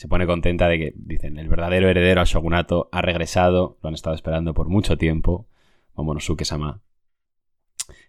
se 0.04 0.10
pone 0.10 0.28
contenta 0.28 0.68
de 0.68 0.78
que, 0.80 0.94
dicen, 0.98 1.38
el 1.38 1.48
verdadero 1.48 1.88
heredero 1.88 2.20
al 2.20 2.28
shogunato 2.28 2.90
ha 2.92 3.02
regresado, 3.02 3.78
lo 3.82 3.88
han 3.88 3.96
estado 3.96 4.14
esperando 4.14 4.54
por 4.54 4.68
mucho 4.68 4.98
tiempo, 4.98 5.48
Momonosuke-sama. 5.96 6.82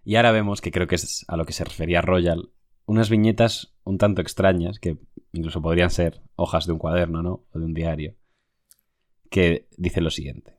Y 0.03 0.17
ahora 0.17 0.33
vemos, 0.33 0.61
que 0.61 0.73
creo 0.73 0.89
que 0.89 0.97
es 0.97 1.25
a 1.29 1.37
lo 1.37 1.47
que 1.47 1.53
se 1.53 1.63
refería 1.63 2.01
Royal, 2.01 2.51
unas 2.85 3.11
viñetas 3.11 3.77
un 3.85 3.99
tanto 3.99 4.23
extrañas, 4.23 4.81
que 4.81 4.99
incluso 5.33 5.63
podrían 5.63 5.91
ser 5.91 6.21
hojas 6.35 6.67
de 6.67 6.73
un 6.73 6.81
cuaderno, 6.81 7.23
¿no? 7.23 7.45
O 7.53 7.61
de 7.61 7.65
un 7.65 7.75
diario, 7.75 8.17
que 9.31 9.69
dice 9.77 10.01
lo 10.01 10.11
siguiente. 10.11 10.57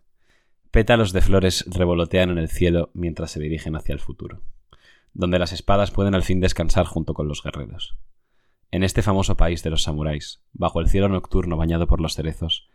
Pétalos 0.72 1.12
de 1.12 1.20
flores 1.20 1.66
revolotean 1.68 2.30
en 2.30 2.38
el 2.38 2.48
cielo 2.48 2.91
mientras 2.94 3.32
se 3.32 3.41
dirigen 3.41 3.76
hacia 3.76 3.91
el 3.91 3.99
futuro, 3.99 4.40
donde 5.14 5.38
las 5.38 5.52
espadas 5.52 5.91
pueden 5.91 6.16
al 6.16 6.24
fin 6.24 6.40
descansar 6.40 6.86
junto 6.86 7.14
con 7.14 7.28
los 7.28 7.44
guerreros. 7.44 7.98
En 8.76 8.84
este 8.84 9.02
famoso 9.02 9.38
país 9.38 9.64
de 9.64 9.69
los 9.69 9.84
samuráis, 9.84 10.41
bajo 10.52 10.81
el 10.81 10.89
cielo 10.89 11.07
nocturno 11.07 11.56
bañado 11.56 11.88
por 11.88 12.02
los 12.02 12.14
cerezos, 12.14 12.68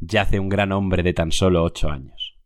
yace 0.00 0.38
un 0.38 0.50
gran 0.50 0.70
hombre 0.70 1.02
de 1.02 1.14
tan 1.14 1.32
solo 1.32 1.62
ocho 1.64 1.88
años. 1.88 2.36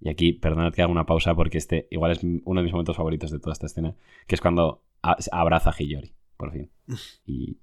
Y 0.00 0.08
aquí, 0.08 0.32
perdonad 0.34 0.72
que 0.72 0.80
haga 0.82 0.92
una 0.92 1.04
pausa 1.04 1.34
porque 1.34 1.58
este 1.58 1.88
igual 1.90 2.12
es 2.12 2.20
uno 2.22 2.60
de 2.60 2.62
mis 2.62 2.72
momentos 2.72 2.96
favoritos 2.96 3.32
de 3.32 3.40
toda 3.40 3.54
esta 3.54 3.66
escena, 3.66 3.96
que 4.28 4.36
es 4.36 4.40
cuando 4.40 4.84
abraza 5.32 5.70
a 5.70 5.74
Hiyori, 5.76 6.14
por 6.36 6.52
fin. 6.52 6.70
Y 7.26 7.58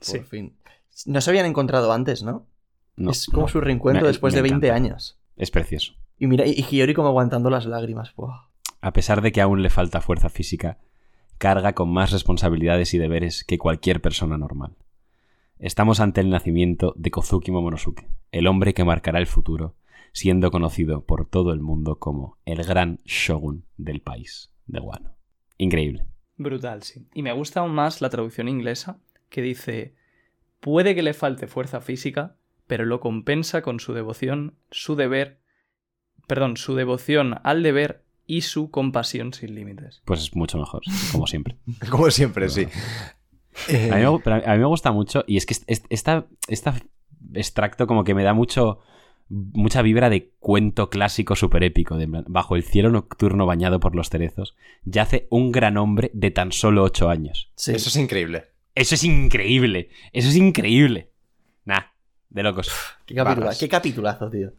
Sí. 0.00 0.18
Por 0.18 0.26
fin. 0.26 0.56
No 1.06 1.20
se 1.20 1.30
habían 1.30 1.46
encontrado 1.46 1.92
antes, 1.92 2.24
¿no? 2.24 2.48
no, 2.96 3.12
es 3.12 3.26
como 3.26 3.42
no, 3.42 3.48
su 3.48 3.60
reencuentro 3.60 4.02
Me- 4.02 4.08
después 4.08 4.34
me 4.34 4.38
de 4.38 4.42
20 4.42 4.66
encanta. 4.66 4.74
años. 4.74 5.20
es 5.36 5.52
precioso. 5.52 5.92
Y 6.18 6.26
mira, 6.26 6.46
y 6.46 6.54
Hiyori 6.68 6.94
como 6.94 7.06
aguantando 7.08 7.48
las 7.48 7.66
lágrimas. 7.66 8.12
Buah. 8.16 8.48
A 8.80 8.92
pesar 8.92 9.22
de 9.22 9.30
que 9.30 9.40
aún 9.40 9.62
le 9.62 9.70
falta 9.70 10.00
fuerza 10.00 10.28
física, 10.28 10.78
carga 11.42 11.72
con 11.72 11.92
más 11.92 12.12
responsabilidades 12.12 12.94
y 12.94 12.98
deberes 12.98 13.42
que 13.42 13.58
cualquier 13.58 14.00
persona 14.00 14.38
normal. 14.38 14.76
Estamos 15.58 15.98
ante 15.98 16.20
el 16.20 16.30
nacimiento 16.30 16.94
de 16.96 17.10
Kozuki 17.10 17.50
Momonosuke, 17.50 18.06
el 18.30 18.46
hombre 18.46 18.74
que 18.74 18.84
marcará 18.84 19.18
el 19.18 19.26
futuro, 19.26 19.74
siendo 20.12 20.52
conocido 20.52 21.04
por 21.04 21.26
todo 21.26 21.52
el 21.52 21.58
mundo 21.58 21.98
como 21.98 22.38
el 22.44 22.62
gran 22.62 22.98
shogun 23.06 23.64
del 23.76 24.00
país 24.00 24.52
de 24.68 24.78
Wano. 24.78 25.16
Increíble. 25.58 26.06
Brutal, 26.36 26.84
sí. 26.84 27.08
Y 27.12 27.22
me 27.22 27.32
gusta 27.32 27.58
aún 27.58 27.74
más 27.74 28.00
la 28.00 28.10
traducción 28.10 28.48
inglesa 28.48 29.00
que 29.28 29.42
dice, 29.42 29.96
puede 30.60 30.94
que 30.94 31.02
le 31.02 31.12
falte 31.12 31.48
fuerza 31.48 31.80
física, 31.80 32.36
pero 32.68 32.84
lo 32.84 33.00
compensa 33.00 33.62
con 33.62 33.80
su 33.80 33.94
devoción, 33.94 34.54
su 34.70 34.94
deber, 34.94 35.40
perdón, 36.28 36.56
su 36.56 36.76
devoción 36.76 37.40
al 37.42 37.64
deber 37.64 38.04
y 38.36 38.40
su 38.42 38.70
compasión 38.70 39.32
sin 39.34 39.54
límites. 39.54 40.02
Pues 40.04 40.20
es 40.22 40.34
mucho 40.36 40.58
mejor, 40.58 40.82
como 41.12 41.26
siempre. 41.26 41.56
Como 41.90 42.10
siempre, 42.10 42.48
sí. 42.48 42.66
Eh, 43.68 43.90
A 43.92 43.96
mí, 43.96 44.02
me, 44.04 44.18
pero 44.20 44.36
a 44.36 44.52
mí 44.54 44.58
me 44.58 44.64
gusta 44.66 44.92
mucho 44.92 45.24
y 45.26 45.36
es 45.36 45.44
que 45.46 45.54
est- 45.66 45.86
esta, 45.90 46.26
esta 46.48 46.74
extracto 47.34 47.86
como 47.86 48.04
que 48.04 48.14
me 48.14 48.22
da 48.24 48.32
mucho 48.32 48.80
mucha 49.28 49.80
vibra 49.82 50.10
de 50.10 50.30
cuento 50.40 50.90
clásico 50.90 51.36
super 51.36 51.62
épico 51.62 51.96
de 51.96 52.06
bajo 52.26 52.54
el 52.56 52.62
cielo 52.64 52.90
nocturno 52.90 53.46
bañado 53.46 53.80
por 53.80 53.94
los 53.94 54.10
cerezos 54.10 54.54
yace 54.84 55.26
un 55.30 55.52
gran 55.52 55.76
hombre 55.78 56.10
de 56.12 56.30
tan 56.30 56.52
solo 56.52 56.82
ocho 56.82 57.08
años 57.08 57.50
Sí. 57.56 57.72
Eso 57.74 57.88
es 57.88 57.96
increíble. 57.96 58.46
eso 58.74 58.94
es 58.94 59.04
increíble 59.04 59.88
eso 60.12 60.28
es 60.28 60.36
increíble 60.36 61.12
nah 61.64 61.80
de 62.30 62.42
locos 62.42 62.70
Qué, 63.06 63.14
capitula- 63.14 63.24
barras. 63.44 63.58
qué 63.58 63.68
capitulazo, 63.68 64.30
tío. 64.30 64.52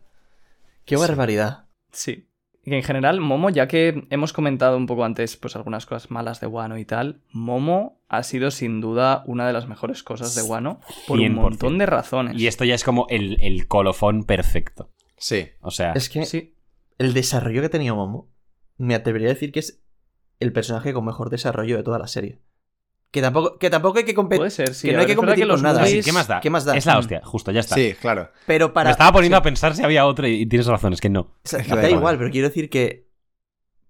Qué 0.86 0.96
barbaridad. 0.98 1.66
Sí. 1.92 2.28
En 2.72 2.84
general, 2.84 3.20
Momo, 3.20 3.50
ya 3.50 3.68
que 3.68 4.08
hemos 4.10 4.32
comentado 4.32 4.78
un 4.78 4.86
poco 4.86 5.04
antes 5.04 5.36
pues 5.36 5.56
algunas 5.58 5.86
cosas 5.86 6.10
malas 6.12 6.40
de 6.40 6.48
Wano 6.48 6.78
y 6.78 6.86
tal, 6.86 7.22
Momo 7.32 8.02
ha 8.08 8.24
sido 8.24 8.52
sin 8.52 8.80
duda 8.80 9.24
una 9.28 9.46
de 9.46 9.54
las 9.54 9.68
mejores 9.68 10.02
cosas 10.04 10.34
de 10.36 10.44
Wano 10.44 10.80
por 11.08 11.20
un 11.20 11.26
100%. 11.26 11.32
montón 11.34 11.78
de 11.78 11.86
razones. 11.86 12.40
y 12.40 12.48
esto 12.48 12.64
ya 12.64 12.76
es 12.76 12.84
como 12.84 13.06
el, 13.10 13.38
el 13.42 13.68
colofón 13.68 14.24
perfecto 14.24 14.92
Sí. 15.18 15.48
o 15.62 15.72
sea 15.72 15.92
Es 15.94 16.10
que 16.10 16.26
Sí, 16.26 16.56
el 17.00 17.14
desarrollo 17.14 17.60
que 17.62 17.68
ha 17.68 17.72
tenido 17.72 17.96
Momo, 17.96 18.30
me 18.78 18.96
atrevería 18.96 19.28
a 19.30 19.34
decir 19.34 19.52
que 19.52 19.60
es 19.60 19.84
el 20.40 20.54
personaje 20.54 20.94
con 20.94 21.06
mejor 21.06 21.30
desarrollo 21.30 21.78
de 21.78 21.84
toda 21.84 22.00
la 22.00 22.08
serie. 22.08 22.40
Que 23.14 23.22
tampoco, 23.22 23.60
que 23.60 23.70
tampoco 23.70 24.00
hay 24.00 24.06
que 24.06 24.16
competir. 24.16 24.40
puede 24.40 24.50
ser, 24.50 24.74
sí. 24.74 24.88
que 24.88 24.94
no 24.96 25.02
hay 25.02 25.06
que 25.06 25.16
competir 25.16 25.46
los 25.46 25.62
con 25.62 25.72
nada. 25.72 25.86
Mugis- 25.86 26.04
¿qué 26.04 26.12
más 26.12 26.28
da? 26.28 26.42
¿Qué 26.42 26.50
más 26.50 26.66
da? 26.66 26.76
es 26.76 26.86
la 26.88 26.98
hostia 26.98 27.22
justo 27.24 27.52
ya 27.52 27.60
está 27.60 27.76
Sí, 27.76 27.94
claro. 28.02 28.32
Pero 28.48 28.74
para. 28.74 28.88
me 28.90 28.92
estaba 28.92 29.12
poniendo 29.14 29.38
sí, 29.38 29.40
a 29.40 29.44
pensar 29.44 29.76
si 29.76 29.84
había 29.84 30.08
otro 30.08 30.28
y, 30.28 30.48
tienes 30.48 30.66
razón 30.66 30.94
es 30.94 31.00
que 31.00 31.10
no 31.10 31.22
o 31.22 31.32
sea, 31.44 31.60
Es 31.60 31.68
que 31.68 31.76
da 31.76 31.82
igual. 31.84 31.92
igual, 32.00 32.18
pero 32.18 32.32
quiero 32.32 32.48
decir 32.50 32.70
que. 32.72 33.08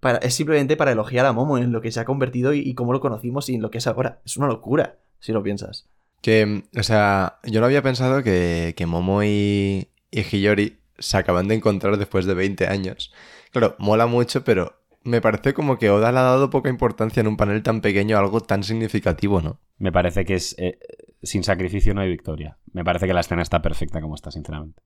Para, 0.02 0.18
es 0.18 0.34
simplemente 0.36 0.76
para 0.76 0.92
elogiar 0.92 1.26
a 1.26 1.32
Momo 1.32 1.58
en 1.58 1.72
lo 1.72 1.80
que 1.80 1.90
se 1.94 2.02
ha 2.02 2.06
convertido 2.06 2.54
y, 2.54 2.60
y 2.60 2.76
cómo 2.76 2.92
lo 2.92 3.00
conocimos 3.00 3.48
y 3.48 3.56
en 3.56 3.62
lo 3.62 3.72
que 3.72 3.78
es 3.78 3.88
ahora. 3.88 4.20
Es 4.26 4.36
una 4.36 4.48
locura, 4.48 4.98
si 5.22 5.32
lo 5.32 5.42
piensas. 5.42 5.88
Que, 6.22 6.64
o 6.78 6.84
sea, 6.84 7.40
yo 7.44 7.62
no 7.62 7.66
había 7.66 7.82
pensado 7.82 8.22
que, 8.24 8.74
que 8.76 8.86
Momo 8.86 9.24
y, 9.24 9.88
y 10.12 10.22
Hiyori 10.24 10.80
se 11.00 11.16
acaban 11.18 11.48
de 11.48 11.56
encontrar 11.56 11.96
después 11.96 12.26
de 12.26 12.34
20 12.34 12.68
años. 12.68 13.14
Claro, 13.52 13.76
mola 13.80 14.06
mucho, 14.06 14.44
pero 14.44 14.83
me 15.04 15.22
parece 15.22 15.54
como 15.54 15.78
que 15.78 15.90
Oda 15.90 16.12
le 16.12 16.20
ha 16.20 16.24
dado 16.24 16.50
poca 16.50 16.70
importancia 16.70 17.22
en 17.22 17.28
un 17.28 17.38
panel 17.38 17.64
tan 17.64 17.82
pequeño 17.82 18.18
a 18.18 18.20
algo 18.20 18.42
tan 18.42 18.64
significativo, 18.64 19.42
¿no? 19.42 19.60
me 19.78 19.92
parece 19.92 20.26
que 20.26 20.36
es 20.36 20.56
eh, 20.58 20.80
sin 21.22 21.44
sacrificio 21.44 21.94
no 21.94 22.02
hay 22.02 22.10
victoria 22.10 22.58
me 22.72 22.84
parece 22.84 23.08
que 23.08 23.14
la 23.14 23.20
escena 23.22 23.42
está 23.42 23.62
perfecta 23.62 24.02
como 24.02 24.16
está 24.16 24.32
sinceramente 24.32 24.82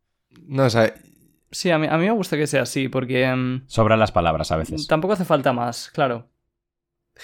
No, 0.48 0.64
o 0.64 0.70
sea, 0.70 0.94
sí 1.52 1.70
a, 1.70 1.78
mí, 1.78 1.88
a 1.88 1.98
mí 1.98 2.06
me 2.06 2.12
gusta 2.12 2.38
que 2.38 2.48
sea 2.48 2.64
así, 2.64 2.90
porque 2.90 3.32
mm, 3.34 3.64
sobran 3.68 4.00
las 4.00 4.12
palabras 4.12 4.52
a 4.52 4.58
veces 4.58 4.88
tampoco 4.88 5.14
hace 5.14 5.26
falta 5.26 5.54
más, 5.54 5.90
claro. 5.92 6.30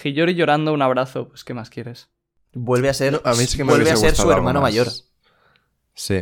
Hiyori 0.04 0.34
llorando 0.34 0.74
un 0.74 0.82
abrazo, 0.82 1.30
pues 1.30 1.44
¿qué 1.44 1.54
más 1.54 1.70
quieres? 1.70 2.10
Vuelve 2.54 2.90
a 2.90 2.94
ser, 2.94 3.22
a 3.24 3.32
mí 3.32 3.46
sí 3.46 3.58
que 3.58 3.64
me 3.64 3.72
vuelve 3.72 3.92
a 3.92 3.96
ser 3.96 4.16
su 4.16 4.32
hermano 4.32 4.62
más. 4.62 4.72
mayor. 4.72 4.88
Sí. 5.96 6.22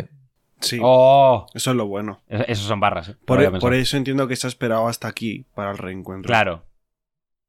Sí, 0.61 0.79
¡Oh! 0.81 1.45
eso 1.53 1.71
es 1.71 1.77
lo 1.77 1.88
bueno. 1.88 2.21
Es- 2.27 2.45
Esos 2.47 2.65
son 2.67 2.79
barras. 2.79 3.09
¿eh? 3.09 3.15
Por, 3.25 3.39
pensado. 3.39 3.71
eso 3.73 3.97
entiendo 3.97 4.27
que 4.27 4.35
se 4.35 4.47
ha 4.47 4.49
esperado 4.49 4.88
hasta 4.88 5.07
aquí 5.07 5.45
para 5.55 5.71
el 5.71 5.77
reencuentro. 5.77 6.27
Claro. 6.27 6.65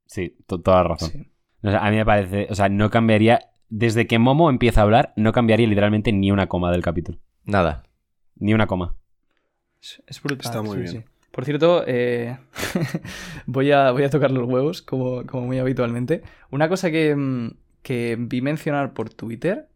Sí, 0.06 0.36
to- 0.46 0.60
toda 0.60 0.78
la 0.78 0.88
razón. 0.90 1.10
Sí. 1.10 1.30
O 1.62 1.70
sea, 1.70 1.86
a 1.86 1.90
mí 1.90 1.96
me 1.96 2.04
parece. 2.04 2.46
O 2.50 2.54
sea, 2.54 2.68
no 2.68 2.90
cambiaría. 2.90 3.38
Desde 3.68 4.06
que 4.06 4.18
Momo 4.18 4.50
empieza 4.50 4.80
a 4.80 4.84
hablar, 4.84 5.12
no 5.16 5.32
cambiaría 5.32 5.66
literalmente 5.66 6.12
ni 6.12 6.30
una 6.30 6.46
coma 6.48 6.70
del 6.72 6.82
capítulo. 6.82 7.18
Nada. 7.44 7.84
Ni 8.36 8.52
una 8.52 8.66
coma. 8.66 8.96
Es, 10.06 10.22
brutal. 10.22 10.44
Está 10.46 10.62
muy 10.62 10.76
sí, 10.76 10.82
bien. 10.92 11.02
sí. 11.04 11.08
Por 11.30 11.44
cierto, 11.46 11.82
eh, 11.86 12.36
voy, 13.46 13.72
a, 13.72 13.90
voy 13.92 14.02
a 14.04 14.10
tocar 14.10 14.30
los 14.30 14.46
huevos, 14.46 14.82
como, 14.82 15.24
como 15.26 15.46
muy 15.46 15.58
habitualmente. 15.58 16.22
Una 16.50 16.68
cosa 16.68 16.90
que, 16.90 17.16
mm, 17.16 17.50
que 17.82 18.16
vi 18.18 18.42
mencionar 18.42 18.92
por 18.92 19.08
Twitter 19.10 19.68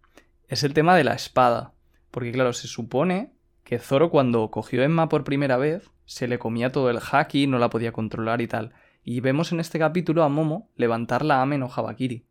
es 0.48 0.62
el 0.64 0.74
tema 0.74 0.94
de 0.96 1.04
la 1.04 1.14
espada. 1.14 1.72
Porque 2.16 2.32
claro, 2.32 2.54
se 2.54 2.66
supone 2.66 3.34
que 3.62 3.78
Zoro 3.78 4.08
cuando 4.08 4.50
cogió 4.50 4.82
Emma 4.82 5.10
por 5.10 5.22
primera 5.22 5.58
vez, 5.58 5.90
se 6.06 6.26
le 6.28 6.38
comía 6.38 6.72
todo 6.72 6.88
el 6.88 6.98
haki, 6.98 7.46
no 7.46 7.58
la 7.58 7.68
podía 7.68 7.92
controlar 7.92 8.40
y 8.40 8.46
tal. 8.48 8.72
Y 9.04 9.20
vemos 9.20 9.52
en 9.52 9.60
este 9.60 9.78
capítulo 9.78 10.22
a 10.22 10.30
Momo 10.30 10.70
levantar 10.76 11.22
la 11.26 11.42
Amen 11.42 11.62
o 11.62 11.70
Habakiri. 11.70 12.24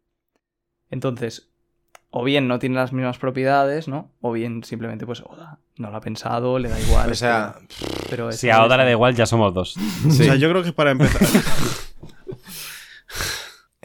Entonces, 0.90 1.52
o 2.10 2.24
bien 2.24 2.48
no 2.48 2.58
tiene 2.58 2.78
las 2.78 2.94
mismas 2.94 3.20
propiedades, 3.20 3.88
¿no? 3.88 4.12
O 4.22 4.32
bien 4.32 4.64
simplemente, 4.64 5.06
pues, 5.06 5.22
Oda 5.22 5.60
no 5.78 5.92
lo 5.92 5.98
ha 5.98 6.02
pensado, 6.02 6.58
le 6.58 6.70
da 6.70 6.80
igual. 6.80 7.12
O 7.12 7.14
sea, 7.14 7.56
pero 8.10 8.32
Si 8.32 8.50
a 8.50 8.64
Oda 8.64 8.74
es- 8.74 8.80
le 8.80 8.86
da 8.86 8.92
igual, 8.92 9.14
ya 9.16 9.28
somos 9.28 9.54
dos. 9.54 9.76
O 10.08 10.10
sea, 10.10 10.34
yo 10.34 10.50
creo 10.50 10.64
que 10.64 10.74
para 10.74 10.90
empezar. 10.90 11.22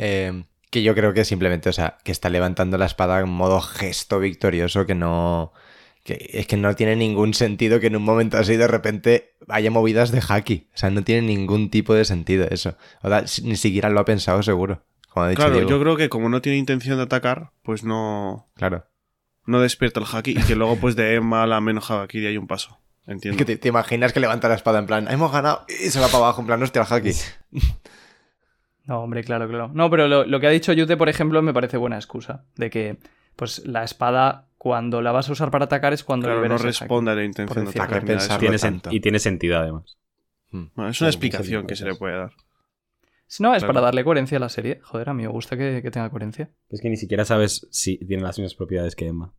Eh, 0.02 0.44
que 0.70 0.82
yo 0.82 0.94
creo 0.94 1.12
que 1.12 1.26
simplemente, 1.26 1.68
o 1.68 1.72
sea, 1.74 1.98
que 2.04 2.10
está 2.12 2.30
levantando 2.30 2.78
la 2.78 2.86
espada 2.86 3.20
en 3.20 3.28
modo 3.28 3.60
gesto 3.60 4.18
victorioso 4.18 4.86
que 4.86 4.94
no. 4.94 5.52
Que 6.02 6.30
es 6.32 6.46
que 6.46 6.56
no 6.56 6.74
tiene 6.74 6.96
ningún 6.96 7.34
sentido 7.34 7.78
que 7.80 7.88
en 7.88 7.96
un 7.96 8.02
momento 8.02 8.38
así 8.38 8.56
de 8.56 8.66
repente 8.66 9.34
haya 9.48 9.70
movidas 9.70 10.10
de 10.12 10.22
haki. 10.26 10.68
O 10.74 10.76
sea, 10.78 10.90
no 10.90 11.02
tiene 11.02 11.22
ningún 11.26 11.70
tipo 11.70 11.94
de 11.94 12.04
sentido 12.04 12.46
eso. 12.50 12.76
Oda 13.02 13.26
si- 13.26 13.42
ni 13.42 13.56
siquiera 13.56 13.90
lo 13.90 14.00
ha 14.00 14.04
pensado 14.04 14.42
seguro. 14.42 14.82
Como 15.10 15.24
ha 15.26 15.28
dicho 15.30 15.40
Claro, 15.40 15.54
Diego. 15.54 15.68
yo 15.70 15.80
creo 15.80 15.96
que 15.96 16.08
como 16.08 16.28
no 16.28 16.40
tiene 16.40 16.56
intención 16.58 16.96
de 16.96 17.02
atacar, 17.02 17.50
pues 17.62 17.82
no, 17.84 18.48
Claro. 18.54 18.86
no 19.46 19.60
despierta 19.60 20.00
el 20.00 20.06
haki 20.10 20.30
y 20.32 20.42
que 20.42 20.54
luego 20.56 20.76
pues 20.76 20.96
de 20.96 21.14
Emma 21.16 21.42
a 21.42 21.46
la 21.46 21.60
menos 21.60 21.90
haki 21.90 22.24
hay 22.26 22.36
un 22.36 22.46
paso. 22.46 22.78
Entiendo. 23.06 23.36
Que 23.38 23.44
te, 23.44 23.56
te 23.56 23.68
imaginas 23.68 24.12
que 24.12 24.20
levanta 24.20 24.48
la 24.48 24.54
espada 24.54 24.78
en 24.78 24.86
plan, 24.86 25.08
hemos 25.10 25.32
ganado 25.32 25.64
y 25.68 25.90
se 25.90 25.98
va 25.98 26.06
para 26.06 26.18
abajo 26.18 26.42
en 26.42 26.46
plan, 26.46 26.62
hostia, 26.62 26.82
el 26.82 26.92
haki. 26.94 27.10
No, 28.86 29.00
hombre, 29.02 29.22
claro, 29.22 29.48
claro. 29.48 29.70
No, 29.72 29.88
pero 29.90 30.08
lo, 30.08 30.24
lo 30.24 30.40
que 30.40 30.46
ha 30.46 30.50
dicho 30.50 30.72
Yute, 30.72 30.96
por 30.96 31.08
ejemplo, 31.08 31.42
me 31.42 31.52
parece 31.52 31.76
buena 31.76 31.96
excusa. 31.96 32.44
De 32.56 32.70
que, 32.70 32.96
pues, 33.40 33.66
la 33.66 33.82
espada, 33.84 34.48
cuando 34.58 35.00
la 35.02 35.10
vas 35.12 35.28
a 35.28 35.32
usar 35.32 35.50
para 35.50 35.64
atacar, 35.64 35.92
es 35.92 36.04
cuando 36.04 36.26
Claro, 36.28 36.46
no 36.46 36.58
responde 36.58 37.10
a 37.10 37.14
la 37.14 37.24
intención 37.24 37.64
de 37.64 37.70
atacar. 37.70 38.04
Y 38.92 39.00
tiene 39.00 39.18
sentido 39.18 39.58
además. 39.58 39.96
Bueno, 40.50 40.90
es 40.90 41.00
una 41.00 41.10
Sí, 41.10 41.16
explicación 41.16 41.66
que 41.66 41.74
se 41.76 41.84
le 41.86 41.94
puede 41.94 42.16
dar. 42.16 42.32
No, 43.38 43.54
es 43.54 43.60
Claro. 43.60 43.74
para 43.74 43.80
darle 43.80 44.02
coherencia 44.04 44.36
a 44.38 44.40
la 44.40 44.48
serie. 44.48 44.80
Joder, 44.82 45.08
a 45.08 45.14
mí 45.14 45.22
me 45.22 45.28
gusta 45.28 45.56
que, 45.56 45.80
que 45.82 45.90
tenga 45.90 46.10
coherencia. 46.10 46.50
Es 46.68 46.80
que 46.80 46.90
ni 46.90 46.96
siquiera 46.96 47.24
sabes 47.24 47.66
si 47.70 47.96
tiene 47.98 48.22
las 48.22 48.36
mismas 48.38 48.54
propiedades 48.54 48.96
que 48.96 49.06
Emma. 49.06 49.32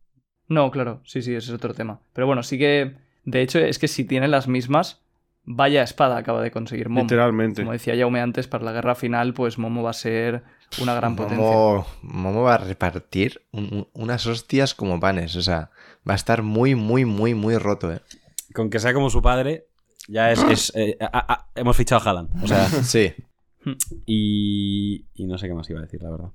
No, 0.48 0.70
claro, 0.70 1.02
sí, 1.04 1.20
sí, 1.22 1.34
ese 1.34 1.48
es 1.50 1.54
otro 1.54 1.74
tema. 1.74 2.00
Pero 2.12 2.26
bueno, 2.26 2.42
sí 2.42 2.58
que. 2.58 2.96
De 3.24 3.42
hecho, 3.42 3.58
es 3.60 3.78
que 3.78 3.86
si 3.88 4.04
tiene 4.04 4.26
las 4.28 4.48
mismas, 4.48 5.01
vaya 5.44 5.82
espada 5.82 6.16
acaba 6.16 6.40
de 6.42 6.50
conseguir 6.50 6.88
Momo. 6.88 7.02
Literalmente. 7.02 7.62
Como 7.62 7.72
decía 7.72 7.96
Jaume 7.96 8.20
antes, 8.20 8.46
para 8.48 8.64
la 8.64 8.72
guerra 8.72 8.94
final, 8.94 9.34
pues 9.34 9.58
Momo 9.58 9.82
va 9.82 9.90
a 9.90 9.94
ser 9.94 10.42
una 10.80 10.94
gran 10.94 11.16
potencia. 11.16 11.44
Momo, 12.02 12.42
va 12.42 12.54
a 12.54 12.58
repartir 12.58 13.42
un- 13.52 13.64
un- 13.72 13.88
unas 13.92 14.26
hostias 14.26 14.74
como 14.74 14.98
panes. 15.00 15.36
O 15.36 15.42
sea, 15.42 15.70
va 16.08 16.12
a 16.12 16.16
estar 16.16 16.42
muy, 16.42 16.74
muy, 16.74 17.04
muy, 17.04 17.34
muy 17.34 17.56
roto, 17.58 17.92
¿eh? 17.92 18.00
Con 18.54 18.70
que 18.70 18.78
sea 18.80 18.94
como 18.94 19.10
su 19.10 19.20
padre, 19.22 19.66
ya 20.08 20.30
es. 20.32 20.42
es, 20.44 20.72
eh, 20.76 20.96
a- 21.00 21.32
a- 21.32 21.48
hemos 21.54 21.76
fichado 21.76 22.00
a 22.00 22.04
Haaland. 22.10 22.42
O 22.44 22.46
sea, 22.46 22.66
Sí. 22.84 23.12
y. 24.06 25.06
Y 25.14 25.26
no 25.26 25.38
sé 25.38 25.48
qué 25.48 25.54
más 25.54 25.68
iba 25.70 25.78
a 25.80 25.82
decir, 25.82 26.02
la 26.02 26.10
verdad. 26.10 26.30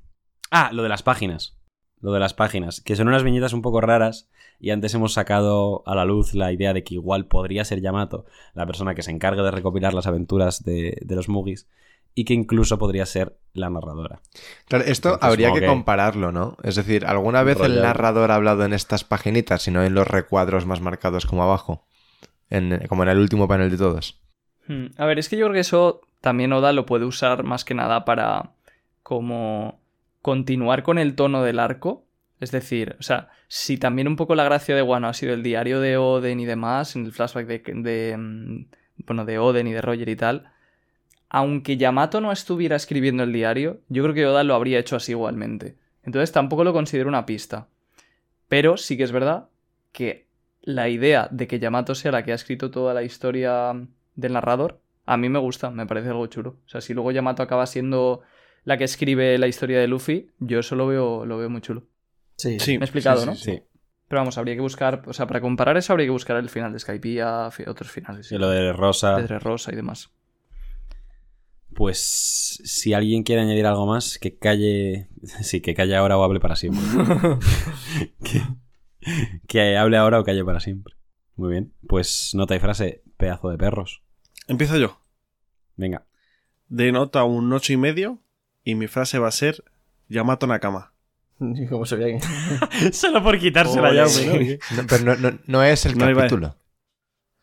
Ah, 0.51 0.69
lo 0.73 0.83
de 0.83 0.89
las 0.89 1.03
páginas. 1.03 1.57
Lo 1.99 2.11
de 2.11 2.19
las 2.19 2.33
páginas. 2.33 2.81
Que 2.81 2.95
son 2.95 3.07
unas 3.07 3.23
viñetas 3.23 3.53
un 3.53 3.61
poco 3.61 3.81
raras. 3.81 4.29
Y 4.59 4.71
antes 4.71 4.93
hemos 4.95 5.13
sacado 5.13 5.83
a 5.85 5.93
la 5.95 6.05
luz 6.05 6.33
la 6.33 6.51
idea 6.51 6.73
de 6.73 6.83
que 6.83 6.95
igual 6.95 7.25
podría 7.25 7.63
ser 7.63 7.79
Yamato 7.81 8.25
la 8.53 8.65
persona 8.65 8.95
que 8.95 9.03
se 9.03 9.11
encargue 9.11 9.41
de 9.43 9.51
recopilar 9.51 9.93
las 9.93 10.07
aventuras 10.07 10.63
de, 10.63 10.97
de 11.01 11.15
los 11.15 11.29
Mugis. 11.29 11.67
Y 12.15 12.25
que 12.25 12.33
incluso 12.33 12.79
podría 12.79 13.05
ser 13.05 13.37
la 13.53 13.69
narradora. 13.69 14.19
Claro, 14.67 14.85
esto 14.85 15.09
Entonces, 15.09 15.29
habría 15.29 15.53
que 15.53 15.59
que- 15.59 15.67
compararlo, 15.67 16.31
¿no? 16.31 16.57
Es 16.63 16.75
decir, 16.75 17.05
¿alguna 17.05 17.43
vez 17.43 17.59
el 17.61 17.79
narrador 17.83 18.31
ha 18.31 18.35
hablado 18.35 18.65
en 18.65 18.73
estas 18.73 19.03
paginitas, 19.03 19.61
sino 19.61 19.83
en 19.83 19.93
los 19.93 20.07
recuadros 20.07 20.65
más 20.65 20.81
marcados 20.81 21.27
como 21.27 21.43
abajo? 21.43 21.85
En- 22.49 22.87
como 22.87 23.03
en 23.03 23.09
el 23.09 23.19
último 23.19 23.47
panel 23.47 23.69
de 23.69 23.77
todos. 23.77 24.19
Hmm, 24.67 24.87
A 24.97 25.05
ver, 25.05 25.19
es 25.19 25.29
que 25.29 25.37
yo 25.37 25.45
creo 25.45 25.53
que 25.53 25.59
eso 25.59 26.01
también 26.21 26.51
Oda 26.53 26.73
lo 26.73 26.87
puede 26.87 27.05
usar 27.05 27.43
más 27.43 27.63
que 27.63 27.75
nada 27.75 28.03
para 28.03 28.53
como 29.03 29.79
continuar 30.23 30.81
con 30.81 30.97
el 30.97 31.13
tono 31.15 31.43
del 31.43 31.59
arco. 31.59 32.03
Es 32.39 32.51
decir, 32.51 32.95
o 32.99 33.03
sea, 33.03 33.29
si 33.47 33.77
también 33.77 34.07
un 34.07 34.15
poco 34.15 34.35
la 34.35 34.43
gracia 34.43 34.75
de 34.75 34.83
Wano 34.83 35.07
ha 35.07 35.13
sido 35.13 35.33
el 35.33 35.43
diario 35.43 35.79
de 35.79 35.97
Oden 35.97 36.39
y 36.39 36.45
demás, 36.45 36.95
en 36.95 37.05
el 37.05 37.11
flashback 37.11 37.47
de, 37.47 37.59
de, 37.59 38.17
mm, 38.17 38.65
bueno, 39.05 39.25
de 39.25 39.39
Oden 39.39 39.67
y 39.67 39.73
de 39.73 39.81
Roger 39.81 40.09
y 40.09 40.15
tal, 40.15 40.51
aunque 41.29 41.77
Yamato 41.77 42.21
no 42.21 42.31
estuviera 42.31 42.75
escribiendo 42.75 43.23
el 43.23 43.33
diario, 43.33 43.81
yo 43.89 44.03
creo 44.03 44.15
que 44.15 44.25
Oda 44.25 44.43
lo 44.43 44.55
habría 44.55 44.79
hecho 44.79 44.95
así 44.95 45.11
igualmente. 45.11 45.77
Entonces 46.03 46.31
tampoco 46.31 46.63
lo 46.63 46.73
considero 46.73 47.09
una 47.09 47.25
pista. 47.25 47.67
Pero 48.47 48.77
sí 48.77 48.97
que 48.97 49.03
es 49.03 49.11
verdad 49.11 49.49
que 49.91 50.27
la 50.61 50.89
idea 50.89 51.27
de 51.31 51.47
que 51.47 51.59
Yamato 51.59 51.95
sea 51.95 52.11
la 52.11 52.23
que 52.23 52.31
ha 52.31 52.35
escrito 52.35 52.71
toda 52.71 52.93
la 52.93 53.03
historia 53.03 53.73
del 54.15 54.33
narrador, 54.33 54.79
a 55.05 55.17
mí 55.17 55.29
me 55.29 55.39
gusta, 55.39 55.71
me 55.71 55.85
parece 55.85 56.09
algo 56.09 56.27
chulo. 56.27 56.57
O 56.65 56.69
sea, 56.69 56.81
si 56.81 56.93
luego 56.93 57.11
Yamato 57.11 57.43
acaba 57.43 57.65
siendo 57.65 58.21
la 58.63 58.77
que 58.77 58.83
escribe 58.83 59.37
la 59.37 59.47
historia 59.47 59.79
de 59.79 59.87
Luffy, 59.87 60.31
yo 60.39 60.59
eso 60.59 60.75
lo 60.75 60.87
veo, 60.87 61.25
lo 61.25 61.37
veo 61.37 61.49
muy 61.49 61.61
chulo. 61.61 61.83
Sí, 62.37 62.59
Sí, 62.59 62.77
Me 62.77 62.83
he 62.83 62.85
explicado, 62.85 63.21
sí, 63.21 63.25
¿no? 63.25 63.35
sí. 63.35 63.63
Pero 64.07 64.21
vamos, 64.21 64.37
habría 64.37 64.55
que 64.55 64.61
buscar, 64.61 65.03
o 65.05 65.13
sea, 65.13 65.27
para 65.27 65.41
comparar 65.41 65.75
eso 65.75 65.91
habría 65.91 66.05
que 66.07 66.11
buscar 66.11 66.37
el 66.37 66.49
final 66.49 66.71
de 66.71 66.79
Skypiea, 66.79 67.51
fi- 67.51 67.63
otros 67.67 67.91
finales. 67.91 68.31
Y 68.31 68.37
lo 68.37 68.49
de 68.49 68.71
Rosa. 68.71 69.17
de 69.17 69.39
Rosa 69.39 69.73
y 69.73 69.75
demás. 69.75 70.09
Pues 71.73 72.61
si 72.63 72.93
alguien 72.93 73.23
quiere 73.23 73.41
añadir 73.41 73.65
algo 73.65 73.85
más, 73.85 74.17
que 74.17 74.37
calle. 74.37 75.09
Sí, 75.41 75.61
que 75.61 75.73
calle 75.75 75.95
ahora 75.95 76.17
o 76.17 76.23
hable 76.23 76.39
para 76.39 76.55
siempre. 76.55 76.81
que, 78.23 78.41
que 79.47 79.77
hable 79.77 79.97
ahora 79.97 80.19
o 80.19 80.23
calle 80.23 80.43
para 80.45 80.59
siempre. 80.59 80.95
Muy 81.35 81.49
bien. 81.51 81.73
Pues 81.87 82.31
nota 82.33 82.55
y 82.55 82.59
frase, 82.59 83.03
pedazo 83.17 83.49
de 83.49 83.57
perros. 83.57 84.01
Empiezo 84.47 84.77
yo. 84.77 84.99
Venga. 85.75 86.05
De 86.69 86.91
nota 86.91 87.23
un 87.25 87.51
ocho 87.53 87.73
y 87.73 87.77
medio 87.77 88.21
y 88.63 88.75
mi 88.75 88.87
frase 88.87 89.19
va 89.19 89.27
a 89.27 89.31
ser 89.31 89.63
Yamato 90.09 90.47
Nakama. 90.47 90.93
Como 91.69 91.83
que... 91.83 92.19
Solo 92.93 93.23
por 93.23 93.37
quitársela 93.39 93.93
ya, 93.93 94.07
sí. 94.07 94.57
No, 94.75 94.83
pero 94.87 95.03
no, 95.03 95.15
no- 95.15 95.39
no 95.45 95.63
es 95.63 95.85
el 95.85 95.97
capítulo. 95.97 96.55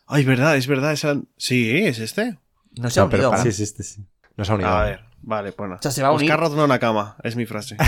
Ay, 0.06 0.24
verdad, 0.24 0.56
es 0.56 0.66
verdad. 0.66 0.92
esa- 0.92 1.20
Sí, 1.36 1.78
es 1.78 1.98
este. 1.98 2.38
No 2.78 2.90
se 2.90 3.00
ha 3.00 3.08
pero 3.08 3.30
unido. 3.30 3.42
Sí, 3.42 3.52
sí, 3.52 3.62
este 3.62 3.82
sí. 3.82 4.04
No 4.36 4.44
se 4.44 4.52
ha 4.52 4.54
unido. 4.56 4.70
A 4.70 4.84
ver, 4.84 5.00
vale, 5.22 5.52
pues 5.52 5.68
nada. 5.68 5.78
O 5.78 5.82
sea, 5.82 5.90
se 5.92 6.02
va 6.02 6.08
a 6.08 6.12
unir. 6.12 6.30
Oscar 6.30 6.50
no 6.50 6.66
Nakama, 6.66 7.16
es 7.22 7.36
mi 7.36 7.46
frase. 7.46 7.76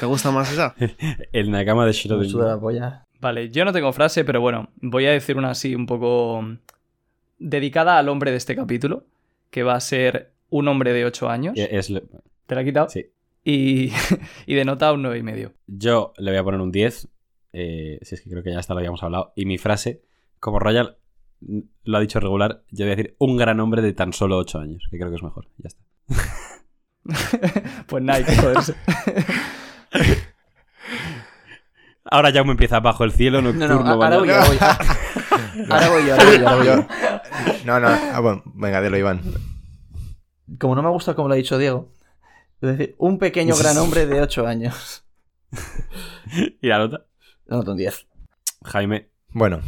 ¿Te 0.00 0.06
gusta 0.06 0.30
más 0.30 0.50
esa? 0.52 0.74
El 1.32 1.50
Nakama 1.50 1.86
de 1.86 1.92
Shiro 1.92 2.20
polla. 2.60 3.06
Vale, 3.20 3.50
yo 3.50 3.64
no 3.64 3.72
tengo 3.72 3.92
frase, 3.92 4.24
pero 4.24 4.40
bueno, 4.40 4.70
voy 4.76 5.06
a 5.06 5.10
decir 5.10 5.36
una 5.36 5.50
así 5.50 5.74
un 5.74 5.86
poco 5.86 6.42
dedicada 7.38 7.98
al 7.98 8.08
hombre 8.08 8.30
de 8.30 8.38
este 8.38 8.56
capítulo, 8.56 9.04
que 9.50 9.62
va 9.62 9.74
a 9.74 9.80
ser 9.80 10.32
un 10.48 10.68
hombre 10.68 10.92
de 10.92 11.04
8 11.04 11.28
años. 11.28 11.54
Es, 11.56 11.92
¿Te 12.46 12.54
la 12.54 12.62
he 12.62 12.64
quitado? 12.64 12.88
sí. 12.88 13.06
Y, 13.44 13.92
y 14.46 14.54
de 14.54 14.64
nota 14.64 14.92
un 14.92 15.02
9,5. 15.02 15.18
y 15.18 15.22
medio. 15.22 15.54
Yo 15.66 16.12
le 16.18 16.30
voy 16.30 16.38
a 16.40 16.44
poner 16.44 16.60
un 16.60 16.70
10. 16.72 17.08
eh, 17.52 17.98
si 18.02 18.14
es 18.14 18.20
que 18.20 18.30
creo 18.30 18.42
que 18.42 18.52
ya 18.52 18.58
hasta 18.58 18.74
lo 18.74 18.78
habíamos 18.80 19.02
hablado. 19.02 19.32
Y 19.36 19.46
mi 19.46 19.58
frase, 19.58 20.02
como 20.38 20.58
Royal 20.58 20.96
lo 21.84 21.96
ha 21.96 22.00
dicho 22.00 22.20
regular, 22.20 22.62
yo 22.70 22.84
voy 22.84 22.92
a 22.92 22.96
decir 22.96 23.16
un 23.18 23.36
gran 23.38 23.60
hombre 23.60 23.80
de 23.82 23.92
tan 23.94 24.12
solo 24.12 24.36
8 24.38 24.58
años, 24.58 24.86
que 24.90 24.98
creo 24.98 25.08
que 25.10 25.16
es 25.16 25.22
mejor. 25.22 25.48
Ya 25.58 25.68
está. 25.68 25.82
pues 27.86 28.02
Nike, 28.04 28.36
joder. 28.36 28.58
Ahora 32.04 32.30
ya 32.30 32.42
me 32.44 32.52
empieza 32.52 32.80
bajo 32.80 33.04
el 33.04 33.12
cielo 33.12 33.40
No, 33.42 33.52
nocturno. 33.52 33.84
no, 33.84 33.90
ahora 34.02 34.18
voy, 34.18 34.28
¿vale? 34.28 34.40
ahora 34.40 34.48
voy. 34.48 34.58
Ahora 35.70 35.88
voy 35.90 36.06
yo, 36.06 36.12
ahora 36.14 36.24
voy 36.24 36.38
yo, 36.38 36.48
ahora 36.48 36.56
voy 36.56 36.66
yo. 36.66 36.86
No, 37.66 37.80
no. 37.80 37.88
Ah, 37.88 38.20
bueno, 38.20 38.42
venga, 38.54 38.80
dilo, 38.82 38.96
Iván. 38.98 39.20
Como 40.58 40.74
no 40.74 40.82
me 40.82 40.88
gusta 40.90 41.14
como 41.14 41.28
lo 41.28 41.34
ha 41.34 41.36
dicho 41.36 41.58
Diego, 41.58 41.92
es 42.60 42.78
decir, 42.78 42.94
un 42.98 43.18
pequeño 43.18 43.56
gran 43.56 43.76
hombre 43.78 44.06
de 44.06 44.20
8 44.20 44.46
años. 44.46 45.04
¿Y 46.60 46.66
la 46.68 46.78
nota? 46.78 47.06
No, 47.46 47.60
un 47.60 47.76
10. 47.76 48.06
Jaime. 48.64 49.08
Bueno, 49.30 49.60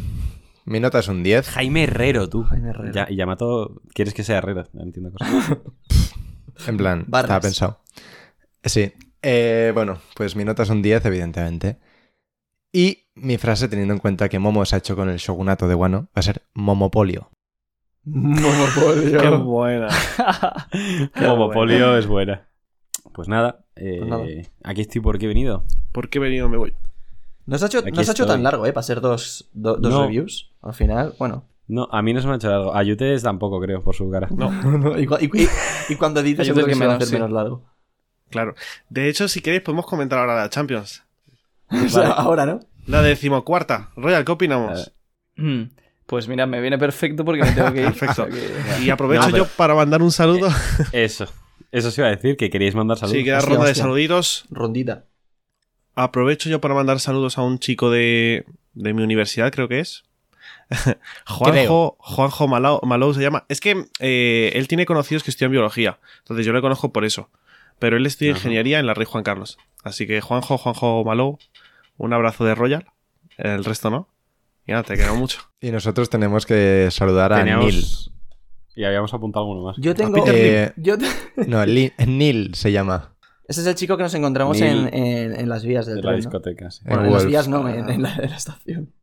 mi 0.65 0.79
nota 0.79 0.99
es 0.99 1.07
un 1.07 1.23
10. 1.23 1.49
Jaime 1.49 1.83
Herrero, 1.83 2.29
tú. 2.29 2.43
Jaime 2.43 2.69
Herrero. 2.69 2.93
Ya, 2.93 3.07
y 3.09 3.15
Yamato, 3.15 3.81
¿quieres 3.93 4.13
que 4.13 4.23
sea 4.23 4.37
Herrero? 4.37 4.65
No 4.73 4.83
entiendo 4.83 5.11
cosas. 5.11 5.57
En 6.67 6.77
plan, 6.77 7.07
estaba 7.11 7.39
pensado. 7.39 7.81
Sí. 8.63 8.93
Eh, 9.23 9.71
bueno, 9.73 9.99
pues 10.15 10.35
mi 10.35 10.45
nota 10.45 10.61
es 10.61 10.69
un 10.69 10.83
10, 10.83 11.03
evidentemente. 11.05 11.79
Y 12.71 13.05
mi 13.15 13.37
frase, 13.37 13.67
teniendo 13.67 13.93
en 13.95 13.99
cuenta 13.99 14.29
que 14.29 14.37
Momo 14.37 14.63
se 14.63 14.75
ha 14.75 14.77
hecho 14.77 14.95
con 14.95 15.09
el 15.09 15.17
shogunato 15.17 15.67
de 15.67 15.73
Wano, 15.73 16.09
va 16.15 16.19
a 16.19 16.21
ser 16.21 16.43
Momopolio. 16.53 17.31
Qué 18.05 19.29
buena. 19.29 19.87
Momopolio 21.21 21.97
es 21.97 22.05
buena. 22.05 22.47
Pues 23.13 23.27
nada, 23.27 23.59
eh, 23.75 23.97
Pues 23.99 24.09
nada. 24.09 24.23
aquí 24.63 24.81
estoy 24.81 25.01
porque 25.01 25.25
he 25.25 25.27
venido. 25.27 25.63
¿Por 25.91 26.09
qué 26.09 26.17
he 26.17 26.21
venido? 26.21 26.49
Me 26.49 26.57
voy. 26.57 26.73
No 27.45 27.57
se 27.57 27.65
ha 27.65 27.67
hecho, 27.67 27.79
Aquí 27.79 27.91
no 27.91 27.99
ha 27.99 28.03
hecho 28.03 28.25
tan 28.25 28.41
largo, 28.43 28.65
¿eh? 28.65 28.73
Para 28.73 28.83
ser 28.83 29.01
dos, 29.01 29.49
do- 29.53 29.75
dos 29.77 29.91
No. 29.91 30.03
reviews. 30.03 30.51
Al 30.61 30.73
final, 30.73 31.13
bueno. 31.19 31.45
No, 31.67 31.87
a 31.91 32.01
mí 32.01 32.13
no 32.13 32.21
se 32.21 32.27
me 32.27 32.33
ha 32.33 32.35
hecho 32.37 32.49
largo. 32.49 32.75
A 32.75 32.83
Yutes 32.83 33.23
tampoco, 33.23 33.59
creo, 33.61 33.81
por 33.81 33.95
su 33.95 34.09
cara. 34.09 34.27
No, 34.31 34.49
y, 34.99 35.05
cu- 35.05 35.17
y- 35.19 35.29
y- 35.43 35.47
y 35.89 35.95
cuando 35.95 36.21
dices 36.23 36.47
que 36.47 36.53
que 36.53 36.55
se 36.55 36.61
va 36.61 36.73
a 36.73 36.75
menos, 36.79 36.95
hacer 36.95 37.07
sí. 37.07 37.13
menos 37.13 37.31
largo. 37.31 37.63
claro. 38.29 38.55
De 38.89 39.09
hecho, 39.09 39.27
si 39.27 39.41
queréis, 39.41 39.61
podemos 39.63 39.85
comentar 39.85 40.19
ahora 40.19 40.35
la 40.35 40.49
Champions. 40.49 41.03
O 41.69 41.89
sea, 41.89 42.09
ahora, 42.11 42.45
¿no? 42.45 42.59
La 42.87 43.01
decimocuarta. 43.01 43.89
Royal, 43.95 44.23
¿qué 44.25 44.31
opinamos? 44.31 44.91
Hmm, 45.37 45.63
Pues 46.05 46.27
mira, 46.27 46.45
me 46.45 46.59
viene 46.61 46.77
perfecto 46.77 47.23
porque 47.25 47.43
me 47.43 47.51
tengo 47.53 47.71
que 47.73 47.79
ir. 47.81 47.85
Perfecto. 47.87 48.23
o 48.23 48.25
sea 48.25 48.77
que- 48.77 48.83
Y 48.83 48.89
aprovecho 48.89 49.23
No, 49.25 49.31
pero- 49.31 49.43
yo 49.45 49.49
para 49.57 49.73
mandar 49.73 50.01
un 50.01 50.11
saludo. 50.11 50.49
Eso. 50.91 51.25
Eso 51.73 51.91
se 51.91 51.99
iba 52.01 52.07
a 52.07 52.11
decir, 52.15 52.37
que 52.37 52.49
queríais 52.49 52.75
mandar 52.75 52.97
saludos. 52.97 53.17
Sí, 53.17 53.23
queda 53.25 53.39
Hostia, 53.39 53.53
ronda 53.55 53.67
de 53.67 53.75
saluditos. 53.75 54.45
Rondita. 54.49 55.05
Aprovecho 55.95 56.49
yo 56.49 56.61
para 56.61 56.73
mandar 56.73 56.99
saludos 56.99 57.37
a 57.37 57.41
un 57.41 57.59
chico 57.59 57.89
de, 57.91 58.45
de 58.73 58.93
mi 58.93 59.03
universidad, 59.03 59.51
creo 59.51 59.67
que 59.67 59.79
es. 59.79 60.03
Juanjo, 61.27 61.97
Juanjo 61.99 62.47
Malou, 62.47 62.79
Malou 62.83 63.13
se 63.13 63.21
llama. 63.21 63.45
Es 63.49 63.59
que 63.59 63.85
eh, 63.99 64.51
él 64.55 64.67
tiene 64.67 64.85
conocidos 64.85 65.23
que 65.23 65.31
estudian 65.31 65.51
biología. 65.51 65.99
Entonces 66.19 66.45
yo 66.45 66.53
le 66.53 66.61
conozco 66.61 66.91
por 66.93 67.05
eso. 67.05 67.29
Pero 67.79 67.97
él 67.97 68.05
estudia 68.05 68.31
Ajá. 68.31 68.39
ingeniería 68.39 68.79
en 68.79 68.85
la 68.87 68.93
Rey 68.93 69.05
Juan 69.05 69.23
Carlos. 69.23 69.57
Así 69.83 70.07
que 70.07 70.21
Juanjo, 70.21 70.57
Juanjo 70.57 71.03
Malou, 71.03 71.37
un 71.97 72.13
abrazo 72.13 72.45
de 72.45 72.55
Royal. 72.55 72.85
El 73.37 73.65
resto 73.65 73.89
no. 73.89 74.09
Ya, 74.67 74.83
te 74.83 74.95
queda 74.95 75.13
mucho. 75.13 75.41
Y 75.59 75.71
nosotros 75.71 76.09
tenemos 76.09 76.45
que 76.45 76.87
saludar 76.91 77.33
a 77.33 77.37
Teníamos- 77.37 77.65
Neil. 77.65 77.85
Y 78.75 78.83
habíamos 78.85 79.13
apuntado 79.13 79.45
alguno 79.45 79.63
más. 79.67 79.77
Yo 79.79 79.93
tengo. 79.93 80.23
Peter 80.23 80.33
eh, 80.35 80.73
yo 80.77 80.97
te- 80.97 81.05
No, 81.47 81.65
Neil 81.65 82.55
se 82.55 82.71
llama. 82.71 83.15
Ese 83.47 83.61
es 83.61 83.67
el 83.67 83.75
chico 83.75 83.97
que 83.97 84.03
nos 84.03 84.13
encontramos 84.15 84.59
en, 84.61 84.93
en- 84.93 85.35
en 85.39 85.49
las 85.49 85.63
vías 85.65 85.85
del 85.85 85.97
de 85.97 86.01
la. 86.03 86.11
¿no? 86.11 86.17
discoteca, 86.17 86.71
sí. 86.71 86.81
Bueno, 86.85 87.01
En 87.01 87.07
en 87.07 87.13
las 87.13 87.25
vías 87.25 87.47
no, 87.47 87.67
en, 87.69 87.89
en 87.89 88.01
la, 88.01 88.15
en 88.15 88.29
la 88.29 88.35
estación. 88.37 88.93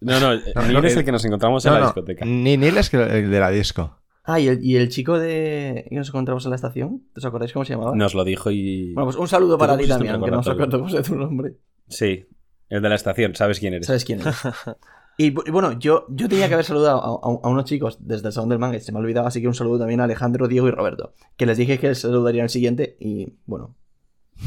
No, 0.00 0.18
no, 0.18 0.34
Neil 0.34 0.84
es 0.86 0.96
el 0.96 1.04
que 1.04 1.12
nos 1.12 1.24
encontramos 1.24 1.64
en 1.66 1.70
No, 1.72 1.74
la 1.74 1.80
no, 1.80 1.86
discoteca. 1.88 2.24
Ni 2.24 2.56
Neil 2.56 2.76
es 2.78 2.90
que 2.90 2.96
el 3.02 3.30
de 3.30 3.40
la 3.40 3.50
disco. 3.50 3.96
Ah, 4.24 4.38
¿y 4.38 4.48
el, 4.48 4.62
y 4.64 4.76
el 4.76 4.88
chico 4.90 5.18
de 5.18 5.86
que 5.88 5.96
nos 5.96 6.08
encontramos 6.08 6.44
en 6.44 6.50
la 6.50 6.56
estación? 6.56 7.02
¿Os 7.16 7.24
acordáis 7.24 7.52
cómo 7.52 7.64
se 7.64 7.72
llamaba? 7.74 7.96
Nos 7.96 8.14
lo 8.14 8.22
dijo 8.24 8.50
y... 8.50 8.92
Bueno, 8.92 9.06
pues 9.06 9.16
un 9.16 9.28
saludo 9.28 9.56
para 9.58 9.76
ti 9.78 9.86
también, 9.88 10.14
aunque 10.14 10.30
no 10.30 10.36
nos 10.38 10.48
acordemos 10.48 10.92
de 10.92 11.02
tu 11.02 11.16
nombre. 11.16 11.54
Sí, 11.88 12.26
el 12.68 12.82
de 12.82 12.88
la 12.88 12.94
estación, 12.94 13.34
¿sabes 13.34 13.58
quién 13.58 13.74
eres? 13.74 13.86
¿Sabes 13.86 14.04
quién 14.04 14.20
es? 14.20 14.26
Y, 15.18 15.32
bu- 15.34 15.42
y 15.46 15.50
bueno, 15.50 15.78
yo, 15.78 16.06
yo 16.08 16.28
tenía 16.28 16.48
que 16.48 16.54
haber 16.54 16.64
saludado 16.64 16.98
a, 16.98 17.06
a- 17.06 17.40
a 17.46 17.50
unos 17.50 17.64
chicos 17.66 17.98
desde 18.00 18.28
el 18.28 18.32
Salón 18.32 18.48
del 18.48 18.58
Manga 18.58 18.76
y 18.76 18.80
se 18.80 18.90
me 18.92 18.98
ha 18.98 19.02
olvidado, 19.02 19.26
así 19.26 19.40
que 19.40 19.48
un 19.48 19.54
saludo 19.54 19.80
también 19.80 20.00
a 20.00 20.04
Alejandro, 20.04 20.48
Diego 20.48 20.66
y 20.68 20.70
Roberto. 20.70 21.12
Que 21.36 21.44
les 21.46 21.58
dije 21.58 21.78
que 21.78 21.94
saludarían 21.94 22.44
el 22.44 22.50
siguiente 22.50 22.96
y 23.00 23.34
bueno. 23.46 23.74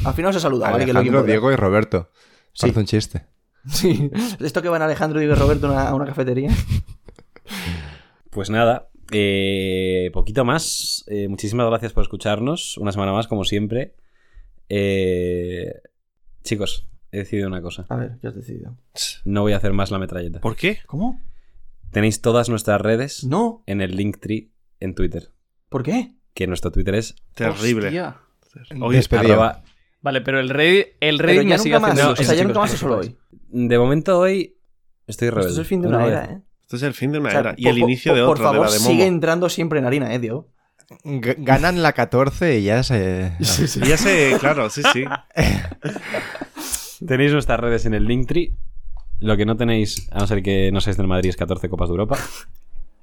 Al 0.05 0.13
final 0.15 0.33
se 0.33 0.39
que 0.39 0.47
Alejandro. 0.47 1.23
Diego 1.23 1.51
y 1.51 1.55
Roberto. 1.55 2.09
Sí. 2.53 2.61
Parece 2.61 2.79
un 2.79 2.85
chiste. 2.87 3.25
Sí. 3.69 4.09
Esto 4.39 4.61
que 4.63 4.69
van 4.69 4.81
Alejandro, 4.81 5.19
Diego 5.19 5.35
y 5.35 5.37
Roberto 5.37 5.67
a 5.67 5.71
una, 5.71 5.89
a 5.89 5.93
una 5.95 6.05
cafetería. 6.05 6.49
Pues 8.31 8.49
nada, 8.49 8.89
eh, 9.11 10.09
poquito 10.13 10.43
más. 10.43 11.03
Eh, 11.07 11.27
muchísimas 11.27 11.67
gracias 11.67 11.93
por 11.93 12.01
escucharnos. 12.03 12.77
Una 12.77 12.91
semana 12.91 13.11
más, 13.13 13.27
como 13.27 13.43
siempre. 13.45 13.93
Eh, 14.69 15.71
chicos, 16.43 16.87
he 17.13 17.19
decidido 17.19 17.47
una 17.47 17.61
cosa. 17.61 17.85
A 17.89 17.95
ver, 17.95 18.17
¿qué 18.21 18.27
has 18.27 18.35
decidido? 18.35 18.75
No 19.25 19.41
voy 19.41 19.53
a 19.53 19.57
hacer 19.57 19.71
más 19.73 19.91
la 19.91 19.99
metralleta. 19.99 20.39
¿Por 20.41 20.55
qué? 20.55 20.79
¿Cómo? 20.87 21.21
Tenéis 21.91 22.21
todas 22.21 22.49
nuestras 22.49 22.81
redes 22.81 23.23
No. 23.23 23.63
en 23.67 23.81
el 23.81 23.95
Linktree 23.95 24.49
en 24.79 24.95
Twitter. 24.95 25.29
¿Por 25.69 25.83
qué? 25.83 26.15
Que 26.33 26.47
nuestro 26.47 26.71
Twitter 26.71 26.95
es 26.95 27.15
Terrible. 27.35 27.87
Hostia. 27.87 28.17
Hoy 28.81 28.95
Despedido. 28.95 29.33
arroba- 29.33 29.63
Vale, 30.01 30.21
pero 30.21 30.39
el 30.39 30.49
Reddit, 30.49 30.87
el 30.99 31.17
Pero 31.17 31.27
Reddit 31.29 31.43
ya 31.43 31.55
me 31.55 31.59
sigue 31.59 31.75
nunca 31.75 31.87
más. 31.87 31.91
haciendo 31.99 32.13
o 32.13 32.15
sea, 32.25 32.35
ya 32.35 32.43
nunca 32.43 32.59
más 32.59 32.71
solo 32.71 32.97
hoy. 32.97 33.15
De 33.49 33.77
momento 33.79 34.19
hoy 34.19 34.57
estoy 35.07 35.29
rebelde. 35.29 35.49
Esto 35.51 35.61
es 35.61 35.65
el 35.65 35.69
fin 35.69 35.81
de 35.81 35.87
Una 35.87 36.05
era, 36.05 36.25
¿eh? 36.25 36.41
Esto 36.61 36.75
es 36.77 36.83
el 36.83 36.93
fin 36.93 37.11
de 37.11 37.19
una 37.19 37.29
O 37.29 37.31
sea, 37.31 37.39
era. 37.41 37.53
Y 37.57 37.63
por- 37.63 37.71
el 37.71 37.77
inicio 37.77 38.11
por- 38.11 38.17
de 38.19 38.25
Por 38.25 38.35
otra, 38.37 38.43
favor, 38.51 38.65
de 38.65 38.65
la 38.65 38.73
de 38.73 38.79
Momo. 38.79 38.91
sigue 38.91 39.05
entrando 39.05 39.49
siempre 39.49 39.79
en 39.79 39.85
harina, 39.85 40.13
¿eh, 40.13 40.19
Diego? 40.19 40.49
G- 41.05 41.35
ganan 41.39 41.81
la 41.81 41.93
14 41.93 42.59
y 42.59 42.63
ya 42.63 42.83
se... 42.83 43.31
Y 43.39 43.87
ya 43.87 43.97
sé, 43.97 44.35
claro, 44.39 44.69
sí, 44.69 44.81
sí. 44.91 45.05
Tenéis 47.07 47.33
nuestras 47.33 47.59
redes 47.59 47.85
en 47.85 47.93
el 47.93 48.05
Linktree. 48.05 48.53
Lo 49.19 49.37
que 49.37 49.45
no 49.45 49.55
tenéis, 49.55 50.09
a 50.11 50.19
no 50.19 50.27
ser 50.27 50.43
que 50.43 50.71
no 50.71 50.81
seáis 50.81 50.97
del 50.97 51.07
Madrid, 51.07 51.29
es 51.29 51.37
14 51.37 51.69
Copas 51.69 51.89
de 51.89 51.93
Europa. 51.93 52.17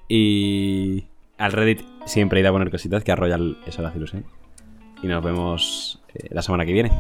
Y 0.08 1.04
al 1.38 1.52
Reddit 1.52 1.82
siempre 2.04 2.40
iré 2.40 2.48
a 2.48 2.52
poner 2.52 2.70
cositas 2.70 3.04
que 3.04 3.12
a 3.12 3.16
Royal 3.16 3.58
eso 3.66 3.80
le 3.80 3.88
hace 3.88 3.98
ilusión. 3.98 4.24
Y 5.02 5.06
nos 5.06 5.24
vemos 5.24 6.02
eh, 6.14 6.28
la 6.30 6.42
semana 6.42 6.66
que 6.66 6.72
viene. 6.72 6.90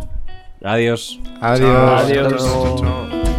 Adiós. 0.62 1.20
Adiós. 1.40 2.02
Adiós. 2.02 2.36
Chao, 2.36 2.76
chao. 2.78 3.29